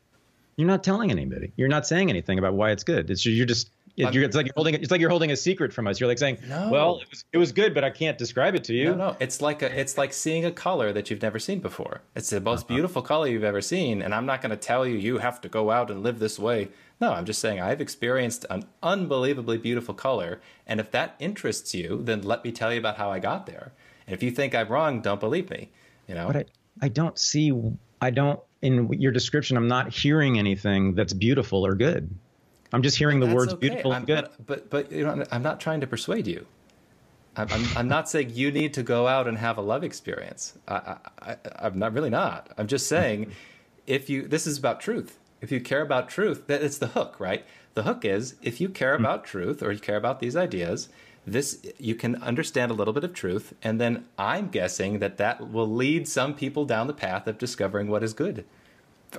You're 0.57 0.67
not 0.67 0.83
telling 0.83 1.11
anybody. 1.11 1.51
You're 1.55 1.67
not 1.67 1.85
saying 1.85 2.09
anything 2.09 2.39
about 2.39 2.53
why 2.53 2.71
it's 2.71 2.83
good. 2.83 3.09
It's 3.09 3.25
you're 3.25 3.45
just 3.45 3.71
it- 3.97 4.13
you're, 4.13 4.23
it's 4.23 4.35
like 4.35 4.45
you're 4.45 4.53
holding 4.55 4.75
it's 4.75 4.91
like 4.91 5.01
you're 5.01 5.09
holding 5.09 5.31
a 5.31 5.35
secret 5.35 5.71
from 5.71 5.87
us. 5.87 5.99
You're 5.99 6.09
like 6.09 6.17
saying, 6.17 6.39
No. 6.47 6.69
"Well, 6.69 6.99
it 6.99 7.09
was, 7.09 7.25
it 7.33 7.37
was 7.37 7.51
good, 7.51 7.73
but 7.73 7.83
I 7.83 7.89
can't 7.89 8.17
describe 8.17 8.55
it 8.55 8.63
to 8.65 8.73
you." 8.73 8.91
No, 8.91 8.95
no, 8.95 9.17
it's 9.19 9.41
like 9.41 9.61
a, 9.61 9.79
it's 9.79 9.97
like 9.97 10.11
seeing 10.13 10.45
a 10.45 10.51
color 10.51 10.91
that 10.91 11.09
you've 11.09 11.21
never 11.21 11.39
seen 11.39 11.59
before. 11.59 12.01
It's 12.15 12.29
the 12.29 12.41
most 12.41 12.65
uh-huh. 12.65 12.73
beautiful 12.73 13.01
color 13.01 13.27
you've 13.27 13.43
ever 13.43 13.61
seen, 13.61 14.01
and 14.01 14.13
I'm 14.13 14.25
not 14.25 14.41
going 14.41 14.51
to 14.51 14.57
tell 14.57 14.85
you 14.85 14.95
you 14.95 15.19
have 15.19 15.39
to 15.41 15.49
go 15.49 15.71
out 15.71 15.89
and 15.89 16.03
live 16.03 16.19
this 16.19 16.37
way. 16.37 16.69
No, 16.99 17.13
I'm 17.13 17.25
just 17.25 17.39
saying 17.39 17.59
I've 17.59 17.81
experienced 17.81 18.45
an 18.49 18.65
unbelievably 18.83 19.59
beautiful 19.59 19.93
color, 19.93 20.41
and 20.67 20.79
if 20.79 20.91
that 20.91 21.15
interests 21.19 21.73
you, 21.73 22.01
then 22.03 22.21
let 22.21 22.43
me 22.43 22.51
tell 22.51 22.73
you 22.73 22.79
about 22.79 22.97
how 22.97 23.11
I 23.11 23.19
got 23.19 23.45
there. 23.45 23.71
And 24.07 24.13
if 24.13 24.23
you 24.23 24.31
think 24.31 24.53
I'm 24.53 24.67
wrong, 24.67 25.01
don't 25.01 25.19
believe 25.19 25.49
me. 25.49 25.69
You 26.07 26.15
know, 26.15 26.27
But 26.27 26.35
I 26.35 26.45
I 26.81 26.89
don't 26.89 27.17
see 27.17 27.53
I 28.01 28.09
don't 28.09 28.39
in 28.61 28.91
your 28.93 29.11
description. 29.11 29.57
I'm 29.57 29.67
not 29.67 29.93
hearing 29.93 30.39
anything 30.39 30.95
that's 30.95 31.13
beautiful 31.13 31.65
or 31.65 31.75
good. 31.75 32.09
I'm 32.73 32.81
just 32.81 32.97
hearing 32.97 33.19
the 33.19 33.27
words 33.27 33.53
okay. 33.53 33.69
beautiful 33.69 33.91
I'm, 33.91 33.97
and 33.97 34.07
good. 34.07 34.29
But, 34.45 34.69
but 34.69 34.69
but 34.69 34.91
you 34.91 35.05
know, 35.05 35.23
I'm 35.31 35.43
not 35.43 35.59
trying 35.59 35.81
to 35.81 35.87
persuade 35.87 36.27
you. 36.27 36.45
I'm, 37.37 37.47
I'm, 37.51 37.65
I'm 37.77 37.87
not 37.87 38.09
saying 38.09 38.31
you 38.33 38.51
need 38.51 38.73
to 38.75 38.83
go 38.83 39.07
out 39.07 39.27
and 39.27 39.37
have 39.37 39.57
a 39.57 39.61
love 39.61 39.83
experience. 39.83 40.57
I, 40.67 40.75
I, 40.75 40.97
I, 41.21 41.37
I'm 41.59 41.77
not 41.77 41.93
really 41.93 42.09
not. 42.09 42.49
I'm 42.57 42.67
just 42.67 42.87
saying, 42.87 43.31
if 43.87 44.09
you 44.09 44.27
this 44.27 44.47
is 44.47 44.57
about 44.57 44.79
truth. 44.81 45.19
If 45.41 45.51
you 45.51 45.59
care 45.59 45.81
about 45.81 46.09
truth, 46.09 46.47
that 46.47 46.63
it's 46.63 46.77
the 46.77 46.87
hook, 46.87 47.19
right? 47.19 47.45
The 47.75 47.83
hook 47.83 48.03
is 48.03 48.35
if 48.41 48.59
you 48.59 48.69
care 48.69 48.95
hmm. 48.97 49.05
about 49.05 49.25
truth 49.25 49.61
or 49.61 49.71
you 49.71 49.79
care 49.79 49.97
about 49.97 50.19
these 50.19 50.35
ideas, 50.35 50.89
this 51.25 51.65
you 51.77 51.95
can 51.95 52.15
understand 52.21 52.71
a 52.71 52.73
little 52.73 52.93
bit 52.93 53.03
of 53.03 53.13
truth, 53.13 53.53
and 53.63 53.81
then 53.81 54.05
I'm 54.17 54.49
guessing 54.49 54.99
that 54.99 55.17
that 55.17 55.49
will 55.49 55.67
lead 55.67 56.07
some 56.07 56.35
people 56.35 56.65
down 56.65 56.87
the 56.87 56.93
path 56.93 57.27
of 57.27 57.37
discovering 57.37 57.87
what 57.87 58.03
is 58.03 58.13
good 58.13 58.45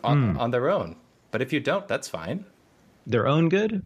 on, 0.02 0.32
hmm. 0.32 0.38
on 0.38 0.50
their 0.50 0.70
own. 0.70 0.96
But 1.30 1.42
if 1.42 1.52
you 1.52 1.60
don't, 1.60 1.88
that's 1.88 2.08
fine. 2.08 2.44
Their 3.06 3.26
own 3.26 3.48
good 3.48 3.82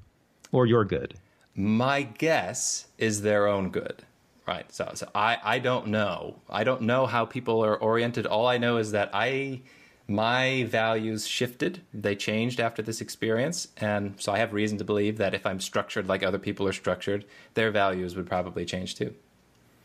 or 0.53 0.67
your 0.67 0.85
good. 0.85 1.15
My 1.55 2.03
guess 2.03 2.89
is 2.99 3.23
their 3.23 3.47
own 3.47 3.71
good. 3.71 4.05
Right. 4.47 4.71
So, 4.73 4.91
so 4.95 5.09
I, 5.15 5.39
I 5.43 5.59
don't 5.59 5.89
know. 5.89 6.37
I 6.49 6.65
don't 6.65 6.83
know 6.83 7.07
how 7.07 7.25
people 7.25 7.65
are 7.65 7.77
oriented. 7.77 8.27
All 8.27 8.47
I 8.47 8.59
know 8.59 8.79
is 8.79 8.93
that 8.93 9.11
I 9.13 9.63
my 10.11 10.65
values 10.65 11.25
shifted. 11.25 11.83
They 11.95 12.17
changed 12.17 12.59
after 12.59 12.83
this 12.83 13.01
experience. 13.01 13.69
And 13.77 14.15
so 14.19 14.33
I 14.33 14.39
have 14.39 14.53
reason 14.53 14.77
to 14.79 14.85
believe 14.85 15.19
that 15.19 15.35
if 15.35 15.47
I'm 15.47 15.61
structured 15.61 16.09
like 16.09 16.25
other 16.25 16.39
people 16.39 16.67
are 16.67 16.73
structured, 16.73 17.25
their 17.55 17.71
values 17.71 18.17
would 18.17 18.27
probably 18.27 18.65
change 18.65 18.97
too. 18.97 19.15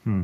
Hmm. 0.04 0.24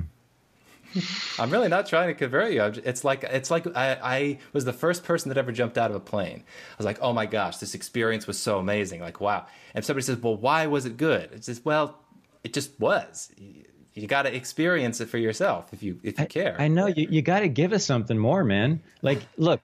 I'm 1.37 1.51
really 1.51 1.67
not 1.67 1.85
trying 1.85 2.07
to 2.07 2.15
convert 2.15 2.51
you. 2.51 2.63
It's 2.83 3.03
like 3.03 3.23
it's 3.23 3.51
like 3.51 3.67
I, 3.77 3.97
I 4.03 4.39
was 4.53 4.65
the 4.65 4.73
first 4.73 5.03
person 5.03 5.29
that 5.29 5.37
ever 5.37 5.51
jumped 5.51 5.77
out 5.77 5.91
of 5.91 5.95
a 5.95 6.01
plane. 6.01 6.43
I 6.47 6.77
was 6.77 6.85
like, 6.85 6.97
oh 6.99 7.13
my 7.13 7.27
gosh, 7.27 7.57
this 7.57 7.75
experience 7.75 8.25
was 8.25 8.39
so 8.39 8.57
amazing. 8.57 9.01
Like, 9.01 9.21
wow. 9.21 9.45
And 9.75 9.85
somebody 9.85 10.03
says, 10.03 10.17
well, 10.17 10.35
why 10.35 10.65
was 10.65 10.85
it 10.85 10.97
good? 10.97 11.29
It's 11.31 11.45
just, 11.45 11.63
well, 11.63 11.99
it 12.43 12.53
just 12.53 12.77
was. 12.79 13.31
You, 13.37 13.63
you 13.93 14.07
got 14.07 14.23
to 14.23 14.35
experience 14.35 14.99
it 14.99 15.09
for 15.09 15.19
yourself 15.19 15.71
if 15.73 15.83
you 15.83 15.99
if 16.01 16.19
you 16.19 16.25
care. 16.25 16.55
I 16.59 16.69
know 16.69 16.87
you, 16.87 17.07
you 17.09 17.21
got 17.21 17.41
to 17.41 17.47
give 17.47 17.71
us 17.71 17.85
something 17.85 18.17
more, 18.17 18.43
man. 18.43 18.81
Like, 19.01 19.19
look, 19.37 19.61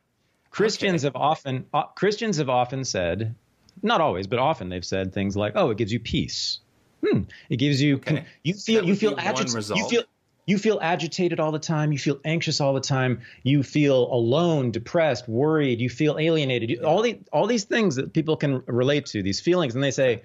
Christians 0.58 1.04
have 1.04 1.16
often 1.16 1.66
uh, 1.74 1.84
Christians 1.84 2.38
have 2.38 2.50
often 2.50 2.84
said, 2.84 3.36
not 3.84 4.02
always, 4.02 4.26
but 4.26 4.40
often 4.40 4.70
they've 4.70 4.84
said 4.84 5.14
things 5.14 5.38
like, 5.38 5.54
"Oh, 5.56 5.70
it 5.70 5.78
gives 5.78 5.94
you 5.94 6.00
peace. 6.00 6.60
Hmm. 7.06 7.22
It 7.50 7.58
gives 7.58 7.80
you 7.82 7.98
Okay. 7.98 8.26
you 8.44 8.56
feel 8.56 8.84
you 8.84 8.96
feel 8.96 9.16
agitated. 9.18 9.78
You 9.78 9.88
feel 9.88 10.04
you 10.48 10.58
feel 10.58 10.80
agitated 10.82 11.40
all 11.40 11.52
the 11.52 11.60
time. 11.60 11.92
You 11.92 12.00
feel 12.00 12.20
anxious 12.26 12.60
all 12.60 12.74
the 12.74 12.82
time. 12.82 13.22
You 13.44 13.62
feel 13.62 14.12
alone, 14.12 14.72
depressed, 14.72 15.28
worried. 15.28 15.80
You 15.80 15.90
feel 15.90 16.18
alienated. 16.18 16.72
You, 16.72 16.84
all 16.84 17.04
the 17.04 17.20
all 17.32 17.46
these 17.46 17.66
things 17.66 17.98
that 17.98 18.14
people 18.14 18.36
can 18.38 18.64
relate 18.66 19.06
to 19.08 19.22
these 19.22 19.40
feelings, 19.40 19.76
and 19.76 19.84
they 19.84 19.92
say, 19.92 20.24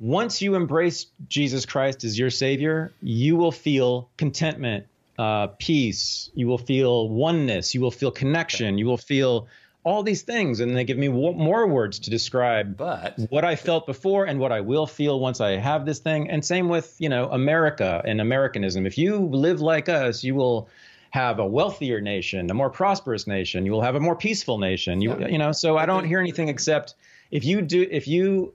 once 0.00 0.40
you 0.40 0.54
embrace 0.54 1.06
Jesus 1.28 1.66
Christ 1.66 2.04
as 2.04 2.18
your 2.18 2.30
Savior, 2.30 2.92
you 3.02 3.36
will 3.36 3.52
feel 3.52 4.08
contentment, 4.16 4.86
uh, 5.22 5.46
peace. 5.58 6.30
You 6.34 6.46
will 6.50 6.58
feel 6.72 7.08
oneness. 7.08 7.74
You 7.74 7.80
will 7.80 7.90
feel 8.00 8.10
connection. 8.10 8.78
You 8.78 8.86
will 8.86 8.96
feel 9.12 9.46
all 9.84 10.02
these 10.02 10.22
things. 10.22 10.60
And 10.60 10.76
they 10.76 10.84
give 10.84 10.98
me 10.98 11.08
w- 11.08 11.32
more 11.50 11.66
words 11.66 11.98
to 12.00 12.10
describe 12.10 12.76
But 12.76 13.18
what 13.30 13.44
I 13.44 13.56
felt 13.56 13.86
before 13.86 14.24
and 14.30 14.38
what 14.40 14.52
I 14.52 14.60
will 14.60 14.86
feel 14.86 15.18
once 15.20 15.40
I 15.40 15.50
have 15.70 15.84
this 15.86 16.00
thing. 16.00 16.30
And 16.30 16.44
same 16.44 16.68
with, 16.68 16.88
you 16.98 17.08
know, 17.08 17.24
America 17.30 18.02
and 18.04 18.20
Americanism. 18.20 18.86
If 18.86 18.96
you 18.98 19.18
live 19.46 19.60
like 19.60 19.88
us, 19.88 20.24
you 20.24 20.34
will 20.34 20.68
have 21.10 21.38
a 21.40 21.46
wealthier 21.46 22.00
nation, 22.00 22.50
a 22.50 22.54
more 22.54 22.70
prosperous 22.70 23.26
nation. 23.26 23.66
You 23.66 23.72
will 23.72 23.82
have 23.82 23.96
a 23.96 24.00
more 24.00 24.16
peaceful 24.16 24.58
nation. 24.58 25.00
You, 25.02 25.10
Yeah. 25.20 25.28
you 25.28 25.38
know, 25.38 25.52
so 25.52 25.76
I 25.76 25.84
don't 25.86 26.04
hear 26.04 26.20
anything 26.20 26.48
except 26.48 26.94
if 27.30 27.44
you 27.44 27.60
do, 27.62 27.86
if 27.90 28.06
you, 28.08 28.26
you- 28.26 28.52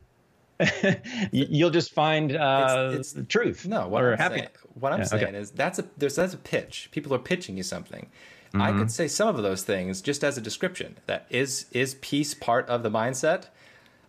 you'll 1.32 1.70
just 1.70 1.94
find 1.94 2.36
uh, 2.36 2.90
It's- 2.94 3.12
it's- 3.14 3.28
truth. 3.28 3.66
No, 3.68 3.88
what 3.88 4.04
or 4.04 4.14
I'm 4.22 4.32
saying, 4.32 4.48
what 4.74 4.94
I'm 4.94 5.00
Yeah, 5.02 5.08
okay. 5.14 5.38
is 5.38 5.52
that's 5.52 5.80
a 5.80 5.86
there's 5.98 6.16
that's 6.16 6.34
a 6.34 6.38
pitch. 6.38 6.90
People 6.92 7.14
are 7.14 7.20
pitching 7.20 7.58
you 7.58 7.64
something. 7.64 8.08
I 8.54 8.70
Mm-hmm. 8.70 8.80
could 8.80 8.92
say 8.92 9.08
some 9.08 9.36
of 9.36 9.44
those 9.44 9.64
things 9.64 10.02
just 10.02 10.24
as 10.24 10.38
a 10.38 10.42
description. 10.42 10.98
That 11.06 11.26
is 11.30 11.66
is 11.72 11.96
peace 11.96 12.34
part 12.34 12.68
of 12.70 12.82
the 12.84 12.90
mindset. 12.90 13.46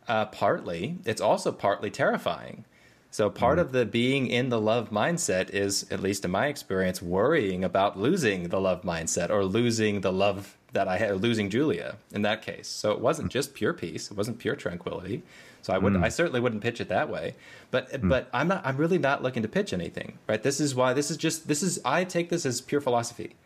Uh, 0.06 0.24
partly, 0.26 0.96
it's 1.04 1.20
also 1.20 1.52
partly 1.52 1.90
terrifying. 1.90 2.64
So 3.10 3.28
part 3.30 3.58
Mm-hmm. 3.58 3.66
of 3.66 3.72
the 3.72 3.84
being 3.84 4.26
in 4.28 4.48
the 4.48 4.60
love 4.60 4.90
mindset 4.90 5.50
is, 5.50 5.86
at 5.90 6.00
least 6.00 6.24
in 6.24 6.30
my 6.30 6.46
experience, 6.46 7.02
worrying 7.02 7.64
about 7.64 7.98
losing 7.98 8.48
the 8.48 8.60
love 8.60 8.82
mindset 8.82 9.28
or 9.30 9.44
losing 9.44 10.00
the 10.02 10.12
love 10.12 10.56
that 10.72 10.86
I 10.88 10.98
had, 10.98 11.20
losing 11.22 11.50
Julia 11.50 11.96
in 12.12 12.22
that 12.22 12.42
case. 12.42 12.68
So 12.68 12.92
it 12.92 13.00
wasn't 13.00 13.32
just 13.32 13.54
pure 13.54 13.72
peace; 13.74 14.10
it 14.10 14.16
wasn't 14.16 14.38
pure 14.38 14.56
tranquility. 14.56 15.22
So 15.62 15.72
I 15.72 15.78
would, 15.78 15.92
Mm. 15.92 16.04
I 16.04 16.08
certainly 16.08 16.40
wouldn't 16.40 16.62
pitch 16.62 16.80
it 16.80 16.88
that 16.88 17.08
way. 17.08 17.34
But 17.70 18.00
but 18.08 18.28
I'm 18.32 18.48
not. 18.48 18.64
I'm 18.64 18.76
really 18.76 18.98
not 18.98 19.22
looking 19.22 19.42
to 19.42 19.48
pitch 19.48 19.72
anything. 19.72 20.18
Right? 20.26 20.42
This 20.42 20.60
is 20.60 20.74
why. 20.74 20.92
This 20.92 21.10
is 21.10 21.16
just. 21.16 21.48
This 21.48 21.62
is. 21.62 21.80
I 21.84 22.04
take 22.04 22.28
this 22.30 22.46
as 22.46 22.60
pure 22.60 22.80
philosophy. 22.80 23.36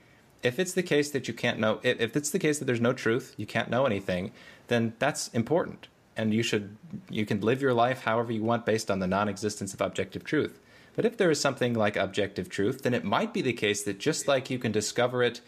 If 0.42 0.58
it's 0.58 0.72
the 0.72 0.82
case 0.82 1.10
that 1.10 1.28
you 1.28 1.34
can't 1.34 1.58
know, 1.58 1.80
if 1.82 2.00
if 2.00 2.16
it's 2.16 2.30
the 2.30 2.38
case 2.38 2.58
that 2.58 2.66
there's 2.66 2.80
no 2.80 2.92
truth, 2.92 3.34
you 3.36 3.46
can't 3.46 3.70
know 3.70 3.86
anything, 3.86 4.32
then 4.68 4.92
that's 4.98 5.28
important, 5.28 5.88
and 6.16 6.32
you 6.34 6.42
should. 6.42 6.76
You 7.08 7.24
can 7.26 7.40
live 7.40 7.62
your 7.62 7.74
life 7.74 8.02
however 8.02 8.32
you 8.32 8.42
want 8.42 8.66
based 8.66 8.90
on 8.90 8.98
the 8.98 9.06
non-existence 9.06 9.72
of 9.74 9.80
objective 9.80 10.24
truth. 10.24 10.60
But 10.94 11.04
if 11.04 11.16
there 11.16 11.30
is 11.30 11.40
something 11.40 11.74
like 11.74 11.96
objective 11.96 12.48
truth, 12.48 12.82
then 12.82 12.92
it 12.92 13.02
might 13.04 13.32
be 13.32 13.40
the 13.40 13.54
case 13.54 13.82
that 13.84 13.98
just 13.98 14.28
like 14.28 14.50
you 14.50 14.58
can 14.58 14.72
discover 14.72 15.22
it 15.22 15.40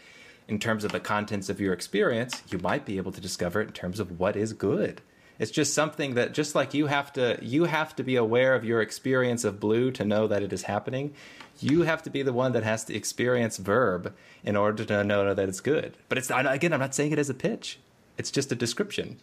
in 0.47 0.59
terms 0.59 0.83
of 0.83 0.91
the 0.91 0.99
contents 0.99 1.49
of 1.49 1.59
your 1.59 1.73
experience, 1.73 2.41
you 2.49 2.57
might 2.59 2.85
be 2.85 2.97
able 2.97 3.11
to 3.11 3.21
discover 3.21 3.61
it 3.61 3.67
in 3.67 3.73
terms 3.73 3.99
of 3.99 4.19
what 4.19 4.35
is 4.35 4.53
good. 4.53 5.01
It's 5.37 5.51
just 5.51 5.73
something 5.73 6.15
that 6.15 6.33
just 6.33 6.55
like 6.55 6.73
you 6.73 6.87
have 6.87 7.11
to 7.13 7.37
you 7.41 7.65
have 7.65 7.95
to 7.97 8.03
be 8.03 8.15
aware 8.15 8.55
of 8.55 8.63
your 8.63 8.81
experience 8.81 9.43
of 9.43 9.59
blue 9.59 9.91
to 9.91 10.05
know 10.05 10.27
that 10.27 10.41
it 10.43 10.53
is 10.53 10.63
happening. 10.63 11.13
You 11.59 11.81
have 11.83 12.03
to 12.03 12.09
be 12.09 12.21
the 12.21 12.33
one 12.33 12.53
that 12.53 12.63
has 12.63 12.83
to 12.85 12.95
experience 12.95 13.57
verb 13.57 14.13
in 14.43 14.55
order 14.55 14.85
to 14.85 15.03
know 15.03 15.33
that 15.33 15.49
it's 15.49 15.59
good. 15.59 15.97
But 16.09 16.17
it's 16.17 16.31
again, 16.31 16.73
I'm 16.73 16.79
not 16.79 16.95
saying 16.95 17.11
it 17.11 17.19
as 17.19 17.29
a 17.29 17.33
pitch. 17.33 17.79
It's 18.17 18.31
just 18.31 18.51
a 18.51 18.55
description. 18.55 19.17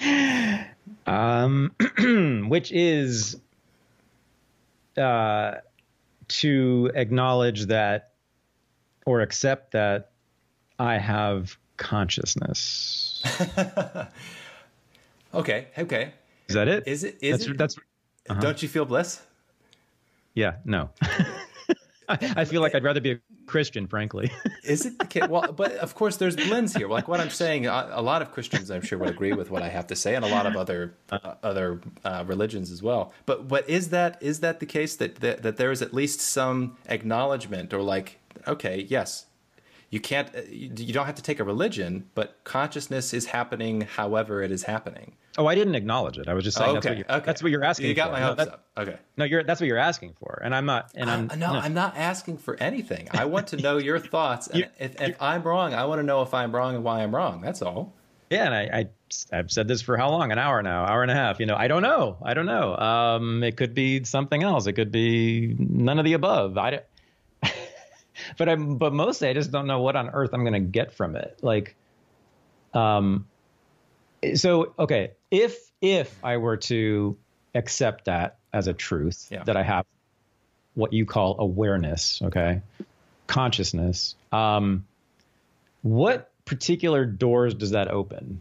um, 1.06 1.72
which 2.48 2.72
is 2.72 3.36
uh, 4.96 5.56
to 6.28 6.90
acknowledge 6.94 7.66
that 7.66 8.12
or 9.06 9.20
accept 9.20 9.72
that 9.72 10.10
I 10.78 10.98
have 10.98 11.56
consciousness. 11.80 13.24
Okay, 15.34 15.68
okay. 15.78 16.12
Is 16.48 16.54
that 16.54 16.68
it? 16.68 16.84
Is 16.86 17.04
it 17.04 17.18
is 17.20 17.46
that's 17.46 17.46
it 17.46 17.58
that's 17.58 18.40
don't 18.40 18.62
you 18.62 18.68
feel 18.68 18.84
bliss? 18.84 19.22
yeah 20.34 20.56
no. 20.64 20.90
I, 22.08 22.18
I 22.36 22.44
feel 22.44 22.60
like 22.60 22.74
I'd 22.74 22.84
rather 22.84 23.00
be 23.00 23.12
a 23.12 23.20
Christian, 23.46 23.88
frankly. 23.88 24.30
Is 24.64 24.86
it 24.86 24.96
the 24.98 25.06
case? 25.06 25.28
Well, 25.28 25.52
but 25.52 25.72
of 25.76 25.96
course, 25.96 26.16
there's 26.16 26.36
blends 26.36 26.74
here. 26.74 26.88
Like 26.88 27.08
what 27.08 27.18
I'm 27.18 27.30
saying, 27.30 27.66
a, 27.66 27.88
a 27.92 28.02
lot 28.02 28.22
of 28.22 28.30
Christians, 28.30 28.70
I'm 28.70 28.82
sure, 28.82 28.96
would 28.98 29.08
agree 29.08 29.32
with 29.32 29.50
what 29.50 29.62
I 29.62 29.68
have 29.68 29.88
to 29.88 29.96
say, 29.96 30.14
and 30.14 30.24
a 30.24 30.28
lot 30.28 30.46
of 30.46 30.56
other 30.56 30.94
uh, 31.10 31.34
other 31.42 31.80
uh, 32.04 32.24
religions 32.26 32.70
as 32.70 32.82
well. 32.82 33.12
But 33.26 33.48
but 33.48 33.68
is 33.68 33.90
that 33.90 34.18
is 34.20 34.40
that 34.40 34.60
the 34.60 34.66
case 34.66 34.94
that, 34.96 35.16
that 35.16 35.42
that 35.42 35.56
there 35.56 35.72
is 35.72 35.82
at 35.82 35.92
least 35.92 36.20
some 36.20 36.76
acknowledgement 36.86 37.74
or 37.74 37.82
like, 37.82 38.18
okay, 38.46 38.86
yes, 38.88 39.26
you 39.90 40.00
can't, 40.00 40.34
uh, 40.34 40.40
you, 40.48 40.92
don't 40.92 41.06
have 41.06 41.16
to 41.16 41.22
take 41.22 41.40
a 41.40 41.44
religion, 41.44 42.08
but 42.14 42.38
consciousness 42.44 43.12
is 43.12 43.26
happening 43.26 43.80
however 43.82 44.42
it 44.42 44.52
is 44.52 44.62
happening. 44.62 45.16
oh, 45.36 45.46
I 45.46 45.54
didn't 45.56 45.74
acknowledge 45.74 46.16
it. 46.16 46.28
I 46.28 46.34
was 46.34 46.44
just 46.44 46.56
saying 46.56 46.74
that's 46.74 46.86
okay, 46.86 46.96
what 46.96 47.08
you're, 47.08 47.16
okay, 47.18 47.26
that's 47.26 47.42
what 47.42 47.50
you're 47.50 47.64
asking. 47.64 47.84
For. 47.84 47.88
You 47.88 47.94
got 47.94 48.06
for. 48.06 48.12
my 48.12 48.20
No, 48.20 48.26
hopes 48.26 48.44
that- 48.44 48.48
up. 48.52 48.64
Okay. 48.78 48.96
No, 49.16 49.24
you're 49.24 49.42
that's 49.42 49.60
what 49.60 49.66
you're 49.66 49.78
asking 49.78 50.14
for, 50.20 50.40
and 50.44 50.54
I'm 50.54 50.64
not. 50.64 50.90
And 50.94 51.10
I'm 51.10 51.30
Uh, 51.30 51.34
no, 51.34 51.48
I'm 51.52 51.74
not 51.74 51.96
asking 51.96 52.38
for 52.38 52.56
anything. 52.62 53.08
I 53.12 53.24
want 53.26 53.48
to 53.48 53.56
know 53.64 53.78
your 53.78 53.98
thoughts. 53.98 54.46
And 54.46 54.68
if, 54.78 55.00
if 55.00 55.20
I'm 55.20 55.42
wrong, 55.42 55.74
I 55.74 55.84
want 55.84 55.98
to 55.98 56.02
know 56.04 56.22
if 56.22 56.32
I'm 56.32 56.54
wrong 56.54 56.76
and 56.76 56.84
why 56.84 57.02
I'm 57.02 57.14
wrong. 57.14 57.40
That's 57.42 57.60
all. 57.60 57.92
Yeah, 58.30 58.44
and 58.46 58.54
I, 58.54 58.62
I 58.72 59.36
I've 59.36 59.50
said 59.50 59.66
this 59.66 59.82
for 59.82 59.96
how 59.96 60.08
long? 60.10 60.30
An 60.30 60.38
hour 60.38 60.62
now, 60.62 60.84
hour 60.84 61.02
and 61.02 61.10
a 61.10 61.14
half. 61.14 61.40
You 61.40 61.46
know, 61.46 61.56
I 61.56 61.66
don't 61.66 61.82
know. 61.82 62.16
I 62.22 62.32
don't 62.32 62.46
know. 62.46 62.76
Um, 62.76 63.42
it 63.42 63.56
could 63.56 63.74
be 63.74 64.04
something 64.04 64.42
else. 64.44 64.68
It 64.68 64.74
could 64.74 64.92
be 64.92 65.56
none 65.58 65.98
of 65.98 66.04
the 66.04 66.12
above. 66.12 66.56
I, 66.56 66.82
but 68.38 68.48
I'm 68.48 68.76
but 68.76 68.92
mostly 68.92 69.28
I 69.28 69.34
just 69.34 69.50
don't 69.50 69.66
know 69.66 69.80
what 69.82 69.96
on 69.96 70.10
earth 70.10 70.30
I'm 70.32 70.42
going 70.42 70.54
to 70.54 70.60
get 70.60 70.92
from 70.92 71.16
it. 71.16 71.38
Like, 71.42 71.76
um, 72.74 73.26
so 74.34 74.74
okay, 74.78 75.12
if 75.30 75.70
if 75.80 76.16
I 76.22 76.36
were 76.36 76.56
to 76.58 77.16
accept 77.54 78.04
that 78.04 78.38
as 78.52 78.66
a 78.66 78.72
truth 78.72 79.28
Yeah. 79.30 79.44
that 79.44 79.56
I 79.56 79.62
have 79.62 79.86
what 80.74 80.92
you 80.92 81.04
call 81.06 81.36
awareness, 81.40 82.20
okay, 82.22 82.62
consciousness. 83.26 84.14
Um, 84.32 84.86
what 85.82 86.30
particular 86.44 87.04
doors 87.04 87.54
does 87.54 87.70
that 87.70 87.88
open? 87.88 88.40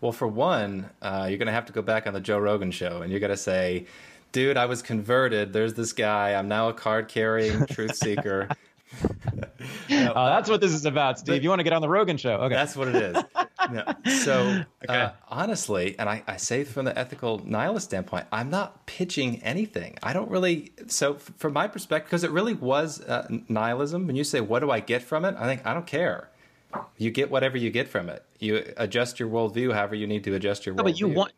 Well, 0.00 0.12
for 0.12 0.28
one, 0.28 0.88
uh, 1.02 1.26
you're 1.28 1.38
going 1.38 1.46
to 1.46 1.52
have 1.52 1.66
to 1.66 1.72
go 1.72 1.82
back 1.82 2.06
on 2.06 2.14
the 2.14 2.20
Joe 2.20 2.38
Rogan 2.38 2.70
show 2.70 3.02
and 3.02 3.10
you're 3.10 3.20
going 3.20 3.30
to 3.30 3.36
say, 3.36 3.86
dude, 4.32 4.56
I 4.56 4.66
was 4.66 4.82
converted. 4.82 5.52
There's 5.52 5.74
this 5.74 5.92
guy. 5.92 6.34
I'm 6.34 6.48
now 6.48 6.68
a 6.68 6.72
card 6.72 7.08
carrying 7.08 7.66
truth 7.70 7.96
seeker. 7.96 8.48
Oh, 9.02 10.26
that's 10.26 10.48
what 10.48 10.60
this 10.60 10.72
is 10.72 10.84
about, 10.84 11.18
Steve. 11.18 11.42
You 11.42 11.48
want 11.48 11.60
to 11.60 11.64
get 11.64 11.72
on 11.72 11.82
the 11.82 11.88
Rogan 11.88 12.16
show? 12.16 12.34
Okay. 12.34 12.54
That's 12.54 12.76
what 12.76 12.88
it 12.88 12.96
is. 12.96 13.24
No. 13.70 13.84
So, 14.22 14.64
uh, 14.88 15.10
honestly, 15.28 15.96
and 15.98 16.08
I, 16.08 16.22
I 16.26 16.36
say 16.36 16.64
from 16.64 16.86
the 16.86 16.98
ethical 16.98 17.40
nihilist 17.44 17.86
standpoint, 17.86 18.26
I'm 18.32 18.50
not 18.50 18.86
pitching 18.86 19.42
anything. 19.42 19.96
I 20.02 20.12
don't 20.12 20.30
really. 20.30 20.72
So, 20.88 21.14
f- 21.14 21.32
from 21.36 21.52
my 21.52 21.68
perspective, 21.68 22.08
because 22.08 22.24
it 22.24 22.30
really 22.30 22.54
was 22.54 23.00
uh, 23.02 23.28
nihilism, 23.48 24.06
when 24.06 24.16
you 24.16 24.24
say, 24.24 24.40
what 24.40 24.60
do 24.60 24.70
I 24.70 24.80
get 24.80 25.02
from 25.02 25.24
it? 25.24 25.34
I 25.38 25.44
think, 25.44 25.64
I 25.66 25.74
don't 25.74 25.86
care. 25.86 26.30
You 26.98 27.10
get 27.10 27.30
whatever 27.30 27.56
you 27.58 27.70
get 27.70 27.88
from 27.88 28.08
it. 28.08 28.24
You 28.38 28.64
adjust 28.76 29.18
your 29.18 29.28
worldview 29.28 29.74
however 29.74 29.96
you 29.96 30.06
need 30.06 30.24
to 30.24 30.34
adjust 30.34 30.66
your 30.66 30.74
worldview. 30.74 30.84
But 30.84 31.00
you 31.00 31.08
want. 31.08 31.32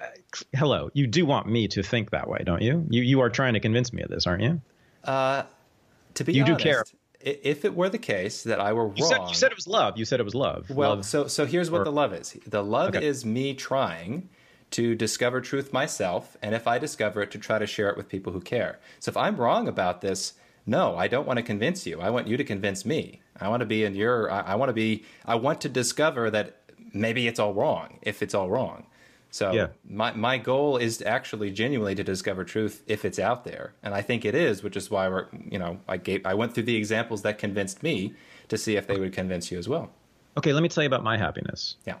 Uh, 0.00 0.06
hello, 0.54 0.90
you 0.94 1.06
do 1.06 1.24
want 1.24 1.46
me 1.48 1.68
to 1.68 1.82
think 1.82 2.10
that 2.10 2.28
way, 2.28 2.42
don't 2.44 2.62
you? 2.62 2.84
You 2.90 3.02
you 3.02 3.20
are 3.20 3.30
trying 3.30 3.54
to 3.54 3.60
convince 3.60 3.92
me 3.92 4.02
of 4.02 4.10
this, 4.10 4.26
aren't 4.26 4.42
you? 4.42 4.60
to 5.04 6.24
be 6.24 6.32
you 6.32 6.44
do 6.44 6.56
care. 6.56 6.84
If 7.20 7.64
it 7.64 7.74
were 7.74 7.88
the 7.88 7.98
case 7.98 8.42
that 8.44 8.60
I 8.60 8.72
were 8.72 8.92
You 8.94 9.04
wrong, 9.04 9.10
said 9.10 9.28
you 9.28 9.34
said 9.34 9.50
it 9.52 9.56
was 9.56 9.66
love. 9.66 9.98
You 9.98 10.04
said 10.04 10.20
it 10.20 10.22
was 10.24 10.34
love. 10.34 10.70
Well, 10.70 10.96
love. 10.96 11.04
so 11.04 11.26
so 11.26 11.46
here's 11.46 11.70
what 11.70 11.80
or- 11.82 11.84
the 11.84 11.92
love 11.92 12.12
is. 12.12 12.36
The 12.46 12.62
love 12.62 12.94
Okay. 12.94 13.06
is 13.06 13.24
me 13.24 13.54
trying 13.54 14.28
to 14.72 14.94
discover 14.94 15.40
truth 15.40 15.72
myself, 15.72 16.36
and 16.42 16.54
if 16.54 16.66
I 16.66 16.78
discover 16.78 17.22
it, 17.22 17.30
to 17.32 17.38
try 17.38 17.58
to 17.58 17.66
share 17.66 17.88
it 17.88 17.96
with 17.96 18.08
people 18.08 18.32
who 18.32 18.40
care. 18.40 18.78
So 19.00 19.10
if 19.10 19.16
I'm 19.16 19.36
wrong 19.36 19.68
about 19.68 20.00
this, 20.00 20.34
no, 20.66 20.96
I 20.96 21.08
don't 21.08 21.26
want 21.26 21.38
to 21.38 21.42
convince 21.42 21.86
you. 21.86 22.00
I 22.00 22.10
want 22.10 22.26
you 22.26 22.36
to 22.36 22.44
convince 22.44 22.84
me. 22.84 23.22
I 23.40 23.48
want 23.48 23.60
to 23.60 23.66
be 23.66 23.84
in 23.84 23.94
your. 23.94 24.30
I, 24.30 24.40
I 24.40 24.54
want 24.56 24.68
to 24.68 24.74
be. 24.74 25.04
I 25.24 25.36
want 25.36 25.60
to 25.62 25.68
discover 25.68 26.30
that 26.30 26.56
maybe 26.92 27.26
it's 27.28 27.38
all 27.40 27.54
wrong. 27.54 27.98
If 28.02 28.22
it's 28.22 28.34
all 28.34 28.50
wrong. 28.50 28.86
So 29.30 29.52
Yeah. 29.52 29.68
my 29.88 30.12
my 30.12 30.38
goal 30.38 30.76
is 30.78 31.02
actually 31.02 31.50
genuinely 31.50 31.94
to 31.94 32.04
discover 32.04 32.44
truth 32.44 32.82
if 32.86 33.04
it's 33.04 33.18
out 33.18 33.44
there, 33.44 33.74
and 33.82 33.92
I 33.94 34.00
think 34.02 34.24
it 34.24 34.34
is, 34.34 34.62
which 34.62 34.76
is 34.76 34.90
why 34.90 35.08
we're 35.08 35.26
you 35.50 35.58
know 35.58 35.80
I 35.88 35.96
gave 35.98 36.24
I 36.24 36.34
went 36.34 36.54
through 36.54 36.64
the 36.64 36.76
examples 36.76 37.22
that 37.22 37.38
convinced 37.38 37.82
me 37.82 38.14
to 38.48 38.56
see 38.56 38.76
if 38.76 38.86
they 38.86 38.98
would 38.98 39.12
convince 39.12 39.50
you 39.50 39.58
as 39.58 39.68
well. 39.68 39.90
okay, 40.38 40.52
let 40.52 40.62
me 40.62 40.68
tell 40.68 40.82
you 40.84 40.86
about 40.88 41.02
my 41.04 41.16
happiness. 41.18 41.76
Yeah. 41.86 41.96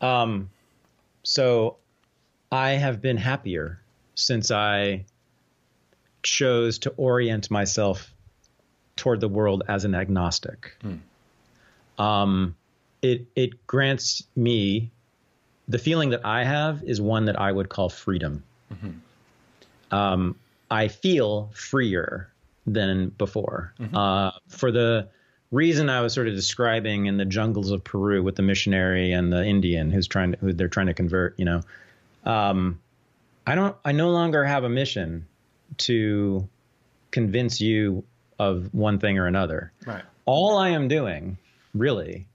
Um, 0.00 0.50
So, 1.24 1.78
I 2.52 2.70
have 2.72 3.00
been 3.00 3.16
happier 3.16 3.80
since 4.14 4.50
I 4.50 5.04
chose 6.22 6.78
to 6.80 6.90
orient 6.96 7.50
myself 7.50 8.12
toward 8.96 9.20
the 9.20 9.28
world 9.28 9.62
as 9.68 9.84
an 9.84 9.94
agnostic. 9.94 10.76
Um, 11.98 12.54
it 13.02 13.26
it 13.34 13.66
grants 13.66 14.22
me 14.36 14.90
the 15.68 15.78
feeling 15.78 16.10
that 16.10 16.24
I 16.24 16.44
have 16.44 16.82
is 16.84 17.00
one 17.00 17.26
that 17.26 17.40
I 17.40 17.50
would 17.50 17.68
call 17.68 17.88
freedom. 17.88 18.42
Um, 19.90 20.36
I 20.70 20.88
feel 20.88 21.50
freer 21.54 22.28
than 22.66 23.10
before 23.10 23.74
uh, 23.94 24.32
for 24.48 24.72
the 24.72 25.08
reason 25.52 25.88
I 25.88 26.00
was 26.00 26.12
sort 26.12 26.26
of 26.26 26.34
describing 26.34 27.06
in 27.06 27.16
the 27.16 27.24
jungles 27.24 27.70
of 27.70 27.84
Peru 27.84 28.22
with 28.22 28.36
the 28.36 28.42
missionary 28.42 29.12
and 29.12 29.32
the 29.32 29.44
Indian 29.44 29.90
who's 29.90 30.08
trying 30.08 30.32
to, 30.32 30.38
who 30.38 30.52
they're 30.52 30.68
trying 30.68 30.86
to 30.86 30.94
convert. 30.94 31.38
You 31.38 31.44
know, 31.44 31.60
um, 32.24 32.80
I 33.46 33.54
don't. 33.54 33.76
I 33.84 33.92
no 33.92 34.10
longer 34.10 34.44
have 34.44 34.64
a 34.64 34.68
mission 34.68 35.26
to 35.78 36.48
convince 37.10 37.60
you 37.60 38.04
of 38.38 38.74
one 38.74 38.98
thing 38.98 39.18
or 39.18 39.26
another. 39.26 39.72
Right. 39.86 40.02
All 40.24 40.56
I 40.56 40.70
am 40.70 40.88
doing, 40.88 41.38
really, 41.74 42.26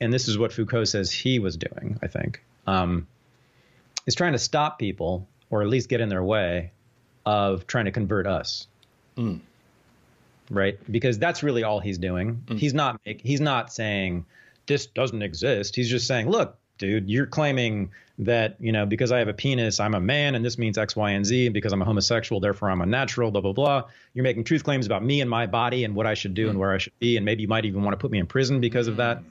and 0.00 0.12
this 0.12 0.28
is 0.28 0.38
what 0.38 0.52
Foucault 0.52 0.84
says 0.84 1.10
he 1.10 1.38
was 1.38 1.56
doing, 1.56 1.98
I 2.02 2.06
think, 2.06 2.42
um, 2.66 3.06
is 4.06 4.14
trying 4.14 4.32
to 4.32 4.38
stop 4.38 4.78
people, 4.78 5.28
or 5.50 5.62
at 5.62 5.68
least 5.68 5.88
get 5.88 6.00
in 6.00 6.08
their 6.08 6.22
way, 6.22 6.72
of 7.24 7.66
trying 7.66 7.84
to 7.84 7.92
convert 7.92 8.26
us. 8.26 8.66
Mm. 9.16 9.40
Right? 10.50 10.78
Because 10.90 11.18
that's 11.18 11.42
really 11.42 11.62
all 11.62 11.80
he's 11.80 11.98
doing. 11.98 12.42
Mm. 12.46 12.58
He's 12.58 12.74
not 12.74 13.00
make, 13.06 13.20
he's 13.20 13.40
not 13.40 13.72
saying 13.72 14.26
this 14.66 14.86
doesn't 14.86 15.22
exist. 15.22 15.76
He's 15.76 15.88
just 15.88 16.06
saying, 16.06 16.28
look, 16.28 16.58
dude, 16.78 17.08
you're 17.08 17.26
claiming 17.26 17.90
that, 18.18 18.56
you 18.60 18.72
know, 18.72 18.86
because 18.86 19.12
I 19.12 19.18
have 19.18 19.28
a 19.28 19.32
penis, 19.32 19.80
I'm 19.80 19.94
a 19.94 20.00
man 20.00 20.34
and 20.34 20.44
this 20.44 20.58
means 20.58 20.78
X, 20.78 20.94
Y, 20.94 21.10
and 21.10 21.24
Z, 21.24 21.46
and 21.46 21.54
because 21.54 21.72
I'm 21.72 21.82
a 21.82 21.84
homosexual, 21.84 22.40
therefore 22.40 22.70
I'm 22.70 22.80
unnatural, 22.80 23.30
blah, 23.30 23.40
blah, 23.40 23.52
blah. 23.52 23.84
You're 24.14 24.24
making 24.24 24.44
truth 24.44 24.64
claims 24.64 24.86
about 24.86 25.04
me 25.04 25.20
and 25.20 25.30
my 25.30 25.46
body 25.46 25.84
and 25.84 25.94
what 25.94 26.06
I 26.06 26.14
should 26.14 26.34
do 26.34 26.48
and 26.48 26.56
mm. 26.56 26.60
where 26.60 26.72
I 26.72 26.78
should 26.78 26.98
be, 26.98 27.16
and 27.16 27.24
maybe 27.24 27.42
you 27.42 27.48
might 27.48 27.64
even 27.64 27.82
want 27.82 27.92
to 27.92 27.98
put 27.98 28.10
me 28.10 28.18
in 28.18 28.26
prison 28.26 28.60
because 28.60 28.88
of 28.88 28.96
that. 28.96 29.22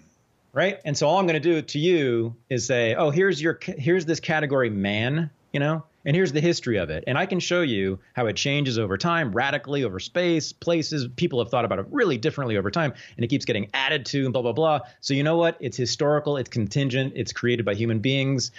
Right? 0.54 0.80
And 0.84 0.98
so 0.98 1.08
all 1.08 1.18
I'm 1.18 1.28
going 1.28 1.42
to 1.42 1.52
do 1.52 1.62
to 1.62 1.80
you 1.80 2.36
is 2.50 2.66
say, 2.66 2.94
"Oh, 2.96 3.10
here's 3.10 3.42
your 3.42 3.58
here's 3.62 4.06
this 4.06 4.20
category 4.20 4.70
man, 4.70 5.30
you 5.54 5.60
know? 5.60 5.84
And 6.04 6.16
here's 6.16 6.32
the 6.32 6.42
history 6.42 6.78
of 6.78 6.90
it. 6.90 7.04
And 7.06 7.18
I 7.18 7.26
can 7.26 7.40
show 7.40 7.62
you 7.62 8.00
how 8.14 8.26
it 8.26 8.36
changes 8.36 8.80
over 8.80 8.98
time, 8.98 9.32
radically 9.32 9.84
over 9.84 10.00
space, 10.00 10.52
places. 10.52 11.08
People 11.16 11.40
have 11.40 11.52
thought 11.52 11.64
about 11.64 11.80
it 11.80 11.86
really 11.92 12.18
differently 12.18 12.58
over 12.58 12.72
time, 12.72 12.94
and 13.16 13.24
it 13.24 13.28
keeps 13.28 13.46
getting 13.46 13.70
added 13.74 14.06
to 14.08 14.24
and 14.24 14.34
blah 14.34 14.42
blah 14.42 14.54
blah. 14.54 14.80
So 15.00 15.14
you 15.14 15.24
know 15.24 15.38
what? 15.38 15.58
It's 15.60 15.78
historical, 15.78 16.38
it's 16.38 16.50
contingent, 16.50 17.14
it's 17.16 17.34
created 17.34 17.66
by 17.66 17.76
human 17.76 18.00
beings, 18.00 18.52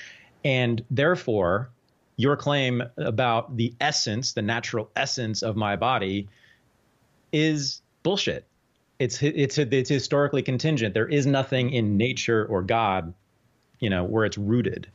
and 0.44 0.84
therefore 0.90 1.70
your 2.16 2.36
claim 2.36 2.82
about 2.96 3.56
the 3.56 3.74
essence, 3.80 4.32
the 4.32 4.42
natural 4.42 4.90
essence 4.94 5.42
of 5.42 5.56
my 5.56 5.76
body 5.76 6.28
is 7.32 7.82
bullshit. 8.02 8.46
It's 9.02 9.22
it's 9.22 9.58
it's 9.58 9.90
historically 9.90 10.42
contingent. 10.42 10.94
There 10.94 11.08
is 11.08 11.26
nothing 11.26 11.70
in 11.70 11.96
nature 11.96 12.46
or 12.46 12.62
God, 12.62 13.14
you 13.80 13.90
know, 13.90 14.04
where 14.04 14.24
it's 14.24 14.38
rooted. 14.38 14.86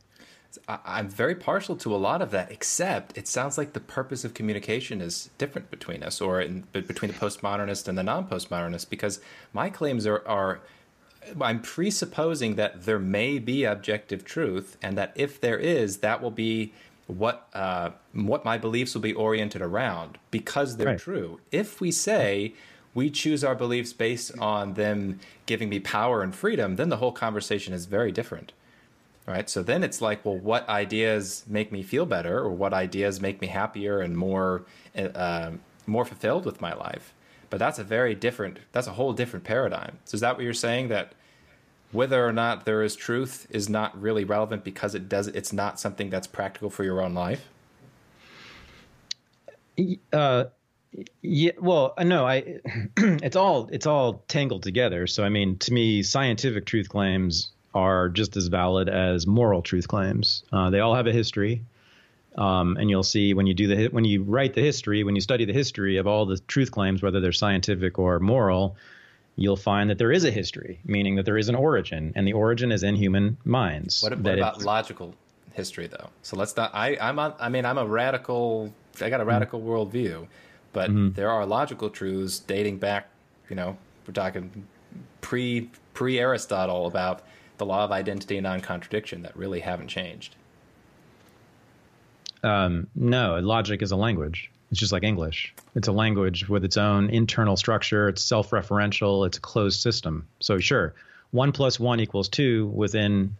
I'm 0.66 1.08
very 1.08 1.34
partial 1.34 1.76
to 1.76 1.94
a 1.94 2.00
lot 2.08 2.22
of 2.22 2.30
that, 2.30 2.50
except 2.50 3.18
it 3.18 3.28
sounds 3.28 3.58
like 3.58 3.74
the 3.74 3.80
purpose 3.80 4.24
of 4.24 4.32
communication 4.32 5.02
is 5.02 5.28
different 5.36 5.70
between 5.70 6.02
us, 6.02 6.22
or 6.22 6.40
in, 6.40 6.64
between 6.72 7.10
the 7.12 7.18
postmodernist 7.18 7.86
and 7.86 7.98
the 7.98 8.02
non-postmodernist, 8.02 8.88
because 8.88 9.20
my 9.52 9.68
claims 9.68 10.06
are, 10.06 10.26
are 10.26 10.60
I'm 11.38 11.60
presupposing 11.60 12.56
that 12.56 12.86
there 12.86 12.98
may 12.98 13.38
be 13.38 13.64
objective 13.64 14.24
truth, 14.24 14.78
and 14.82 14.96
that 14.96 15.12
if 15.14 15.38
there 15.38 15.58
is, 15.58 15.98
that 15.98 16.22
will 16.22 16.30
be 16.30 16.72
what 17.06 17.46
uh, 17.52 17.90
what 18.14 18.42
my 18.44 18.56
beliefs 18.56 18.94
will 18.94 19.02
be 19.02 19.12
oriented 19.12 19.60
around 19.60 20.16
because 20.30 20.78
they're 20.78 20.88
Right. 20.88 20.98
true. 20.98 21.40
If 21.52 21.80
we 21.80 21.90
say 21.90 22.54
we 22.94 23.10
choose 23.10 23.44
our 23.44 23.54
beliefs 23.54 23.92
based 23.92 24.36
on 24.38 24.74
them 24.74 25.20
giving 25.46 25.68
me 25.68 25.80
power 25.80 26.22
and 26.22 26.34
freedom, 26.34 26.76
then 26.76 26.88
the 26.88 26.96
whole 26.96 27.12
conversation 27.12 27.72
is 27.72 27.86
very 27.86 28.12
different 28.12 28.52
right? 29.28 29.50
So 29.50 29.62
then 29.62 29.84
it's 29.84 30.00
like 30.00 30.24
well 30.24 30.36
what 30.36 30.68
ideas 30.68 31.44
make 31.46 31.70
me 31.70 31.82
feel 31.82 32.06
better 32.06 32.38
or 32.38 32.50
what 32.50 32.72
ideas 32.72 33.20
make 33.20 33.40
me 33.40 33.48
happier 33.48 34.00
and 34.00 34.16
more 34.16 34.64
uh, 34.96 35.52
more 35.86 36.04
fulfilled 36.04 36.46
with 36.46 36.60
my 36.60 36.72
life? 36.74 37.12
But 37.50 37.58
that's 37.58 37.78
a 37.78 37.84
very 37.84 38.14
different 38.14 38.58
that's 38.72 38.86
a 38.86 38.92
whole 38.92 39.12
different 39.12 39.44
paradigm. 39.44 39.98
So 40.04 40.14
is 40.16 40.20
that 40.22 40.36
what 40.36 40.44
you're 40.44 40.54
saying? 40.54 40.88
That 40.88 41.12
whether 41.92 42.26
or 42.26 42.32
not 42.32 42.64
there 42.64 42.82
is 42.82 42.96
truth 42.96 43.46
is 43.50 43.68
not 43.68 44.00
really 44.00 44.24
relevant 44.24 44.64
because 44.64 44.94
it 44.94 45.08
does 45.08 45.28
it's 45.28 45.52
not 45.52 45.78
something 45.78 46.10
that's 46.10 46.26
practical 46.26 46.70
for 46.70 46.84
your 46.84 47.02
own 47.02 47.14
life? 47.14 47.48
Uh, 50.12 50.44
yeah, 51.22 51.52
well, 51.60 51.94
uh, 51.96 52.04
no, 52.04 52.26
I. 52.26 52.60
it's 52.96 53.36
all 53.36 53.68
it's 53.72 53.86
all 53.86 54.24
tangled 54.28 54.62
together. 54.62 55.06
So 55.06 55.24
I 55.24 55.28
mean, 55.28 55.58
to 55.58 55.72
me, 55.72 56.02
scientific 56.02 56.66
truth 56.66 56.88
claims 56.88 57.50
are 57.74 58.08
just 58.08 58.36
as 58.36 58.46
valid 58.46 58.88
as 58.88 59.26
moral 59.26 59.62
truth 59.62 59.88
claims. 59.88 60.44
Uh, 60.52 60.70
they 60.70 60.80
all 60.80 60.94
have 60.94 61.06
a 61.06 61.12
history, 61.12 61.62
um, 62.36 62.76
and 62.76 62.88
you'll 62.88 63.02
see 63.02 63.34
when 63.34 63.46
you 63.46 63.54
do 63.54 63.66
the 63.66 63.88
when 63.88 64.04
you 64.04 64.22
write 64.22 64.54
the 64.54 64.62
history, 64.62 65.04
when 65.04 65.14
you 65.14 65.20
study 65.20 65.44
the 65.44 65.52
history 65.52 65.98
of 65.98 66.06
all 66.06 66.26
the 66.26 66.38
truth 66.48 66.70
claims, 66.70 67.02
whether 67.02 67.20
they're 67.20 67.32
scientific 67.32 67.98
or 67.98 68.18
moral, 68.18 68.76
you'll 69.36 69.56
find 69.56 69.90
that 69.90 69.98
there 69.98 70.12
is 70.12 70.24
a 70.24 70.30
history, 70.30 70.80
meaning 70.84 71.16
that 71.16 71.26
there 71.26 71.38
is 71.38 71.48
an 71.48 71.54
origin, 71.54 72.12
and 72.16 72.26
the 72.26 72.32
origin 72.32 72.72
is 72.72 72.82
in 72.82 72.96
human 72.96 73.36
minds. 73.44 74.02
what, 74.02 74.18
what 74.18 74.38
about 74.38 74.62
logical 74.62 75.14
history 75.54 75.88
though 75.88 76.08
so 76.22 76.36
let's 76.36 76.56
not 76.56 76.72
i 76.72 76.96
i'm 77.00 77.18
on, 77.18 77.34
i 77.40 77.48
mean 77.48 77.64
i'm 77.64 77.78
a 77.78 77.84
radical 77.84 78.72
i 79.00 79.10
got 79.10 79.20
a 79.20 79.24
radical 79.24 79.60
worldview 79.60 80.24
but 80.72 80.90
there 81.14 81.30
are 81.30 81.46
logical 81.46 81.90
truths 81.90 82.38
dating 82.38 82.78
back 82.78 83.08
you 83.48 83.56
know 83.56 83.76
we're 84.06 84.12
talking 84.12 84.66
pre 85.20 85.70
pre 85.94 86.18
aristotle 86.18 86.86
about 86.86 87.22
the 87.58 87.66
law 87.66 87.84
of 87.84 87.92
identity 87.92 88.36
and 88.36 88.44
non-contradiction 88.44 89.22
that 89.22 89.36
really 89.36 89.60
haven't 89.60 89.88
changed. 89.88 90.36
Um, 92.42 92.86
no, 92.94 93.38
logic 93.40 93.82
is 93.82 93.90
a 93.90 93.96
language. 93.96 94.50
It's 94.70 94.78
just 94.80 94.92
like 94.92 95.02
English. 95.02 95.54
It's 95.74 95.88
a 95.88 95.92
language 95.92 96.48
with 96.48 96.64
its 96.64 96.76
own 96.76 97.10
internal 97.10 97.56
structure. 97.56 98.08
It's 98.08 98.22
self-referential. 98.22 99.26
It's 99.26 99.38
a 99.38 99.40
closed 99.40 99.80
system. 99.80 100.28
So 100.40 100.58
sure, 100.58 100.94
one 101.30 101.52
plus 101.52 101.80
one 101.80 102.00
equals 102.00 102.28
two 102.28 102.68
within 102.68 103.36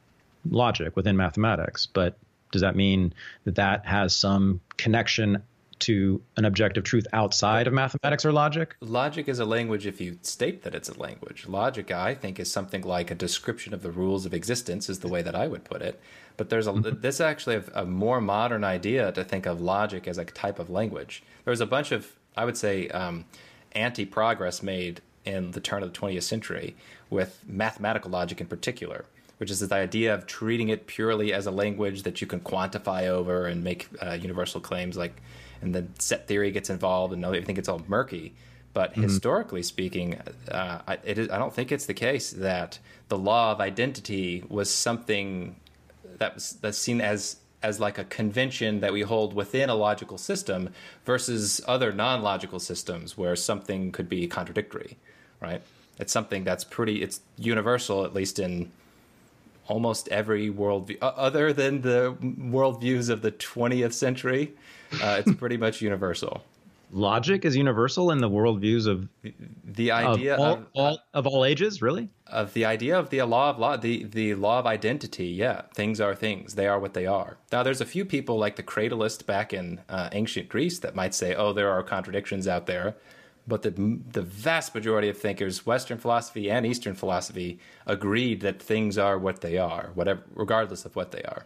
logic, 0.51 0.97
within 0.97 1.17
mathematics. 1.17 1.87
But 1.87 2.19
does 2.51 2.63
that 2.63 2.77
mean 2.77 3.13
that 3.45 3.57
that 3.57 3.87
has 3.87 4.17
some 4.17 4.61
connection 4.77 5.43
to 5.81 6.21
an 6.37 6.45
objective 6.45 6.85
truth 6.85 7.07
outside 7.13 7.67
of 7.67 7.73
mathematics 7.73 8.25
or 8.25 8.33
logic? 8.33 8.77
Logic 8.81 9.29
is 9.29 9.39
a 9.39 9.45
language 9.45 9.87
if 9.87 10.01
you 10.01 10.19
state 10.23 10.63
that 10.63 10.75
it's 10.75 10.89
a 10.89 10.99
language. 10.99 11.47
Logic, 11.47 11.91
I 11.91 12.15
think, 12.15 12.39
is 12.39 12.51
something 12.51 12.83
like 12.83 13.11
a 13.11 13.15
description 13.15 13.75
of 13.75 13.83
the 13.83 13.91
rules 13.91 14.27
of 14.27 14.35
existence, 14.35 14.89
is 14.89 15.01
the 15.01 15.09
way 15.09 15.23
that 15.23 15.35
I 15.35 15.49
would 15.49 15.65
put 15.65 15.83
it. 15.83 16.01
But 16.37 16.51
there's 16.51 16.67
a 16.67 16.73
mm-hmm. 16.73 17.01
this 17.01 17.21
actually 17.21 17.57
a, 17.57 17.65
a 17.75 17.85
more 17.85 18.21
modern 18.21 18.65
idea 18.65 19.13
to 19.13 19.25
think 19.25 19.47
of 19.47 19.61
logic 19.61 20.07
as 20.07 20.19
a 20.19 20.25
type 20.25 20.59
of 20.59 20.71
language. 20.71 21.23
There's 21.45 21.61
a 21.61 21.67
bunch 21.67 21.93
of, 21.93 22.13
I 22.37 22.45
would 22.45 22.57
say, 22.57 22.89
um, 22.89 23.25
anti-progress 23.73 24.63
made 24.63 25.01
in 25.25 25.51
the 25.51 25.61
turn 25.61 25.83
of 25.83 25.93
the 25.93 25.99
20th 25.99 26.23
century 26.23 26.77
with 27.11 27.43
mathematical 27.47 28.11
logic 28.11 28.41
in 28.41 28.47
particular 28.47 29.05
which 29.39 29.51
is 29.51 29.61
this 29.61 29.73
idea 29.73 30.15
of 30.15 30.27
treating 30.27 30.69
it 30.69 30.87
purely 30.87 31.33
as 31.33 31.47
a 31.47 31.51
language 31.51 32.03
that 32.03 32.21
you 32.21 32.27
can 32.27 32.41
quantify 32.41 33.07
over 33.07 33.47
and 33.47 33.65
make 33.65 33.89
uh, 34.03 34.13
universal 34.13 34.61
claims 34.61 34.97
like 34.97 35.23
and 35.61 35.75
then 35.75 35.93
set 35.99 36.27
theory 36.27 36.51
gets 36.51 36.71
involved, 36.71 37.13
and 37.13 37.25
everything 37.25 37.55
gets 37.55 37.69
all 37.69 37.83
murky. 37.89 38.35
But 38.73 38.93
mm-hmm. 38.93 39.03
historically 39.03 39.63
speaking, 39.63 40.21
uh, 40.51 40.83
I, 40.87 40.99
I 41.05 41.13
don't 41.15 41.53
think 41.53 41.73
it's 41.73 41.87
the 41.87 41.95
case 41.95 42.31
that 42.31 42.79
the 43.09 43.19
law 43.19 43.53
of 43.53 43.61
identity 43.61 44.45
was 44.49 44.71
something 44.71 45.57
that 46.19 46.35
was 46.35 46.59
that's 46.61 46.79
seen 46.79 47.01
as 47.01 47.37
as 47.63 47.81
like 47.81 47.99
a 47.99 48.05
convention 48.05 48.81
that 48.81 48.93
we 48.93 49.03
hold 49.03 49.35
within 49.35 49.69
a 49.69 49.75
logical 49.75 50.17
system 50.17 50.71
versus 51.05 51.61
other 51.67 51.93
non-logical 51.93 52.61
systems 52.61 53.19
where 53.19 53.35
something 53.35 53.91
could 53.91 54.09
be 54.09 54.29
contradictory, 54.29 54.97
right? 55.41 55.61
It's 55.99 56.13
something 56.13 56.45
that's 56.45 56.63
pretty 56.63 57.03
it's 57.03 57.21
universal 57.37 58.05
at 58.05 58.15
least 58.15 58.39
in 58.39 58.71
almost 59.67 60.09
every 60.09 60.51
worldview 60.51 60.99
other 61.01 61.53
than 61.53 61.83
the 61.83 62.17
worldviews 62.21 63.11
of 63.11 63.23
the 63.23 63.33
20th 63.33 63.93
century 63.93 64.53
uh, 65.03 65.23
it's 65.25 65.35
pretty 65.35 65.57
much 65.57 65.81
universal. 65.81 66.43
Logic 66.91 67.45
is 67.45 67.55
universal 67.55 68.11
in 68.11 68.19
the 68.19 68.31
worldviews 68.31 68.87
of 68.87 69.09
the 69.63 69.91
idea 69.91 70.35
of 70.35 70.41
all, 70.41 70.53
of, 70.55 70.67
all, 70.75 70.99
of 71.13 71.27
all 71.27 71.45
ages, 71.45 71.83
really. 71.83 72.09
Of 72.27 72.55
the 72.55 72.65
idea 72.65 72.99
of 72.99 73.11
the 73.11 73.21
law 73.23 73.51
of 73.51 73.59
law, 73.59 73.77
the 73.77 74.05
the 74.05 74.35
law 74.35 74.59
of 74.59 74.67
identity. 74.67 75.27
Yeah, 75.27 75.63
things 75.75 76.01
are 76.01 76.15
things; 76.15 76.55
they 76.55 76.67
are 76.67 76.81
what 76.81 76.95
they 76.95 77.05
are. 77.05 77.37
Now, 77.53 77.63
there's 77.63 77.83
a 77.83 77.87
few 77.87 78.07
people 78.07 78.39
like 78.39 78.57
the 78.57 78.63
Cratylus 78.63 79.25
back 79.25 79.53
in 79.53 79.81
uh, 79.91 80.09
ancient 80.13 80.49
Greece 80.49 80.79
that 80.79 80.95
might 80.95 81.15
say, 81.15 81.35
"Oh, 81.35 81.53
there 81.53 81.71
are 81.71 81.83
contradictions 81.83 82.49
out 82.49 82.65
there," 82.65 82.97
but 83.47 83.61
the 83.61 83.71
the 83.71 84.23
vast 84.23 84.75
majority 84.75 85.11
of 85.11 85.19
thinkers, 85.19 85.67
Western 85.67 85.99
philosophy 85.99 86.51
and 86.51 86.65
Eastern 86.65 86.95
philosophy, 86.95 87.59
agreed 87.87 88.41
that 88.41 88.63
things 88.63 88.97
are 88.97 89.19
what 89.19 89.43
they 89.43 89.59
are, 89.59 89.91
whatever, 89.95 90.23
regardless 90.35 90.87
of 90.87 90.97
what 90.97 91.11
they 91.11 91.23
are. 91.23 91.45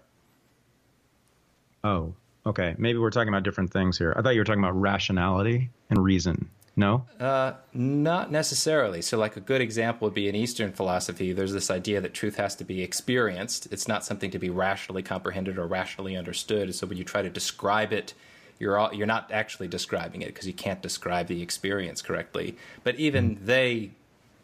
Oh, 1.83 2.15
Okay, 2.45 2.75
maybe 2.77 2.99
we're 2.99 3.11
talking 3.11 3.29
about 3.29 3.45
different 3.45 3.73
things 3.73 3.99
here. 3.99 4.13
I 4.17 4.23
thought 4.23 4.35
you 4.35 4.41
were 4.41 4.45
talking 4.45 4.63
about 4.63 4.81
rationality 4.81 5.71
and 5.91 6.03
reason. 6.03 6.51
No? 6.75 7.05
Uh, 7.21 7.53
not 7.75 8.33
necessarily. 8.33 9.03
So, 9.03 9.19
like 9.19 9.37
a 9.37 9.41
good 9.41 9.61
example 9.61 10.07
would 10.07 10.15
be 10.15 10.29
in 10.29 10.35
Eastern 10.35 10.73
philosophy, 10.73 11.33
there's 11.33 11.53
this 11.53 11.71
idea 11.71 12.01
that 12.01 12.15
truth 12.15 12.37
has 12.37 12.57
to 12.57 12.65
be 12.65 12.83
experienced. 12.83 13.69
It's 13.71 13.87
not 13.87 14.05
something 14.05 14.31
to 14.31 14.39
be 14.39 14.49
rationally 14.49 15.03
comprehended 15.03 15.59
or 15.59 15.67
rationally 15.67 16.17
understood. 16.17 16.75
So, 16.75 16.87
when 16.87 16.97
you 16.97 17.05
try 17.05 17.21
to 17.21 17.29
describe 17.29 17.93
it, 17.93 18.15
you're 18.59 18.79
all, 18.79 18.93
you're 18.95 19.07
not 19.07 19.31
actually 19.31 19.69
describing 19.69 20.23
it 20.23 20.29
because 20.29 20.47
you 20.47 20.55
can't 20.55 20.81
describe 20.81 21.27
the 21.27 21.43
experience 21.43 22.01
correctly. 22.01 22.57
But 22.85 22.97
even 22.97 23.37
mm-hmm. 23.37 23.47
they 23.47 23.91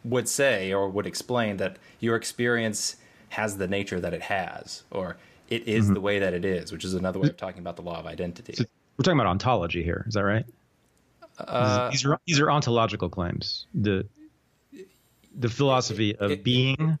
would 0.03 0.29
say 0.29 0.71
or 0.71 0.87
would 0.87 1.07
explain 1.07 1.57
that 1.57 1.77
your 1.99 2.15
experience 2.15 2.97
has 3.29 3.57
the 3.57 3.67
nature 3.67 3.99
that 3.99 4.13
it 4.13 4.23
has, 4.23 4.83
or 4.91 5.17
it 5.49 5.67
is 5.67 5.85
mm-hmm. 5.85 5.95
the 5.95 6.01
way 6.01 6.19
that 6.19 6.33
it 6.33 6.45
is, 6.45 6.71
which 6.71 6.85
is 6.85 6.93
another 6.93 7.19
way 7.19 7.29
of 7.29 7.37
talking 7.37 7.59
about 7.59 7.75
the 7.75 7.81
law 7.81 7.99
of 7.99 8.05
identity. 8.05 8.53
So 8.53 8.65
we're 8.97 9.03
talking 9.03 9.19
about 9.19 9.29
ontology 9.29 9.83
here. 9.83 10.05
Is 10.07 10.13
that 10.13 10.23
right? 10.23 10.45
Uh, 11.37 11.89
these 11.89 12.05
are 12.05 12.19
these 12.25 12.39
are 12.39 12.51
ontological 12.51 13.09
claims. 13.09 13.65
The 13.73 14.05
the 15.37 15.49
philosophy 15.49 16.15
of 16.15 16.31
it, 16.31 16.43
being. 16.43 16.99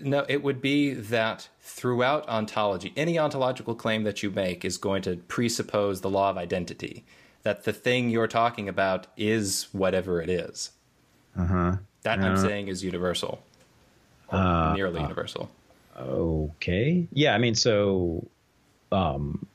No, 0.00 0.24
it 0.28 0.42
would 0.42 0.60
be 0.60 0.92
that 0.92 1.48
throughout 1.60 2.28
ontology, 2.28 2.92
any 2.96 3.18
ontological 3.18 3.74
claim 3.74 4.04
that 4.04 4.22
you 4.22 4.30
make 4.30 4.64
is 4.64 4.76
going 4.76 5.02
to 5.02 5.16
presuppose 5.16 6.02
the 6.02 6.10
law 6.10 6.30
of 6.30 6.36
identity. 6.36 7.04
That 7.42 7.64
the 7.64 7.72
thing 7.72 8.10
you're 8.10 8.28
talking 8.28 8.68
about 8.68 9.06
is 9.16 9.68
whatever 9.72 10.20
it 10.20 10.28
is. 10.28 10.70
Uh-huh. 11.38 11.76
That 12.02 12.20
I'm 12.20 12.36
saying 12.36 12.68
is 12.68 12.84
universal, 12.84 13.42
uh, 14.30 14.72
nearly 14.76 15.00
uh, 15.00 15.02
universal. 15.02 15.50
Okay. 15.98 17.08
Yeah, 17.12 17.34
I 17.34 17.38
mean, 17.38 17.54
so, 17.54 18.26
um, 18.92 19.46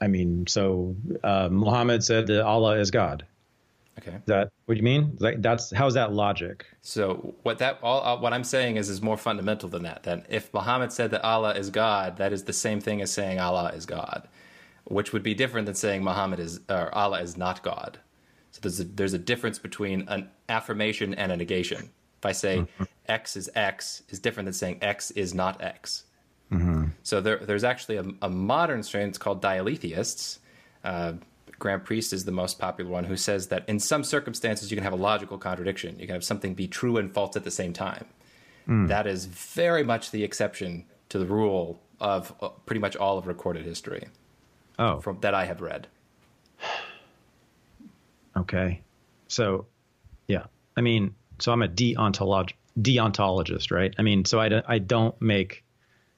I 0.00 0.06
mean, 0.06 0.46
so 0.46 0.96
uh, 1.22 1.48
Muhammad 1.50 2.04
said 2.04 2.26
that 2.28 2.44
Allah 2.44 2.78
is 2.78 2.90
God. 2.90 3.24
Okay. 3.98 4.18
That 4.26 4.50
what 4.66 4.74
do 4.74 4.78
you 4.78 4.84
mean? 4.84 5.16
Like 5.20 5.40
that's 5.40 5.70
how's 5.70 5.94
that 5.94 6.12
logic? 6.12 6.66
So 6.82 7.34
what 7.44 7.58
that 7.58 7.78
all 7.82 8.02
uh, 8.04 8.20
what 8.20 8.32
I'm 8.32 8.42
saying 8.42 8.76
is 8.76 8.88
is 8.88 9.00
more 9.00 9.16
fundamental 9.16 9.68
than 9.68 9.84
that. 9.84 10.02
That 10.02 10.26
if 10.28 10.52
Muhammad 10.52 10.92
said 10.92 11.12
that 11.12 11.24
Allah 11.24 11.54
is 11.54 11.70
God, 11.70 12.16
that 12.16 12.32
is 12.32 12.44
the 12.44 12.52
same 12.52 12.80
thing 12.80 13.00
as 13.00 13.12
saying 13.12 13.38
Allah 13.38 13.70
is 13.74 13.86
God, 13.86 14.26
which 14.84 15.12
would 15.12 15.22
be 15.22 15.32
different 15.32 15.66
than 15.66 15.76
saying 15.76 16.02
Muhammad 16.02 16.40
is 16.40 16.60
or 16.68 16.92
Allah 16.92 17.20
is 17.20 17.36
not 17.36 17.62
God. 17.62 17.98
So 18.50 18.60
there's 18.62 18.80
a, 18.80 18.84
there's 18.84 19.14
a 19.14 19.18
difference 19.18 19.60
between 19.60 20.08
an 20.08 20.28
affirmation 20.48 21.14
and 21.14 21.30
a 21.30 21.36
negation. 21.36 21.90
If 22.24 22.26
I 22.26 22.32
say 22.32 22.58
mm-hmm. 22.58 22.84
X 23.06 23.36
is 23.36 23.50
X, 23.54 24.02
is 24.08 24.18
different 24.18 24.46
than 24.46 24.54
saying 24.54 24.78
X 24.80 25.10
is 25.10 25.34
not 25.34 25.60
X. 25.60 26.04
Mm-hmm. 26.50 26.86
So 27.02 27.20
there, 27.20 27.36
there's 27.36 27.64
actually 27.64 27.96
a, 27.96 28.04
a, 28.22 28.30
modern 28.30 28.82
strain. 28.82 29.08
It's 29.08 29.18
called 29.18 29.42
dialetheists. 29.42 30.38
Uh, 30.82 31.14
Graham 31.58 31.82
Priest 31.82 32.14
is 32.14 32.24
the 32.24 32.32
most 32.32 32.58
popular 32.58 32.90
one, 32.90 33.04
who 33.04 33.16
says 33.18 33.48
that 33.48 33.68
in 33.68 33.78
some 33.78 34.04
circumstances 34.04 34.70
you 34.70 34.76
can 34.76 34.84
have 34.84 34.94
a 34.94 34.96
logical 34.96 35.36
contradiction. 35.36 35.98
You 35.98 36.06
can 36.06 36.14
have 36.14 36.24
something 36.24 36.54
be 36.54 36.66
true 36.66 36.96
and 36.96 37.12
false 37.12 37.36
at 37.36 37.44
the 37.44 37.50
same 37.50 37.74
time. 37.74 38.06
Mm. 38.66 38.88
That 38.88 39.06
is 39.06 39.26
very 39.26 39.84
much 39.84 40.10
the 40.10 40.24
exception 40.24 40.86
to 41.10 41.18
the 41.18 41.26
rule 41.26 41.78
of 42.00 42.34
uh, 42.40 42.48
pretty 42.64 42.80
much 42.80 42.96
all 42.96 43.18
of 43.18 43.26
recorded 43.26 43.66
history. 43.66 44.08
Oh, 44.78 45.00
from 45.00 45.20
that 45.20 45.34
I 45.34 45.44
have 45.44 45.60
read. 45.60 45.88
Okay, 48.36 48.82
so 49.28 49.66
yeah, 50.26 50.46
I 50.76 50.80
mean, 50.80 51.14
so 51.44 51.52
I'm 51.52 51.62
a 51.62 51.68
deontolog- 51.68 52.54
deontologist, 52.80 53.70
right? 53.70 53.94
I 53.98 54.02
mean, 54.02 54.24
so 54.24 54.40
I, 54.40 54.62
I 54.66 54.78
don't 54.78 55.20
make 55.20 55.62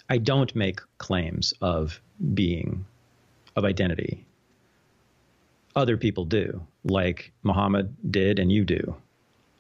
I 0.08 0.18
don't 0.18 0.54
make 0.54 0.80
claims 0.98 1.52
of 1.60 2.00
being 2.32 2.86
of 3.56 3.64
identity. 3.64 4.24
Other 5.74 5.96
people 5.96 6.26
do, 6.26 6.64
like 6.84 7.32
Muhammad 7.42 7.92
did 8.08 8.38
and 8.38 8.52
you 8.52 8.64
do. 8.64 8.94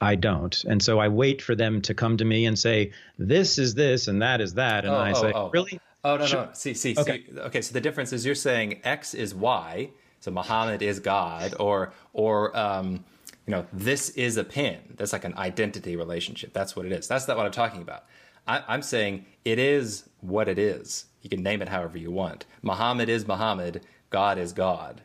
I 0.00 0.14
don't. 0.14 0.62
And 0.64 0.80
so 0.80 1.00
I 1.00 1.08
wait 1.08 1.42
for 1.42 1.56
them 1.56 1.82
to 1.82 1.94
come 1.94 2.16
to 2.18 2.24
me 2.24 2.46
and 2.46 2.56
say, 2.56 2.92
this 3.18 3.58
is 3.58 3.74
this 3.74 4.06
and 4.06 4.22
that 4.22 4.40
is 4.40 4.54
that. 4.54 4.84
And 4.84 4.94
oh, 4.94 4.98
I 4.98 5.10
oh, 5.10 5.20
say, 5.20 5.32
oh. 5.34 5.50
really? 5.50 5.80
Oh, 6.04 6.16
no, 6.16 6.26
sure. 6.26 6.46
no. 6.46 6.50
See, 6.52 6.74
see, 6.74 6.94
okay. 6.96 7.24
see. 7.26 7.40
Okay, 7.40 7.60
so 7.60 7.72
the 7.72 7.80
difference 7.80 8.12
is 8.12 8.24
you're 8.24 8.36
saying 8.36 8.82
X 8.84 9.14
is 9.14 9.34
Y, 9.34 9.90
so 10.20 10.30
Muhammad 10.30 10.80
is 10.80 11.00
God, 11.00 11.54
or, 11.58 11.92
or, 12.12 12.56
um, 12.56 13.04
you 13.46 13.52
know, 13.52 13.66
this 13.72 14.10
is 14.10 14.36
a 14.36 14.44
pin. 14.44 14.78
That's 14.96 15.12
like 15.12 15.24
an 15.24 15.36
identity 15.38 15.96
relationship. 15.96 16.52
That's 16.52 16.74
what 16.74 16.84
it 16.84 16.92
is. 16.92 17.06
That's 17.06 17.28
not 17.28 17.36
what 17.36 17.46
I'm 17.46 17.52
talking 17.52 17.82
about. 17.82 18.04
I, 18.46 18.74
am 18.74 18.82
saying 18.82 19.26
it 19.44 19.58
is 19.58 20.08
what 20.20 20.48
it 20.48 20.58
is. 20.58 21.06
You 21.22 21.30
can 21.30 21.42
name 21.42 21.62
it 21.62 21.68
however 21.68 21.98
you 21.98 22.10
want. 22.10 22.44
Muhammad 22.62 23.08
is 23.08 23.26
Muhammad. 23.26 23.82
God 24.10 24.38
is 24.38 24.52
God. 24.52 25.02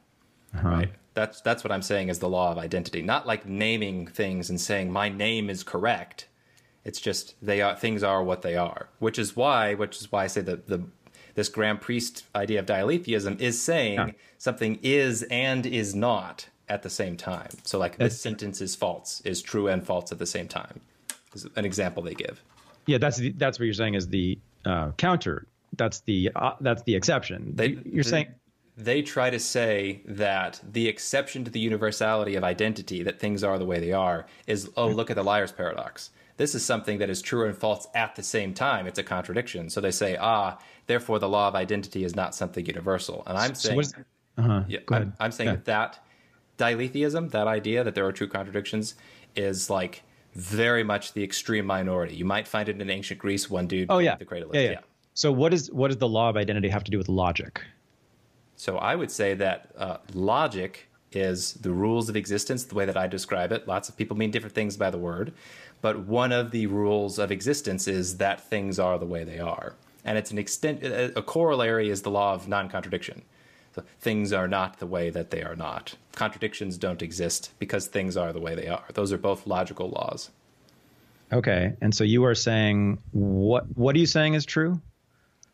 Uh-huh. 0.56 0.68
Right. 0.68 0.92
That's 1.14 1.42
that's 1.42 1.64
what 1.64 1.72
I'm 1.72 1.82
saying 1.82 2.10
is 2.10 2.20
the 2.20 2.30
law 2.30 2.52
of 2.52 2.58
identity. 2.58 3.02
Not 3.02 3.28
like 3.28 3.46
naming 3.46 4.08
things 4.08 4.50
and 4.50 4.62
saying 4.62 4.92
my 4.92 5.10
name 5.10 5.50
is 5.50 5.64
correct. 5.64 6.28
It's 6.86 7.02
just 7.02 7.36
they 7.42 7.62
are 7.62 7.76
things 7.76 8.02
are 8.02 8.24
what 8.24 8.44
they 8.44 8.56
are. 8.56 8.89
Which 9.00 9.20
is 9.20 9.36
why 9.36 9.74
which 9.74 10.00
is 10.00 10.12
why 10.12 10.24
I 10.24 10.28
say 10.28 10.42
that 10.42 10.68
the 10.68 10.84
this 11.36 11.50
grand 11.50 11.82
Priest 11.82 12.26
idea 12.36 12.60
of 12.60 12.66
dialetheism 12.66 13.38
is 13.39 13.62
saying 13.62 13.96
yeah. 13.96 14.12
something 14.38 14.80
is 14.84 15.24
and 15.24 15.66
is 15.66 15.94
not 15.96 16.48
at 16.72 16.82
the 16.84 16.90
same 16.90 17.18
time. 17.18 17.50
So 17.64 17.78
like 17.78 17.98
this 17.98 18.20
sentence 18.20 18.62
is 18.62 18.76
false, 18.76 19.22
is 19.26 19.42
true 19.42 19.68
and 19.68 19.86
false 19.86 20.12
at 20.12 20.20
the 20.20 20.26
same 20.26 20.48
time. 20.48 20.80
Is 21.34 21.46
an 21.56 21.66
example 21.66 22.02
they 22.02 22.14
give. 22.14 22.42
Yeah, 22.88 22.98
that's 22.98 23.18
the, 23.18 23.32
that's 23.34 23.60
what 23.60 23.66
you're 23.66 23.74
saying 23.74 23.96
is 23.96 24.08
the 24.08 24.40
uh, 24.66 24.92
counter. 24.92 25.48
That's 25.78 26.00
the 26.02 26.32
uh, 26.36 26.54
that's 26.62 26.84
the 26.84 26.96
exception. 26.96 27.54
They, 27.56 27.80
you're 27.86 28.04
they, 28.04 28.10
saying 28.10 28.28
they 28.78 29.02
try 29.02 29.30
to 29.30 29.40
say 29.40 30.02
that 30.06 30.62
the 30.64 30.88
exception 30.88 31.44
to 31.44 31.52
the 31.52 31.60
universality 31.60 32.36
of 32.36 32.44
identity 32.44 33.04
that 33.04 33.20
things 33.20 33.44
are 33.44 33.60
the 33.60 33.66
way 33.66 33.80
they 33.80 33.92
are 33.92 34.26
is 34.48 34.70
oh 34.78 34.88
look 34.88 35.10
at 35.10 35.16
the 35.16 35.24
liar's 35.24 35.52
paradox 35.52 36.10
This 36.38 36.56
is 36.56 36.66
something 36.66 36.98
that 37.00 37.10
is 37.10 37.22
true 37.22 37.46
and 37.46 37.56
false 37.56 37.88
at 37.94 38.16
the 38.16 38.24
same 38.24 38.54
time. 38.54 38.88
It's 38.88 39.00
a 39.00 39.04
contradiction. 39.04 39.70
So 39.70 39.82
they 39.82 39.92
say, 39.92 40.18
ah, 40.20 40.58
therefore 40.88 41.20
the 41.20 41.30
law 41.30 41.48
of 41.50 41.56
identity 41.56 42.04
is 42.04 42.16
not 42.16 42.34
something 42.34 42.66
universal. 42.66 43.24
And 43.28 43.38
I'm 43.38 43.56
saying, 43.56 43.84
so 43.84 44.04
uh-huh. 44.38 44.64
yeah, 44.68 44.80
I'm, 44.90 45.14
I'm, 45.20 45.32
saying 45.32 45.50
yeah. 45.50 45.56
that 45.56 45.66
that 45.66 46.00
dialetheism, 46.62 47.30
that 47.30 47.47
idea 47.47 47.84
that 47.84 47.95
there 47.95 48.05
are 48.05 48.12
true 48.12 48.28
contradictions, 48.28 48.95
is 49.36 49.70
like 49.70 50.03
very 50.36 50.84
much 50.84 51.14
the 51.14 51.24
extreme 51.24 51.66
minority. 51.66 52.16
You 52.16 52.26
might 52.26 52.47
find 52.47 52.70
it 52.70 52.80
in 52.80 52.89
ancient 52.89 53.20
Greece. 53.20 53.49
One 53.49 53.68
dude, 53.68 53.88
oh 53.89 53.97
yeah, 53.97 54.16
the 54.16 54.26
cradle 54.26 54.51
yeah, 54.53 54.62
yeah. 54.62 54.72
yeah. 54.72 54.80
So 55.14 55.32
what 55.32 55.53
is 55.53 55.72
what 55.72 55.88
does 55.89 55.97
the 55.97 56.07
law 56.07 56.30
of 56.30 56.38
identity 56.38 56.70
have 56.70 56.84
to 56.84 56.91
do 56.91 56.97
with 56.97 57.09
logic? 57.09 57.62
So 58.55 58.78
I 58.78 58.93
would 58.95 59.09
say 59.09 59.34
that 59.45 59.57
uh, 59.76 59.97
logic 60.14 60.88
is 61.12 61.53
the 61.66 61.72
rules 61.72 62.09
of 62.09 62.16
existence, 62.16 62.64
the 62.64 62.76
way 62.76 62.86
that 62.86 62.95
I 62.95 63.07
describe 63.07 63.51
it. 63.51 63.68
Lots 63.68 63.89
of 63.89 63.97
people 63.97 64.16
mean 64.16 64.32
different 64.32 64.55
things 64.55 64.78
by 64.78 64.89
the 64.91 64.99
word, 65.09 65.34
but 65.82 65.95
one 66.05 66.32
of 66.32 66.51
the 66.51 66.68
rules 66.68 67.18
of 67.18 67.32
existence 67.32 67.88
is 67.88 68.18
that 68.18 68.39
things 68.53 68.80
are 68.80 68.97
the 68.99 69.05
way 69.14 69.24
they 69.24 69.39
are, 69.39 69.74
and 70.05 70.18
it's 70.20 70.32
an 70.32 70.38
extent. 70.38 70.84
A 71.22 71.24
corollary 71.24 71.89
is 71.89 72.03
the 72.03 72.12
law 72.12 72.34
of 72.36 72.47
non-contradiction. 72.47 73.24
So 73.76 73.84
things 74.00 74.34
are 74.34 74.48
not 74.48 74.80
the 74.80 74.88
way 74.88 75.10
that 75.10 75.32
they 75.32 75.44
are 75.44 75.56
not. 75.56 75.96
Contradictions 76.14 76.78
don't 76.78 77.02
exist 77.02 77.52
because 77.60 77.88
things 77.88 78.18
are 78.18 78.34
the 78.34 78.42
way 78.42 78.56
they 78.56 78.68
are. 78.68 78.84
Those 78.94 79.14
are 79.14 79.18
both 79.18 79.48
logical 79.48 79.90
laws. 79.90 80.30
Okay, 81.32 81.74
and 81.80 81.96
so 81.96 82.04
you 82.04 82.26
are 82.26 82.36
saying 82.36 83.00
what? 83.12 83.66
What 83.78 83.96
are 83.96 84.00
you 84.00 84.06
saying 84.06 84.34
is 84.34 84.46
true? 84.46 84.82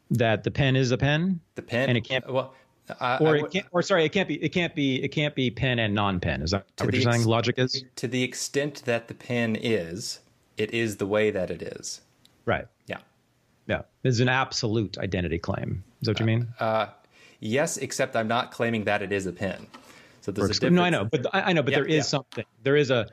That 0.09 0.43
the 0.43 0.51
pen 0.51 0.75
is 0.75 0.91
a 0.91 0.97
pen. 0.97 1.39
The 1.55 1.61
pen, 1.61 1.89
and 1.89 1.97
it 1.97 2.01
can't. 2.01 2.31
Well, 2.31 2.55
I, 2.99 3.17
or 3.17 3.35
I, 3.35 3.39
it 3.39 3.51
can't. 3.51 3.65
Or 3.71 3.83
sorry, 3.83 4.03
it 4.03 4.09
can't 4.09 4.27
be. 4.27 4.43
It 4.43 4.49
can't 4.49 4.73
be. 4.73 5.03
It 5.03 5.09
can't 5.09 5.35
be 5.35 5.51
pen 5.51 5.77
and 5.77 5.93
non-pen. 5.93 6.41
Is 6.41 6.51
that 6.51 6.65
what 6.79 6.93
you're 6.93 7.03
saying? 7.03 7.25
Logic 7.25 7.59
is 7.59 7.83
to 7.97 8.07
the 8.07 8.23
extent 8.23 8.83
that 8.85 9.07
the 9.07 9.13
pen 9.13 9.55
is, 9.55 10.19
it 10.57 10.73
is 10.73 10.97
the 10.97 11.05
way 11.05 11.29
that 11.29 11.51
it 11.51 11.61
is. 11.61 12.01
Right. 12.45 12.65
Yeah. 12.87 12.99
Yeah. 13.67 13.81
It's 14.03 14.19
an 14.19 14.29
absolute 14.29 14.97
identity 14.97 15.37
claim. 15.37 15.83
Is 16.01 16.05
that 16.05 16.13
what 16.13 16.19
you 16.21 16.25
mean? 16.25 16.47
Uh, 16.59 16.63
uh, 16.63 16.89
Yes, 17.39 17.77
except 17.77 18.15
I'm 18.15 18.27
not 18.27 18.51
claiming 18.51 18.85
that 18.85 19.01
it 19.01 19.11
is 19.11 19.25
a 19.25 19.31
pin. 19.31 19.67
So 20.21 20.31
there's 20.31 20.49
a 20.49 20.53
difference. 20.53 20.75
No, 20.75 20.83
I 20.83 20.89
know, 20.89 21.05
but 21.05 21.25
I 21.33 21.53
know, 21.53 21.63
but 21.63 21.71
yeah, 21.71 21.79
there 21.79 21.87
is 21.87 21.95
yeah. 21.95 22.01
something. 22.01 22.45
There 22.63 22.75
is 22.75 22.91
a. 22.91 23.07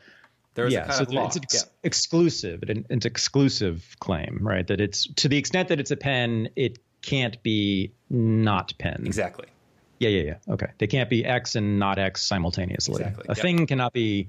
There 0.55 0.66
is 0.66 0.72
yeah, 0.72 0.85
a 0.85 0.87
kind 0.87 0.95
so 0.95 1.03
of 1.03 1.12
law. 1.12 1.27
It's 1.27 1.37
ex- 1.37 1.55
yeah. 1.55 1.70
exclusive. 1.83 2.62
It's 2.62 2.89
an 2.89 3.01
exclusive 3.05 3.97
claim, 3.99 4.39
right? 4.41 4.66
That 4.66 4.81
it's 4.81 5.07
to 5.14 5.29
the 5.29 5.37
extent 5.37 5.68
that 5.68 5.81
it's 5.81 5.91
a 5.91 5.97
pen, 5.97 6.49
it 6.57 6.79
can't 7.03 7.41
be 7.43 7.93
not 8.09 8.72
pen. 8.79 9.03
Exactly. 9.05 9.47
Yeah, 9.99 10.09
yeah, 10.09 10.22
yeah. 10.22 10.53
Okay, 10.55 10.68
they 10.79 10.87
can't 10.87 11.11
be 11.11 11.25
X 11.25 11.57
and 11.57 11.79
not 11.79 11.99
X 11.99 12.22
simultaneously. 12.22 13.03
Exactly. 13.03 13.27
A 13.29 13.35
yep. 13.35 13.39
thing 13.39 13.66
cannot 13.66 13.93
be 13.93 14.29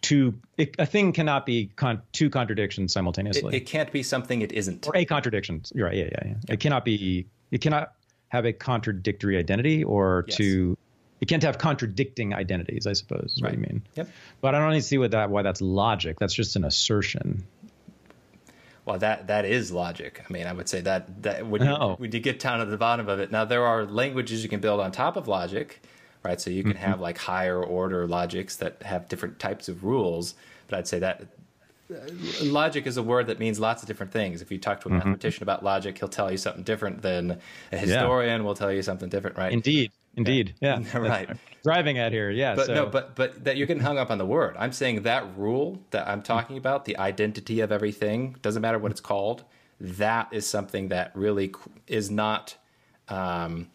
two. 0.00 0.34
It, 0.56 0.74
a 0.78 0.86
thing 0.86 1.12
cannot 1.12 1.46
be 1.46 1.70
con- 1.76 2.02
two 2.12 2.30
contradictions 2.30 2.92
simultaneously. 2.92 3.54
It, 3.54 3.62
it, 3.62 3.66
can't 3.66 3.92
be 3.92 4.02
something 4.02 4.42
it 4.42 4.52
isn't. 4.52 4.86
Or 4.86 4.96
a 4.96 5.04
contradiction. 5.04 5.62
You're 5.74 5.86
right. 5.86 5.96
Yeah, 5.96 6.08
yeah, 6.12 6.26
yeah. 6.26 6.34
It 6.54 6.60
cannot 6.60 6.84
be. 6.84 7.26
It 7.50 7.60
cannot 7.60 7.92
have 8.32 8.46
a 8.46 8.52
contradictory 8.52 9.36
identity 9.36 9.84
or 9.84 10.24
yes. 10.26 10.38
to 10.38 10.78
you 11.20 11.26
can't 11.26 11.42
have 11.42 11.58
contradicting 11.58 12.34
identities, 12.34 12.86
I 12.86 12.94
suppose, 12.94 13.34
is 13.36 13.42
right. 13.42 13.50
what 13.50 13.58
you 13.58 13.62
mean. 13.62 13.82
Yep. 13.94 14.08
But 14.40 14.54
I 14.54 14.58
don't 14.58 14.68
really 14.68 14.80
see 14.80 14.96
what 14.96 15.10
that 15.10 15.28
why 15.28 15.42
that's 15.42 15.60
logic. 15.60 16.18
That's 16.18 16.32
just 16.32 16.56
an 16.56 16.64
assertion. 16.64 17.44
Well, 18.86 18.98
that 18.98 19.26
that 19.26 19.44
is 19.44 19.70
logic. 19.70 20.24
I 20.28 20.32
mean, 20.32 20.46
I 20.46 20.54
would 20.54 20.66
say 20.66 20.80
that 20.80 21.22
that 21.22 21.46
when 21.46 21.62
you, 21.62 21.70
oh. 21.70 21.94
when 21.98 22.10
you 22.10 22.20
get 22.20 22.40
down 22.40 22.60
to 22.60 22.64
the 22.64 22.78
bottom 22.78 23.08
of 23.08 23.20
it. 23.20 23.30
Now, 23.30 23.44
there 23.44 23.66
are 23.66 23.84
languages 23.84 24.42
you 24.42 24.48
can 24.48 24.60
build 24.60 24.80
on 24.80 24.92
top 24.92 25.16
of 25.16 25.28
logic, 25.28 25.82
right? 26.24 26.40
So 26.40 26.48
you 26.48 26.62
can 26.62 26.72
mm-hmm. 26.72 26.82
have 26.84 27.00
like 27.00 27.18
higher 27.18 27.62
order 27.62 28.08
logics 28.08 28.56
that 28.56 28.82
have 28.82 29.10
different 29.10 29.38
types 29.38 29.68
of 29.68 29.84
rules. 29.84 30.34
But 30.68 30.78
I'd 30.78 30.88
say 30.88 31.00
that 31.00 31.26
logic 32.42 32.86
is 32.86 32.96
a 32.96 33.02
word 33.02 33.26
that 33.28 33.38
means 33.38 33.58
lots 33.60 33.82
of 33.82 33.88
different 33.88 34.12
things. 34.12 34.42
If 34.42 34.50
you 34.50 34.58
talk 34.58 34.80
to 34.80 34.88
a 34.88 34.90
mm-hmm. 34.90 34.98
mathematician 34.98 35.42
about 35.42 35.64
logic, 35.64 35.98
he'll 35.98 36.08
tell 36.08 36.30
you 36.30 36.36
something 36.36 36.62
different 36.62 37.02
than 37.02 37.40
a 37.72 37.76
historian 37.76 38.40
yeah. 38.40 38.46
will 38.46 38.54
tell 38.54 38.72
you 38.72 38.82
something 38.82 39.08
different, 39.08 39.36
right? 39.36 39.52
Indeed. 39.52 39.92
Indeed. 40.14 40.54
Yeah. 40.60 40.80
yeah. 40.80 40.98
right. 40.98 41.30
Driving 41.62 41.98
at 41.98 42.12
here. 42.12 42.30
Yeah. 42.30 42.54
But 42.54 42.66
so. 42.66 42.74
no, 42.74 42.86
but 42.86 43.14
but 43.14 43.44
that 43.44 43.56
you're 43.56 43.66
getting 43.66 43.82
hung 43.82 43.98
up 43.98 44.10
on 44.10 44.18
the 44.18 44.26
word. 44.26 44.56
I'm 44.58 44.72
saying 44.72 45.02
that 45.02 45.24
rule 45.36 45.82
that 45.90 46.06
I'm 46.08 46.22
talking 46.22 46.56
about, 46.58 46.84
the 46.84 46.98
identity 46.98 47.60
of 47.60 47.72
everything, 47.72 48.36
doesn't 48.42 48.62
matter 48.62 48.78
what 48.78 48.90
it's 48.90 49.00
called. 49.00 49.44
That 49.80 50.28
is 50.32 50.46
something 50.46 50.88
that 50.88 51.12
really 51.14 51.54
is 51.86 52.10
not 52.10 52.56
um, 53.08 53.70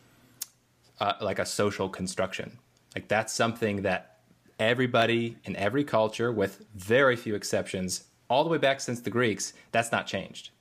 uh, 1.00 1.14
like 1.22 1.40
a 1.40 1.46
social 1.46 1.90
construction. 1.90 2.60
Like 2.96 3.08
that's 3.08 3.34
something 3.34 3.82
that 3.82 4.18
everybody 4.60 5.38
in 5.44 5.56
every 5.56 5.84
culture, 5.84 6.32
with 6.32 6.66
very 6.76 7.16
few 7.16 7.36
exceptions, 7.36 8.06
all 8.30 8.44
the 8.44 8.50
way 8.50 8.58
back 8.58 8.80
since 8.80 9.00
the 9.02 9.10
Greeks, 9.10 9.54
that's 9.72 9.92
not 9.92 10.08
changed. 10.08 10.52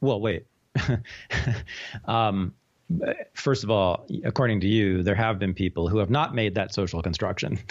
Well, 0.00 0.20
wait. 0.20 0.46
um, 2.04 2.54
first 3.34 3.64
of 3.64 3.70
all, 3.70 4.06
according 4.24 4.60
to 4.60 4.66
you, 4.66 5.02
there 5.02 5.14
have 5.14 5.38
been 5.38 5.54
people 5.54 5.88
who 5.88 5.98
have 5.98 6.10
not 6.10 6.34
made 6.34 6.54
that 6.54 6.74
social 6.74 7.02
construction. 7.02 7.58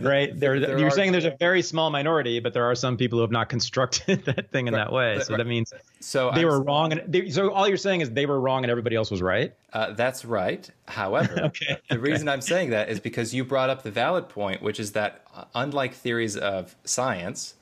right? 0.00 0.32
There, 0.42 0.58
there 0.58 0.78
you're 0.78 0.88
are, 0.88 0.90
saying 0.90 1.12
there's 1.12 1.24
a 1.24 1.36
very 1.38 1.62
small 1.62 1.90
minority, 1.90 2.40
but 2.40 2.52
there 2.52 2.64
are 2.64 2.74
some 2.74 2.96
people 2.96 3.18
who 3.18 3.22
have 3.22 3.30
not 3.30 3.48
constructed 3.48 4.24
that 4.24 4.50
thing 4.50 4.66
in 4.66 4.74
right, 4.74 4.84
that 4.84 4.92
way. 4.92 5.20
So 5.20 5.32
right. 5.34 5.38
that 5.38 5.46
means 5.46 5.72
so 6.00 6.30
they 6.34 6.40
I'm, 6.40 6.46
were 6.46 6.62
wrong. 6.62 6.92
And 6.92 7.12
they, 7.12 7.30
so 7.30 7.52
all 7.52 7.68
you're 7.68 7.76
saying 7.76 8.00
is 8.00 8.10
they 8.10 8.26
were 8.26 8.40
wrong 8.40 8.64
and 8.64 8.70
everybody 8.70 8.96
else 8.96 9.10
was 9.10 9.22
right. 9.22 9.54
Uh, 9.72 9.92
that's 9.92 10.24
right. 10.24 10.68
However, 10.88 11.40
okay, 11.44 11.78
the 11.90 11.98
reason 11.98 12.28
I'm 12.28 12.40
saying 12.40 12.70
that 12.70 12.88
is 12.88 12.98
because 12.98 13.34
you 13.34 13.44
brought 13.44 13.70
up 13.70 13.82
the 13.82 13.90
valid 13.90 14.28
point, 14.28 14.62
which 14.62 14.80
is 14.80 14.92
that 14.92 15.24
uh, 15.34 15.44
unlike 15.54 15.94
theories 15.94 16.36
of 16.36 16.74
science, 16.84 17.54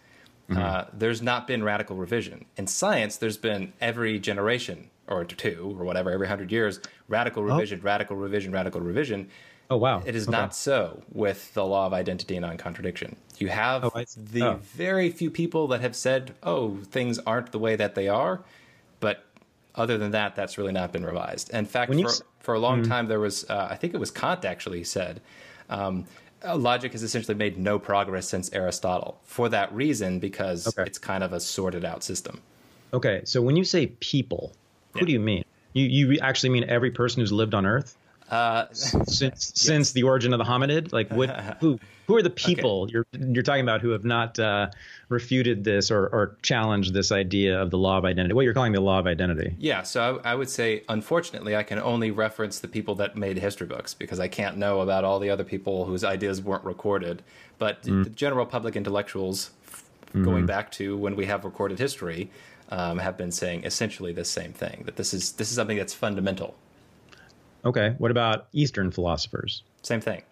mm-hmm. 0.48 0.60
uh, 0.60 0.84
there's 0.92 1.20
not 1.20 1.46
been 1.46 1.62
radical 1.62 1.96
revision. 1.96 2.46
In 2.56 2.66
science, 2.66 3.16
there's 3.16 3.38
been 3.38 3.72
every 3.80 4.18
generation 4.18 4.90
or 5.10 5.24
two 5.24 5.76
or 5.78 5.84
whatever, 5.84 6.10
every 6.10 6.28
hundred 6.28 6.50
years, 6.50 6.80
radical 7.08 7.42
oh. 7.42 7.46
revision, 7.46 7.80
oh. 7.82 7.84
radical 7.84 8.16
revision, 8.16 8.52
radical 8.52 8.80
revision. 8.80 9.28
Oh 9.68 9.76
wow! 9.76 10.02
It 10.04 10.16
is 10.16 10.26
okay. 10.26 10.36
not 10.36 10.54
so 10.54 11.02
with 11.12 11.52
the 11.54 11.64
law 11.64 11.86
of 11.86 11.92
identity 11.92 12.36
and 12.36 12.44
non-contradiction. 12.44 13.16
You 13.38 13.48
have 13.48 13.84
oh, 13.84 14.04
the 14.16 14.42
oh. 14.42 14.60
very 14.62 15.10
few 15.10 15.30
people 15.30 15.68
that 15.68 15.80
have 15.80 15.94
said, 15.94 16.34
"Oh, 16.42 16.78
things 16.90 17.18
aren't 17.20 17.52
the 17.52 17.58
way 17.58 17.76
that 17.76 17.94
they 17.94 18.08
are," 18.08 18.42
but 18.98 19.24
other 19.74 19.98
than 19.98 20.10
that, 20.12 20.34
that's 20.34 20.58
really 20.58 20.72
not 20.72 20.92
been 20.92 21.04
revised. 21.04 21.50
In 21.50 21.66
fact, 21.66 21.92
for, 21.92 22.06
s- 22.06 22.22
for, 22.40 22.54
a 22.54 22.58
long 22.58 22.82
mm-hmm. 22.82 22.90
time, 22.90 23.06
there 23.06 23.20
was, 23.20 23.48
uh, 23.48 23.68
I 23.70 23.76
think 23.76 23.94
it 23.94 24.00
was 24.00 24.10
Kant 24.10 24.44
actually 24.44 24.84
said, 24.84 25.20
um, 25.68 26.06
uh, 26.44 26.56
logic 26.56 26.92
has 26.92 27.02
essentially 27.02 27.34
made 27.34 27.58
no 27.58 27.78
progress 27.78 28.28
since 28.28 28.52
Aristotle. 28.52 29.20
For 29.24 29.48
that 29.48 29.72
reason, 29.72 30.18
because 30.18 30.66
okay. 30.66 30.82
it's 30.82 30.98
kind 30.98 31.22
of 31.22 31.32
a 31.32 31.40
sorted 31.40 31.84
out 31.84 32.02
system. 32.02 32.40
Okay, 32.92 33.22
so 33.24 33.40
when 33.40 33.56
you 33.56 33.64
say 33.64 33.88
people, 34.00 34.52
who 34.92 35.00
yeah. 35.00 35.06
do 35.06 35.12
you 35.12 35.20
mean? 35.20 35.44
You 35.72 35.86
you 35.86 36.18
actually 36.20 36.50
mean 36.50 36.64
every 36.64 36.90
person 36.90 37.20
who's 37.20 37.32
lived 37.32 37.54
on 37.54 37.66
Earth? 37.66 37.96
Uh, 38.30 38.66
since 38.72 39.20
yes. 39.22 39.52
since 39.54 39.92
the 39.92 40.04
origin 40.04 40.32
of 40.32 40.38
the 40.38 40.44
hominid, 40.44 40.92
like 40.92 41.10
what? 41.10 41.30
who 41.60 41.78
who 42.06 42.16
are 42.16 42.22
the 42.22 42.30
people 42.30 42.82
okay. 42.82 42.92
you're 42.92 43.06
you're 43.12 43.42
talking 43.42 43.62
about 43.62 43.80
who 43.80 43.90
have 43.90 44.04
not 44.04 44.38
uh, 44.38 44.68
refuted 45.08 45.64
this 45.64 45.90
or, 45.90 46.06
or 46.06 46.36
challenged 46.42 46.92
this 46.94 47.12
idea 47.12 47.60
of 47.60 47.70
the 47.70 47.78
law 47.78 47.98
of 47.98 48.04
identity? 48.04 48.34
What 48.34 48.44
you're 48.44 48.54
calling 48.54 48.72
the 48.72 48.80
law 48.80 48.98
of 48.98 49.06
identity? 49.06 49.54
Yeah, 49.58 49.82
so 49.82 50.20
I, 50.24 50.32
I, 50.32 50.34
would 50.34 50.50
say, 50.50 50.82
unfortunately, 50.88 51.54
I 51.54 51.62
can 51.62 51.78
only 51.78 52.10
reference 52.10 52.60
the 52.60 52.68
people 52.68 52.96
that 52.96 53.16
made 53.16 53.36
history 53.38 53.66
books 53.66 53.94
because 53.94 54.18
I 54.18 54.28
can't 54.28 54.56
know 54.56 54.80
about 54.80 55.04
all 55.04 55.20
the 55.20 55.30
other 55.30 55.44
people 55.44 55.84
whose 55.84 56.02
ideas 56.02 56.40
weren't 56.42 56.64
recorded. 56.64 57.22
But 57.58 57.82
mm. 57.82 58.04
the 58.04 58.10
general 58.10 58.46
public 58.46 58.74
intellectuals, 58.74 59.50
mm-hmm. 60.06 60.24
going 60.24 60.46
back 60.46 60.72
to 60.72 60.96
when 60.96 61.14
we 61.14 61.26
have 61.26 61.44
recorded 61.44 61.78
history, 61.78 62.30
um, 62.70 62.98
have 62.98 63.16
been 63.16 63.32
saying 63.32 63.64
essentially 63.64 64.12
the 64.12 64.24
same 64.24 64.52
thing 64.52 64.82
that 64.86 64.96
this 64.96 65.12
is 65.12 65.32
this 65.32 65.50
is 65.50 65.56
something 65.56 65.76
that's 65.76 65.94
fundamental. 65.94 66.54
Okay, 67.64 67.94
what 67.98 68.10
about 68.10 68.46
Eastern 68.52 68.90
philosophers? 68.90 69.62
Same 69.82 70.00
thing. 70.00 70.22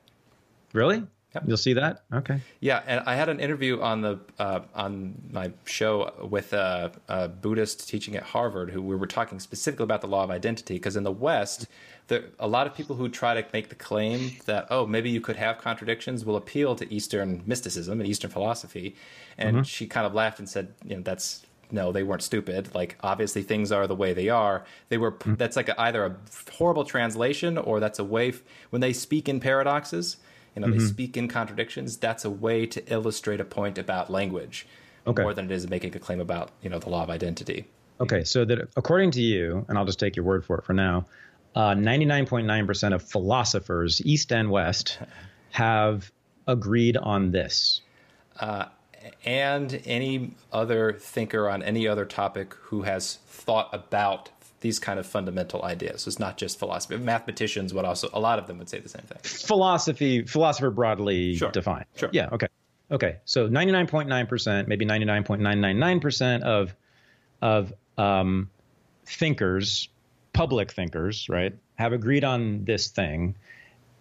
Really? 0.72 1.03
Yep. 1.34 1.45
You'll 1.47 1.57
see 1.59 1.74
that. 1.74 2.05
Okay. 2.12 2.41
Yeah, 2.61 2.82
and 2.86 3.03
I 3.05 3.14
had 3.14 3.28
an 3.28 3.39
interview 3.39 3.82
on 3.82 4.01
the 4.01 4.18
uh, 4.39 4.61
on 4.74 5.14
my 5.30 5.53
show 5.66 6.12
with 6.26 6.55
a, 6.55 6.91
a, 7.07 7.28
Buddhist 7.28 7.86
teaching 7.86 8.16
at 8.16 8.22
Harvard, 8.22 8.70
who 8.70 8.80
we 8.80 8.97
were 8.97 9.07
talking 9.07 9.39
specifically 9.39 9.84
about 9.84 10.01
the 10.01 10.07
law 10.07 10.24
of 10.24 10.30
identity. 10.30 10.74
Because 10.74 10.97
in 10.97 11.03
the 11.03 11.12
West, 11.12 11.66
there 12.07 12.24
a 12.39 12.49
lot 12.49 12.66
of 12.66 12.74
people 12.74 12.97
who 12.97 13.11
try 13.11 13.39
to 13.39 13.47
make 13.53 13.68
the 13.68 13.74
claim 13.74 14.36
that 14.47 14.68
oh 14.70 14.86
maybe 14.86 15.11
you 15.11 15.20
could 15.20 15.36
have 15.36 15.59
contradictions 15.59 16.24
will 16.24 16.36
appeal 16.36 16.74
to 16.76 16.93
Eastern 16.93 17.43
mysticism 17.45 18.01
and 18.01 18.09
Eastern 18.09 18.30
philosophy, 18.30 18.97
and 19.36 19.57
mm-hmm. 19.57 19.62
she 19.64 19.86
kind 19.86 20.07
of 20.07 20.14
laughed 20.14 20.39
and 20.39 20.49
said, 20.49 20.72
you 20.82 20.97
know, 20.97 21.03
that's 21.03 21.45
no, 21.71 21.93
they 21.93 22.03
weren't 22.03 22.23
stupid. 22.23 22.75
Like 22.75 22.97
obviously 23.03 23.43
things 23.43 23.73
are 23.73 23.87
the 23.87 23.95
way 23.95 24.12
they 24.12 24.29
are. 24.29 24.64
They 24.89 24.99
were. 24.99 25.12
Mm-hmm. 25.12 25.35
That's 25.35 25.57
like 25.57 25.69
a, 25.69 25.81
either 25.81 26.05
a 26.05 26.16
horrible 26.53 26.85
translation 26.85 27.59
or 27.59 27.81
that's 27.81 27.99
a 27.99 28.05
way 28.05 28.31
f- 28.31 28.43
when 28.71 28.81
they 28.81 28.93
speak 28.93 29.29
in 29.29 29.41
paradoxes. 29.41 30.16
You 30.55 30.62
know, 30.62 30.69
mm-hmm. 30.69 30.79
they 30.79 30.85
speak 30.85 31.16
in 31.16 31.29
contradictions. 31.29 31.97
That's 31.97 32.25
a 32.25 32.31
way 32.31 32.66
to 32.66 32.93
illustrate 32.93 33.41
a 33.41 33.45
point 33.45 33.79
about 33.79 34.11
language 34.11 34.66
okay. 35.07 35.23
more 35.23 35.35
than 35.35 35.47
it 35.47 35.51
is 35.51 35.69
making 35.69 35.95
a 35.95 35.99
claim 35.99 36.21
about 36.21 36.51
you 36.62 36.71
know 36.71 36.79
the 36.79 36.91
law 36.91 37.03
of 37.03 37.11
identity. 37.11 37.66
Okay, 38.01 38.23
so 38.25 38.45
that 38.45 38.69
according 38.77 39.11
to 39.12 39.21
you, 39.21 39.64
and 39.69 39.77
I'll 39.77 39.85
just 39.85 39.99
take 39.99 40.14
your 40.14 40.25
word 40.25 40.45
for 40.45 40.59
it 40.59 40.64
for 40.64 40.73
now, 40.73 41.07
uh, 41.57 41.75
99.9% 41.75 42.95
of 42.95 43.03
philosophers, 43.03 44.01
East 44.05 44.33
and 44.33 44.51
West, 44.51 44.99
have 45.51 46.12
agreed 46.47 46.97
on 46.97 47.33
this. 47.33 47.81
Uh, 48.39 48.66
and 49.25 49.81
any 49.85 50.33
other 50.53 50.93
thinker 50.95 51.49
on 51.49 51.62
any 51.62 51.87
other 51.89 52.05
topic 52.05 52.55
who 52.55 52.83
has 52.83 53.16
thought 53.27 53.69
about 53.73 54.31
these 54.61 54.79
kind 54.79 54.99
of 54.99 55.07
fundamental 55.07 55.62
ideas. 55.64 56.03
So 56.03 56.09
it's 56.09 56.19
not 56.19 56.37
just 56.37 56.59
philosophy. 56.59 56.97
Mathematicians 56.97 57.73
would 57.75 57.85
also 57.85 58.09
a 58.12 58.21
lot 58.21 58.39
of 58.39 58.47
them 58.47 58.59
would 58.59 58.69
say 58.69 58.81
the 58.81 58.89
same 58.89 59.03
thing. 59.03 59.19
Philosophy, 59.23 60.23
philosopher 60.25 60.71
broadly 60.71 61.37
Sure. 61.37 61.51
defined. 61.53 61.85
Sure. 61.97 62.11
Yeah. 62.12 62.29
Okay. 62.33 62.49
Okay. 62.91 63.16
So 63.25 63.49
99.9%, 63.49 64.66
maybe 64.66 64.85
99.999% 64.87 66.43
of 66.43 66.75
of 67.41 67.73
um, 67.97 68.51
thinkers, 69.07 69.89
public 70.33 70.73
thinkers, 70.73 71.29
right, 71.29 71.55
have 71.77 71.93
agreed 71.93 72.25
on 72.25 72.64
this 72.64 72.89
thing. 72.89 73.37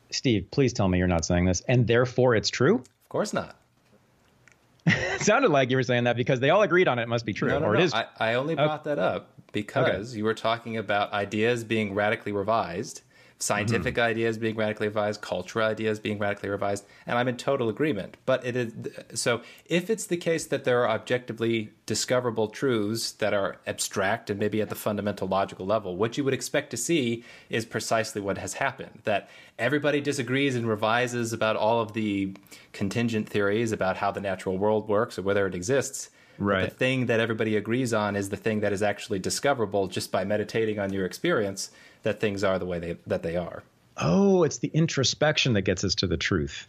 Steve, 0.10 0.50
please 0.50 0.74
tell 0.74 0.88
me 0.88 0.98
you're 0.98 1.08
not 1.08 1.26
saying 1.26 1.46
this, 1.46 1.62
and 1.68 1.86
therefore 1.86 2.34
it's 2.36 2.50
true. 2.50 2.76
Of 2.78 3.10
course 3.10 3.34
not. 3.34 3.56
It 4.88 5.22
sounded 5.22 5.52
like 5.52 5.70
you 5.70 5.78
were 5.78 5.84
saying 5.84 6.06
that 6.06 6.16
because 6.16 6.40
they 6.40 6.50
all 6.50 6.62
agreed 6.62 6.88
on 6.88 7.00
it. 7.00 7.04
It 7.04 7.08
must 7.10 7.26
be 7.26 7.34
true, 7.34 7.50
No, 7.50 7.60
no, 7.60 7.66
or 7.68 7.74
no. 7.74 7.80
it 7.80 7.84
is. 7.84 7.94
I, 7.94 8.06
I 8.20 8.34
only 8.36 8.56
brought 8.56 8.84
that 8.86 9.00
up 9.00 9.30
because 9.52 10.16
you 10.16 10.24
were 10.24 10.34
talking 10.34 10.78
about 10.78 11.12
ideas 11.14 11.64
being 11.64 11.94
radically 11.94 12.32
revised, 12.32 13.02
scientific 13.40 13.96
Mm-hmm. 13.96 14.10
ideas 14.10 14.38
being 14.38 14.56
radically 14.56 14.88
revised, 14.88 15.22
cultural 15.22 15.68
ideas 15.68 16.00
being 16.00 16.18
radically 16.18 16.50
revised, 16.50 16.86
and 17.06 17.18
I'm 17.18 17.28
in 17.28 17.38
total 17.38 17.70
agreement. 17.70 18.18
But 18.26 18.46
it 18.46 18.56
is 18.56 18.74
so 19.14 19.42
if 19.66 19.90
it's 19.90 20.08
the 20.08 20.18
case 20.18 20.48
that 20.48 20.64
there 20.64 20.82
are 20.84 20.90
objectively 20.90 21.70
discoverable 21.86 22.48
truths 22.48 23.12
that 23.14 23.34
are 23.34 23.58
abstract 23.68 24.30
and 24.30 24.40
maybe 24.40 24.62
at 24.62 24.70
the 24.70 24.76
fundamental 24.76 25.28
logical 25.28 25.66
level, 25.66 25.96
what 25.96 26.18
you 26.18 26.24
would 26.24 26.34
expect 26.34 26.72
to 26.72 26.78
see 26.78 27.24
is 27.50 27.66
precisely 27.66 28.22
what 28.22 28.38
has 28.38 28.54
happened. 28.54 29.02
That 29.04 29.30
everybody 29.60 30.02
disagrees 30.02 30.56
and 30.56 30.68
revises 30.68 31.32
about 31.32 31.56
all 31.56 31.80
of 31.82 31.94
the 31.94 32.36
contingent 32.74 33.30
theories 33.30 33.72
about 33.72 33.98
how 33.98 34.12
the 34.12 34.22
natural 34.22 34.58
world 34.58 34.88
works 34.88 35.18
or 35.18 35.22
whether 35.22 35.46
it 35.46 35.56
exists. 35.56 36.10
But 36.38 36.46
Right. 36.46 36.70
The 36.70 36.76
thing 36.76 37.08
that 37.08 37.20
everybody 37.20 37.56
agrees 37.56 37.94
on 37.94 38.16
is 38.16 38.30
the 38.30 38.38
thing 38.38 38.60
that 38.60 38.72
is 38.72 38.84
actually 38.84 39.20
discoverable 39.20 39.88
just 39.88 40.12
by 40.12 40.24
meditating 40.24 40.78
on 40.80 40.94
your 40.94 41.06
experience 41.06 41.72
that 42.04 42.20
things 42.20 42.44
are 42.44 42.58
the 42.60 42.66
way 42.66 42.80
they, 42.80 42.98
that 43.08 43.24
they 43.24 43.36
are. 43.36 43.64
oh, 43.98 44.44
it's 44.44 44.58
the 44.60 44.70
introspection 44.74 45.54
that 45.54 45.62
gets 45.64 45.84
us 45.84 45.96
to 45.96 46.08
the 46.08 46.18
truth. 46.18 46.68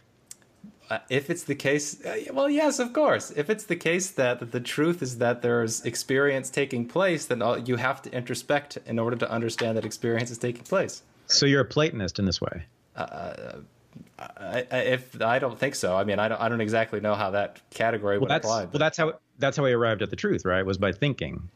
Uh, 0.89 0.97
if 1.09 1.29
it's 1.29 1.43
the 1.43 1.53
case, 1.53 2.03
uh, 2.03 2.17
well, 2.33 2.49
yes, 2.49 2.79
of 2.79 2.93
course. 2.93 3.29
If 3.35 3.51
it's 3.51 3.65
the 3.65 3.75
case 3.75 4.09
that, 4.11 4.39
that 4.39 4.51
the 4.51 4.59
truth 4.59 5.03
is 5.03 5.19
that 5.19 5.43
there's 5.43 5.85
experience 5.85 6.49
taking 6.49 6.87
place, 6.87 7.27
then 7.27 7.43
all, 7.43 7.59
you 7.59 7.75
have 7.75 8.01
to 8.01 8.09
introspect 8.11 8.79
in 8.87 8.97
order 8.97 9.15
to 9.17 9.29
understand 9.29 9.77
that 9.77 9.85
experience 9.85 10.31
is 10.31 10.39
taking 10.39 10.63
place. 10.63 11.03
So 11.27 11.45
you're 11.45 11.61
a 11.61 11.65
Platonist 11.65 12.17
in 12.17 12.25
this 12.25 12.41
way. 12.41 12.63
I, 12.97 14.65
I, 14.71 14.77
if 14.77 15.21
I 15.21 15.37
don't 15.39 15.57
think 15.59 15.75
so, 15.75 15.95
I 15.95 16.03
mean, 16.03 16.17
I 16.19 16.27
don't, 16.27 16.41
I 16.41 16.49
don't 16.49 16.61
exactly 16.61 16.99
know 16.99 17.13
how 17.15 17.31
that 17.31 17.61
category 17.69 18.15
Well, 18.17 18.21
would 18.21 18.29
that's 18.31 18.45
apply. 18.45 18.57
well, 18.61 18.69
but- 18.71 18.79
that's 18.79 18.97
how 18.97 19.13
that's 19.37 19.55
how 19.55 19.65
he 19.65 19.71
arrived 19.73 20.01
at 20.01 20.09
the 20.09 20.15
truth, 20.17 20.43
right? 20.43 20.65
Was 20.65 20.77
by 20.77 20.91
thinking 20.91 21.49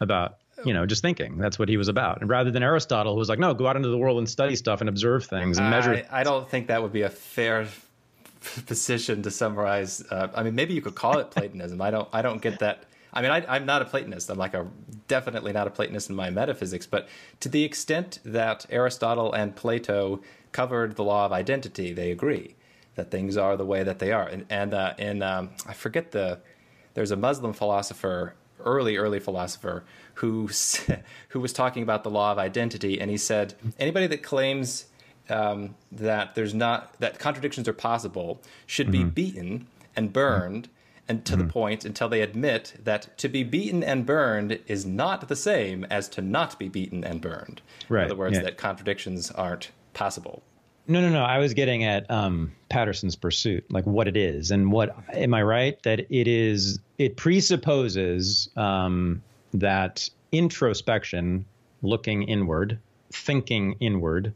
about 0.00 0.38
you 0.64 0.72
know 0.72 0.86
just 0.86 1.02
thinking. 1.02 1.38
That's 1.38 1.58
what 1.58 1.68
he 1.68 1.76
was 1.76 1.88
about, 1.88 2.20
and 2.20 2.30
rather 2.30 2.50
than 2.50 2.62
Aristotle, 2.62 3.12
who 3.12 3.18
was 3.18 3.28
like, 3.28 3.38
no, 3.38 3.54
go 3.54 3.66
out 3.66 3.76
into 3.76 3.88
the 3.88 3.98
world 3.98 4.18
and 4.18 4.28
study 4.28 4.56
stuff 4.56 4.80
and 4.80 4.88
observe 4.88 5.24
things 5.24 5.58
and 5.58 5.70
measure. 5.70 6.04
I, 6.10 6.20
I 6.20 6.24
don't 6.24 6.48
think 6.48 6.68
that 6.68 6.82
would 6.82 6.92
be 6.92 7.02
a 7.02 7.10
fair 7.10 7.66
position 8.66 9.22
to 9.22 9.30
summarize. 9.30 10.04
Uh, 10.10 10.28
I 10.34 10.42
mean, 10.42 10.54
maybe 10.54 10.74
you 10.74 10.82
could 10.82 10.94
call 10.94 11.18
it 11.18 11.30
Platonism. 11.30 11.80
I 11.80 11.90
don't. 11.90 12.08
I 12.12 12.22
don't 12.22 12.40
get 12.40 12.58
that. 12.60 12.84
I 13.12 13.22
mean, 13.22 13.30
I, 13.30 13.44
I'm 13.48 13.64
not 13.64 13.80
a 13.80 13.84
Platonist. 13.84 14.28
I'm 14.28 14.38
like 14.38 14.54
a 14.54 14.66
definitely 15.06 15.52
not 15.52 15.66
a 15.66 15.70
Platonist 15.70 16.10
in 16.10 16.16
my 16.16 16.30
metaphysics. 16.30 16.86
But 16.86 17.08
to 17.40 17.48
the 17.48 17.62
extent 17.62 18.18
that 18.24 18.66
Aristotle 18.70 19.32
and 19.32 19.54
Plato 19.54 20.20
covered 20.52 20.96
the 20.96 21.04
law 21.04 21.26
of 21.26 21.32
identity, 21.32 21.92
they 21.92 22.10
agree 22.10 22.56
that 22.94 23.10
things 23.10 23.36
are 23.36 23.56
the 23.56 23.64
way 23.64 23.82
that 23.82 23.98
they 23.98 24.12
are. 24.12 24.26
And 24.26 24.46
and 24.50 24.74
uh, 24.74 24.94
in 24.98 25.22
um, 25.22 25.50
I 25.66 25.72
forget 25.72 26.12
the 26.12 26.40
there's 26.94 27.10
a 27.10 27.16
Muslim 27.16 27.52
philosopher, 27.52 28.34
early 28.60 28.96
early 28.96 29.20
philosopher, 29.20 29.84
who 30.14 30.48
who 31.28 31.40
was 31.40 31.52
talking 31.52 31.82
about 31.82 32.04
the 32.04 32.10
law 32.10 32.32
of 32.32 32.38
identity, 32.38 33.00
and 33.00 33.10
he 33.10 33.16
said 33.16 33.54
anybody 33.78 34.06
that 34.06 34.22
claims 34.22 34.86
um, 35.28 35.74
that 35.92 36.34
there's 36.34 36.54
not 36.54 36.98
that 37.00 37.18
contradictions 37.18 37.68
are 37.68 37.74
possible 37.74 38.40
should 38.66 38.90
be 38.90 39.04
beaten 39.04 39.66
and 39.96 40.12
burned. 40.12 40.68
And 41.06 41.22
to 41.26 41.36
the 41.36 41.44
point 41.44 41.84
until 41.84 42.08
they 42.08 42.22
admit 42.22 42.76
that 42.82 43.18
to 43.18 43.28
be 43.28 43.44
beaten 43.44 43.84
and 43.84 44.06
burned 44.06 44.58
is 44.66 44.86
not 44.86 45.28
the 45.28 45.36
same 45.36 45.84
as 45.90 46.08
to 46.08 46.22
not 46.22 46.58
be 46.58 46.70
beaten 46.70 47.04
and 47.04 47.20
burned. 47.20 47.60
In 47.90 48.10
other 48.10 48.16
words, 48.16 48.38
yeah. 48.38 48.44
that 48.44 48.56
contradictions 48.56 49.30
aren't 49.30 49.70
possible. 49.92 50.42
No, 50.86 51.00
no, 51.00 51.08
no. 51.10 51.22
I 51.22 51.38
was 51.38 51.54
getting 51.54 51.84
at 51.84 52.10
um, 52.10 52.52
Patterson 52.68 53.08
in 53.08 53.14
Pursuit, 53.20 53.64
like 53.70 53.86
what 53.86 54.06
it 54.06 54.16
is, 54.16 54.50
and 54.50 54.70
what 54.70 54.96
am 55.12 55.32
I 55.32 55.42
right 55.42 55.82
that 55.82 56.00
it 56.10 56.28
is? 56.28 56.78
It 56.98 57.16
presupposes 57.16 58.48
um, 58.56 59.22
that 59.54 60.08
introspection, 60.32 61.46
looking 61.82 62.24
inward, 62.24 62.78
thinking 63.12 63.76
inward, 63.80 64.34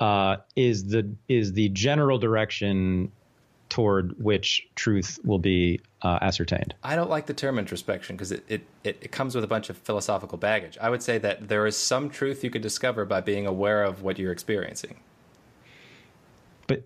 uh, 0.00 0.36
is 0.54 0.86
the 0.86 1.08
is 1.28 1.52
the 1.52 1.68
general 1.70 2.18
direction 2.18 3.10
toward 3.70 4.22
which 4.22 4.68
truth 4.76 5.18
will 5.24 5.38
be 5.38 5.80
uh, 6.02 6.18
ascertained. 6.20 6.74
I 6.84 6.94
don't 6.94 7.10
like 7.10 7.26
the 7.26 7.34
term 7.34 7.58
introspection 7.58 8.14
because 8.14 8.30
it, 8.30 8.44
it, 8.46 8.66
it, 8.84 8.98
it 9.00 9.10
comes 9.10 9.34
with 9.34 9.42
a 9.42 9.48
bunch 9.48 9.70
of 9.70 9.76
philosophical 9.78 10.38
baggage. 10.38 10.78
I 10.80 10.90
would 10.90 11.02
say 11.02 11.18
that 11.18 11.48
there 11.48 11.66
is 11.66 11.76
some 11.76 12.10
truth 12.10 12.44
you 12.44 12.50
could 12.50 12.62
discover 12.62 13.04
by 13.04 13.20
being 13.20 13.46
aware 13.46 13.82
of 13.82 14.02
what 14.02 14.18
you're 14.18 14.30
experiencing. 14.30 15.00
But 16.66 16.84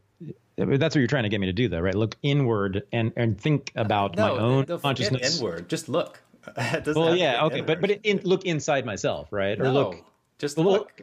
that's 0.56 0.94
what 0.94 1.00
you're 1.00 1.08
trying 1.08 1.24
to 1.24 1.28
get 1.28 1.40
me 1.40 1.46
to 1.46 1.52
do, 1.52 1.68
though, 1.68 1.80
right? 1.80 1.94
Look 1.94 2.16
inward 2.22 2.84
and 2.92 3.12
and 3.16 3.38
think 3.38 3.72
about 3.74 4.16
my 4.16 4.30
own 4.30 4.64
no, 4.68 4.78
consciousness. 4.78 5.38
inward. 5.38 5.68
Just 5.68 5.88
look. 5.88 6.20
Well, 6.86 7.14
yeah, 7.14 7.44
okay, 7.44 7.60
but 7.60 7.80
but 7.80 7.90
in, 7.90 8.20
look 8.24 8.44
inside 8.44 8.86
myself, 8.86 9.28
right? 9.30 9.58
Or 9.60 9.64
no, 9.64 9.72
look. 9.72 10.04
just 10.38 10.58
look. 10.58 11.02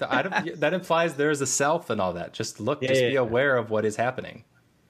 I 0.00 0.22
don't, 0.22 0.60
that 0.60 0.74
implies 0.74 1.14
there 1.14 1.30
is 1.30 1.40
a 1.40 1.46
self 1.46 1.90
and 1.90 2.00
all 2.00 2.12
that. 2.14 2.32
Just 2.32 2.60
look. 2.60 2.82
Yeah, 2.82 2.88
just 2.88 3.00
yeah, 3.02 3.08
be 3.08 3.14
yeah. 3.14 3.20
aware 3.20 3.56
of 3.56 3.70
what 3.70 3.84
is 3.84 3.96
happening. 3.96 4.44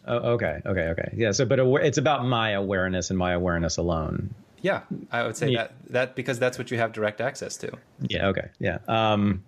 Oh, 0.06 0.32
okay, 0.32 0.60
okay, 0.66 0.88
okay. 0.88 1.14
Yeah. 1.16 1.32
So, 1.32 1.46
but 1.46 1.58
aware, 1.58 1.82
it's 1.82 1.98
about 1.98 2.26
my 2.26 2.50
awareness 2.50 3.10
and 3.10 3.18
my 3.18 3.32
awareness 3.32 3.78
alone. 3.78 4.34
Yeah, 4.60 4.82
I 5.10 5.22
would 5.22 5.36
say 5.36 5.54
that 5.56 5.72
that 5.90 6.16
because 6.16 6.38
that's 6.38 6.58
what 6.58 6.70
you 6.70 6.78
have 6.78 6.92
direct 6.92 7.20
access 7.20 7.56
to. 7.58 7.72
Yeah. 8.00 8.28
Okay. 8.28 8.48
Yeah. 8.58 8.78
Um, 8.88 9.44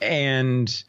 and 0.00 0.84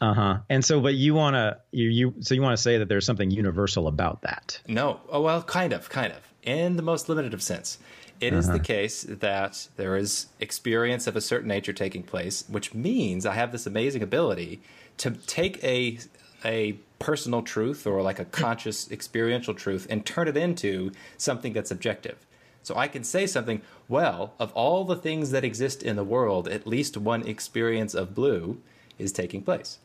uh 0.00 0.14
huh. 0.14 0.38
And 0.48 0.64
so, 0.64 0.80
but 0.80 0.94
you 0.94 1.14
want 1.14 1.34
to 1.34 1.58
you 1.70 1.88
you 1.88 2.14
so 2.20 2.34
you 2.34 2.42
want 2.42 2.56
to 2.56 2.62
say 2.62 2.78
that 2.78 2.88
there's 2.88 3.04
something 3.04 3.30
universal 3.30 3.88
about 3.88 4.22
that. 4.22 4.60
No. 4.66 5.00
Oh, 5.10 5.20
well, 5.20 5.42
kind 5.42 5.72
of, 5.72 5.88
kind 5.90 6.12
of. 6.12 6.20
In 6.42 6.76
the 6.76 6.82
most 6.82 7.08
limited 7.08 7.34
of 7.34 7.42
sense. 7.42 7.78
It 8.20 8.32
is 8.32 8.46
the 8.46 8.54
Uh-huh. 8.54 8.62
case 8.64 9.02
that 9.08 9.68
there 9.76 9.96
is 9.96 10.26
experience 10.40 11.06
of 11.06 11.16
a 11.16 11.20
certain 11.20 11.48
nature 11.48 11.72
taking 11.72 12.02
place, 12.02 12.44
which 12.48 12.74
means 12.74 13.24
I 13.26 13.34
have 13.34 13.52
this 13.52 13.66
amazing 13.66 14.02
ability 14.02 14.60
to 14.98 15.10
take 15.26 15.62
a 15.64 15.98
a 16.42 16.72
personal 16.98 17.42
truth 17.42 17.86
or 17.86 18.00
like 18.00 18.18
a 18.18 18.24
conscious 18.24 18.90
experiential 18.90 19.52
truth 19.52 19.86
and 19.90 20.06
turn 20.06 20.26
it 20.26 20.36
into 20.38 20.90
something 21.18 21.52
that's 21.52 21.70
objective. 21.70 22.16
So 22.62 22.74
I 22.76 22.88
can 22.88 23.04
say 23.04 23.26
something, 23.26 23.60
well, 23.88 24.32
of 24.38 24.50
all 24.52 24.84
the 24.86 24.96
things 24.96 25.30
that 25.32 25.44
exist 25.44 25.82
in 25.82 25.96
the 25.96 26.04
world, 26.04 26.48
at 26.48 26.66
least 26.66 26.96
one 26.96 27.26
experience 27.26 27.94
of 27.94 28.14
blue 28.14 28.60
is 28.98 29.12
taking 29.12 29.42
place. 29.42 29.78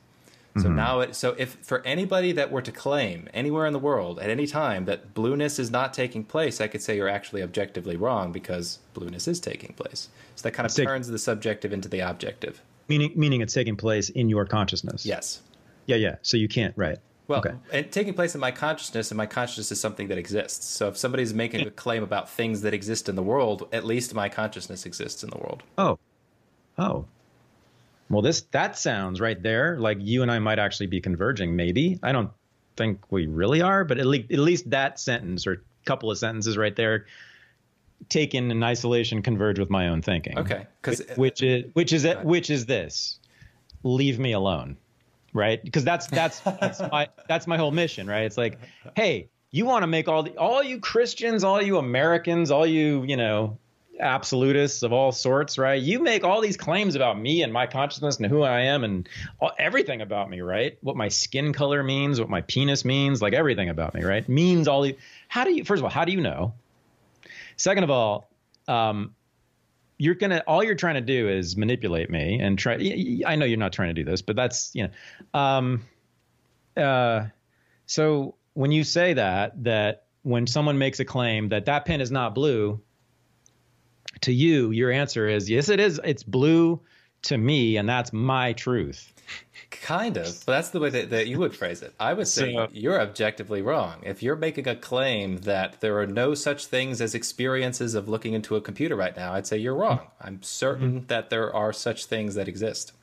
So 0.58 0.68
mm-hmm. 0.68 0.76
now, 0.76 1.00
it, 1.02 1.16
so 1.16 1.36
if 1.38 1.58
for 1.62 1.86
anybody 1.86 2.32
that 2.32 2.50
were 2.50 2.62
to 2.62 2.72
claim 2.72 3.28
anywhere 3.34 3.66
in 3.66 3.74
the 3.74 3.80
world 3.80 4.20
at 4.20 4.30
any 4.30 4.48
time 4.48 4.86
that 4.86 5.14
blueness 5.14 5.60
is 5.60 5.70
not 5.70 5.94
taking 5.94 6.24
place, 6.24 6.62
I 6.62 6.68
could 6.68 6.82
say 6.82 6.96
you're 6.96 7.10
actually 7.10 7.44
objectively 7.44 7.98
wrong 7.98 8.32
because 8.32 8.80
blueness 8.94 9.28
is 9.28 9.42
taking 9.42 9.74
place. 9.74 10.08
So 10.36 10.44
that 10.44 10.52
kind 10.54 10.66
of 10.66 10.74
Take- 10.74 10.88
turns 10.88 11.10
the 11.10 11.20
subjective 11.20 11.74
into 11.74 11.90
the 11.90 12.00
objective. 12.00 12.62
Meaning 12.88 13.12
meaning 13.16 13.42
it's 13.42 13.54
taking 13.54 13.76
place 13.76 14.10
in 14.10 14.30
your 14.30 14.46
consciousness. 14.46 15.06
Yes. 15.06 15.42
Yeah. 15.88 15.98
Yeah. 15.98 16.16
So 16.22 16.38
you 16.38 16.48
can't. 16.48 16.74
Right. 16.78 17.00
Well, 17.28 17.40
okay. 17.40 17.56
and 17.74 17.92
taking 17.92 18.14
place 18.14 18.36
in 18.36 18.42
my 18.42 18.52
consciousness, 18.52 19.10
and 19.10 19.18
my 19.18 19.26
consciousness 19.26 19.72
is 19.72 19.82
something 19.82 20.10
that 20.10 20.18
exists. 20.18 20.66
So 20.68 20.90
if 20.90 20.98
somebody's 20.98 21.34
making 21.34 21.66
a 21.66 21.72
claim 21.72 22.04
about 22.04 22.30
things 22.30 22.62
that 22.62 22.74
exist 22.74 23.10
in 23.10 23.16
the 23.16 23.24
world, 23.24 23.68
at 23.74 23.84
least 23.84 24.14
my 24.14 24.30
consciousness 24.30 24.86
exists 24.86 25.24
in 25.24 25.32
the 25.32 25.38
world. 25.38 25.64
Oh. 25.78 25.98
Oh. 26.78 27.06
Well, 28.10 28.22
this 28.22 28.42
that 28.52 28.78
sounds 28.78 29.20
right 29.20 29.42
there 29.42 29.78
like 29.80 29.98
you 30.00 30.22
and 30.22 30.32
I 30.32 30.40
might 30.40 30.60
actually 30.60 30.88
be 30.88 31.02
converging. 31.02 31.56
Maybe 31.56 32.00
I 32.04 32.12
don't 32.12 32.30
think 32.78 33.00
we 33.12 33.26
really 33.26 33.62
are, 33.62 33.84
but 33.84 33.98
at 34.00 34.06
least 34.06 34.32
at 34.32 34.40
least 34.40 34.70
that 34.70 35.00
sentence 35.00 35.48
or 35.48 35.64
couple 35.86 36.10
of 36.12 36.18
sentences 36.18 36.58
right 36.58 36.76
there, 36.76 37.06
taken 38.10 38.52
in 38.52 38.64
isolation, 38.64 39.22
converge 39.22 39.60
with 39.60 39.70
my 39.70 39.88
own 39.88 40.02
thinking. 40.02 40.38
Okay, 40.38 40.68
'cause- 40.82 41.02
which 41.16 41.42
is 41.42 41.66
which 41.74 41.94
is 41.94 42.06
it, 42.06 42.24
which 42.24 42.50
is 42.50 42.66
this? 42.66 43.20
Leave 43.84 44.20
me 44.20 44.32
alone, 44.34 44.78
right? 45.34 45.64
Because 45.64 45.84
that's 45.84 46.08
that's 46.08 46.40
that's 46.42 46.82
my 46.92 47.08
that's 47.28 47.48
my 47.48 47.58
whole 47.58 47.72
mission, 47.72 48.08
right? 48.08 48.24
It's 48.26 48.38
like, 48.38 48.60
hey, 48.96 49.30
you 49.52 49.66
want 49.66 49.84
to 49.84 49.88
make 49.88 50.08
all 50.08 50.24
the 50.24 50.36
all 50.38 50.62
you 50.64 50.80
Christians, 50.80 51.44
all 51.44 51.62
you 51.62 51.78
Americans, 51.78 52.52
all 52.52 52.66
you 52.68 53.04
you 53.04 53.16
know 53.18 53.58
absolutists 54.00 54.84
of 54.84 54.94
all 54.94 55.12
sorts, 55.12 55.58
right? 55.58 55.82
You 55.82 56.00
make 56.00 56.24
all 56.24 56.42
these 56.42 56.58
claims 56.58 56.96
about 56.96 57.20
me 57.20 57.44
and 57.44 57.52
my 57.52 57.68
consciousness 57.68 58.18
and 58.18 58.26
who 58.26 58.44
I 58.44 58.62
am 58.62 58.84
and 58.84 59.08
all, 59.40 59.52
everything 59.58 60.02
about 60.02 60.30
me, 60.30 60.42
right? 60.42 60.78
What 60.82 60.96
my 60.96 61.08
skin 61.08 61.54
color 61.54 61.84
means, 61.84 62.20
what 62.20 62.30
my 62.30 62.42
penis 62.42 62.86
means, 62.86 63.22
like 63.22 63.34
everything 63.34 63.70
about 63.70 63.94
me, 63.94 64.04
right? 64.04 64.28
Means 64.28 64.68
all 64.68 64.82
the 64.82 64.98
how 65.28 65.44
do 65.44 65.54
you? 65.54 65.64
First 65.64 65.80
of 65.80 65.86
all, 65.86 65.90
how 65.90 66.06
do 66.06 66.12
you 66.12 66.22
know? 66.22 66.54
Second 67.58 67.84
of 67.84 67.90
all, 67.90 68.30
um, 68.68 69.16
you're 69.98 70.16
gonna 70.16 70.44
all 70.46 70.64
you're 70.64 70.76
trying 70.76 70.96
to 70.96 71.02
do 71.02 71.30
is 71.30 71.56
manipulate 71.56 72.10
me 72.10 72.40
and 72.40 72.60
try. 72.60 72.76
I 73.26 73.36
know 73.36 73.46
you're 73.46 73.58
not 73.58 73.74
trying 73.74 73.90
to 73.90 73.94
do 73.94 74.04
this, 74.04 74.22
but 74.22 74.36
that's 74.36 74.72
you 74.74 74.84
know. 74.84 75.40
Um, 75.40 75.86
uh, 76.76 77.28
so 77.86 78.36
when 78.54 78.72
you 78.72 78.84
say 78.84 79.14
that 79.14 79.64
that 79.64 80.04
when 80.24 80.48
someone 80.48 80.78
makes 80.78 81.00
a 81.00 81.06
claim 81.06 81.50
that 81.50 81.66
that 81.66 81.86
pen 81.86 82.02
is 82.02 82.12
not 82.12 82.36
blue, 82.36 82.82
to 84.22 84.34
you, 84.34 84.72
your 84.72 84.92
answer 84.92 85.28
is 85.28 85.50
yes, 85.50 85.70
it 85.70 85.80
is. 85.80 86.00
It's 86.04 86.24
blue 86.24 86.80
to 87.24 87.38
me, 87.38 87.78
and 87.78 87.88
that's 87.88 88.14
my 88.14 88.54
truth. 88.54 89.14
Kind 89.72 90.18
of. 90.18 90.26
But 90.46 90.54
that's 90.54 90.70
the 90.70 90.80
way 90.80 90.90
that, 90.90 91.10
that 91.10 91.28
you 91.28 91.40
would 91.40 91.56
phrase 91.56 91.82
it. 91.82 91.94
I 92.00 92.14
would 92.14 92.28
say 92.28 92.54
so, 92.54 92.68
you're 92.72 93.02
objectively 93.02 93.62
wrong. 93.62 93.96
If 94.04 94.24
you're 94.24 94.36
making 94.36 94.68
a 94.68 94.76
claim 94.76 95.38
that 95.40 95.82
there 95.82 96.00
are 96.00 96.08
no 96.08 96.34
such 96.34 96.68
things 96.68 97.02
as 97.02 97.16
experiences 97.16 97.96
of 97.96 98.08
looking 98.08 98.34
into 98.34 98.56
a 98.56 98.62
computer 98.62 98.96
right 98.96 99.16
now, 99.16 99.34
I'd 99.34 99.48
say 99.48 99.58
you're 99.58 99.76
wrong. 99.76 100.02
I'm 100.22 100.42
certain 100.44 100.92
mm-hmm. 100.92 101.08
that 101.08 101.30
there 101.30 101.54
are 101.54 101.74
such 101.74 102.06
things 102.06 102.36
that 102.36 102.48
exist. 102.48 102.94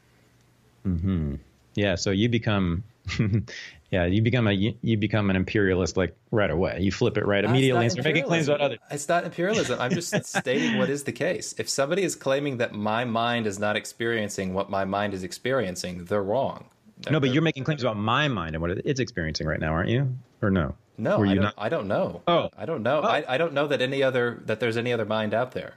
Hmm. 0.84 1.36
Yeah. 1.74 1.96
So 1.96 2.10
you 2.10 2.28
become 2.28 2.84
yeah, 3.92 4.06
you 4.06 4.22
become 4.22 4.48
a 4.48 4.52
you 4.52 4.96
become 4.96 5.28
an 5.28 5.36
imperialist 5.36 5.98
like 5.98 6.16
right 6.30 6.50
away. 6.50 6.78
You 6.80 6.90
flip 6.90 7.18
it 7.18 7.26
right 7.26 7.44
immediately 7.44 7.84
and 7.84 7.92
start 7.92 8.06
making 8.06 8.24
claims 8.24 8.48
about 8.48 8.62
others. 8.62 8.78
It's 8.90 9.06
not 9.06 9.24
imperialism. 9.24 9.78
I'm 9.78 9.90
just 9.90 10.24
stating 10.24 10.78
what 10.78 10.88
is 10.88 11.04
the 11.04 11.12
case. 11.12 11.54
If 11.58 11.68
somebody 11.68 12.02
is 12.02 12.16
claiming 12.16 12.56
that 12.56 12.72
my 12.72 13.04
mind 13.04 13.46
is 13.46 13.58
not 13.58 13.76
experiencing 13.76 14.54
what 14.54 14.70
my 14.70 14.86
mind 14.86 15.12
is 15.12 15.22
experiencing, 15.22 16.06
they're 16.06 16.22
wrong. 16.22 16.70
They're, 17.02 17.12
no, 17.12 17.20
but 17.20 17.34
you're 17.34 17.42
making 17.42 17.64
claims 17.64 17.82
about 17.82 17.98
my 17.98 18.28
mind 18.28 18.54
and 18.54 18.62
what 18.62 18.70
it's 18.70 18.98
experiencing 18.98 19.46
right 19.46 19.60
now, 19.60 19.72
aren't 19.72 19.90
you? 19.90 20.16
Or 20.40 20.50
no? 20.50 20.74
No, 20.96 21.22
I 21.22 21.34
don't, 21.34 21.54
I 21.58 21.68
don't 21.68 21.86
know. 21.86 22.22
Oh, 22.26 22.48
I 22.56 22.64
don't 22.64 22.82
know. 22.82 23.02
Oh. 23.04 23.06
I, 23.06 23.24
I 23.28 23.36
don't 23.36 23.52
know 23.52 23.66
that 23.66 23.82
any 23.82 24.02
other 24.02 24.40
that 24.46 24.58
there's 24.58 24.78
any 24.78 24.94
other 24.94 25.04
mind 25.04 25.34
out 25.34 25.52
there. 25.52 25.74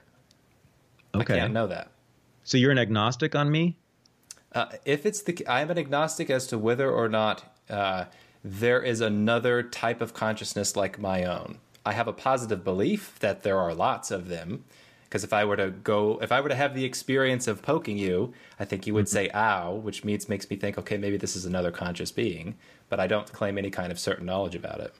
Okay, 1.14 1.34
I 1.34 1.38
can't 1.40 1.52
know 1.52 1.66
that. 1.66 1.90
So 2.44 2.56
you're 2.56 2.72
an 2.72 2.78
agnostic 2.78 3.34
on 3.34 3.50
me. 3.50 3.76
Uh, 4.52 4.68
if 4.86 5.04
it's 5.04 5.20
the, 5.20 5.46
I'm 5.46 5.70
an 5.70 5.76
agnostic 5.76 6.30
as 6.30 6.46
to 6.46 6.56
whether 6.56 6.90
or 6.90 7.10
not 7.10 7.55
uh, 7.68 8.04
there 8.44 8.82
is 8.82 9.00
another 9.00 9.62
type 9.62 10.00
of 10.00 10.14
consciousness 10.14 10.76
like 10.76 10.98
my 10.98 11.24
own. 11.24 11.58
I 11.84 11.92
have 11.92 12.08
a 12.08 12.12
positive 12.12 12.64
belief 12.64 13.18
that 13.20 13.42
there 13.42 13.58
are 13.58 13.74
lots 13.74 14.10
of 14.10 14.28
them. 14.28 14.64
Because 15.04 15.22
if 15.22 15.32
I 15.32 15.44
were 15.44 15.56
to 15.56 15.70
go, 15.70 16.18
if 16.20 16.32
I 16.32 16.40
were 16.40 16.48
to 16.48 16.54
have 16.54 16.74
the 16.74 16.84
experience 16.84 17.46
of 17.46 17.62
poking 17.62 17.96
you, 17.96 18.34
I 18.58 18.64
think 18.64 18.86
you 18.86 18.94
would 18.94 19.06
mm-hmm. 19.06 19.12
say 19.12 19.30
"ow," 19.32 19.74
which 19.74 20.04
means 20.04 20.28
makes 20.28 20.50
me 20.50 20.56
think, 20.56 20.78
okay, 20.78 20.96
maybe 20.96 21.16
this 21.16 21.36
is 21.36 21.44
another 21.44 21.70
conscious 21.70 22.10
being. 22.10 22.56
But 22.88 22.98
I 22.98 23.06
don't 23.06 23.32
claim 23.32 23.56
any 23.56 23.70
kind 23.70 23.92
of 23.92 24.00
certain 24.00 24.26
knowledge 24.26 24.56
about 24.56 24.80
it. 24.80 24.92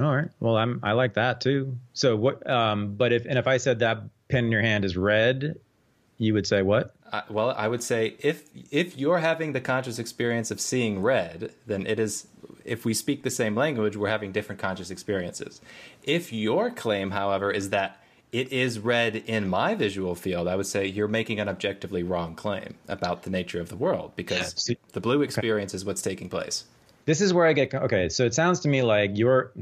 All 0.00 0.14
right. 0.14 0.28
Well, 0.40 0.56
I'm 0.56 0.80
I 0.82 0.92
like 0.92 1.14
that 1.14 1.40
too. 1.40 1.76
So 1.92 2.16
what? 2.16 2.48
Um, 2.48 2.94
but 2.94 3.12
if 3.12 3.24
and 3.24 3.38
if 3.38 3.46
I 3.46 3.56
said 3.56 3.78
that 3.78 4.02
pen 4.28 4.46
in 4.46 4.52
your 4.52 4.62
hand 4.62 4.84
is 4.84 4.96
red, 4.96 5.56
you 6.18 6.34
would 6.34 6.46
say 6.46 6.62
what? 6.62 6.94
Uh, 7.12 7.20
well, 7.28 7.50
I 7.50 7.68
would 7.68 7.82
say 7.82 8.16
if 8.20 8.48
if 8.70 8.96
you're 8.96 9.18
having 9.18 9.52
the 9.52 9.60
conscious 9.60 9.98
experience 9.98 10.50
of 10.50 10.60
seeing 10.60 11.02
red, 11.02 11.52
then 11.66 11.86
it 11.86 11.98
is. 11.98 12.26
If 12.64 12.84
we 12.84 12.94
speak 12.94 13.22
the 13.22 13.30
same 13.30 13.54
language, 13.56 13.96
we're 13.96 14.08
having 14.08 14.32
different 14.32 14.60
conscious 14.60 14.90
experiences. 14.90 15.60
If 16.04 16.32
your 16.32 16.70
claim, 16.70 17.10
however, 17.10 17.50
is 17.50 17.70
that 17.70 18.00
it 18.30 18.50
is 18.50 18.78
red 18.78 19.16
in 19.16 19.48
my 19.48 19.74
visual 19.74 20.14
field, 20.14 20.48
I 20.48 20.56
would 20.56 20.66
say 20.66 20.86
you're 20.86 21.08
making 21.08 21.38
an 21.38 21.48
objectively 21.48 22.02
wrong 22.02 22.34
claim 22.34 22.76
about 22.88 23.24
the 23.24 23.30
nature 23.30 23.60
of 23.60 23.68
the 23.68 23.76
world 23.76 24.12
because 24.16 24.70
the 24.92 25.00
blue 25.00 25.22
experience 25.22 25.74
is 25.74 25.84
what's 25.84 26.00
taking 26.00 26.30
place. 26.30 26.64
This 27.04 27.20
is 27.20 27.34
where 27.34 27.46
I 27.46 27.52
get 27.52 27.74
okay. 27.74 28.08
So 28.08 28.24
it 28.24 28.32
sounds 28.32 28.60
to 28.60 28.68
me 28.68 28.82
like 28.82 29.10
you're 29.14 29.52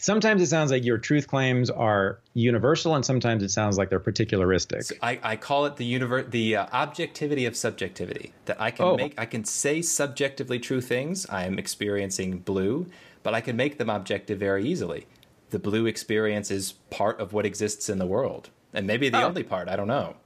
sometimes 0.00 0.42
it 0.42 0.46
sounds 0.46 0.70
like 0.70 0.84
your 0.84 0.98
truth 0.98 1.26
claims 1.26 1.70
are 1.70 2.20
universal, 2.34 2.94
and 2.94 3.04
sometimes 3.04 3.42
it 3.42 3.50
sounds 3.50 3.78
like 3.78 3.90
they're 3.90 4.00
particularistic. 4.00 4.84
So 4.84 4.94
I, 5.02 5.18
I, 5.22 5.36
call 5.36 5.66
it 5.66 5.76
the 5.76 5.92
univer- 5.92 6.30
the 6.30 6.56
uh, 6.56 6.66
objectivity 6.72 7.46
of 7.46 7.56
subjectivity. 7.56 8.32
That 8.46 8.60
I 8.60 8.70
can 8.70 8.84
oh. 8.84 8.96
make, 8.96 9.14
I 9.18 9.26
can 9.26 9.44
say 9.44 9.82
subjectively 9.82 10.58
true 10.58 10.80
things. 10.80 11.26
I 11.28 11.44
am 11.44 11.58
experiencing 11.58 12.38
blue, 12.38 12.86
but 13.22 13.34
I 13.34 13.40
can 13.40 13.56
make 13.56 13.78
them 13.78 13.90
objective 13.90 14.38
very 14.38 14.66
easily. 14.66 15.06
The 15.50 15.58
blue 15.58 15.86
experience 15.86 16.50
is 16.50 16.72
part 16.90 17.20
of 17.20 17.32
what 17.32 17.46
exists 17.46 17.88
in 17.88 17.98
the 17.98 18.06
world, 18.06 18.50
and 18.72 18.86
maybe 18.86 19.08
the 19.08 19.22
oh. 19.22 19.26
only 19.26 19.42
part. 19.42 19.68
I 19.68 19.76
don't 19.76 19.88
know. 19.88 20.16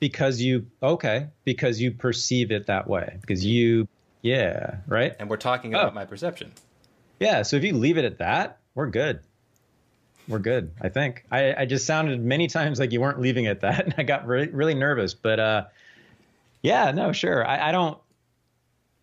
Because 0.00 0.40
you 0.40 0.66
okay? 0.82 1.28
Because 1.44 1.80
you 1.80 1.92
perceive 1.92 2.50
it 2.50 2.66
that 2.66 2.88
way. 2.88 3.18
Because 3.20 3.44
you, 3.44 3.86
yeah, 4.20 4.78
right. 4.88 5.14
And 5.18 5.30
we're 5.30 5.36
talking 5.36 5.72
about 5.72 5.92
oh. 5.92 5.94
my 5.94 6.04
perception. 6.04 6.52
Yeah. 7.20 7.42
So 7.42 7.56
if 7.56 7.62
you 7.62 7.72
leave 7.74 7.98
it 7.98 8.04
at 8.04 8.18
that, 8.18 8.58
we're 8.74 8.86
good. 8.86 9.20
We're 10.28 10.38
good. 10.38 10.72
I 10.80 10.88
think. 10.88 11.24
I, 11.30 11.54
I 11.62 11.66
just 11.66 11.86
sounded 11.86 12.22
many 12.22 12.46
times 12.48 12.78
like 12.78 12.92
you 12.92 13.00
weren't 13.00 13.20
leaving 13.20 13.44
it 13.46 13.60
that, 13.60 13.84
and 13.84 13.94
I 13.98 14.02
got 14.02 14.26
really 14.26 14.48
really 14.48 14.74
nervous. 14.74 15.14
But 15.14 15.40
uh, 15.40 15.64
yeah, 16.62 16.92
no, 16.92 17.12
sure. 17.12 17.46
I, 17.46 17.68
I 17.68 17.72
don't. 17.72 17.98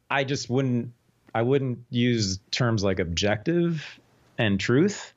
I 0.09 0.23
just 0.23 0.49
wouldn't. 0.49 0.91
I 1.33 1.41
wouldn't 1.43 1.79
use 1.89 2.39
terms 2.51 2.83
like 2.83 2.99
objective 2.99 3.99
and 4.37 4.59
truth. 4.59 5.13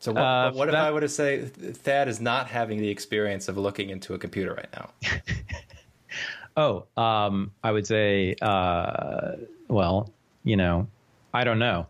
So 0.00 0.12
what, 0.12 0.20
uh, 0.20 0.52
what 0.52 0.68
if 0.68 0.72
that, 0.72 0.84
I 0.84 0.90
were 0.90 1.00
to 1.00 1.08
say 1.08 1.44
Thad 1.44 2.08
is 2.08 2.20
not 2.20 2.48
having 2.48 2.80
the 2.80 2.88
experience 2.88 3.46
of 3.46 3.56
looking 3.56 3.90
into 3.90 4.14
a 4.14 4.18
computer 4.18 4.52
right 4.52 4.66
now? 4.74 4.90
oh, 6.96 7.00
um, 7.00 7.52
I 7.62 7.70
would 7.70 7.86
say, 7.86 8.34
uh, 8.42 9.36
well, 9.68 10.10
you 10.42 10.56
know, 10.56 10.88
I 11.32 11.44
don't 11.44 11.60
know. 11.60 11.86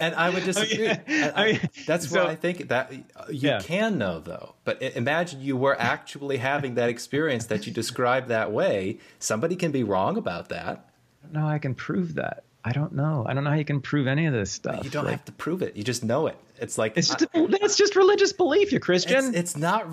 And 0.00 0.14
I 0.14 0.30
would 0.30 0.44
disagree. 0.44 0.88
I 0.88 1.00
mean, 1.06 1.22
I, 1.24 1.30
I, 1.34 1.60
that's 1.86 2.08
so, 2.08 2.16
where 2.16 2.28
I 2.28 2.34
think 2.34 2.68
that 2.68 2.92
you 2.92 3.04
yeah. 3.30 3.60
can 3.60 3.98
know, 3.98 4.20
though. 4.20 4.54
But 4.64 4.82
imagine 4.82 5.40
you 5.40 5.56
were 5.56 5.78
actually 5.80 6.38
having 6.38 6.74
that 6.74 6.88
experience 6.88 7.46
that 7.46 7.66
you 7.66 7.72
described 7.72 8.28
that 8.28 8.52
way. 8.52 8.98
Somebody 9.18 9.56
can 9.56 9.70
be 9.70 9.84
wrong 9.84 10.16
about 10.16 10.48
that. 10.48 10.88
No, 11.30 11.46
I 11.46 11.58
can 11.58 11.74
prove 11.74 12.14
that. 12.14 12.44
I 12.64 12.72
don't 12.72 12.92
know. 12.92 13.24
I 13.28 13.34
don't 13.34 13.42
know 13.42 13.50
how 13.50 13.56
you 13.56 13.64
can 13.64 13.80
prove 13.80 14.06
any 14.06 14.26
of 14.26 14.32
this 14.32 14.52
stuff. 14.52 14.84
You 14.84 14.90
don't 14.90 15.04
like, 15.04 15.12
have 15.12 15.24
to 15.24 15.32
prove 15.32 15.62
it. 15.62 15.76
You 15.76 15.82
just 15.82 16.04
know 16.04 16.28
it. 16.28 16.36
It's 16.60 16.78
like 16.78 16.96
it's 16.96 17.08
just 17.08 17.26
I, 17.34 17.46
that's 17.46 17.76
just 17.76 17.96
religious 17.96 18.32
belief, 18.32 18.70
You're 18.70 18.80
Christian. 18.80 19.28
It's, 19.28 19.36
it's 19.36 19.56
not 19.56 19.90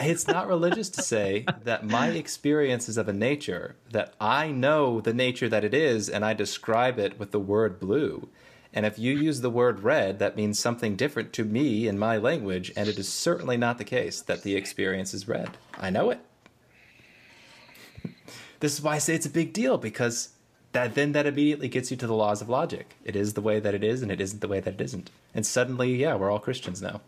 it's 0.00 0.26
not 0.26 0.48
religious 0.48 0.88
to 0.90 1.02
say 1.02 1.44
that 1.64 1.86
my 1.86 2.08
experience 2.08 2.88
is 2.88 2.96
of 2.96 3.08
a 3.08 3.12
nature 3.12 3.76
that 3.90 4.14
I 4.20 4.50
know 4.50 5.00
the 5.00 5.14
nature 5.14 5.48
that 5.48 5.64
it 5.64 5.74
is, 5.74 6.08
and 6.08 6.24
I 6.24 6.34
describe 6.34 6.98
it 6.98 7.18
with 7.18 7.30
the 7.30 7.40
word 7.40 7.78
blue. 7.78 8.28
And 8.72 8.86
if 8.86 8.98
you 8.98 9.16
use 9.16 9.40
the 9.40 9.50
word 9.50 9.80
red, 9.80 10.18
that 10.20 10.36
means 10.36 10.58
something 10.58 10.94
different 10.94 11.32
to 11.34 11.44
me 11.44 11.88
in 11.88 11.98
my 11.98 12.16
language, 12.16 12.72
and 12.76 12.88
it 12.88 12.98
is 12.98 13.08
certainly 13.08 13.56
not 13.56 13.78
the 13.78 13.84
case 13.84 14.20
that 14.22 14.42
the 14.42 14.54
experience 14.54 15.12
is 15.12 15.26
red. 15.26 15.50
I 15.78 15.90
know 15.90 16.10
it. 16.10 16.20
This 18.60 18.74
is 18.74 18.82
why 18.82 18.96
I 18.96 18.98
say 18.98 19.14
it's 19.14 19.26
a 19.26 19.30
big 19.30 19.52
deal 19.52 19.78
because 19.78 20.30
that 20.72 20.94
then 20.94 21.12
that 21.12 21.26
immediately 21.26 21.68
gets 21.68 21.90
you 21.90 21.96
to 21.96 22.06
the 22.06 22.14
laws 22.14 22.40
of 22.40 22.48
logic. 22.48 22.94
It 23.04 23.16
is 23.16 23.34
the 23.34 23.40
way 23.40 23.58
that 23.58 23.74
it 23.74 23.82
is, 23.82 24.02
and 24.02 24.12
it 24.12 24.20
isn't 24.20 24.40
the 24.40 24.48
way 24.48 24.60
that 24.60 24.74
it 24.74 24.80
isn't. 24.80 25.10
And 25.34 25.44
suddenly, 25.44 25.96
yeah, 25.96 26.14
we're 26.14 26.30
all 26.30 26.38
Christians 26.38 26.80
now. 26.80 27.00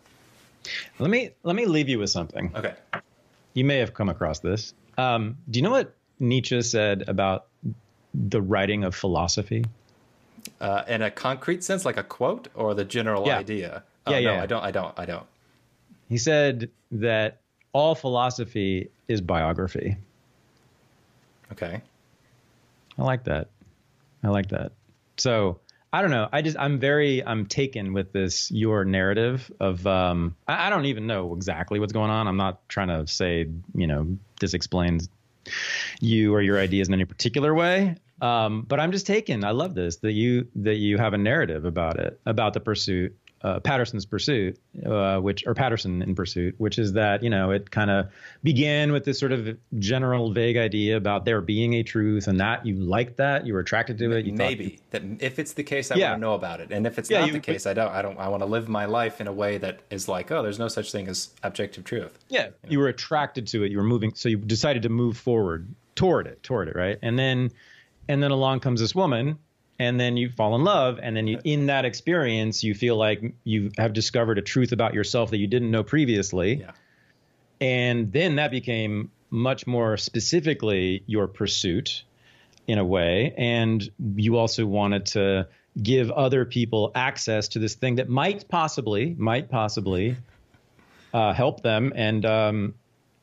Let 0.99 1.11
me 1.11 1.31
let 1.43 1.57
me 1.57 1.67
leave 1.67 1.89
you 1.89 1.99
with 1.99 2.11
something. 2.11 2.53
Okay. 2.55 2.75
You 3.55 3.65
may 3.65 3.79
have 3.79 3.95
come 3.95 4.09
across 4.09 4.41
this. 4.41 4.75
Um, 4.97 5.37
do 5.51 5.59
you 5.59 5.63
know 5.63 5.71
what 5.71 5.95
Nietzsche 6.21 6.63
said 6.63 7.05
about 7.09 7.47
the 8.15 8.41
writing 8.41 8.85
of 8.85 8.95
philosophy? 8.95 9.65
Uh, 10.61 10.83
in 10.89 11.03
a 11.03 11.11
concrete 11.11 11.63
sense, 11.63 11.85
like 11.85 11.97
a 11.97 12.03
quote, 12.03 12.49
or 12.55 12.75
the 12.75 12.85
general 12.85 13.27
yeah. 13.27 13.39
idea? 13.39 13.83
Oh, 14.07 14.13
yeah, 14.13 14.19
yeah. 14.19 14.37
No, 14.37 14.43
I 14.43 14.47
don't. 14.47 14.65
I 14.65 14.71
don't. 14.71 14.99
I 14.99 15.05
don't. 15.05 15.27
He 16.09 16.19
said 16.19 16.71
that 16.93 17.41
all 17.73 17.95
philosophy 17.95 18.91
is 19.09 19.21
biography. 19.21 19.97
Okay. 21.53 21.83
I 22.99 23.03
like 23.03 23.25
that. 23.25 23.49
I 24.23 24.29
like 24.29 24.49
that. 24.49 24.73
So 25.17 25.61
I 25.93 26.01
don't 26.01 26.11
know. 26.11 26.28
I 26.32 26.40
just 26.40 26.57
I'm 26.59 26.78
very 26.78 27.24
I'm 27.24 27.47
taken 27.47 27.93
with 27.93 28.12
this 28.12 28.51
your 28.51 28.84
narrative 28.84 29.51
of 29.61 29.86
um 29.86 30.36
I, 30.49 30.66
I 30.66 30.70
don't 30.70 30.86
even 30.86 31.07
know 31.07 31.34
exactly 31.34 31.80
what's 31.80 31.93
going 31.93 32.11
on. 32.11 32.26
I'm 32.26 32.38
not 32.38 32.66
trying 32.68 32.88
to 32.88 33.07
say 33.07 33.49
you 33.74 33.86
know 33.86 34.16
this 34.40 34.55
explains 34.55 35.09
you 36.01 36.34
or 36.34 36.40
your 36.40 36.59
ideas 36.59 36.88
in 36.88 36.95
any 36.95 37.05
particular 37.05 37.55
way. 37.55 37.97
Um, 38.20 38.62
but 38.62 38.78
I'm 38.78 38.93
just 38.93 39.07
taken. 39.07 39.45
I 39.45 39.51
love 39.51 39.74
this 39.74 39.97
that 39.99 40.12
you 40.12 40.47
that 40.57 40.76
you 40.76 40.97
have 40.97 41.12
a 41.12 41.18
narrative 41.18 41.64
about 41.64 41.99
it 41.99 42.20
about 42.24 42.55
the 42.55 42.61
pursuit 42.61 43.16
uh, 43.43 43.61
Patterson's 43.61 44.07
Pursuit, 44.07 44.59
uh, 44.86 45.18
which 45.18 45.45
or 45.47 45.55
Patterson 45.55 46.01
in 46.03 46.14
Pursuit, 46.14 46.55
which 46.59 46.78
is 46.78 46.93
that 46.93 47.22
you 47.22 47.30
know 47.30 47.51
it 47.51 47.70
kind 47.70 47.90
of 47.90 48.09
began 48.43 48.93
with 48.93 49.05
this 49.05 49.18
sort 49.18 49.32
of 49.32 49.57
general 49.78 50.32
vague 50.32 50.57
idea 50.57 50.97
about 50.97 51.24
there 51.24 51.40
being 51.40 51.74
a 51.74 51.82
truth, 51.82 52.28
and 52.28 52.38
that 52.40 52.64
you 52.64 52.76
liked 52.76 53.16
that, 53.16 53.47
you 53.47 53.55
were 53.55 53.61
attracted 53.61 53.99
to 53.99 54.12
it. 54.12 54.26
You 54.26 54.32
Maybe 54.32 54.78
that 54.90 55.03
if 55.18 55.38
it's 55.38 55.55
the 55.55 55.64
case, 55.64 55.90
I 55.90 55.97
yeah. 55.97 56.11
want 56.11 56.20
to 56.20 56.20
know 56.20 56.34
about 56.34 56.61
it, 56.61 56.70
and 56.70 56.86
if 56.86 56.99
it's 56.99 57.11
yeah, 57.11 57.20
not 57.20 57.26
you, 57.28 57.32
the 57.32 57.40
case, 57.40 57.66
I 57.66 57.74
don't. 57.74 57.90
I 57.90 58.03
don't. 58.03 58.18
I 58.18 58.28
want 58.28 58.43
to 58.43 58.47
live 58.47 58.68
my 58.68 58.84
life 58.84 59.20
in 59.20 59.26
a 59.26 59.32
way 59.32 59.59
that 59.59 59.80
is 59.90 60.09
like, 60.09 60.30
oh, 60.30 60.43
there's 60.43 60.59
no 60.59 60.68
such 60.68 60.93
thing 60.93 61.09
as 61.09 61.30
objective 61.43 61.84
truth. 61.84 62.16
Yeah, 62.28 62.45
you, 62.45 62.47
know? 62.47 62.55
you 62.68 62.78
were 62.78 62.88
attracted 62.88 63.49
to 63.49 63.64
it. 63.64 63.72
You 63.72 63.78
were 63.78 63.84
moving, 63.84 64.14
so 64.14 64.28
you 64.28 64.36
decided 64.36 64.82
to 64.82 64.88
move 64.88 65.16
forward 65.16 65.74
toward 65.97 66.26
it, 66.26 66.43
toward 66.43 66.68
it, 66.68 66.76
right? 66.76 66.99
And 67.03 67.18
then, 67.18 67.51
and 68.09 68.22
then 68.22 68.30
along 68.30 68.61
comes 68.61 68.80
this 68.80 68.95
woman 68.95 69.38
and 69.83 69.99
then 69.99 70.16
you 70.16 70.30
fall 70.30 70.55
in 70.55 70.62
love 70.62 71.01
and 71.03 71.16
then 71.16 71.26
you, 71.26 71.41
in 71.43 71.66
that 71.66 71.85
experience 71.85 72.62
you 72.62 72.72
feel 72.72 72.97
like 72.97 73.35
you 73.43 73.70
have 73.78 73.93
discovered 73.93 74.39
a 74.39 74.43
truth 74.43 74.70
about 74.70 74.95
yourself 74.95 75.30
that 75.30 75.39
you 75.39 75.49
didn't 75.49 75.70
know 75.70 75.83
previously. 75.83 76.61
Yeah. 76.61 76.70
and 77.61 78.12
then 78.12 78.37
that 78.37 78.51
became 78.51 79.11
much 79.30 79.66
more 79.66 79.97
specifically 79.97 81.03
your 81.07 81.26
pursuit 81.26 82.05
in 82.66 82.78
a 82.78 82.85
way. 82.85 83.35
And 83.37 83.91
you 84.14 84.37
also 84.37 84.66
wanted 84.66 85.07
to 85.07 85.49
give 85.83 86.11
other 86.11 86.45
people 86.45 86.93
access 86.95 87.49
to 87.49 87.59
this 87.59 87.74
thing 87.74 87.97
that 87.97 88.09
might 88.09 88.49
possibly 88.49 89.16
might 89.18 89.51
possibly 89.51 90.16
uh, 91.14 91.33
help 91.33 91.62
them 91.62 91.93
and 91.97 92.24
um, 92.24 92.74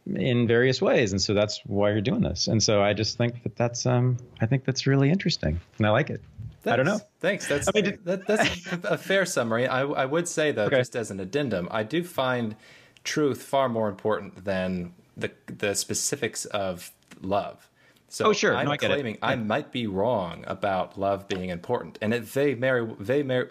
in 0.06 0.48
various 0.48 0.82
ways. 0.82 1.12
And 1.12 1.22
so 1.22 1.34
that's 1.34 1.62
why 1.66 1.92
you're 1.92 2.02
doing 2.02 2.22
this. 2.22 2.48
And 2.48 2.62
so 2.62 2.82
i 2.82 2.94
just 2.94 3.18
think 3.18 3.44
that 3.44 3.56
that's 3.56 3.86
um, 3.86 4.18
i 4.42 4.46
think 4.46 4.66
that's 4.66 4.88
really 4.88 5.10
interesting 5.10 5.60
and 5.78 5.88
i 5.88 5.92
like 5.92 6.10
it 6.10 6.22
i 6.66 6.76
don't 6.76 6.86
know 6.86 7.00
Thanks. 7.20 7.48
That's 7.48 7.68
I 7.68 7.72
mean, 7.74 7.84
did- 7.84 8.06
that, 8.06 8.28
that's 8.28 8.66
a 8.86 8.98
fair 8.98 9.26
summary. 9.26 9.68
I, 9.68 9.82
I 9.82 10.06
would 10.06 10.28
say 10.28 10.52
though, 10.54 10.66
Okay. 10.66 10.78
just 10.78 10.96
as 10.96 11.12
an 11.12 11.20
addendum, 11.20 11.68
I 11.70 11.84
do 11.84 12.02
find 12.04 12.56
truth 13.04 13.42
far 13.44 13.68
more 13.70 13.90
important 13.90 14.46
than 14.46 14.94
the 15.18 15.32
the 15.48 15.76
specifics 15.76 16.46
of 16.46 16.92
love. 17.22 17.68
So 18.08 18.28
Oh, 18.28 18.34
sure. 18.34 18.56
I'm 18.56 18.66
No, 18.66 18.72
I 18.72 18.78
claiming 18.78 19.18
I 19.22 19.36
might 19.36 19.72
be 19.72 19.86
wrong 19.88 20.44
about 20.48 20.98
love 20.98 21.28
being 21.28 21.50
important, 21.50 21.98
and 22.02 22.14
it 22.14 22.32
they 22.34 22.56
may 22.56 22.88
they 23.00 23.22
may, 23.22 23.44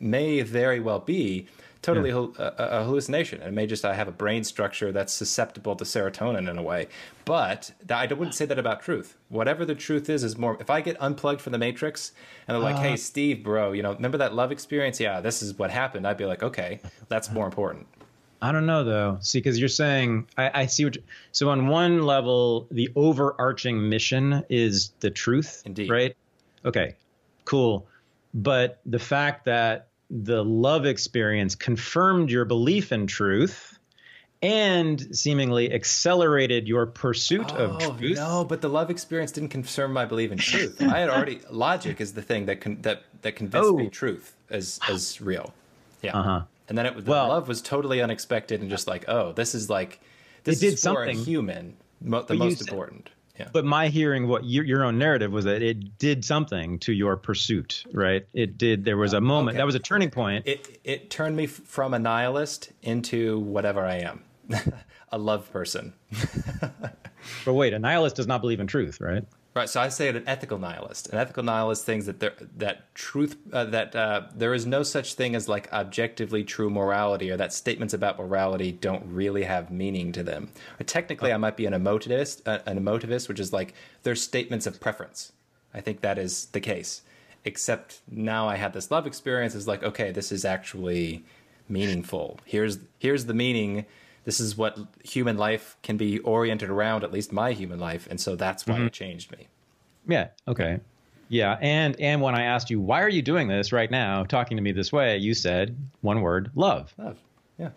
may 0.00 0.42
very 0.42 0.80
well 0.80 0.98
be 1.00 1.46
totally 1.84 2.10
hal- 2.10 2.34
a, 2.38 2.52
a 2.58 2.84
hallucination. 2.84 3.42
It 3.42 3.52
may 3.52 3.66
just 3.66 3.84
I 3.84 3.94
have 3.94 4.08
a 4.08 4.12
brain 4.12 4.42
structure 4.42 4.90
that's 4.90 5.12
susceptible 5.12 5.76
to 5.76 5.84
serotonin 5.84 6.50
in 6.50 6.58
a 6.58 6.62
way. 6.62 6.88
But 7.24 7.70
I 7.90 8.06
wouldn't 8.06 8.34
say 8.34 8.46
that 8.46 8.58
about 8.58 8.82
truth. 8.82 9.16
Whatever 9.28 9.64
the 9.64 9.74
truth 9.74 10.08
is 10.08 10.24
is 10.24 10.36
more. 10.38 10.56
If 10.60 10.70
I 10.70 10.80
get 10.80 10.96
unplugged 11.00 11.40
from 11.40 11.52
the 11.52 11.58
matrix 11.58 12.12
and 12.48 12.54
they're 12.54 12.62
like, 12.62 12.76
"Hey, 12.76 12.94
uh. 12.94 12.96
Steve, 12.96 13.44
bro, 13.44 13.72
you 13.72 13.82
know, 13.82 13.92
remember 13.92 14.18
that 14.18 14.34
love 14.34 14.50
experience? 14.50 14.98
Yeah, 14.98 15.20
this 15.20 15.42
is 15.42 15.58
what 15.58 15.70
happened." 15.70 16.06
I'd 16.06 16.16
be 16.16 16.26
like, 16.26 16.42
"Okay, 16.42 16.80
that's 17.08 17.30
more 17.30 17.46
important." 17.46 17.86
I 18.42 18.52
don't 18.52 18.66
know 18.66 18.84
though. 18.84 19.18
See, 19.20 19.38
because 19.38 19.58
you're 19.58 19.68
saying 19.68 20.26
I, 20.36 20.62
I 20.62 20.66
see 20.66 20.84
what. 20.84 20.96
You, 20.96 21.02
so 21.32 21.48
on 21.50 21.66
one 21.66 22.02
level, 22.02 22.66
the 22.70 22.90
overarching 22.96 23.88
mission 23.88 24.44
is 24.48 24.92
the 25.00 25.10
truth, 25.10 25.62
Indeed. 25.64 25.90
right? 25.90 26.16
Okay, 26.64 26.96
cool. 27.44 27.86
But 28.34 28.80
the 28.84 28.98
fact 28.98 29.44
that 29.44 29.88
the 30.16 30.44
love 30.44 30.86
experience 30.86 31.54
confirmed 31.56 32.30
your 32.30 32.44
belief 32.44 32.92
in 32.92 33.06
truth 33.06 33.78
and 34.42 35.16
seemingly 35.16 35.72
accelerated 35.72 36.68
your 36.68 36.86
pursuit 36.86 37.50
of 37.52 37.78
truth. 37.98 38.18
Oh, 38.20 38.40
no, 38.40 38.44
but 38.44 38.60
the 38.60 38.68
love 38.68 38.90
experience 38.90 39.32
didn't 39.32 39.48
confirm 39.48 39.92
my 39.92 40.04
belief 40.04 40.30
in 40.30 40.38
truth. 40.38 40.80
I 40.82 40.98
had 41.00 41.08
already 41.10 41.40
logic 41.50 42.00
is 42.00 42.12
the 42.12 42.22
thing 42.22 42.46
that 42.46 42.60
con- 42.60 42.78
that 42.82 43.02
that 43.22 43.36
convinced 43.36 43.72
me 43.74 43.86
Oh. 43.86 43.90
truth 43.90 44.36
as 44.50 44.78
as 44.88 45.20
real. 45.20 45.52
Yeah. 46.02 46.16
Uh-huh. 46.18 46.42
And 46.68 46.78
then 46.78 46.86
it 46.86 46.94
was 46.94 47.04
the 47.04 47.10
Well- 47.10 47.28
love 47.28 47.48
was 47.48 47.60
totally 47.60 48.00
unexpected 48.00 48.60
and 48.60 48.70
just 48.70 48.86
like, 48.86 49.08
oh, 49.08 49.32
this 49.32 49.54
is 49.54 49.68
like 49.70 50.00
this 50.44 50.60
did 50.60 50.74
is 50.74 50.80
for 50.80 50.94
something. 50.94 51.18
a 51.18 51.22
human, 51.22 51.76
mo- 52.02 52.20
the 52.20 52.28
But 52.28 52.38
most 52.38 52.58
said- 52.58 52.68
important. 52.68 53.10
Yeah. 53.38 53.48
But 53.52 53.64
my 53.64 53.88
hearing 53.88 54.28
what 54.28 54.44
your, 54.44 54.64
your 54.64 54.84
own 54.84 54.96
narrative 54.96 55.32
was 55.32 55.44
that 55.44 55.60
it 55.60 55.98
did 55.98 56.24
something 56.24 56.78
to 56.80 56.92
your 56.92 57.16
pursuit, 57.16 57.84
right? 57.92 58.24
It 58.32 58.56
did. 58.58 58.84
There 58.84 58.96
was 58.96 59.12
a 59.12 59.20
moment 59.20 59.56
Okay. 59.56 59.58
that 59.58 59.66
was 59.66 59.74
a 59.74 59.80
turning 59.80 60.10
point. 60.10 60.46
it 60.46 60.78
it 60.84 61.10
turned 61.10 61.34
me 61.36 61.46
from 61.46 61.94
a 61.94 61.98
nihilist 61.98 62.70
into 62.82 63.40
whatever 63.40 63.84
I 63.84 63.96
am, 63.96 64.22
a 65.12 65.18
love 65.18 65.50
person. 65.52 65.94
but 67.44 67.52
wait, 67.54 67.72
a 67.72 67.78
nihilist 67.78 68.16
does 68.16 68.26
not 68.26 68.40
believe 68.40 68.60
in 68.60 68.66
truth, 68.66 69.00
right? 69.00 69.24
Right. 69.54 69.68
So 69.68 69.80
I 69.80 69.88
say 69.88 70.08
an 70.08 70.24
ethical 70.26 70.58
nihilist. 70.58 71.10
An 71.10 71.18
ethical 71.18 71.44
nihilist 71.44 71.86
thinks 71.86 72.06
that 72.06 72.18
there 72.18 72.34
that 72.56 72.92
truth 72.96 73.36
uh, 73.52 73.64
that 73.66 73.94
uh, 73.94 74.22
there 74.34 74.52
is 74.52 74.66
no 74.66 74.82
such 74.82 75.14
thing 75.14 75.36
as 75.36 75.48
like 75.48 75.72
objectively 75.72 76.42
true 76.42 76.68
morality, 76.68 77.30
or 77.30 77.36
that 77.36 77.52
statements 77.52 77.94
about 77.94 78.18
morality 78.18 78.72
don't 78.72 79.04
really 79.06 79.44
have 79.44 79.70
meaning 79.70 80.10
to 80.10 80.24
them. 80.24 80.50
Or 80.80 80.84
technically, 80.84 81.32
I 81.32 81.36
might 81.36 81.56
be 81.56 81.66
an 81.66 81.72
emotivist. 81.72 82.42
Uh, 82.44 82.58
an 82.66 82.80
emotivist, 82.80 83.28
which 83.28 83.38
is 83.38 83.52
like 83.52 83.74
there's 84.02 84.20
statements 84.20 84.66
of 84.66 84.80
preference. 84.80 85.30
I 85.72 85.80
think 85.80 86.00
that 86.00 86.18
is 86.18 86.46
the 86.46 86.60
case. 86.60 87.02
Except 87.44 88.00
now 88.10 88.48
I 88.48 88.56
had 88.56 88.72
this 88.72 88.90
love 88.90 89.06
experience. 89.06 89.54
Is 89.54 89.68
like 89.68 89.84
okay, 89.84 90.10
this 90.10 90.32
is 90.32 90.44
actually 90.44 91.24
meaningful. 91.68 92.40
Here's 92.44 92.78
here's 92.98 93.26
the 93.26 93.34
meaning. 93.34 93.86
This 94.24 94.40
is 94.40 94.56
what 94.56 94.78
human 95.04 95.36
life 95.36 95.76
can 95.82 95.96
be 95.96 96.18
oriented 96.20 96.70
around, 96.70 97.04
at 97.04 97.12
least 97.12 97.32
my 97.32 97.52
human 97.52 97.78
life, 97.78 98.06
and 98.10 98.20
so 98.20 98.36
that's 98.36 98.66
why 98.66 98.80
it 98.80 98.92
changed 98.92 99.32
me. 99.32 99.48
Yeah. 100.08 100.28
Okay. 100.48 100.80
Yeah. 101.28 101.58
And 101.60 101.98
and 102.00 102.20
when 102.20 102.34
I 102.34 102.44
asked 102.44 102.70
you 102.70 102.80
why 102.80 103.02
are 103.02 103.08
you 103.08 103.22
doing 103.22 103.48
this 103.48 103.72
right 103.72 103.90
now, 103.90 104.24
talking 104.24 104.56
to 104.56 104.62
me 104.62 104.72
this 104.72 104.92
way, 104.92 105.18
you 105.18 105.34
said 105.34 105.76
one 106.00 106.20
word: 106.20 106.50
love. 106.54 106.94
Love. 106.98 107.18
Yeah. 107.58 107.70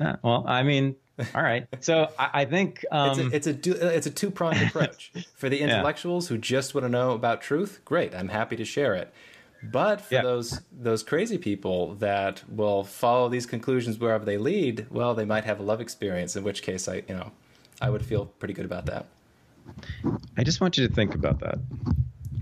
Yeah, 0.00 0.16
well, 0.22 0.44
I 0.46 0.62
mean, 0.62 0.96
all 1.34 1.42
right. 1.42 1.66
So 1.80 2.10
I, 2.18 2.30
I 2.32 2.44
think 2.44 2.84
um, 2.90 3.32
It's 3.32 3.46
a, 3.46 3.50
it's 3.50 3.66
a, 3.66 3.96
it's 3.96 4.06
a 4.06 4.10
two 4.10 4.30
pronged 4.30 4.62
approach. 4.66 5.12
For 5.34 5.48
the 5.48 5.60
intellectuals 5.60 6.28
who 6.28 6.38
just 6.38 6.74
want 6.74 6.84
to 6.84 6.88
know 6.88 7.12
about 7.12 7.42
truth, 7.42 7.80
great. 7.84 8.14
I'm 8.14 8.28
happy 8.28 8.56
to 8.56 8.64
share 8.64 8.94
it. 8.94 9.12
But 9.62 10.00
for 10.00 10.14
Yeah. 10.14 10.22
those 10.22 10.60
those 10.72 11.02
crazy 11.02 11.38
people 11.38 11.94
that 11.96 12.42
will 12.48 12.82
follow 12.84 13.28
these 13.28 13.46
conclusions 13.46 13.98
wherever 13.98 14.24
they 14.24 14.36
lead, 14.38 14.86
well, 14.90 15.14
they 15.14 15.24
might 15.24 15.44
have 15.44 15.60
a 15.60 15.62
love 15.62 15.80
experience. 15.80 16.34
In 16.34 16.42
which 16.42 16.62
case, 16.62 16.88
I 16.88 17.02
you 17.08 17.14
know, 17.14 17.30
I 17.80 17.90
would 17.90 18.04
feel 18.04 18.26
pretty 18.26 18.54
good 18.54 18.64
about 18.64 18.86
that. 18.86 19.06
I 20.36 20.42
just 20.42 20.60
want 20.60 20.76
you 20.76 20.88
to 20.88 20.92
think 20.92 21.14
about 21.14 21.38
that 21.40 21.58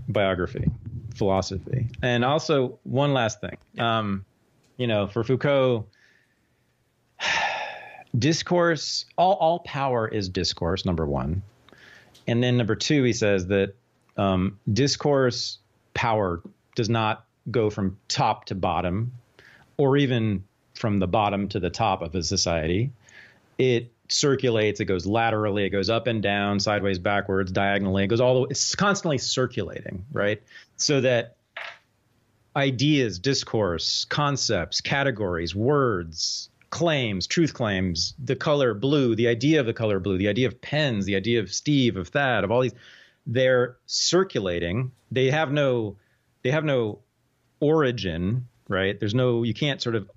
biography, 0.09 0.71
philosophy, 1.15 1.89
and 2.03 2.25
also 2.25 2.79
one 2.85 3.13
last 3.13 3.41
thing. 3.41 3.59
Um, 3.79 4.25
you 4.79 4.87
know, 4.87 5.07
for 5.07 5.23
Foucault, 5.23 5.87
discourse, 8.19 9.05
all 9.17 9.35
all 9.35 9.59
power 9.61 10.09
is 10.09 10.29
discourse. 10.29 10.85
Number 10.85 11.07
one, 11.07 11.43
and 12.27 12.43
then 12.43 12.57
number 12.57 12.75
two, 12.75 13.03
he 13.03 13.13
says 13.13 13.47
that 13.49 13.75
um, 14.17 14.59
discourse 14.73 15.59
power 15.95 16.43
does 16.75 16.89
not 16.89 17.25
go 17.51 17.71
from 17.71 17.99
top 18.09 18.47
to 18.47 18.55
bottom, 18.55 19.13
or 19.77 19.97
even 19.97 20.45
from 20.75 20.99
the 20.99 21.07
bottom 21.07 21.49
to 21.49 21.61
the 21.61 21.71
top 21.71 22.03
of 22.03 22.15
a 22.15 22.23
society. 22.23 22.93
It 23.59 23.93
circulates. 24.09 24.81
It 24.81 24.87
goes 24.87 25.07
laterally. 25.07 25.65
It 25.65 25.71
goes 25.71 25.91
up 25.91 26.07
and 26.07 26.23
down, 26.23 26.61
sideways, 26.61 26.99
backwards, 26.99 27.53
diagonally. 27.53 28.05
It 28.05 28.09
goes 28.09 28.21
all 28.21 28.35
the 28.35 28.41
way. 28.41 28.47
It's 28.51 28.75
constantly 28.75 29.19
circulating, 29.19 30.05
right? 30.13 30.43
So 30.77 31.01
that 31.03 31.37
ideas, 32.57 33.19
discourse, 33.19 34.05
concepts, 34.07 34.81
categories, 34.81 35.55
words, 35.55 36.49
claims, 36.71 37.27
truth 37.27 37.55
claims, 37.55 38.15
the 38.23 38.37
color 38.37 38.75
blue, 38.75 39.15
the 39.15 39.29
idea 39.29 39.61
of 39.61 39.67
the 39.67 39.73
color 39.73 40.01
blue, 40.01 40.19
the 40.19 40.29
idea 40.29 40.49
of 40.49 40.61
pens, 40.61 41.05
the 41.05 41.17
idea 41.17 41.41
of 41.41 41.53
Steve, 41.53 41.97
of 41.97 42.09
Thad, 42.09 42.45
of 42.45 42.51
all 42.51 42.63
these, 42.63 42.75
they're 43.27 43.77
circulating. 43.87 44.91
They 45.11 45.31
have 45.31 45.53
no, 45.53 45.97
they 46.43 46.51
have 46.51 46.65
no 46.65 47.01
origin, 47.61 48.49
right? 48.69 48.99
There's 48.99 49.15
no, 49.15 49.43
you 49.43 49.55
can't 49.55 49.81
sort 49.81 49.97
of, 49.97 50.11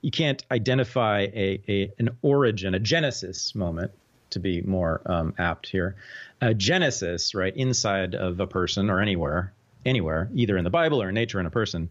you 0.00 0.10
can't 0.10 0.44
identify 0.50 1.20
a, 1.20 1.62
a 1.68 1.92
an 1.98 2.10
origin, 2.22 2.74
a 2.74 2.78
genesis 2.78 3.54
moment, 3.54 3.92
to 4.30 4.40
be 4.40 4.60
more 4.62 5.00
um, 5.06 5.34
apt 5.38 5.68
here, 5.68 5.96
a 6.40 6.54
genesis, 6.54 7.34
right, 7.34 7.56
inside 7.56 8.14
of 8.14 8.40
a 8.40 8.46
person 8.46 8.90
or 8.90 9.00
anywhere, 9.00 9.52
anywhere, 9.86 10.28
either 10.34 10.56
in 10.56 10.64
the 10.64 10.70
Bible 10.70 11.02
or 11.02 11.08
in 11.08 11.14
nature 11.14 11.40
in 11.40 11.46
a 11.46 11.50
person. 11.50 11.88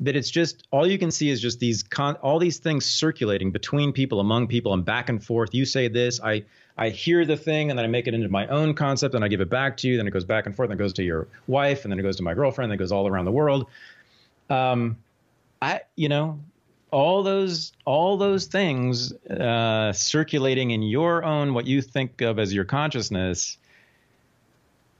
That 0.00 0.16
it's 0.16 0.30
just 0.30 0.66
all 0.70 0.86
you 0.86 0.98
can 0.98 1.10
see 1.10 1.28
is 1.28 1.42
just 1.42 1.60
these 1.60 1.82
con- 1.82 2.16
all 2.16 2.38
these 2.38 2.58
things 2.58 2.86
circulating 2.86 3.50
between 3.50 3.92
people, 3.92 4.20
among 4.20 4.46
people, 4.46 4.72
and 4.72 4.82
back 4.82 5.10
and 5.10 5.22
forth. 5.22 5.52
You 5.52 5.66
say 5.66 5.88
this, 5.88 6.20
I 6.22 6.44
I 6.76 6.88
hear 6.90 7.24
the 7.24 7.36
thing, 7.36 7.70
and 7.70 7.78
then 7.78 7.84
I 7.84 7.88
make 7.88 8.06
it 8.06 8.14
into 8.14 8.28
my 8.28 8.46
own 8.46 8.74
concept, 8.74 9.14
and 9.14 9.24
I 9.24 9.28
give 9.28 9.40
it 9.40 9.50
back 9.50 9.76
to 9.78 9.88
you. 9.88 9.96
Then 9.96 10.06
it 10.06 10.12
goes 10.12 10.24
back 10.24 10.46
and 10.46 10.54
forth, 10.54 10.70
and 10.70 10.80
it 10.80 10.82
goes 10.82 10.92
to 10.94 11.02
your 11.02 11.26
wife, 11.46 11.84
and 11.84 11.92
then 11.92 11.98
it 11.98 12.02
goes 12.02 12.16
to 12.16 12.22
my 12.22 12.34
girlfriend, 12.34 12.72
and 12.72 12.80
it 12.80 12.82
goes 12.82 12.92
all 12.92 13.06
around 13.06 13.24
the 13.24 13.32
world. 13.32 13.66
Um, 14.48 14.96
I 15.62 15.82
you 15.96 16.08
know 16.08 16.40
all 16.90 17.22
those 17.22 17.72
all 17.84 18.16
those 18.16 18.46
things 18.46 19.12
uh, 19.28 19.92
circulating 19.92 20.70
in 20.70 20.82
your 20.82 21.24
own 21.24 21.54
what 21.54 21.66
you 21.66 21.82
think 21.82 22.20
of 22.20 22.38
as 22.38 22.52
your 22.52 22.64
consciousness 22.64 23.58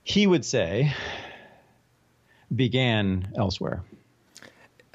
he 0.03 0.25
would 0.25 0.45
say 0.45 0.93
began 2.55 3.31
elsewhere 3.35 3.83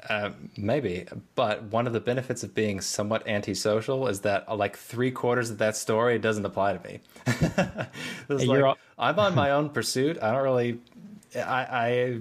Uh, 0.09 0.31
maybe, 0.55 1.05
but 1.35 1.63
one 1.63 1.85
of 1.85 1.91
the 1.91 1.99
benefits 1.99 2.41
of 2.43 2.55
being 2.55 2.79
somewhat 2.79 3.27
antisocial 3.27 4.07
is 4.07 4.21
that 4.21 4.45
uh, 4.47 4.55
like 4.55 4.77
three 4.77 5.11
quarters 5.11 5.49
of 5.49 5.57
that 5.57 5.75
story 5.75 6.17
doesn't 6.17 6.45
apply 6.45 6.77
to 6.77 6.87
me. 6.87 6.99
Like, 8.29 8.63
all- 8.63 8.77
I'm 8.97 9.19
on 9.19 9.35
my 9.35 9.51
own 9.57 9.69
pursuit. 9.69 10.17
I 10.21 10.31
don't 10.31 10.43
really. 10.43 10.79
I, 11.35 12.19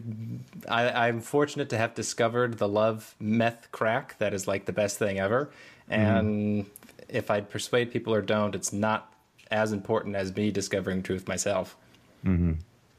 I 0.69 0.85
I 0.85 1.07
I'm 1.09 1.21
fortunate 1.21 1.69
to 1.71 1.79
have 1.79 1.95
discovered 1.95 2.59
the 2.59 2.69
love 2.69 3.15
meth 3.21 3.71
crack 3.71 4.19
that 4.19 4.35
is 4.35 4.49
like 4.49 4.65
the 4.65 4.73
best 4.73 4.99
thing 4.99 5.21
ever, 5.21 5.51
and 5.89 6.67
if 7.09 7.31
I 7.31 7.41
persuade 7.41 7.93
people 7.93 8.13
or 8.13 8.21
don't, 8.21 8.55
it's 8.57 8.73
not 8.73 9.13
as 9.51 9.73
important 9.73 10.17
as 10.17 10.35
me 10.35 10.51
discovering 10.51 11.03
truth 11.05 11.29
myself. 11.29 11.77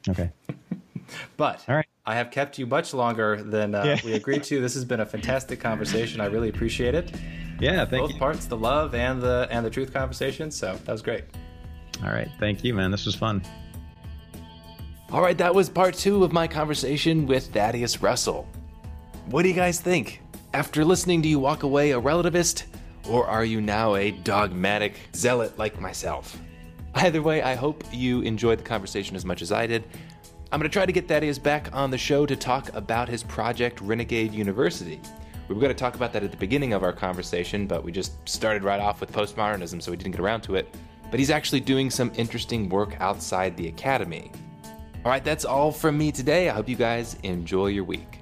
okay 0.09 0.31
but 1.37 1.63
All 1.67 1.75
right. 1.75 1.85
I 2.05 2.15
have 2.15 2.31
kept 2.31 2.57
you 2.57 2.65
much 2.65 2.93
longer 2.93 3.41
than 3.41 3.75
uh, 3.75 3.83
Yeah. 3.83 3.99
we 4.05 4.13
agreed 4.13 4.43
to. 4.43 4.61
This 4.61 4.73
has 4.75 4.85
been 4.85 4.99
a 5.01 5.05
fantastic 5.05 5.59
conversation. 5.59 6.21
I 6.21 6.25
really 6.25 6.49
appreciate 6.49 6.95
it. 6.95 7.11
Yeah, 7.59 7.85
thank 7.85 8.03
Both 8.03 8.13
you. 8.13 8.19
parts, 8.19 8.45
the 8.45 8.57
love 8.57 8.93
and 8.95 9.21
the 9.21 9.47
and 9.49 9.65
the 9.65 9.69
truth 9.69 9.91
conversation. 9.93 10.51
So 10.51 10.75
that 10.85 10.91
was 10.91 11.01
great. 11.01 11.23
All 12.03 12.11
right, 12.11 12.29
thank 12.39 12.63
you, 12.63 12.73
man. 12.73 12.91
This 12.91 13.05
was 13.05 13.15
fun. 13.15 13.41
All 15.11 15.21
right, 15.21 15.37
that 15.37 15.55
was 15.55 15.69
part 15.69 15.95
two 15.95 16.23
of 16.23 16.31
my 16.33 16.47
conversation 16.47 17.25
with 17.25 17.47
Thaddeus 17.53 18.01
Russell. 18.01 18.47
What 19.27 19.43
do 19.43 19.49
you 19.49 19.55
guys 19.55 19.79
think? 19.79 20.21
After 20.53 20.83
listening, 20.83 21.21
do 21.21 21.29
you 21.29 21.39
walk 21.39 21.63
away 21.63 21.91
a 21.91 21.99
relativist, 22.01 22.65
or 23.09 23.25
are 23.25 23.45
you 23.45 23.61
now 23.61 23.95
a 23.95 24.11
dogmatic 24.11 24.95
zealot 25.15 25.57
like 25.57 25.79
myself? 25.79 26.37
Either 26.95 27.21
way, 27.21 27.41
I 27.41 27.55
hope 27.55 27.83
you 27.91 28.21
enjoyed 28.21 28.59
the 28.59 28.63
conversation 28.63 29.15
as 29.15 29.23
much 29.25 29.41
as 29.41 29.51
I 29.51 29.65
did. 29.67 29.83
I'm 30.49 30.61
going 30.61 30.69
to 30.69 30.73
try 30.73 30.85
to 30.85 30.93
get 30.93 31.09
Thaddeus 31.09 31.37
back 31.37 31.75
on 31.75 31.91
the 31.91 31.97
show 31.97 32.25
to 32.25 32.35
talk 32.35 32.73
about 32.73 33.09
his 33.09 33.21
project 33.21 33.81
Renegade 33.81 34.33
University. 34.33 35.01
We 35.49 35.55
were 35.55 35.59
going 35.59 35.73
to 35.73 35.77
talk 35.77 35.95
about 35.95 36.13
that 36.13 36.23
at 36.23 36.31
the 36.31 36.37
beginning 36.37 36.71
of 36.71 36.83
our 36.83 36.93
conversation, 36.93 37.67
but 37.67 37.83
we 37.83 37.91
just 37.91 38.13
started 38.27 38.63
right 38.63 38.79
off 38.79 39.01
with 39.01 39.11
postmodernism, 39.11 39.81
so 39.81 39.91
we 39.91 39.97
didn't 39.97 40.11
get 40.11 40.21
around 40.21 40.41
to 40.41 40.55
it. 40.55 40.73
But 41.11 41.19
he's 41.19 41.31
actually 41.31 41.59
doing 41.59 41.89
some 41.89 42.13
interesting 42.15 42.69
work 42.69 42.95
outside 43.01 43.57
the 43.57 43.67
academy. 43.67 44.31
All 45.03 45.11
right, 45.11 45.23
that's 45.23 45.43
all 45.43 45.69
from 45.69 45.97
me 45.97 46.13
today. 46.13 46.49
I 46.49 46.53
hope 46.53 46.69
you 46.69 46.77
guys 46.77 47.17
enjoy 47.23 47.67
your 47.67 47.83
week. 47.83 48.16